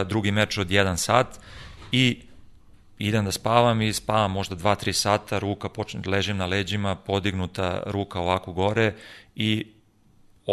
drugi 0.07 0.33
meč 0.33 0.59
od 0.59 0.69
1 0.69 0.97
sat 0.97 1.41
i 1.93 2.21
idem 2.99 3.25
da 3.25 3.33
spavam 3.33 3.83
i 3.83 3.93
spavam 3.93 4.33
možda 4.33 4.57
2-3 4.57 4.93
sata, 4.93 5.39
ruka 5.39 5.69
počne, 5.69 6.01
ležim 6.07 6.37
na 6.37 6.47
leđima, 6.47 6.95
podignuta 6.95 7.83
ruka 7.87 8.21
ovako 8.21 8.53
gore 8.53 8.95
i 9.37 9.67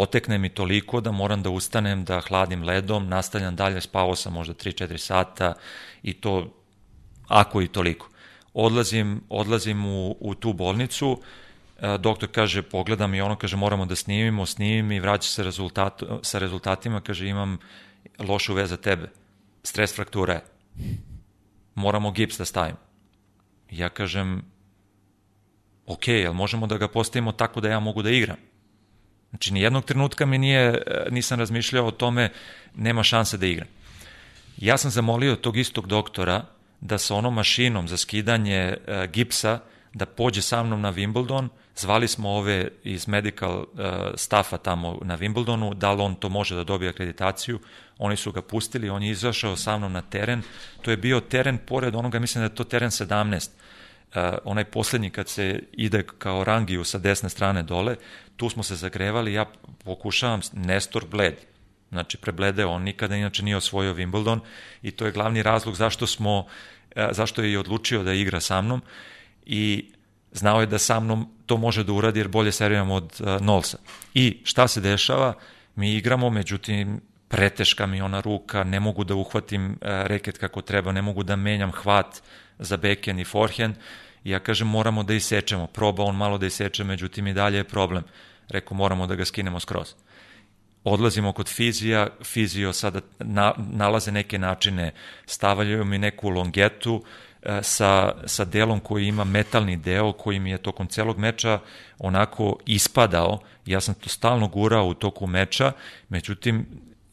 otekne 0.02 0.38
mi 0.38 0.48
toliko 0.48 1.00
da 1.00 1.12
moram 1.12 1.42
da 1.42 1.50
ustanem, 1.50 2.04
da 2.04 2.20
hladim 2.20 2.62
ledom, 2.62 3.08
nastavljam 3.08 3.56
dalje, 3.56 3.80
spavao 3.80 4.16
sam 4.16 4.32
možda 4.32 4.54
3-4 4.54 4.96
sata 4.96 5.54
i 6.02 6.14
to 6.14 6.54
ako 7.28 7.62
i 7.62 7.68
toliko 7.68 8.08
odlazim, 8.54 9.20
odlazim 9.28 9.86
u, 9.86 10.16
u 10.20 10.34
tu 10.34 10.52
bolnicu, 10.52 11.20
e, 11.78 11.98
doktor 11.98 12.28
kaže, 12.32 12.62
pogledam 12.62 13.14
i 13.14 13.20
ono 13.20 13.36
kaže, 13.36 13.56
moramo 13.56 13.86
da 13.86 13.96
snimimo, 13.96 14.46
snimim 14.46 14.92
i 14.92 15.00
vraća 15.00 15.28
se 15.28 15.42
rezultat, 15.42 16.02
sa 16.22 16.38
rezultatima, 16.38 17.00
kaže, 17.00 17.28
imam 17.28 17.58
lošu 18.18 18.54
vez 18.54 18.70
za 18.70 18.76
tebe, 18.76 19.10
stres 19.62 19.94
fraktura 19.94 20.34
je, 20.34 20.44
moramo 21.74 22.10
gips 22.10 22.38
da 22.38 22.44
stavimo. 22.44 22.78
Ja 23.70 23.88
kažem, 23.88 24.42
ok, 25.86 26.08
jel 26.08 26.32
možemo 26.32 26.66
da 26.66 26.78
ga 26.78 26.88
postavimo 26.88 27.32
tako 27.32 27.60
da 27.60 27.68
ja 27.68 27.80
mogu 27.80 28.02
da 28.02 28.10
igram? 28.10 28.36
Znači, 29.30 29.52
nijednog 29.52 29.84
trenutka 29.84 30.26
mi 30.26 30.38
nije, 30.38 30.62
e, 30.62 31.06
nisam 31.10 31.38
razmišljao 31.38 31.86
o 31.86 31.90
tome, 31.90 32.32
nema 32.76 33.02
šanse 33.02 33.36
da 33.36 33.46
igram. 33.46 33.68
Ja 34.56 34.76
sam 34.76 34.90
zamolio 34.90 35.36
tog 35.36 35.56
istog 35.56 35.86
doktora, 35.86 36.44
da 36.80 36.98
sa 36.98 37.14
onom 37.14 37.34
mašinom 37.34 37.88
za 37.88 37.96
skidanje 37.96 38.76
uh, 38.76 39.04
gipsa 39.10 39.60
da 39.94 40.06
pođe 40.06 40.42
sa 40.42 40.62
mnom 40.62 40.80
na 40.80 40.92
Wimbledon, 40.92 41.48
zvali 41.76 42.08
smo 42.08 42.30
ove 42.30 42.68
iz 42.84 43.08
medical 43.08 43.58
uh, 43.58 43.66
stafa 44.14 44.58
tamo 44.58 44.98
na 45.02 45.18
Wimbledonu, 45.18 45.74
da 45.74 45.92
li 45.92 46.02
on 46.02 46.14
to 46.14 46.28
može 46.28 46.54
da 46.54 46.64
dobije 46.64 46.88
akreditaciju, 46.88 47.60
oni 47.98 48.16
su 48.16 48.32
ga 48.32 48.42
pustili, 48.42 48.90
on 48.90 49.02
je 49.02 49.10
izašao 49.10 49.56
sa 49.56 49.78
mnom 49.78 49.92
na 49.92 50.02
teren, 50.02 50.42
to 50.82 50.90
je 50.90 50.96
bio 50.96 51.20
teren 51.20 51.58
pored 51.66 51.94
onoga, 51.94 52.18
mislim 52.18 52.40
da 52.42 52.44
je 52.44 52.54
to 52.54 52.64
teren 52.64 52.90
17, 52.90 53.48
uh, 53.48 53.67
onaj 54.44 54.64
poslednji 54.64 55.10
kad 55.10 55.28
se 55.28 55.62
ide 55.72 56.02
kao 56.18 56.44
rangiju 56.44 56.84
sa 56.84 56.98
desne 56.98 57.28
strane 57.28 57.62
dole, 57.62 57.96
tu 58.36 58.48
smo 58.50 58.62
se 58.62 58.76
zagrevali, 58.76 59.32
ja 59.32 59.44
pokušavam, 59.84 60.40
Nestor 60.52 61.06
bled, 61.06 61.34
Znači, 61.90 62.16
preblede 62.16 62.64
on 62.64 62.82
nikada 62.82 63.16
inače 63.16 63.42
nije 63.42 63.56
osvojio 63.56 63.94
Wimbledon 63.94 64.40
i 64.82 64.90
to 64.90 65.06
je 65.06 65.12
glavni 65.12 65.42
razlog 65.42 65.74
zašto 65.74 66.06
smo, 66.06 66.46
zašto 67.10 67.42
je 67.42 67.52
i 67.52 67.56
odlučio 67.56 68.02
da 68.02 68.12
igra 68.12 68.40
sa 68.40 68.60
mnom 68.60 68.82
i 69.46 69.90
znao 70.32 70.60
je 70.60 70.66
da 70.66 70.78
sa 70.78 71.00
mnom 71.00 71.28
to 71.46 71.56
može 71.56 71.84
da 71.84 71.92
uradi 71.92 72.20
jer 72.20 72.28
bolje 72.28 72.52
serviram 72.52 72.90
od 72.90 73.20
uh, 73.20 73.40
Nolsa. 73.40 73.78
I 74.14 74.40
šta 74.44 74.68
se 74.68 74.80
dešava? 74.80 75.34
Mi 75.76 75.94
igramo, 75.94 76.30
međutim, 76.30 77.00
preteška 77.28 77.86
mi 77.86 78.00
ona 78.00 78.20
ruka, 78.20 78.64
ne 78.64 78.80
mogu 78.80 79.04
da 79.04 79.14
uhvatim 79.14 79.70
uh, 79.70 79.76
reket 79.82 80.38
kako 80.38 80.62
treba, 80.62 80.92
ne 80.92 81.02
mogu 81.02 81.22
da 81.22 81.36
menjam 81.36 81.72
hvat 81.72 82.22
za 82.58 82.76
backhand 82.76 83.20
i 83.20 83.24
forehand. 83.24 83.74
I 84.24 84.30
ja 84.30 84.38
kažem, 84.38 84.68
moramo 84.68 85.02
da 85.02 85.14
isečemo. 85.14 85.66
Proba 85.66 86.02
on 86.02 86.16
malo 86.16 86.38
da 86.38 86.46
iseče, 86.46 86.84
međutim 86.84 87.26
i 87.26 87.34
dalje 87.34 87.56
je 87.56 87.64
problem. 87.64 88.04
Rekao, 88.48 88.76
moramo 88.76 89.06
da 89.06 89.14
ga 89.14 89.24
skinemo 89.24 89.60
skroz 89.60 89.94
odlazimo 90.84 91.32
kod 91.32 91.48
fizija, 91.48 92.06
fizio 92.24 92.72
sada 92.72 93.00
na, 93.18 93.54
nalaze 93.72 94.12
neke 94.12 94.38
načine, 94.38 94.92
stavljaju 95.26 95.84
mi 95.84 95.98
neku 95.98 96.28
longetu 96.28 97.04
e, 97.42 97.60
sa, 97.62 98.14
sa 98.26 98.44
delom 98.44 98.80
koji 98.80 99.06
ima 99.06 99.24
metalni 99.24 99.76
deo 99.76 100.12
koji 100.12 100.38
mi 100.38 100.50
je 100.50 100.62
tokom 100.62 100.86
celog 100.86 101.18
meča 101.18 101.60
onako 101.98 102.58
ispadao, 102.66 103.40
ja 103.66 103.80
sam 103.80 103.94
to 103.94 104.08
stalno 104.08 104.48
gurao 104.48 104.86
u 104.86 104.94
toku 104.94 105.26
meča, 105.26 105.72
međutim 106.08 106.66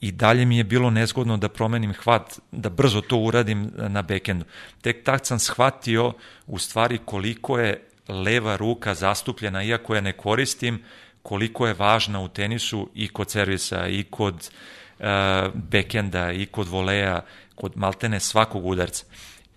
i 0.05 0.11
dalje 0.11 0.45
mi 0.45 0.57
je 0.57 0.63
bilo 0.63 0.89
nezgodno 0.89 1.37
da 1.37 1.49
promenim 1.49 1.93
hvat, 1.93 2.39
da 2.51 2.69
brzo 2.69 3.01
to 3.01 3.17
uradim 3.17 3.71
na 3.77 4.01
bekendu. 4.01 4.45
Tek 4.81 5.03
tak 5.03 5.25
sam 5.25 5.39
shvatio 5.39 6.13
u 6.47 6.59
stvari 6.59 6.99
koliko 7.05 7.59
je 7.59 7.81
leva 8.07 8.55
ruka 8.55 8.93
zastupljena, 8.93 9.63
iako 9.63 9.95
je 9.95 10.01
ne 10.01 10.11
koristim, 10.13 10.83
koliko 11.23 11.67
je 11.67 11.73
važna 11.73 12.21
u 12.21 12.27
tenisu 12.27 12.89
i 12.93 13.07
kod 13.07 13.31
servisa, 13.31 13.87
i 13.87 14.03
kod 14.03 14.35
uh, 14.99 15.05
bekenda, 15.53 16.31
i 16.31 16.45
kod 16.45 16.67
voleja, 16.67 17.23
kod 17.55 17.73
maltene 17.75 18.19
svakog 18.19 18.65
udarca. 18.65 19.05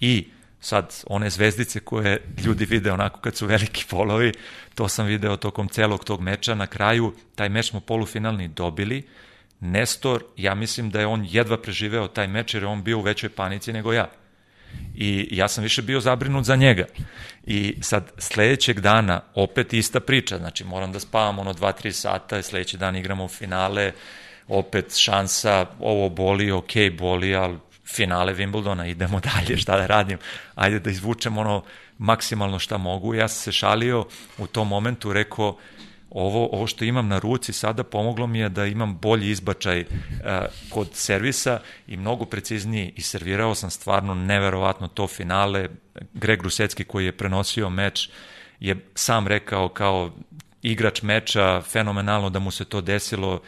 I 0.01 0.29
sad 0.61 1.03
one 1.07 1.31
zvezdice 1.31 1.81
koje 1.81 2.23
ljudi 2.45 2.65
vide 2.65 2.93
onako 2.93 3.21
kad 3.21 3.37
su 3.37 3.47
veliki 3.47 3.85
polovi, 3.91 4.33
to 4.75 4.89
sam 4.89 5.07
video 5.07 5.37
tokom 5.37 5.69
celog 5.69 6.05
tog 6.05 6.21
meča. 6.21 6.55
Na 6.55 6.67
kraju, 6.67 7.13
taj 7.35 7.49
meč 7.49 7.71
smo 7.71 7.81
polufinalni 7.81 8.49
dobili. 8.49 9.03
Nestor, 9.61 10.25
ja 10.37 10.55
mislim 10.55 10.91
da 10.91 11.01
je 11.01 11.07
on 11.07 11.27
jedva 11.31 11.57
preživeo 11.63 12.09
taj 12.09 12.29
meč 12.29 12.55
jer 12.55 12.63
je 12.63 12.67
on 12.67 12.83
bio 12.83 12.99
u 12.99 13.03
većoj 13.03 13.31
panici 13.31 13.73
nego 13.73 13.93
ja. 13.93 14.11
I 14.95 15.29
ja 15.31 15.49
sam 15.49 15.65
više 15.65 15.83
bio 15.83 16.01
zabrinut 16.01 16.45
za 16.45 16.57
njega. 16.57 16.85
I 17.47 17.77
sad 17.81 18.13
sledećeg 18.19 18.81
dana 18.81 19.21
opet 19.35 19.73
ista 19.73 20.01
priča, 20.01 20.39
znači 20.39 20.65
moram 20.65 20.93
da 20.93 21.01
spavam 21.01 21.39
ono 21.39 21.55
2-3 21.55 21.93
sata, 21.93 22.43
sledeći 22.43 22.77
dan 22.77 22.97
igramo 22.97 23.25
u 23.25 23.29
finale, 23.29 23.93
opet 24.49 24.97
šansa, 24.97 25.67
ovo 25.81 26.09
boli, 26.09 26.51
ok, 26.51 26.73
boli, 26.99 27.35
ali 27.35 27.59
finale 27.87 28.35
Wimbledona, 28.35 28.91
idemo 28.91 29.21
dalje, 29.35 29.57
šta 29.57 29.77
da 29.77 29.87
radim, 29.87 30.19
ajde 30.55 30.81
da 30.81 30.91
izvučem 30.91 31.39
ono 31.39 31.65
maksimalno 31.99 32.59
šta 32.59 32.77
mogu. 32.77 33.15
Ja 33.15 33.29
sam 33.29 33.43
se 33.43 33.53
šalio 33.53 34.07
u 34.39 34.47
tom 34.47 34.69
momentu, 34.69 35.13
rekao, 35.13 35.57
ovo, 36.11 36.49
ovo 36.53 36.67
što 36.67 36.85
imam 36.85 37.09
na 37.09 37.19
ruci 37.19 37.53
sada 37.53 37.85
pomoglo 37.85 38.27
mi 38.27 38.39
je 38.39 38.49
da 38.49 38.67
imam 38.67 38.99
bolji 38.99 39.31
izbačaj 39.31 39.81
uh, 39.81 39.87
kod 40.71 40.89
servisa 40.93 41.61
i 41.87 41.97
mnogo 41.97 42.25
precizniji 42.25 42.93
i 42.97 43.03
servirao 43.03 43.55
sam 43.55 43.71
stvarno 43.71 44.15
neverovatno 44.15 44.89
to 44.89 45.07
finale. 45.07 45.69
Greg 46.13 46.43
Rusecki 46.43 46.85
koji 46.85 47.05
je 47.05 47.17
prenosio 47.17 47.71
meč 47.71 48.11
je 48.61 48.77
sam 48.95 49.27
rekao 49.27 49.69
kao 49.69 50.11
igrač 50.63 51.03
meča 51.03 51.63
fenomenalno 51.63 52.31
da 52.31 52.39
mu 52.39 52.51
se 52.51 52.65
to 52.65 52.81
desilo 52.81 53.41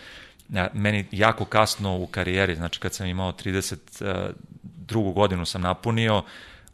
meni 0.73 1.05
jako 1.13 1.45
kasno 1.45 1.97
u 1.97 2.07
karijeri, 2.07 2.55
znači 2.55 2.81
kad 2.81 2.95
sam 2.95 3.07
imao 3.07 3.33
30 3.33 4.33
drugu 4.63 5.13
godinu 5.13 5.47
sam 5.47 5.63
napunio, 5.63 6.23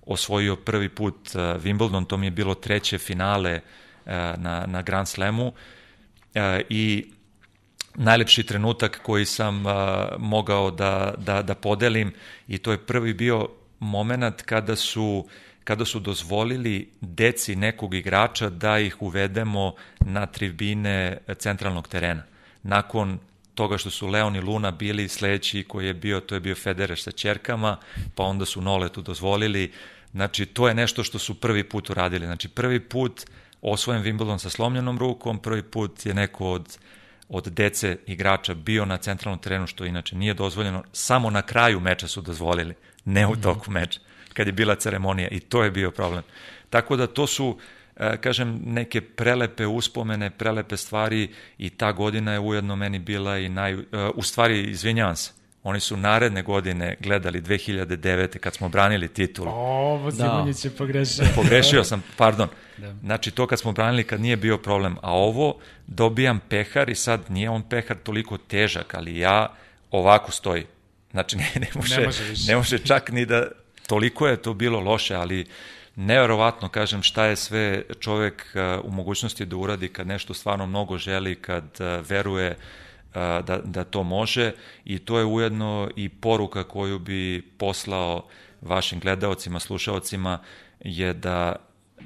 osvojio 0.07 0.57
prvi 0.57 0.89
put 0.89 1.17
Wimbledon, 1.35 2.07
to 2.07 2.17
mi 2.17 2.27
je 2.27 2.31
bilo 2.31 2.55
treće 2.55 2.99
finale 2.99 3.61
na, 4.37 4.65
na 4.67 4.83
Grand 4.83 5.09
Slamu 5.09 5.53
i 6.69 7.07
najlepši 7.95 8.43
trenutak 8.43 9.01
koji 9.03 9.27
sam 9.27 9.65
mogao 10.19 10.71
da, 10.71 11.15
da, 11.19 11.43
da 11.43 11.55
podelim 11.55 12.15
i 12.49 12.59
to 12.59 12.73
je 12.73 12.87
prvi 12.87 13.15
bio 13.15 13.49
moment 13.79 14.43
kada 14.43 14.77
su 14.77 15.27
kada 15.67 15.85
su 15.85 16.01
dozvolili 16.01 16.91
deci 17.01 17.57
nekog 17.57 17.95
igrača 17.95 18.51
da 18.51 18.79
ih 18.79 19.03
uvedemo 19.03 19.75
na 20.01 20.27
tribine 20.27 21.19
centralnog 21.39 21.89
terena. 21.89 22.23
Nakon 22.63 23.19
toga 23.55 23.79
što 23.79 23.91
su 23.91 24.07
Leon 24.07 24.37
i 24.37 24.41
Luna 24.41 24.71
bili 24.71 25.09
sledeći 25.09 25.65
koji 25.69 25.87
je 25.87 25.95
bio, 25.95 26.21
to 26.21 26.35
je 26.35 26.41
bio 26.41 26.55
Federer 26.55 26.99
sa 26.99 27.11
čerkama, 27.11 27.77
pa 28.15 28.23
onda 28.23 28.45
su 28.45 28.61
Noletu 28.61 29.03
dozvolili. 29.03 29.73
Znači, 30.13 30.47
to 30.47 30.69
je 30.69 30.75
nešto 30.75 31.05
što 31.05 31.19
su 31.19 31.35
prvi 31.41 31.65
put 31.65 31.91
uradili. 31.91 32.27
Znači, 32.27 32.49
prvi 32.49 32.81
put 32.81 33.25
osvojen 33.63 34.03
Wimbledon 34.03 34.39
sa 34.39 34.51
slomljenom 34.51 34.99
rukom, 34.99 35.39
prvi 35.39 35.63
put 35.63 36.07
je 36.07 36.15
neko 36.15 36.51
od, 36.51 36.79
od 37.29 37.49
dece 37.49 37.97
igrača 38.07 38.55
bio 38.55 38.85
na 38.85 38.97
centralnom 38.97 39.39
terenu, 39.41 39.67
što 39.67 39.85
inače 39.85 40.17
nije 40.17 40.35
dozvoljeno. 40.35 40.83
Samo 40.93 41.31
na 41.31 41.43
kraju 41.43 41.81
meča 41.81 42.09
su 42.09 42.21
dozvolili, 42.21 42.75
ne 43.05 43.27
u 43.27 43.33
mhm. 43.33 43.43
toku 43.43 43.71
meča, 43.71 44.01
kad 44.35 44.47
je 44.47 44.53
bila 44.53 44.75
ceremonija 44.75 45.29
i 45.29 45.41
to 45.41 45.65
je 45.65 45.71
bio 45.71 45.91
problem. 45.91 46.23
Tako 46.71 46.97
da 46.97 47.07
to 47.07 47.27
su 47.27 47.59
E, 47.97 48.17
kažem, 48.17 48.61
neke 48.65 49.01
prelepe 49.01 49.67
uspomene, 49.67 50.31
prelepe 50.31 50.77
stvari 50.77 51.31
i 51.59 51.71
ta 51.71 51.93
godina 51.93 52.33
je 52.33 52.41
ujedno 52.41 52.77
meni 52.77 52.99
bila 52.99 53.39
i 53.39 53.49
naj... 53.49 53.73
E, 53.73 53.79
u 54.15 54.23
stvari, 54.23 54.71
izvinjavam 54.71 55.17
se, 55.17 55.33
oni 55.67 55.81
su 55.81 55.97
naredne 55.97 56.43
godine 56.43 56.97
gledali 57.01 57.43
2009. 57.43 58.39
kad 58.39 58.55
smo 58.55 58.69
branili 58.69 59.09
titulu. 59.09 59.51
O, 59.55 60.11
Simonjić 60.11 60.63
da. 60.63 60.69
je 60.69 60.77
pogrešio. 60.77 61.25
Pogrešio 61.43 61.85
sam, 61.85 62.03
pardon. 62.17 62.49
Da. 62.77 62.95
Znači, 63.03 63.31
to 63.31 63.47
kad 63.47 63.59
smo 63.59 63.73
branili 63.73 64.05
kad 64.05 64.21
nije 64.21 64.37
bio 64.37 64.59
problem. 64.59 64.97
A 65.03 65.13
ovo, 65.13 65.59
dobijam 65.87 66.41
pehar 66.49 66.89
i 66.89 66.95
sad 66.95 67.21
nije 67.29 67.51
on 67.51 67.63
pehar 67.63 67.97
toliko 67.97 68.39
težak, 68.39 68.95
ali 68.95 69.19
ja 69.19 69.55
ovako 69.91 70.33
stoji. 70.33 70.67
Znači, 71.11 71.37
ne, 71.43 71.51
ne, 71.55 71.67
može, 71.75 72.01
ne, 72.01 72.07
može, 72.07 72.23
ne 72.49 72.57
može 72.57 72.79
čak 72.79 73.11
ni 73.11 73.27
da... 73.27 73.49
Toliko 73.87 74.27
je 74.27 74.37
to 74.37 74.55
bilo 74.55 74.81
loše, 74.81 75.15
ali 75.15 75.47
neverovatno, 75.97 76.69
kažem, 76.69 77.03
šta 77.03 77.25
je 77.25 77.37
sve 77.37 77.83
čovek 78.01 78.47
uh, 78.55 78.85
u 78.85 78.91
mogućnosti 78.91 79.47
da 79.47 79.57
uradi 79.57 79.89
kad 79.89 80.07
nešto 80.07 80.35
stvarno 80.35 80.67
mnogo 80.67 80.99
želi, 80.99 81.35
kad 81.35 81.65
uh, 81.65 82.09
veruje 82.09 82.51
uh, 82.51 82.86
da, 83.47 83.61
da 83.65 83.85
to 83.85 84.03
može 84.03 84.53
i 84.85 84.99
to 84.99 85.19
je 85.19 85.25
ujedno 85.25 85.91
i 85.97 86.09
poruka 86.09 86.65
koju 86.65 86.99
bi 86.99 87.43
poslao 87.59 88.27
vašim 88.61 89.01
gledaocima, 89.01 89.61
slušaocima 89.61 90.39
je 90.81 91.15
da 91.15 91.57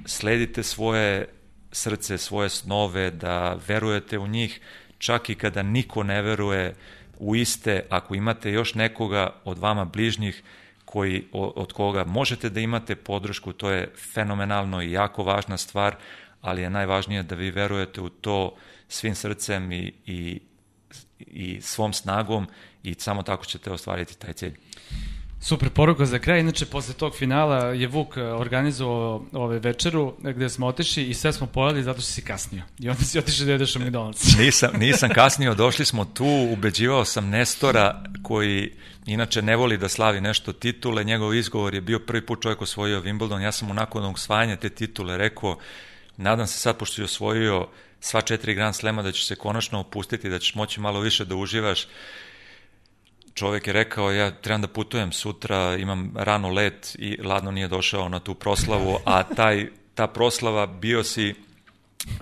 sledite 0.07 0.63
svoje 0.63 1.29
srce, 1.73 2.19
svoje 2.19 2.49
snove, 2.49 3.11
da 3.11 3.59
verujete 3.69 4.19
u 4.19 4.27
njih, 4.27 4.61
čak 4.99 5.31
i 5.31 5.35
kada 5.35 5.63
niko 5.63 6.03
ne 6.03 6.23
veruje 6.23 6.75
u 7.19 7.37
iste, 7.37 7.87
ako 7.89 8.15
imate 8.15 8.53
još 8.53 8.75
nekoga 8.75 9.31
od 9.45 9.59
vama 9.59 9.85
bližnjih, 9.85 10.43
koji, 10.85 11.25
od 11.33 11.73
koga 11.73 12.05
možete 12.05 12.51
da 12.51 12.61
imate 12.61 12.97
podršku, 12.97 13.53
to 13.53 13.71
je 13.71 13.93
fenomenalno 14.13 14.83
i 14.83 14.93
jako 14.93 15.23
važna 15.23 15.57
stvar, 15.57 15.97
ali 16.41 16.63
je 16.63 16.71
najvažnije 16.71 17.23
da 17.23 17.35
vi 17.35 17.51
verujete 17.51 18.01
u 18.01 18.09
to 18.09 18.57
svim 18.89 19.15
srcem 19.15 19.73
i, 19.73 19.93
i, 20.07 20.41
i 21.27 21.61
svom 21.61 21.93
snagom 21.93 22.47
i 22.83 22.95
samo 22.95 23.23
tako 23.23 23.45
ćete 23.45 23.71
ostvariti 23.71 24.19
taj 24.19 24.33
cilj. 24.33 24.57
Super 25.43 25.71
poruka 25.71 26.07
za 26.07 26.19
kraj. 26.19 26.41
Inače, 26.41 26.67
posle 26.67 26.95
tog 26.95 27.17
finala 27.17 27.57
je 27.57 27.87
Vuk 27.87 28.17
eh, 28.17 28.23
organizovao 28.23 29.25
ove 29.33 29.59
večeru 29.59 30.15
eh, 30.25 30.33
gde 30.33 30.49
smo 30.49 30.67
otišli 30.67 31.05
i 31.05 31.15
sve 31.15 31.33
smo 31.33 31.47
pojeli 31.47 31.83
zato 31.83 32.01
što 32.01 32.11
si 32.11 32.23
kasnio. 32.23 32.63
I 32.79 32.89
onda 32.89 33.05
si 33.05 33.19
otišao 33.19 33.47
da 33.47 33.53
jedeš 33.53 33.77
u 33.77 33.79
McDonald's. 33.79 34.39
nisam, 34.45 34.71
nisam 34.79 35.11
kasnio, 35.15 35.55
došli 35.55 35.85
smo 35.85 36.05
tu, 36.05 36.49
ubeđivao 36.53 37.05
sam 37.05 37.29
Nestora 37.29 38.03
koji 38.23 38.73
inače 39.07 39.43
ne 39.43 39.57
voli 39.57 39.79
da 39.79 39.89
slavi 39.89 40.21
nešto 40.21 40.53
titule. 40.53 41.05
Njegov 41.05 41.35
izgovor 41.35 41.75
je 41.75 41.81
bio 41.81 41.99
prvi 41.99 42.27
put 42.27 42.43
čovjek 42.43 42.63
osvojio 42.63 43.03
Wimbledon. 43.03 43.41
Ja 43.41 43.53
sam 43.53 43.69
mu 43.69 43.75
nakon 43.75 44.05
osvajanja 44.05 44.57
te 44.57 44.69
titule 44.69 45.17
rekao, 45.19 45.59
nadam 46.17 46.47
se 46.47 46.59
sad 46.59 46.77
pošto 46.77 47.03
je 47.03 47.05
osvojio 47.05 47.69
sva 48.01 48.21
četiri 48.21 48.55
Grand 48.55 48.75
Slema 48.75 49.03
da 49.03 49.13
će 49.13 49.27
se 49.27 49.37
konačno 49.37 49.81
opustiti, 49.81 50.29
da 50.29 50.39
ćeš 50.39 50.55
moći 50.55 50.81
malo 50.81 51.01
više 51.01 51.25
da 51.25 51.37
uživaš. 51.37 51.87
Čovek 53.35 53.67
je 53.67 53.73
rekao 53.73 54.13
ja 54.13 54.31
trebam 54.31 54.61
da 54.61 54.69
putujem 54.69 55.13
sutra, 55.13 55.77
imam 55.77 56.13
rano 56.17 56.49
let 56.49 56.97
i 56.99 57.23
ladno 57.23 57.51
nije 57.51 57.69
došao 57.69 58.09
na 58.09 58.21
tu 58.21 58.35
proslavu, 58.35 58.99
a 59.05 59.23
taj, 59.23 59.69
ta 59.95 60.07
proslava 60.07 60.67
bio 60.67 61.05
si 61.05 61.35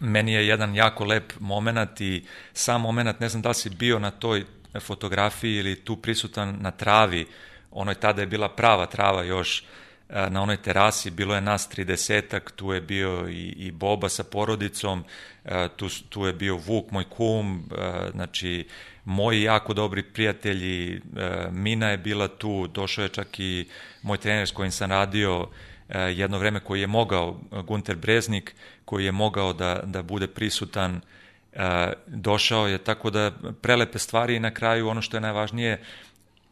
meni 0.00 0.32
je 0.32 0.46
jedan 0.46 0.74
jako 0.74 1.04
lep 1.04 1.32
moment 1.40 2.00
i 2.00 2.24
sam 2.52 2.80
moment, 2.80 3.20
ne 3.20 3.28
znam 3.28 3.42
da 3.42 3.48
li 3.48 3.54
si 3.54 3.70
bio 3.70 3.98
na 3.98 4.10
toj 4.10 4.44
fotografiji 4.80 5.56
ili 5.56 5.84
tu 5.84 5.96
prisutan 5.96 6.56
na 6.60 6.70
travi, 6.70 7.26
onoj 7.70 7.94
tada 7.94 8.22
je 8.22 8.26
bila 8.26 8.48
prava 8.48 8.86
trava 8.86 9.22
još 9.22 9.64
na 10.08 10.42
onoj 10.42 10.56
terasi, 10.56 11.10
bilo 11.10 11.34
je 11.34 11.40
nas 11.40 11.68
30-ak, 11.70 12.50
tu 12.56 12.72
je 12.72 12.80
bio 12.80 13.28
i, 13.28 13.54
i 13.56 13.70
Boba 13.70 14.08
sa 14.08 14.24
porodicom, 14.24 15.04
tu, 15.76 15.88
tu 16.08 16.26
je 16.26 16.32
bio 16.32 16.56
Vuk, 16.56 16.90
moj 16.90 17.04
kum, 17.04 17.68
znači 18.12 18.66
moji 19.04 19.42
jako 19.42 19.74
dobri 19.74 20.02
prijatelji, 20.02 21.00
Mina 21.50 21.88
je 21.88 21.96
bila 21.96 22.28
tu, 22.28 22.66
došao 22.66 23.02
je 23.02 23.08
čak 23.08 23.40
i 23.40 23.68
moj 24.02 24.18
trener 24.18 24.48
s 24.48 24.52
kojim 24.52 24.70
sam 24.72 24.90
radio 24.90 25.48
jedno 25.94 26.38
vreme 26.38 26.60
koji 26.60 26.80
je 26.80 26.86
mogao, 26.86 27.40
Gunter 27.66 27.96
Breznik, 27.96 28.54
koji 28.84 29.04
je 29.04 29.12
mogao 29.12 29.52
da, 29.52 29.80
da 29.84 30.02
bude 30.02 30.26
prisutan, 30.26 31.00
došao 32.06 32.66
je, 32.66 32.78
tako 32.78 33.10
da 33.10 33.32
prelepe 33.60 33.98
stvari 33.98 34.36
i 34.36 34.40
na 34.40 34.50
kraju 34.50 34.88
ono 34.88 35.02
što 35.02 35.16
je 35.16 35.20
najvažnije, 35.20 35.80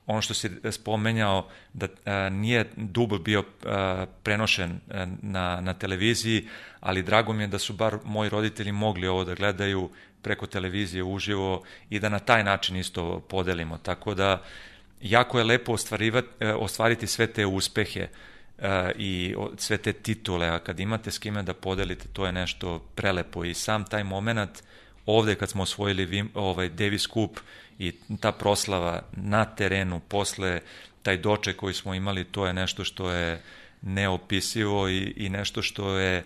ono 0.06 0.20
što 0.20 0.34
si 0.34 0.50
spomenjao 0.70 1.48
da 1.72 1.88
a, 2.04 2.28
nije 2.28 2.70
dubl 2.76 3.18
bio 3.18 3.44
a, 3.64 4.06
prenošen 4.22 4.80
a, 4.90 5.06
na, 5.22 5.60
na 5.60 5.74
televiziji, 5.74 6.48
ali 6.80 7.02
drago 7.02 7.32
mi 7.32 7.42
je 7.42 7.46
da 7.46 7.58
su 7.58 7.72
bar 7.72 7.98
moji 8.04 8.30
roditelji 8.30 8.72
mogli 8.72 9.06
ovo 9.06 9.24
da 9.24 9.34
gledaju 9.34 9.90
preko 10.22 10.46
televizije 10.46 11.02
uživo 11.02 11.62
i 11.90 11.98
da 11.98 12.08
na 12.08 12.18
taj 12.18 12.44
način 12.44 12.76
isto 12.76 13.20
podelimo. 13.20 13.78
Tako 13.78 14.14
da 14.14 14.42
jako 15.00 15.38
je 15.38 15.44
lepo 15.44 15.76
ostvariti 16.58 17.06
sve 17.06 17.26
te 17.26 17.46
uspehe 17.46 18.08
i 18.96 19.34
sve 19.56 19.78
te 19.78 19.92
titule, 19.92 20.48
a 20.48 20.58
kad 20.58 20.80
imate 20.80 21.10
s 21.10 21.18
kime 21.18 21.42
da 21.42 21.54
podelite, 21.54 22.08
to 22.12 22.26
je 22.26 22.32
nešto 22.32 22.78
prelepo 22.94 23.44
i 23.44 23.54
sam 23.54 23.84
taj 23.84 24.04
moment 24.04 24.62
ovde 25.06 25.34
kad 25.34 25.50
smo 25.50 25.62
osvojili 25.62 26.24
ovaj 26.34 26.68
Davis 26.68 27.08
Cup 27.08 27.38
i 27.78 27.92
ta 28.20 28.32
proslava 28.32 29.02
na 29.12 29.44
terenu 29.44 30.00
posle 30.00 30.60
taj 31.02 31.16
doče 31.16 31.52
koji 31.52 31.74
smo 31.74 31.94
imali, 31.94 32.24
to 32.24 32.46
je 32.46 32.52
nešto 32.52 32.84
što 32.84 33.10
je 33.10 33.42
neopisivo 33.82 34.88
i, 34.88 35.12
i 35.16 35.28
nešto 35.28 35.62
što 35.62 35.98
je 35.98 36.24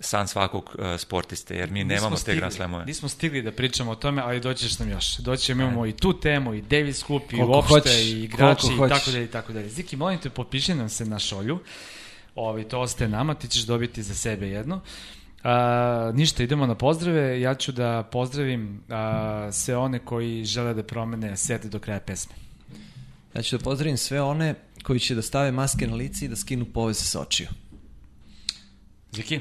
san 0.00 0.28
svakog 0.28 0.76
uh, 0.78 1.00
sportiste, 1.00 1.56
jer 1.56 1.70
mi 1.70 1.84
Nismo 1.84 1.94
nemamo 1.94 2.16
te 2.16 2.22
stigli- 2.22 2.36
Grand 2.36 2.52
Slamove. 2.52 2.84
Nismo 2.84 3.08
stigli 3.08 3.42
da 3.42 3.52
pričamo 3.52 3.90
o 3.90 3.94
tome, 3.94 4.22
ali 4.22 4.40
doći 4.40 4.68
ćeš 4.68 4.78
nam 4.78 4.90
još. 4.90 5.16
Doći 5.16 5.44
ćemo, 5.44 5.62
imamo 5.62 5.86
i 5.86 5.92
tu 5.92 6.20
temu, 6.20 6.54
i 6.54 6.62
Davis 6.62 7.04
Cup, 7.04 7.32
i 7.32 7.36
Koliko 7.36 7.52
uopšte, 7.52 7.74
hoćeš, 7.74 7.96
i 7.96 8.20
igrači, 8.22 8.66
i 8.66 8.88
tako 8.88 9.10
dalje, 9.10 9.24
i 9.24 9.28
tako 9.28 9.52
dalje. 9.52 9.68
Ziki, 9.68 9.96
molim 9.96 10.18
te, 10.18 10.30
popiši 10.30 10.74
nam 10.74 10.88
se 10.88 11.04
na 11.04 11.18
šolju. 11.18 11.58
Ovi, 12.34 12.64
to 12.64 12.80
ostaje 12.80 13.08
nama, 13.08 13.34
ti 13.34 13.48
ćeš 13.48 13.62
dobiti 13.62 14.02
za 14.02 14.14
sebe 14.14 14.48
jedno. 14.48 14.80
A, 15.42 16.12
ništa, 16.14 16.42
idemo 16.42 16.66
na 16.66 16.74
pozdrave. 16.74 17.40
Ja 17.40 17.54
ću 17.54 17.72
da 17.72 18.08
pozdravim 18.12 18.80
a, 18.88 19.48
sve 19.52 19.76
one 19.76 19.98
koji 19.98 20.44
žele 20.44 20.74
da 20.74 20.82
promene 20.82 21.36
set 21.36 21.66
do 21.66 21.78
kraja 21.78 22.00
pesme. 22.00 22.34
Ja 23.34 23.42
ću 23.42 23.58
da 23.58 23.64
pozdravim 23.64 23.96
sve 23.96 24.22
one 24.22 24.54
koji 24.82 25.00
će 25.00 25.14
da 25.14 25.22
stave 25.22 25.52
maske 25.52 25.86
na 25.86 25.94
lice 25.94 26.24
i 26.24 26.28
da 26.28 26.36
skinu 26.36 26.64
poveze 26.64 27.04
sa 27.04 27.20
očiju. 27.20 27.48
Ziki, 29.12 29.40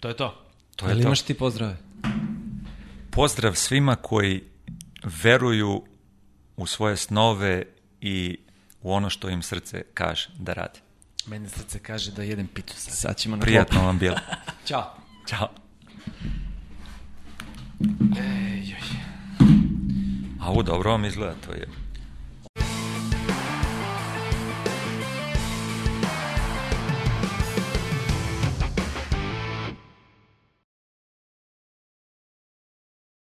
to 0.00 0.08
je 0.08 0.16
to. 0.16 0.42
To 0.76 0.86
je 0.86 0.92
Ali 0.92 1.02
to. 1.02 1.06
imaš 1.06 1.22
ti 1.22 1.34
pozdrave? 1.34 1.76
Pozdrav 3.10 3.54
svima 3.54 3.96
koji 3.96 4.42
veruju 5.22 5.82
u 6.56 6.66
svoje 6.66 6.96
snove 6.96 7.64
i 8.00 8.38
u 8.82 8.92
ono 8.92 9.10
što 9.10 9.28
im 9.30 9.42
srce 9.42 9.82
kaže 9.94 10.28
da 10.38 10.52
rade. 10.52 10.85
Mene 11.26 11.48
srce 11.48 11.78
kaže 11.78 12.12
da 12.12 12.22
jedem 12.22 12.46
pitu 12.46 12.74
sad. 12.76 12.94
Sad 12.94 13.16
ćemo 13.16 13.36
na 13.36 13.42
Prijatno 13.42 13.86
vam 13.86 13.98
bilo. 13.98 14.16
Ćao. 14.68 14.94
Ćao. 15.28 15.48
A 20.40 20.50
ovo 20.50 20.62
dobro 20.62 20.90
vam 20.90 21.04
izgleda, 21.04 21.34
to 21.46 21.52
je 21.52 21.68